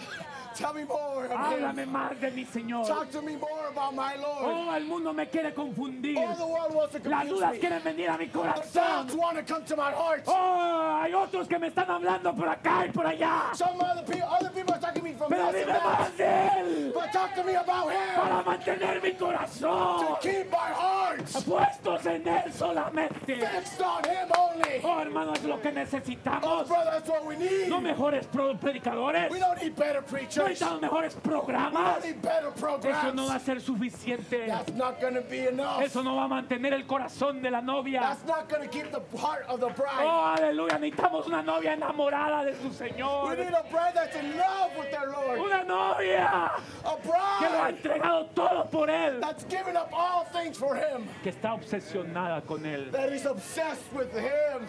Tell 0.55 0.73
me 0.73 0.83
more 0.85 1.27
Háblame 1.29 1.83
him. 1.83 1.91
más 1.91 2.19
de 2.19 2.31
mi 2.31 2.43
Señor. 2.43 2.87
Talk 2.87 3.11
to 3.11 3.21
me 3.21 3.35
more 3.35 3.67
about 3.69 3.93
my 3.93 4.15
Lord. 4.15 4.41
Oh, 4.41 4.73
el 4.75 4.85
mundo 4.85 5.13
me 5.13 5.27
quiere 5.27 5.53
confundir. 5.53 6.17
All 6.17 6.35
the 6.35 6.45
world 6.47 6.73
wants 6.73 6.95
to 6.99 7.07
Las 7.07 7.27
dudas 7.27 7.51
me. 7.51 7.59
quieren 7.59 7.83
venir 7.83 8.09
a 8.09 8.17
mi 8.17 8.25
The 8.25 8.31
corazón. 8.31 8.73
doubts 8.73 9.13
want 9.13 9.37
to 9.37 9.43
come 9.53 9.63
to 9.65 9.75
my 9.75 9.91
heart. 9.91 10.23
Oh, 10.25 10.99
hay 11.03 11.13
otros 11.13 11.47
que 11.47 11.59
me 11.59 11.67
están 11.67 11.91
hablando 11.91 12.33
por 12.35 12.49
acá 12.49 12.87
y 12.87 12.91
por 12.91 13.05
allá. 13.05 13.51
Some 13.53 13.79
other 13.79 14.03
people, 14.03 14.27
other 14.27 14.49
people 14.49 14.73
are 14.73 14.79
talking 14.81 15.01
to 15.03 15.07
me 15.07 15.13
from 15.13 15.29
Pero 15.29 15.51
dime 15.51 15.73
más 15.79 16.17
de 16.17 16.25
Él 16.25 16.91
But 16.95 17.11
talk 17.13 17.35
to 17.35 17.43
me 17.43 17.53
about 17.53 17.91
him. 17.91 18.15
para 18.15 18.41
mantener 18.41 19.03
mi 19.03 19.11
corazón 19.13 19.99
To 20.07 20.17
keep 20.19 20.49
my 20.49 20.73
heart 20.73 21.21
puestos 21.45 22.03
en 22.07 22.27
Él 22.27 22.51
solamente. 22.51 23.35
fixed 23.35 23.79
on 23.81 24.03
him 24.05 24.27
only. 24.35 24.81
Oh, 24.83 24.99
hermano, 24.99 25.33
es 25.33 25.43
lo 25.43 25.61
que 25.61 25.69
Oh, 25.69 25.71
necesitamos. 25.73 26.67
brother, 26.67 26.91
that's 26.93 27.07
what 27.09 27.23
we 27.23 27.35
need. 27.37 27.66
No 27.69 27.81
mejores 27.81 28.25
predicadores. 28.27 29.29
We 29.31 29.39
don't 29.39 29.61
need 29.61 29.75
better 29.75 30.01
No 30.01 30.07
preachers. 30.07 30.37
We 30.47 30.55
necesitamos 30.55 30.81
mejores 30.81 31.15
programas. 31.15 31.73
don't 31.73 32.05
need 32.05 32.21
better 32.21 32.47
Eso 32.49 33.13
no 33.13 33.27
va 33.27 33.35
a 33.35 33.39
programs. 33.39 33.43
ser 33.43 33.61
suficiente. 33.61 34.47
That's 34.47 34.73
not 34.73 34.99
to 35.15 35.21
be 35.21 35.47
enough. 35.47 35.81
Eso 35.81 36.01
no 36.03 36.15
va 36.15 36.25
a 36.25 36.27
mantener 36.27 36.73
el 36.73 36.85
corazón 36.85 37.41
de 37.41 37.51
la 37.51 37.61
novia. 37.61 38.01
That's 38.01 38.25
not 38.25 38.49
to 38.63 38.67
keep 38.69 38.91
the 38.91 39.01
heart 39.17 39.45
of 39.47 39.59
the 39.59 39.69
bride. 39.69 40.03
Oh, 40.05 40.35
aleluya. 40.37 40.77
Necesitamos 40.79 41.27
una 41.27 41.41
novia 41.41 41.73
enamorada 41.73 42.45
de 42.45 42.53
su 42.55 42.67
We 42.69 42.89
Señor. 42.89 43.37
need 43.37 43.53
a 43.53 43.63
bride 43.69 43.93
that's 43.93 44.15
in 44.15 44.37
love 44.37 44.71
with 44.77 44.91
their 44.91 45.07
Lord. 45.11 45.39
Una 45.39 45.63
novia 45.63 46.51
A 46.85 46.95
que 47.39 47.47
lo 47.49 47.57
ha 47.57 47.69
bride 47.71 47.77
entregado 47.77 48.25
todo 48.33 48.65
por 48.69 48.89
Él. 48.89 49.19
that's 49.19 49.43
given 49.45 49.75
up 49.75 49.89
all 49.93 50.23
things 50.33 50.57
for 50.57 50.75
him. 50.75 51.07
Que 51.23 51.31
está 51.31 51.53
obsesionada 51.53 52.41
con 52.45 52.65
Él. 52.65 52.91
That 52.91 53.11
is 53.11 53.25
obsessed 53.25 53.91
with 53.93 54.11
him. 54.13 54.67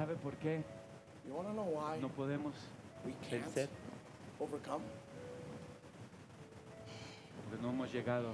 ¿Sabe 0.00 0.14
por 0.16 0.32
qué 0.36 0.62
You 1.28 1.34
want 1.34 1.46
to 1.48 1.52
know 1.52 1.64
why 1.66 2.00
no 2.00 2.08
podemos 2.08 2.54
we 3.04 3.12
can't 3.28 3.44
vencer? 3.44 3.68
overcome? 4.40 4.82
Porque 7.50 7.62
no 7.62 7.68
hemos 7.68 7.92
llegado 7.92 8.32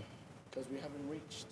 Because 0.48 0.70
we 0.70 0.78
haven't 0.78 1.10
reached 1.10 1.48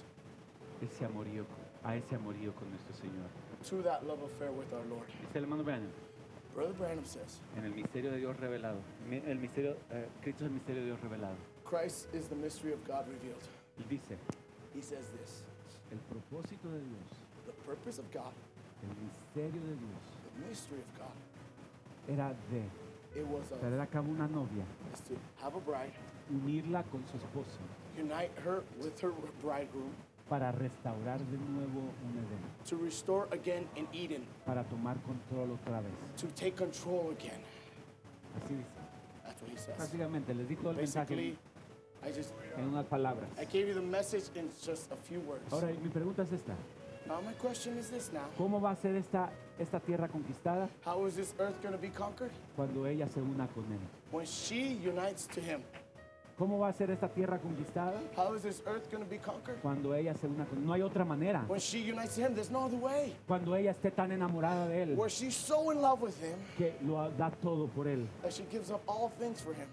ese 0.80 1.04
amorío, 1.04 1.44
a 1.82 1.96
ese 1.96 2.14
amorío 2.14 2.54
con 2.54 2.70
nuestro 2.70 2.94
Señor. 2.94 3.26
to 3.68 3.82
that 3.82 4.04
love 4.06 4.22
affair 4.22 4.52
with 4.52 4.72
our 4.72 4.84
Lord. 4.86 5.08
Dice 5.20 5.34
el 5.38 5.42
hermano 5.46 5.64
Branham, 5.64 5.90
Brother 6.54 6.74
Branham 6.74 7.04
says, 7.04 7.40
en 7.56 7.64
el 7.64 7.72
misterio 7.72 8.12
de 8.12 8.18
Dios 8.18 8.36
revelado. 8.36 8.78
Mi- 9.08 9.20
El 9.26 9.38
misterio, 9.40 9.76
eh, 9.90 10.06
Cristo 10.22 10.44
es 10.44 10.48
el 10.50 10.54
misterio 10.54 10.82
de 10.82 10.86
Dios 10.90 11.00
revelado. 11.00 11.34
Christ 11.64 12.14
is 12.14 12.28
the 12.28 12.36
mystery 12.36 12.72
of 12.72 12.78
God 12.86 13.08
revealed. 13.08 13.42
Él 13.78 13.88
dice, 13.88 14.16
He 14.76 14.80
says 14.80 15.10
this 15.18 15.42
el 15.90 15.98
propósito 15.98 16.68
de 16.70 16.78
Dios, 16.78 17.10
the 17.46 17.52
purpose 17.66 17.98
of 17.98 18.06
God, 18.12 18.32
el 18.84 19.04
misterio 19.04 19.60
de 19.62 19.76
Dios, 19.76 20.02
the 20.24 20.48
mystery 20.48 20.80
of 20.80 20.90
God, 20.98 22.12
era 22.12 22.28
de 22.50 22.62
traer 23.60 23.80
a 23.80 23.86
cabo 23.86 24.10
una 24.10 24.26
novia, 24.28 24.64
unirla 26.30 26.82
con 26.84 27.02
su 27.06 27.16
esposo 27.16 27.58
para 30.28 30.52
restaurar 30.52 31.20
de 31.20 31.36
nuevo 31.36 31.80
un 31.80 32.18
Edén, 32.18 32.68
to 32.68 32.78
restore 32.82 33.28
again 33.30 33.68
in 33.76 33.86
Eden, 33.92 34.24
para 34.44 34.64
tomar 34.64 34.96
control 35.02 35.52
otra 35.52 35.80
vez. 35.80 35.92
to 36.16 36.26
take 36.28 36.52
control 36.56 37.12
again. 37.12 37.42
Así 38.36 38.54
dice. 38.54 38.66
That's 39.22 39.42
what 39.42 39.50
he 39.50 39.56
says. 39.56 39.78
Básicamente 39.78 40.34
les 40.34 40.48
di 40.48 40.56
todo 40.56 40.70
el 40.70 40.76
mensaje 40.76 41.14
Basically, 41.14 41.38
I 42.02 42.12
just 42.12 42.32
en 42.56 42.68
unas 42.68 42.86
palabras. 42.86 43.28
I 43.38 43.44
gave 43.44 43.68
you 43.68 43.74
the 43.74 43.80
message 43.80 44.24
in 44.34 44.50
just 44.64 44.90
a 44.92 44.96
few 44.96 45.20
words. 45.20 45.52
Ahora, 45.52 45.68
mi 45.82 45.88
pregunta 45.88 46.22
es 46.22 46.32
esta. 46.32 46.54
Now 47.06 47.20
my 47.20 47.32
question 47.34 47.76
is 47.78 47.90
this 47.90 48.10
now. 48.12 48.28
¿Cómo 48.38 48.60
va 48.60 48.70
a 48.70 48.76
ser 48.76 48.96
esta, 48.96 49.30
esta 49.58 49.78
tierra 49.80 50.08
conquistada 50.08 50.68
How 50.86 51.06
is 51.06 51.16
this 51.16 51.34
earth 51.38 51.60
going 51.62 51.74
to 51.74 51.80
be 51.80 51.90
conquered? 51.90 52.30
cuando 52.56 52.86
ella 52.86 53.06
se 53.08 53.20
una 53.20 53.46
con 53.48 53.64
él? 53.64 53.78
When 54.10 54.24
she 54.26 54.78
unites 54.82 55.26
to 55.28 55.40
him. 55.40 55.60
¿Cómo 56.38 56.58
va 56.58 56.68
a 56.68 56.72
ser 56.72 56.90
esta 56.90 57.08
tierra 57.08 57.38
conquistada 57.38 58.00
How 58.16 58.34
is 58.34 58.42
this 58.42 58.62
earth 58.66 58.90
going 58.90 59.04
to 59.04 59.08
be 59.08 59.18
conquered? 59.18 59.60
cuando 59.60 59.94
ella 59.94 60.14
se 60.14 60.26
una 60.26 60.46
con 60.46 60.58
él? 60.58 60.66
No 60.66 60.72
hay 60.72 60.82
otra 60.82 61.04
manera. 61.04 61.44
When 61.46 61.60
she 61.60 61.78
unites 61.78 62.14
to 62.16 62.22
him, 62.22 62.34
there's 62.34 62.50
no 62.50 62.64
other 62.64 62.78
way. 62.78 63.14
Cuando 63.28 63.54
ella 63.54 63.72
esté 63.72 63.90
tan 63.90 64.10
enamorada 64.10 64.66
de 64.66 64.82
él 64.82 64.94
Where 64.96 65.10
she's 65.10 65.36
so 65.36 65.70
in 65.72 65.80
love 65.82 66.00
with 66.02 66.16
him 66.22 66.36
que 66.56 66.74
lo 66.86 67.10
da 67.18 67.30
todo 67.30 67.68
por 67.68 67.86
él. 67.86 68.08
that 68.22 68.32
she 68.32 68.44
gives 68.50 68.70
up 68.70 68.80
all 68.88 69.10
things 69.18 69.40
for 69.42 69.52
him. 69.54 69.68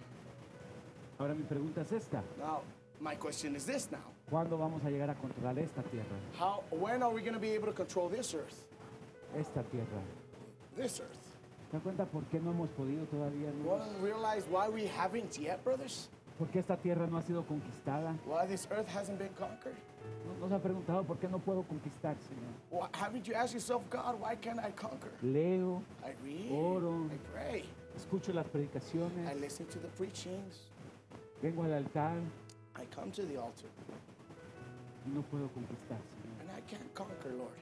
Ahora 1.18 1.34
mi 1.34 1.44
pregunta 1.44 1.82
es 1.82 1.92
esta. 1.94 2.22
Now, 2.38 2.62
my 3.02 3.16
question 3.16 3.56
is 3.56 3.66
this 3.66 3.90
now. 3.92 4.14
¿Cuándo 4.30 4.58
vamos 4.58 4.84
a 4.86 4.90
llegar 4.90 5.10
a 5.10 5.16
controlar 5.16 5.58
esta 5.60 5.82
tierra? 5.84 6.16
How 6.40 6.64
when 6.70 7.04
are 7.04 7.14
we 7.14 7.22
going 7.22 7.34
to 7.34 7.40
be 7.40 7.52
able 7.52 7.68
to 7.68 7.74
control 7.74 8.10
this 8.10 8.34
earth? 8.34 8.66
Esta 9.36 9.64
tierra. 9.64 10.02
This 10.76 11.00
earth. 11.00 11.20
¿Te 11.70 11.78
das 11.78 11.84
cuenta 11.84 12.06
por 12.06 12.24
qué 12.26 12.40
no 12.40 12.52
hemos 12.52 12.70
podido 12.70 13.06
todavía? 13.06 13.52
Want 13.64 13.84
to 13.84 14.04
realize 14.04 14.46
why 14.50 14.70
we 14.70 14.86
haven't 14.88 15.38
yet, 15.38 15.64
brothers? 15.64 16.10
¿Por 16.38 16.48
qué 16.50 16.60
esta 16.60 16.78
tierra 16.78 17.08
no 17.08 17.18
ha 17.18 17.22
sido 17.22 17.44
conquistada? 17.46 18.16
Why 18.26 18.46
this 18.48 18.68
earth 18.72 18.88
hasn't 18.88 19.18
been 19.20 19.34
conquered? 19.34 19.76
¿No 20.40 20.48
nos 20.48 20.52
ha 20.52 20.62
preguntado 20.62 21.04
por 21.04 21.18
qué 21.18 21.28
no 21.28 21.40
puedo 21.40 21.64
conquistar, 21.64 22.16
Señor? 22.18 22.52
Why, 22.70 22.88
haven't 22.94 23.26
you 23.26 23.34
asked 23.34 23.54
yourself, 23.54 23.84
God, 23.90 24.20
why 24.20 24.36
can't 24.36 24.60
I 24.60 24.72
conquer? 24.72 25.12
Leo, 25.22 25.84
I 26.04 26.14
read, 26.24 26.52
Oro. 26.52 27.06
I 27.12 27.18
pray, 27.34 27.66
escucho 27.96 28.34
las 28.34 28.46
I 28.46 28.50
predicaciones, 28.50 29.40
listen 29.40 29.66
to 29.68 29.80
the 29.80 29.88
preachings, 29.90 30.68
vengo 31.42 31.64
al 31.64 31.74
altar 31.74 32.18
I 32.76 32.86
come 32.96 33.12
to 33.12 33.24
the 33.24 33.38
altar, 33.38 33.68
no 35.14 35.22
puedo 35.24 35.48
conquistar, 35.50 35.98
Señor. 35.98 36.42
and 36.42 36.50
I 36.56 36.62
can't 36.70 36.94
conquer, 36.94 37.34
Lord. 37.38 37.58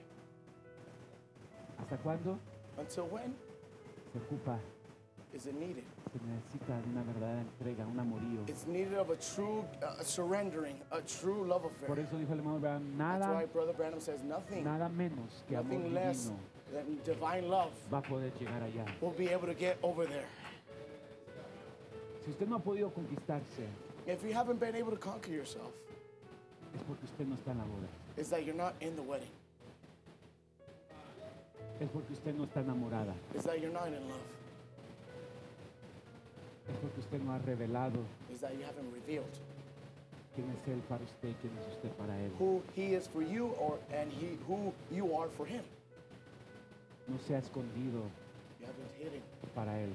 ¿Hasta 1.80 1.98
cuándo? 1.98 2.38
Until 2.78 3.06
when 3.08 3.34
Se 4.14 4.20
ocupa, 4.20 4.60
is 5.34 5.46
it 5.48 5.56
needed? 5.56 5.84
se 6.12 6.20
necesita 6.26 6.82
de 6.82 6.90
una 6.90 7.04
verdadera 7.04 7.42
entrega, 7.42 7.86
un 7.88 8.00
amorío. 8.00 8.48
It's 8.50 8.66
needed 8.68 8.96
of 8.98 9.10
a 9.12 9.16
true 9.16 9.64
uh, 9.84 10.02
surrendering, 10.04 10.80
a 10.92 11.02
true 11.02 11.46
love 11.46 11.62
Por 11.86 11.98
affair. 12.00 12.00
eso 12.06 12.18
dijo 12.18 12.32
el 12.34 12.40
hermano 12.40 12.58
Abraham, 12.58 12.84
That's 12.98 13.20
nada, 13.26 13.34
why 13.36 13.46
Brother 13.46 13.74
Branham 13.74 14.00
says 14.00 14.24
nothing, 14.24 14.64
nada 14.64 14.90
menos 14.90 15.44
que 15.48 15.56
amor 15.56 15.74
nothing 15.80 15.94
less 15.94 16.24
divino 16.26 16.40
than 16.74 17.00
divine 17.04 17.48
love 17.50 17.72
va 17.92 18.00
a 18.00 18.02
poder 18.02 18.32
llegar 18.40 18.62
allá. 18.64 18.86
will 19.02 19.12
be 19.18 19.30
able 19.30 19.48
to 19.48 19.54
get 19.56 19.78
over 19.84 20.06
there. 20.08 20.28
Si 22.26 22.32
usted 22.32 22.48
no 22.50 22.58
ha 22.58 22.60
podido 22.60 22.92
conquistarse, 22.94 23.66
If 24.10 24.24
you 24.24 24.34
haven't 24.34 24.60
been 24.60 24.76
able 24.76 24.90
to 24.92 24.98
conquer 24.98 25.32
yourself, 25.32 25.72
es 26.76 26.82
porque 26.88 27.06
usted 27.06 27.28
no 27.28 27.36
está 27.36 27.52
en 27.52 27.60
la 27.60 27.64
boda. 27.66 27.88
it's 28.18 28.30
that 28.30 28.44
you're 28.44 28.56
not 28.58 28.74
in 28.82 28.96
the 28.96 29.04
wedding. 29.04 29.30
Es 31.80 31.88
porque 31.90 32.12
usted 32.14 32.34
no 32.36 32.46
está 32.46 32.62
enamorada. 32.62 33.14
It's 33.36 33.46
that 33.46 33.62
you're 33.62 33.72
not 33.72 33.88
in 33.88 34.02
love. 34.10 34.30
Es 36.68 36.76
porque 36.82 37.00
usted 37.00 37.22
no 37.22 37.34
ha 37.34 37.38
revelado 37.40 38.04
It's 38.32 38.42
that 38.42 38.54
you 38.58 38.64
haven't 38.64 38.92
revealed 38.92 39.30
quién 40.36 40.50
es 40.56 40.68
Él 40.68 40.82
para 40.90 41.04
usted 41.04 41.34
quién 41.42 41.54
es 41.60 41.68
usted 41.76 41.92
para 41.92 42.14
Él. 42.20 42.32
who 42.40 42.64
He 42.76 42.96
is 42.96 43.06
for 43.08 43.22
you, 43.22 43.54
or 43.60 43.78
and 43.94 44.12
He 44.12 44.38
who 44.48 44.74
you 44.92 45.16
are 45.16 45.30
for 45.30 45.46
Him. 45.46 45.64
No 47.08 47.18
se 47.28 47.36
ha 47.36 47.40
escondido 47.40 48.10
You 48.60 48.66
haven't 48.66 48.92
hidden 49.00 49.22
para 49.54 49.80
Él. 49.80 49.94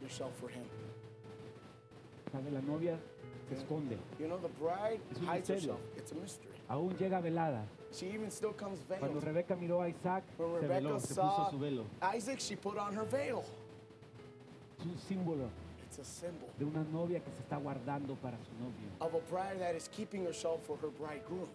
yourself 0.00 0.32
for 0.38 0.50
Him. 0.50 0.62
¿Sabe? 2.30 2.50
La 2.52 2.60
novia 2.60 2.96
se 3.48 3.54
esconde. 3.54 3.98
You 4.18 4.26
know, 4.26 4.38
the 4.38 4.48
bride 4.58 5.00
Es 5.10 5.18
un 5.18 5.26
hides 5.26 5.48
misterio. 5.50 5.76
It's 5.96 6.12
a 6.12 6.14
mystery. 6.14 6.52
Aún 6.68 6.96
llega 6.96 7.20
velada. 7.20 7.64
She 7.92 8.06
even 8.08 8.30
still 8.30 8.52
comes 8.52 8.80
Cuando 8.86 9.20
veiled. 9.20 9.24
Rebeca 9.24 9.56
miró 9.56 9.80
a 9.82 9.88
Isaac, 9.88 10.24
When 10.38 10.60
se 10.60 10.66
veló, 10.68 11.00
se 11.00 11.14
puso 11.14 11.50
su 11.50 11.58
velo. 11.58 11.84
Isaac, 12.16 12.40
she 12.40 12.56
put 12.56 12.76
on 12.76 12.94
her 12.94 13.04
veil. 13.06 13.42
Es 14.78 14.84
un 14.84 14.98
símbolo 14.98 15.48
It's 15.86 15.98
a 15.98 16.04
symbol 16.04 16.48
de 16.58 16.64
una 16.64 16.84
novia 16.84 17.20
que 17.20 17.30
se 17.30 17.40
está 17.42 17.56
guardando 17.56 18.14
para 18.16 18.36
su 18.38 18.52
novio. 18.62 18.90
of 19.00 19.14
a 19.14 19.20
bride 19.30 19.58
that 19.60 19.74
is 19.74 19.88
keeping 19.88 20.24
herself 20.26 20.62
for 20.66 20.76
her 20.82 20.90
bridegroom. 20.90 21.48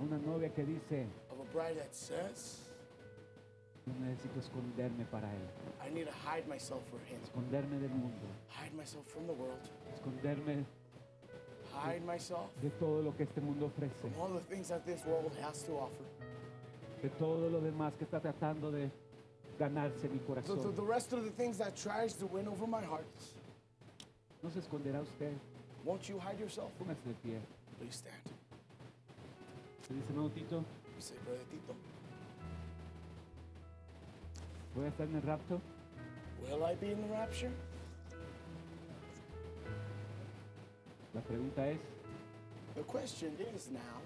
Una 0.00 0.18
novia 0.18 0.48
que 0.48 0.64
dice, 0.64 1.06
Of 1.30 1.40
a 1.40 1.52
bride 1.52 1.76
that 1.76 1.92
says, 1.92 2.60
yo 3.86 3.92
necesito 4.00 4.38
esconderme 4.40 5.04
para 5.10 5.28
Él. 5.28 5.48
I 5.86 5.90
need 5.92 6.06
to 6.06 6.12
hide 6.12 6.46
myself 6.48 6.82
for 6.88 6.98
Him. 7.00 7.20
Esconderme 7.22 7.78
del 7.78 7.90
mundo. 7.90 8.26
Hide 8.48 8.74
myself 8.74 9.04
from 9.08 9.26
the 9.26 9.34
world. 9.34 9.60
Esconderme 9.92 10.64
Hide 11.82 12.04
myself 12.04 12.50
de 12.62 12.70
todo 12.70 13.02
lo 13.02 13.12
que 13.16 13.24
este 13.24 13.40
mundo 13.40 13.66
ofrece. 13.66 13.94
from 14.00 14.12
all 14.20 14.28
the 14.28 14.40
things 14.40 14.68
that 14.68 14.84
this 14.84 15.04
world 15.04 15.32
has 15.42 15.62
to 15.64 15.72
offer. 15.72 16.04
De 17.02 17.08
todo 17.10 17.50
lo 17.50 17.60
demás 17.60 17.92
que 17.98 18.04
está 18.04 18.20
tratando 18.20 18.70
de 18.70 18.90
ganarse 19.58 20.08
mi 20.08 20.18
corazón. 20.20 20.74
the 20.74 20.82
rest 20.82 21.12
of 21.12 21.24
the 21.24 21.30
things 21.30 21.58
that 21.58 21.76
tries 21.76 22.14
to 22.14 22.26
win 22.26 22.48
over 22.48 22.66
my 22.66 22.82
heart. 22.82 23.06
No 24.42 24.50
se 24.50 24.60
esconderá 24.60 25.00
usted. 25.02 25.32
Won't 25.84 26.08
you 26.08 26.18
hide 26.18 26.38
yourself? 26.38 26.70
Póngase 26.78 27.06
de 27.06 27.14
pie. 27.22 27.38
Please 27.78 27.96
stand. 27.96 28.22
Dice, 29.90 30.34
Tito, 30.34 30.64
You 30.96 31.00
say, 31.00 31.14
Brother 31.24 31.44
Tito, 31.50 31.74
voy 34.74 34.86
a 34.86 34.88
estar 34.88 35.06
en 35.06 35.16
el 35.16 35.22
rapto. 35.22 35.60
will 36.42 36.64
I 36.64 36.74
be 36.74 36.90
in 36.92 37.00
the 37.02 37.08
rapture? 37.08 37.50
La 41.14 41.20
pregunta 41.20 41.68
es, 41.68 41.78
The 42.74 42.82
question 42.82 43.36
is 43.54 43.70
now, 43.70 44.02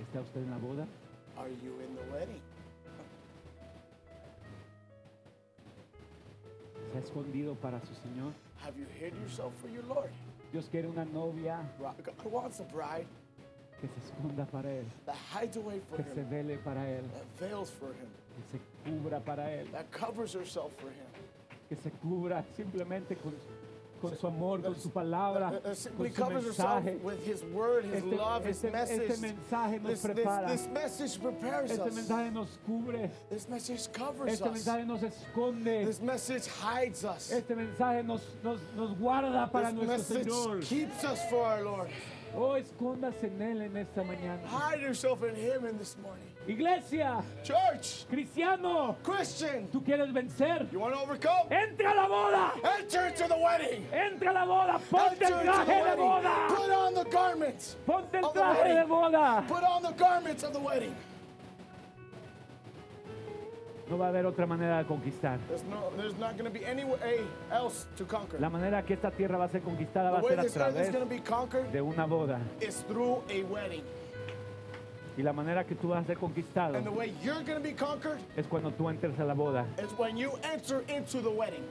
¿está 0.00 0.20
usted 0.20 0.42
en 0.42 0.50
la 0.50 0.58
boda? 0.58 0.86
are 1.38 1.50
you 1.62 1.78
in 1.80 1.94
the 1.94 2.02
wedding? 2.12 2.40
¿Se 6.90 6.98
ha 6.98 7.00
escondido 7.00 7.54
para 7.54 7.80
su 7.80 7.94
Señor? 7.94 8.32
Have 8.64 8.76
you 8.78 8.86
hid 8.86 9.14
yourself 9.20 9.54
for 9.60 9.68
your 9.68 9.84
Lord? 9.84 10.10
Dios 10.52 10.68
quiere 10.70 10.88
una 10.88 11.04
novia 11.04 11.60
God 11.78 12.32
wants 12.32 12.60
a 12.60 12.64
bride 12.64 13.06
que 13.80 13.88
se 13.88 14.00
esconda 14.00 14.46
para 14.46 14.70
Él, 14.70 14.84
that 15.04 15.16
hides 15.32 15.56
away 15.56 15.80
for 15.88 15.96
que 15.96 16.04
se 16.04 16.20
Him, 16.22 16.30
vele 16.30 16.58
para 16.64 16.88
Él, 16.88 17.04
that 17.12 17.26
veils 17.38 17.70
for 17.70 17.88
Him, 17.88 18.08
que 18.34 18.58
se 18.58 18.60
cubra 18.84 19.20
para 19.20 19.44
Él, 19.52 19.70
that 19.70 19.90
covers 19.90 20.34
herself 20.34 20.72
for 20.78 20.88
Him, 20.88 21.06
que 21.68 21.76
se 21.76 21.90
cubra 21.90 22.42
simplemente 22.56 23.16
con, 23.16 23.34
con 24.00 24.16
su 24.16 24.26
amor, 24.26 24.62
con 24.62 24.76
su 24.78 24.90
palabra, 24.90 25.50
that, 25.50 25.62
that 25.62 25.92
con 26.14 26.32
su 26.32 26.48
mensaje. 26.48 26.98
with 27.02 27.24
His 27.26 27.42
word, 27.44 27.84
His 27.84 27.94
Este, 28.04 28.16
love, 28.16 28.44
His 28.46 28.56
este- 28.64 28.70
message. 28.72 29.10
este 29.10 29.20
mensaje 29.20 29.80
nos 29.82 30.02
prepara. 30.02 30.48
this 30.48 30.66
message 30.68 31.20
prepares 31.20 31.70
Este 31.70 31.88
us. 31.88 31.94
mensaje 31.94 32.30
nos 32.32 32.48
cubre, 32.66 33.10
This 33.30 33.48
message 33.48 33.92
covers 33.92 34.32
este 34.32 34.50
mensaje 34.50 34.86
nos 34.86 35.02
esconde, 35.02 35.84
This 35.86 36.00
message 36.00 36.46
hides 36.48 37.04
us. 37.04 37.30
este 37.32 37.54
mensaje 37.56 38.02
nos, 38.04 38.22
nos, 38.42 38.60
nos 38.76 38.96
guarda 38.98 39.50
para 39.50 39.72
nuestro 39.72 40.22
Señor. 40.22 40.60
Oh, 42.34 42.54
escóndase 42.56 43.28
en 43.28 43.40
Él 43.40 43.62
en 43.62 43.76
esta 43.78 44.02
mañana. 44.02 44.42
Hide 44.46 44.82
yourself 44.82 45.22
in 45.22 45.34
Him 45.36 45.64
in 45.66 45.78
this 45.78 45.96
morning. 46.02 46.35
Iglesia, 46.48 47.22
Church, 47.42 48.06
cristiano, 48.08 48.96
Christian, 49.02 49.66
¿tú 49.72 49.82
quieres 49.82 50.12
vencer? 50.12 50.68
you 50.72 50.78
want 50.78 50.94
to 50.94 51.00
overcome? 51.00 51.48
Entra 51.50 51.90
a 51.90 51.94
la 51.94 52.06
boda, 52.08 52.52
Enter 52.78 53.08
into 53.08 53.26
the 53.26 53.36
wedding. 53.36 53.84
entra 53.92 54.30
a 54.30 54.34
la 54.34 54.44
boda, 54.44 54.78
ponte 54.90 55.24
Enter 55.24 55.32
el 55.32 55.44
traje 55.44 55.84
de 55.84 55.96
boda, 55.96 56.46
Put 56.48 56.70
on 56.70 56.94
the 56.94 57.04
garments. 57.10 57.76
ponte 57.84 58.14
el 58.18 58.32
traje 58.32 58.74
de 58.74 58.84
boda. 58.86 59.44
Put 59.48 59.64
on 59.64 59.82
the 59.82 59.92
garments 59.92 60.44
of 60.44 60.52
the 60.52 60.60
wedding. 60.60 60.94
No 63.88 63.96
va 63.98 64.06
a 64.06 64.08
haber 64.08 64.26
otra 64.26 64.46
manera 64.46 64.78
de 64.78 64.84
conquistar. 64.84 65.38
There's 65.46 65.62
no, 65.64 65.90
there's 65.96 66.18
not 66.18 66.36
going 66.36 66.44
to 66.44 66.50
be 66.50 66.64
any 66.66 66.84
way 66.84 67.20
else 67.52 67.86
to 67.96 68.04
conquer. 68.04 68.40
La 68.40 68.50
manera 68.50 68.82
que 68.84 68.94
esta 68.94 69.12
tierra 69.12 69.38
va 69.38 69.44
a 69.44 69.48
ser 69.48 69.62
conquistada 69.62 70.10
va 70.10 70.18
a 70.18 70.22
ser 70.22 70.40
a 70.40 70.44
través 70.44 70.92
de 71.72 71.80
una 71.82 72.04
boda. 72.06 72.40
is 72.60 72.84
through 72.88 73.22
a 73.30 73.42
wedding. 73.44 73.82
Y 75.16 75.22
la 75.22 75.32
manera 75.32 75.64
que 75.64 75.74
tú 75.74 75.88
vas 75.88 76.04
a 76.04 76.06
ser 76.06 76.18
conquistado 76.18 76.76
And 76.76 76.84
the 76.84 76.90
way 76.90 77.12
you're 77.22 77.42
going 77.42 77.56
to 77.56 77.60
be 77.60 77.72
conquered 77.72 78.18
es 78.36 78.46
cuando 78.46 78.70
tú 78.72 78.88
entres 78.90 79.18
a 79.18 79.24
la 79.24 79.34
boda, 79.34 79.64
is 79.82 79.90
when 79.98 80.16
you 80.16 80.30
enter 80.42 80.82
into 80.88 81.20
the 81.22 81.30
wedding. 81.30 81.64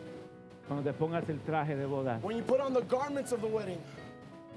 cuando 0.68 0.84
te 0.84 0.98
pongas 0.98 1.30
el 1.30 1.40
traje 1.42 1.76
de 1.76 1.86
boda 1.86 2.20
When 2.24 2.38
you 2.38 2.44
put 2.44 2.60
on 2.60 2.74
the 2.74 2.82
garments 2.82 3.32
of 3.32 3.42
the 3.42 3.48
wedding 3.48 3.80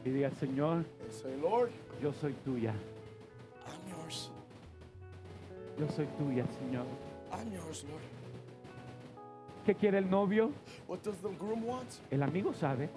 y 0.07 0.11
digas, 0.11 0.33
Señor, 0.41 0.85
and 1.03 1.13
say, 1.13 1.37
Lord, 1.43 1.71
yo 2.01 2.13
soy 2.13 2.33
tuya, 2.47 2.73
I'm 3.67 3.81
yours. 3.91 4.31
yo 5.79 5.87
soy 5.89 6.07
tuya, 6.19 6.45
Señor. 6.59 6.87
I'm 7.31 7.53
yours, 7.53 7.85
Lord. 7.91 8.03
qué 9.67 9.75
quiere 9.75 9.99
el 9.99 10.09
novio? 10.09 10.51
What 10.87 11.03
does 11.03 11.17
the 11.19 11.29
groom 11.39 11.63
want? 11.67 11.89
El 12.11 12.23
amigo 12.23 12.55
sabe. 12.55 12.89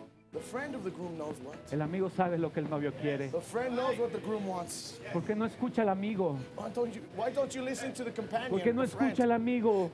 El 1.72 1.82
amigo 1.82 2.10
sabe 2.10 2.38
lo 2.38 2.53
que 2.53 2.62
el 2.62 2.70
novio 2.70 2.94
quiere. 2.94 3.28
The 3.28 3.41
friend 3.41 3.76
knows 3.76 3.99
what 3.99 4.12
the 4.12 4.20
groom 4.20 4.48
wants. 4.48 4.98
¿Por 5.12 5.24
qué 5.24 5.36
no 5.36 5.45
escucha 5.45 5.82
al 5.82 5.90
amigo? 5.90 6.38
Why 6.56 6.70
don't 6.74 6.94
you, 6.94 7.02
why 7.18 7.32
don't 7.32 7.53
you 7.53 7.62
listen 7.62 7.91
to 7.94 8.06
the 8.06 8.12
companion? 8.12 8.49
¿Por 8.49 8.62
qué 8.62 8.74
no 8.74 8.82
escucha 8.82 9.24
al 9.24 9.34
amigo? 9.34 9.91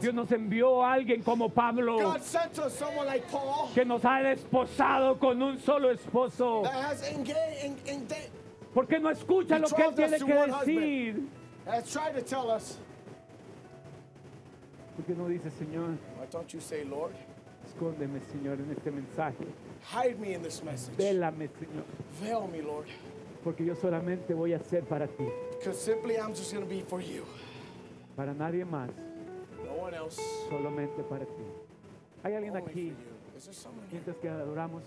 Dios 0.00 0.14
nos 0.14 0.30
envió 0.30 0.84
a 0.84 0.92
alguien 0.92 1.24
como 1.24 1.48
Pablo 1.48 1.98
God 1.98 2.22
sent 2.22 2.58
us 2.58 2.72
someone 2.72 3.06
like 3.06 3.26
Paul 3.32 3.68
que 3.74 3.84
nos 3.84 4.04
ha 4.04 4.22
desposado 4.22 5.18
con 5.18 5.42
un 5.42 5.58
solo 5.58 5.90
esposo. 5.90 6.62
¿Por 8.72 8.86
qué 8.86 9.00
no 9.00 9.10
escucha 9.10 9.58
lo 9.58 9.68
que 9.68 9.82
él 9.82 9.94
tiene 9.96 10.18
to 10.18 10.26
que 10.26 10.34
decir? 10.34 11.28
¿Por 14.96 15.04
qué 15.04 15.14
no 15.14 15.28
dice, 15.28 15.50
Señor, 15.50 15.96
escóndeme, 17.84 18.20
Señor, 18.30 18.58
en 18.60 18.70
este 18.72 18.90
mensaje? 18.90 19.44
hide 19.94 20.18
me 20.18 20.34
in 20.34 20.42
this 20.42 20.62
message. 20.62 20.94
Vélame, 20.96 21.48
Señor, 21.48 21.84
Veil 22.20 22.48
me, 22.52 22.62
Lord. 22.62 22.86
porque 23.42 23.64
yo 23.64 23.74
solamente 23.74 24.34
voy 24.34 24.52
a 24.52 24.58
ser 24.60 24.84
para 24.84 25.06
ti, 25.06 25.24
Because 25.58 25.78
simply 25.80 26.16
I'm 26.16 26.34
just 26.34 26.52
going 26.52 26.62
to 26.64 26.68
be 26.68 26.82
for 26.82 27.00
you. 27.00 27.24
para 28.16 28.34
nadie 28.34 28.64
más, 28.66 28.90
No 29.64 29.72
one 29.84 29.94
else. 29.96 30.20
solamente 30.50 31.02
para 31.08 31.24
ti. 31.24 31.44
¿Hay 32.22 32.34
alguien 32.34 32.54
Only 32.54 32.70
aquí, 32.70 32.92
mientras 33.90 34.16
que 34.18 34.28
adoramos, 34.28 34.82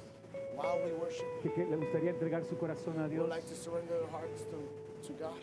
While 0.55 0.85
we 0.85 0.91
worship, 0.93 1.25
que, 1.41 1.51
que 1.51 1.65
le 1.65 1.75
gustaría 1.77 2.11
entregar 2.11 2.43
su 2.45 2.55
corazón 2.59 2.99
a 2.99 3.07
Dios? 3.09 3.21
would 3.21 3.29
like 3.31 3.47
to 3.47 3.55
surrender 3.55 3.97
their 3.97 4.09
hearts 4.11 4.43
to, 4.51 5.07
to 5.07 5.13
God? 5.19 5.33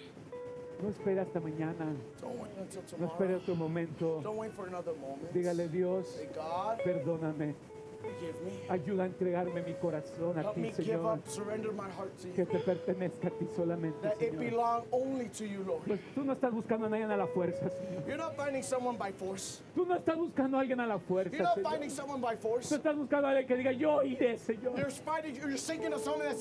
No 0.83 0.89
espere 0.89 1.21
hasta 1.21 1.41
mañana, 1.41 1.85
no 2.99 3.07
tomorrow. 3.29 3.43
otro 3.43 3.55
momento. 3.55 4.21
Dígale, 5.33 5.69
Dios, 5.69 6.07
perdóname, 6.85 7.55
ayuda 8.71 9.03
a 9.03 9.07
entregarme 9.07 9.63
mi 9.63 9.75
corazón 9.75 10.39
a 10.39 10.53
ti, 10.55 10.63
Señor, 10.73 11.21
que 12.35 12.47
te 12.47 12.59
pertenezca 12.61 13.29
a 13.29 13.31
ti 13.31 13.47
solamente, 13.55 14.09
Señor. 14.31 14.43
Pues 15.87 16.01
tú 16.15 16.25
no 16.25 16.33
estás 16.33 16.51
buscando 16.53 16.87
a 16.87 16.89
nadie 16.89 17.05
a 17.05 17.17
la 17.17 17.27
fuerza, 17.27 17.69
Señor. 17.69 18.03
Tú 19.75 19.85
no 19.85 19.95
estás 19.97 20.17
buscando 20.17 20.57
a 20.57 20.61
alguien 20.61 20.81
a 20.81 20.87
la 20.87 20.99
fuerza, 20.99 21.37
Señor. 21.55 21.71
Tú 22.69 22.75
estás 22.77 22.97
buscando 22.97 23.27
a 23.27 23.31
alguien 23.31 23.47
que 23.47 23.57
diga, 23.57 23.73
yo 23.73 24.03
iré, 24.03 24.39
Señor. 24.39 24.75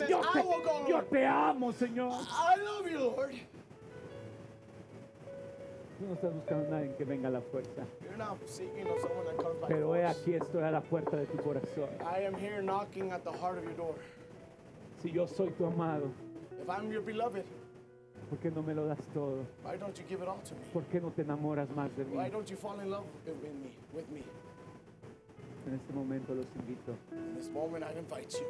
Yo 0.10 0.22
te, 0.22 0.40
yo 0.88 0.98
Lord. 0.98 1.06
te 1.10 1.26
amo, 1.26 1.72
Señor. 1.74 2.14
Tú 6.00 6.06
no 6.08 6.14
estás 6.14 6.34
buscando 6.34 6.68
a 6.68 6.70
nadie 6.80 6.96
que 6.96 7.04
venga 7.04 7.28
a 7.28 7.32
la 7.32 7.42
fuerza. 7.42 7.84
You're 8.02 8.18
not 8.18 8.38
seeking 8.48 8.88
of 8.88 9.00
someone 9.02 9.26
that 9.26 9.38
comes 9.38 9.60
by 9.60 9.68
Pero 9.68 9.94
he 9.96 10.02
force. 10.02 10.20
aquí, 10.22 10.34
estoy 10.34 10.64
a 10.64 10.72
la 10.72 10.82
puerta 10.82 11.18
de 11.18 11.26
tu 11.26 11.38
corazón. 11.38 11.90
I 12.02 12.24
am 12.26 12.34
here 12.36 12.62
knocking 12.62 13.12
at 13.12 13.24
the 13.26 13.32
heart 13.32 13.58
of 13.58 13.66
your 13.66 13.74
door. 13.76 13.96
Si 15.02 15.12
yo 15.12 15.26
soy 15.28 15.50
tu 15.58 15.66
amado, 15.66 16.10
If 16.62 16.70
I'm 16.70 16.90
your 16.92 17.02
beloved, 17.02 17.44
¿por 18.30 18.38
qué 18.40 18.50
no 18.54 18.62
me 18.62 18.74
lo 18.74 18.86
das 18.88 19.00
todo? 19.14 19.46
why 19.64 19.76
don't 19.78 19.98
you 19.98 20.04
give 20.08 20.22
it 20.22 20.28
all 20.30 20.40
to 20.46 20.54
me? 20.56 20.62
¿Por 20.72 20.84
qué 20.84 21.02
no 21.02 21.10
te 21.12 21.24
enamoras 21.24 21.68
más 21.76 21.90
de 21.98 22.06
mí? 22.06 22.16
Why 22.16 22.30
don't 22.30 22.50
you 22.50 22.56
fall 22.56 22.80
in 22.80 22.90
love 22.90 23.06
with 23.26 23.54
me, 23.62 23.72
with 23.94 24.08
me? 24.10 24.24
En 25.68 25.74
este 25.76 25.92
momento 25.94 26.34
los 26.34 26.46
invito. 26.56 26.96
In 27.12 27.36
this 27.36 27.50
moment, 27.50 27.84
I 27.84 27.92
invite 28.00 28.32
you. 28.40 28.46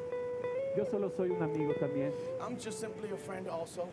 Yo 0.78 0.86
solo 0.86 1.10
soy 1.18 1.32
un 1.32 1.42
amigo 1.42 1.74
también. 1.80 2.12
I'm 2.40 2.58
just 2.60 2.80
simply 2.80 3.10
a 3.12 3.18
friend 3.18 3.48
also. 3.48 3.90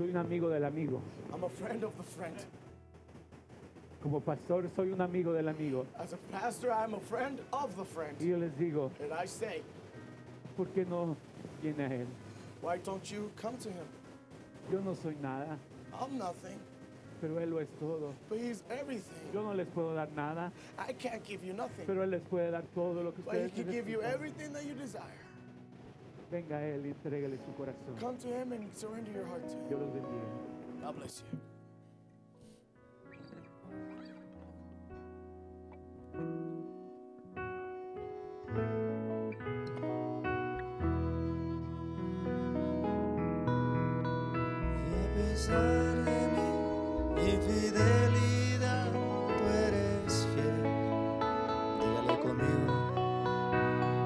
Soy 0.00 0.08
un 0.08 0.16
amigo 0.16 0.48
del 0.48 0.64
amigo. 0.64 1.02
I'm 1.30 1.44
a 1.44 1.48
friend 1.50 1.84
of 1.84 1.94
the 1.98 2.02
friend. 2.02 2.34
Como 4.02 4.18
pastor 4.20 4.64
soy 4.74 4.92
un 4.92 5.00
amigo 5.02 5.34
del 5.34 5.46
amigo. 5.46 5.84
As 5.98 6.14
a 6.14 6.16
pastor, 6.32 6.72
I'm 6.72 6.94
a 6.94 7.00
friend 7.00 7.38
of 7.52 7.76
the 7.76 7.84
friend. 7.84 8.16
Y 8.18 8.28
yo 8.28 8.38
les 8.38 8.50
digo, 8.52 8.90
And 9.02 9.12
I 9.12 9.26
say, 9.26 9.60
¿por 10.56 10.68
qué 10.68 10.86
no 10.88 11.18
viene 11.62 11.84
a 11.84 11.88
Él? 11.90 12.06
why 12.62 12.78
don't 12.78 13.10
you 13.12 13.30
come 13.36 13.58
to 13.58 13.68
him? 13.68 13.84
Yo 14.72 14.80
no 14.80 14.94
soy 14.94 15.16
nada, 15.20 15.58
I'm 15.92 16.16
nothing, 16.16 16.58
pero 17.20 17.38
Él 17.38 17.50
lo 17.50 17.58
es 17.58 17.68
todo. 17.78 18.14
but 18.30 18.38
he's 18.38 18.62
everything. 18.70 19.28
Yo 19.34 19.42
no 19.42 19.52
les 19.52 19.66
puedo 19.66 19.94
dar 19.94 20.08
nada, 20.16 20.50
I 20.78 20.94
can't 20.94 21.22
give 21.22 21.44
you 21.44 21.52
nothing, 21.52 21.84
pero 21.86 22.02
Él 22.02 22.10
les 22.12 22.22
puede 22.22 22.50
dar 22.50 22.62
todo 22.74 23.02
lo 23.02 23.12
que 23.12 23.20
but 23.22 23.34
he 23.34 23.44
ustedes 23.44 23.52
can 23.52 23.70
give 23.70 23.86
you 23.86 23.98
necesitan. 23.98 24.14
everything 24.14 24.52
that 24.54 24.64
you 24.64 24.72
desire. 24.72 25.19
Venga 26.30 26.58
a 26.58 26.64
Él 26.64 26.86
y 26.86 26.90
entrégale 26.90 27.38
su 27.38 27.52
corazón. 27.54 27.96
Come 28.00 28.16
to 28.18 28.28
him 28.28 28.52
and 28.52 28.72
surrender 28.74 29.12
your 29.12 29.26
heart 29.26 29.46
to 29.48 29.56
him. 29.56 29.80
los 29.80 29.92
bendiga. 29.92 30.24
God 30.80 30.96
bless 30.96 31.22
you. 31.22 31.38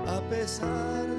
Y 0.04 0.08
a 0.08 0.20
pesar 0.30 1.13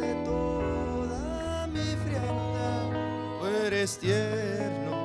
tierno. 3.94 4.96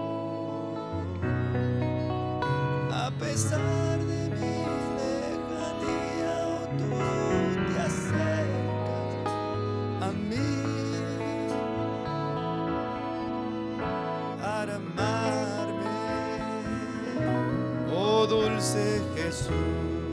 A 2.90 3.10
pesar 3.18 3.98
de 3.98 4.28
mi 4.30 4.54
lejanía, 4.96 6.34
oh, 6.46 6.66
tú 6.78 6.88
te 7.72 7.80
acercas 7.80 9.28
a 10.00 10.10
mí. 10.12 10.50
para 14.40 14.76
amarme, 14.76 15.96
oh 17.92 18.26
dulce 18.26 19.02
Jesús. 19.14 20.09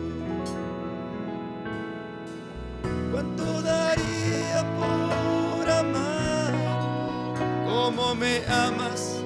Me 8.17 8.43
amas 8.47 9.16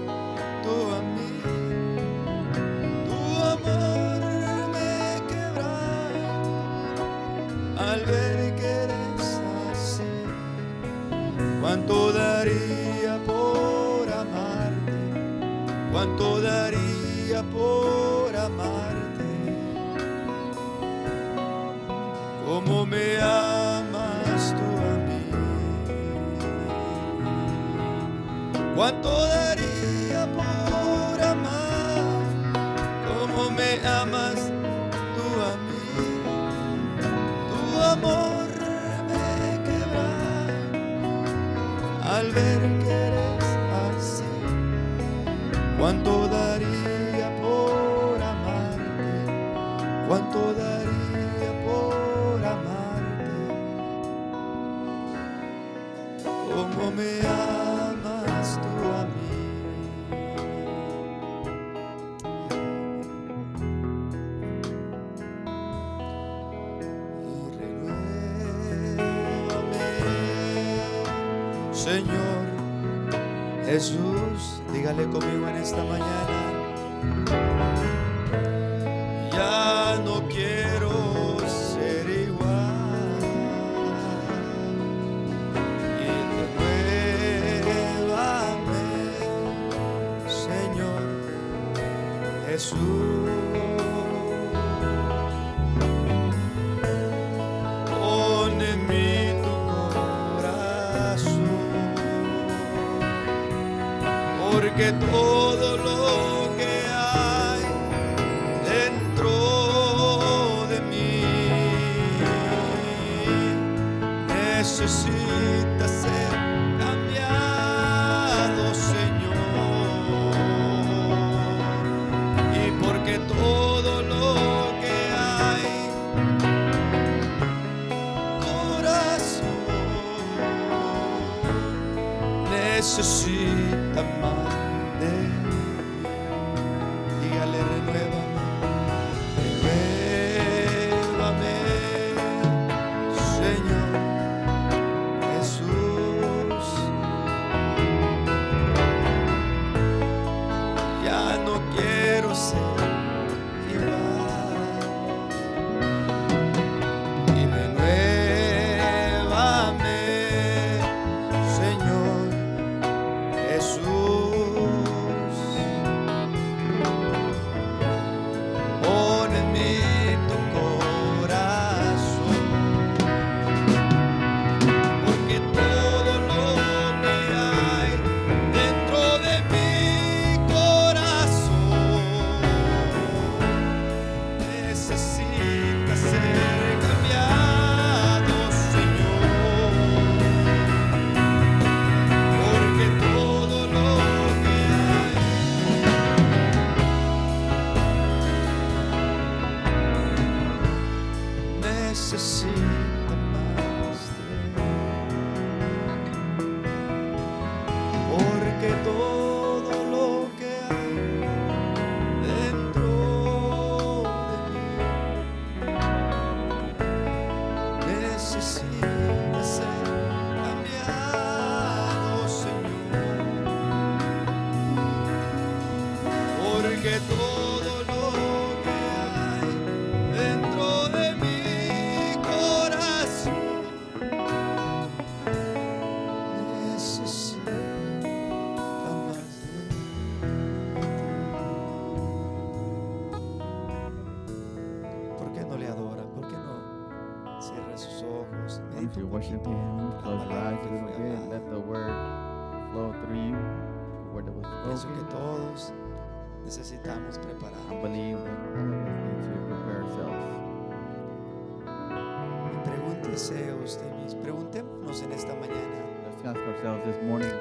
this 266.85 267.01
morning. 267.03 267.31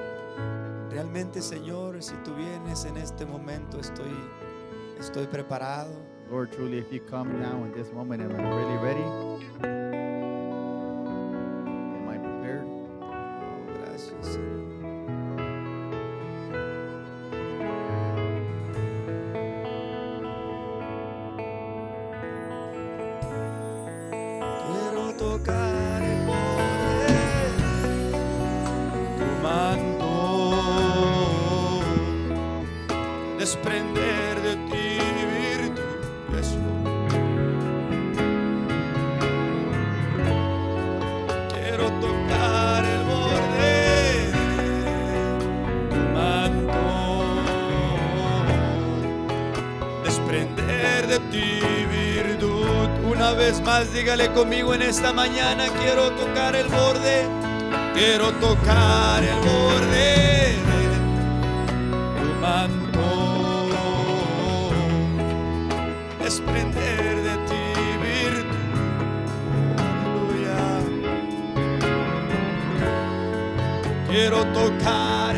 Realmente, 0.91 1.41
Señor, 1.41 2.03
si 2.03 2.15
tú 2.25 2.35
vienes 2.35 2.85
en 2.85 2.97
este 2.97 3.25
momento, 3.25 3.79
estoy 3.79 4.13
estoy 4.99 5.27
preparado. 5.27 5.91
Lord, 6.31 6.51
truly 6.53 6.79
if 6.79 6.93
you 6.93 7.01
come 7.01 7.41
now 7.41 7.65
in 7.65 7.73
this 7.73 7.93
moment, 7.93 8.23
am 8.23 8.33
I 8.33 8.49
really 8.49 8.77
ready? 8.79 9.80
vez 53.51 53.61
más, 53.63 53.93
dígale 53.93 54.31
conmigo 54.33 54.75
en 54.75 54.83
esta 54.83 55.13
mañana, 55.13 55.65
quiero 55.81 56.13
tocar 56.13 56.55
el 56.55 56.69
borde, 56.69 57.27
quiero 57.95 58.31
tocar 58.35 59.25
el 59.25 59.35
borde 59.39 60.57
de 60.69 60.85
tu 62.21 62.29
manto, 62.41 63.09
desprender 66.23 67.23
de 67.27 67.35
ti 67.49 67.65
virtud, 68.07 68.55
aleluya, 69.79 70.61
quiero 74.09 74.45
tocar. 74.53 75.30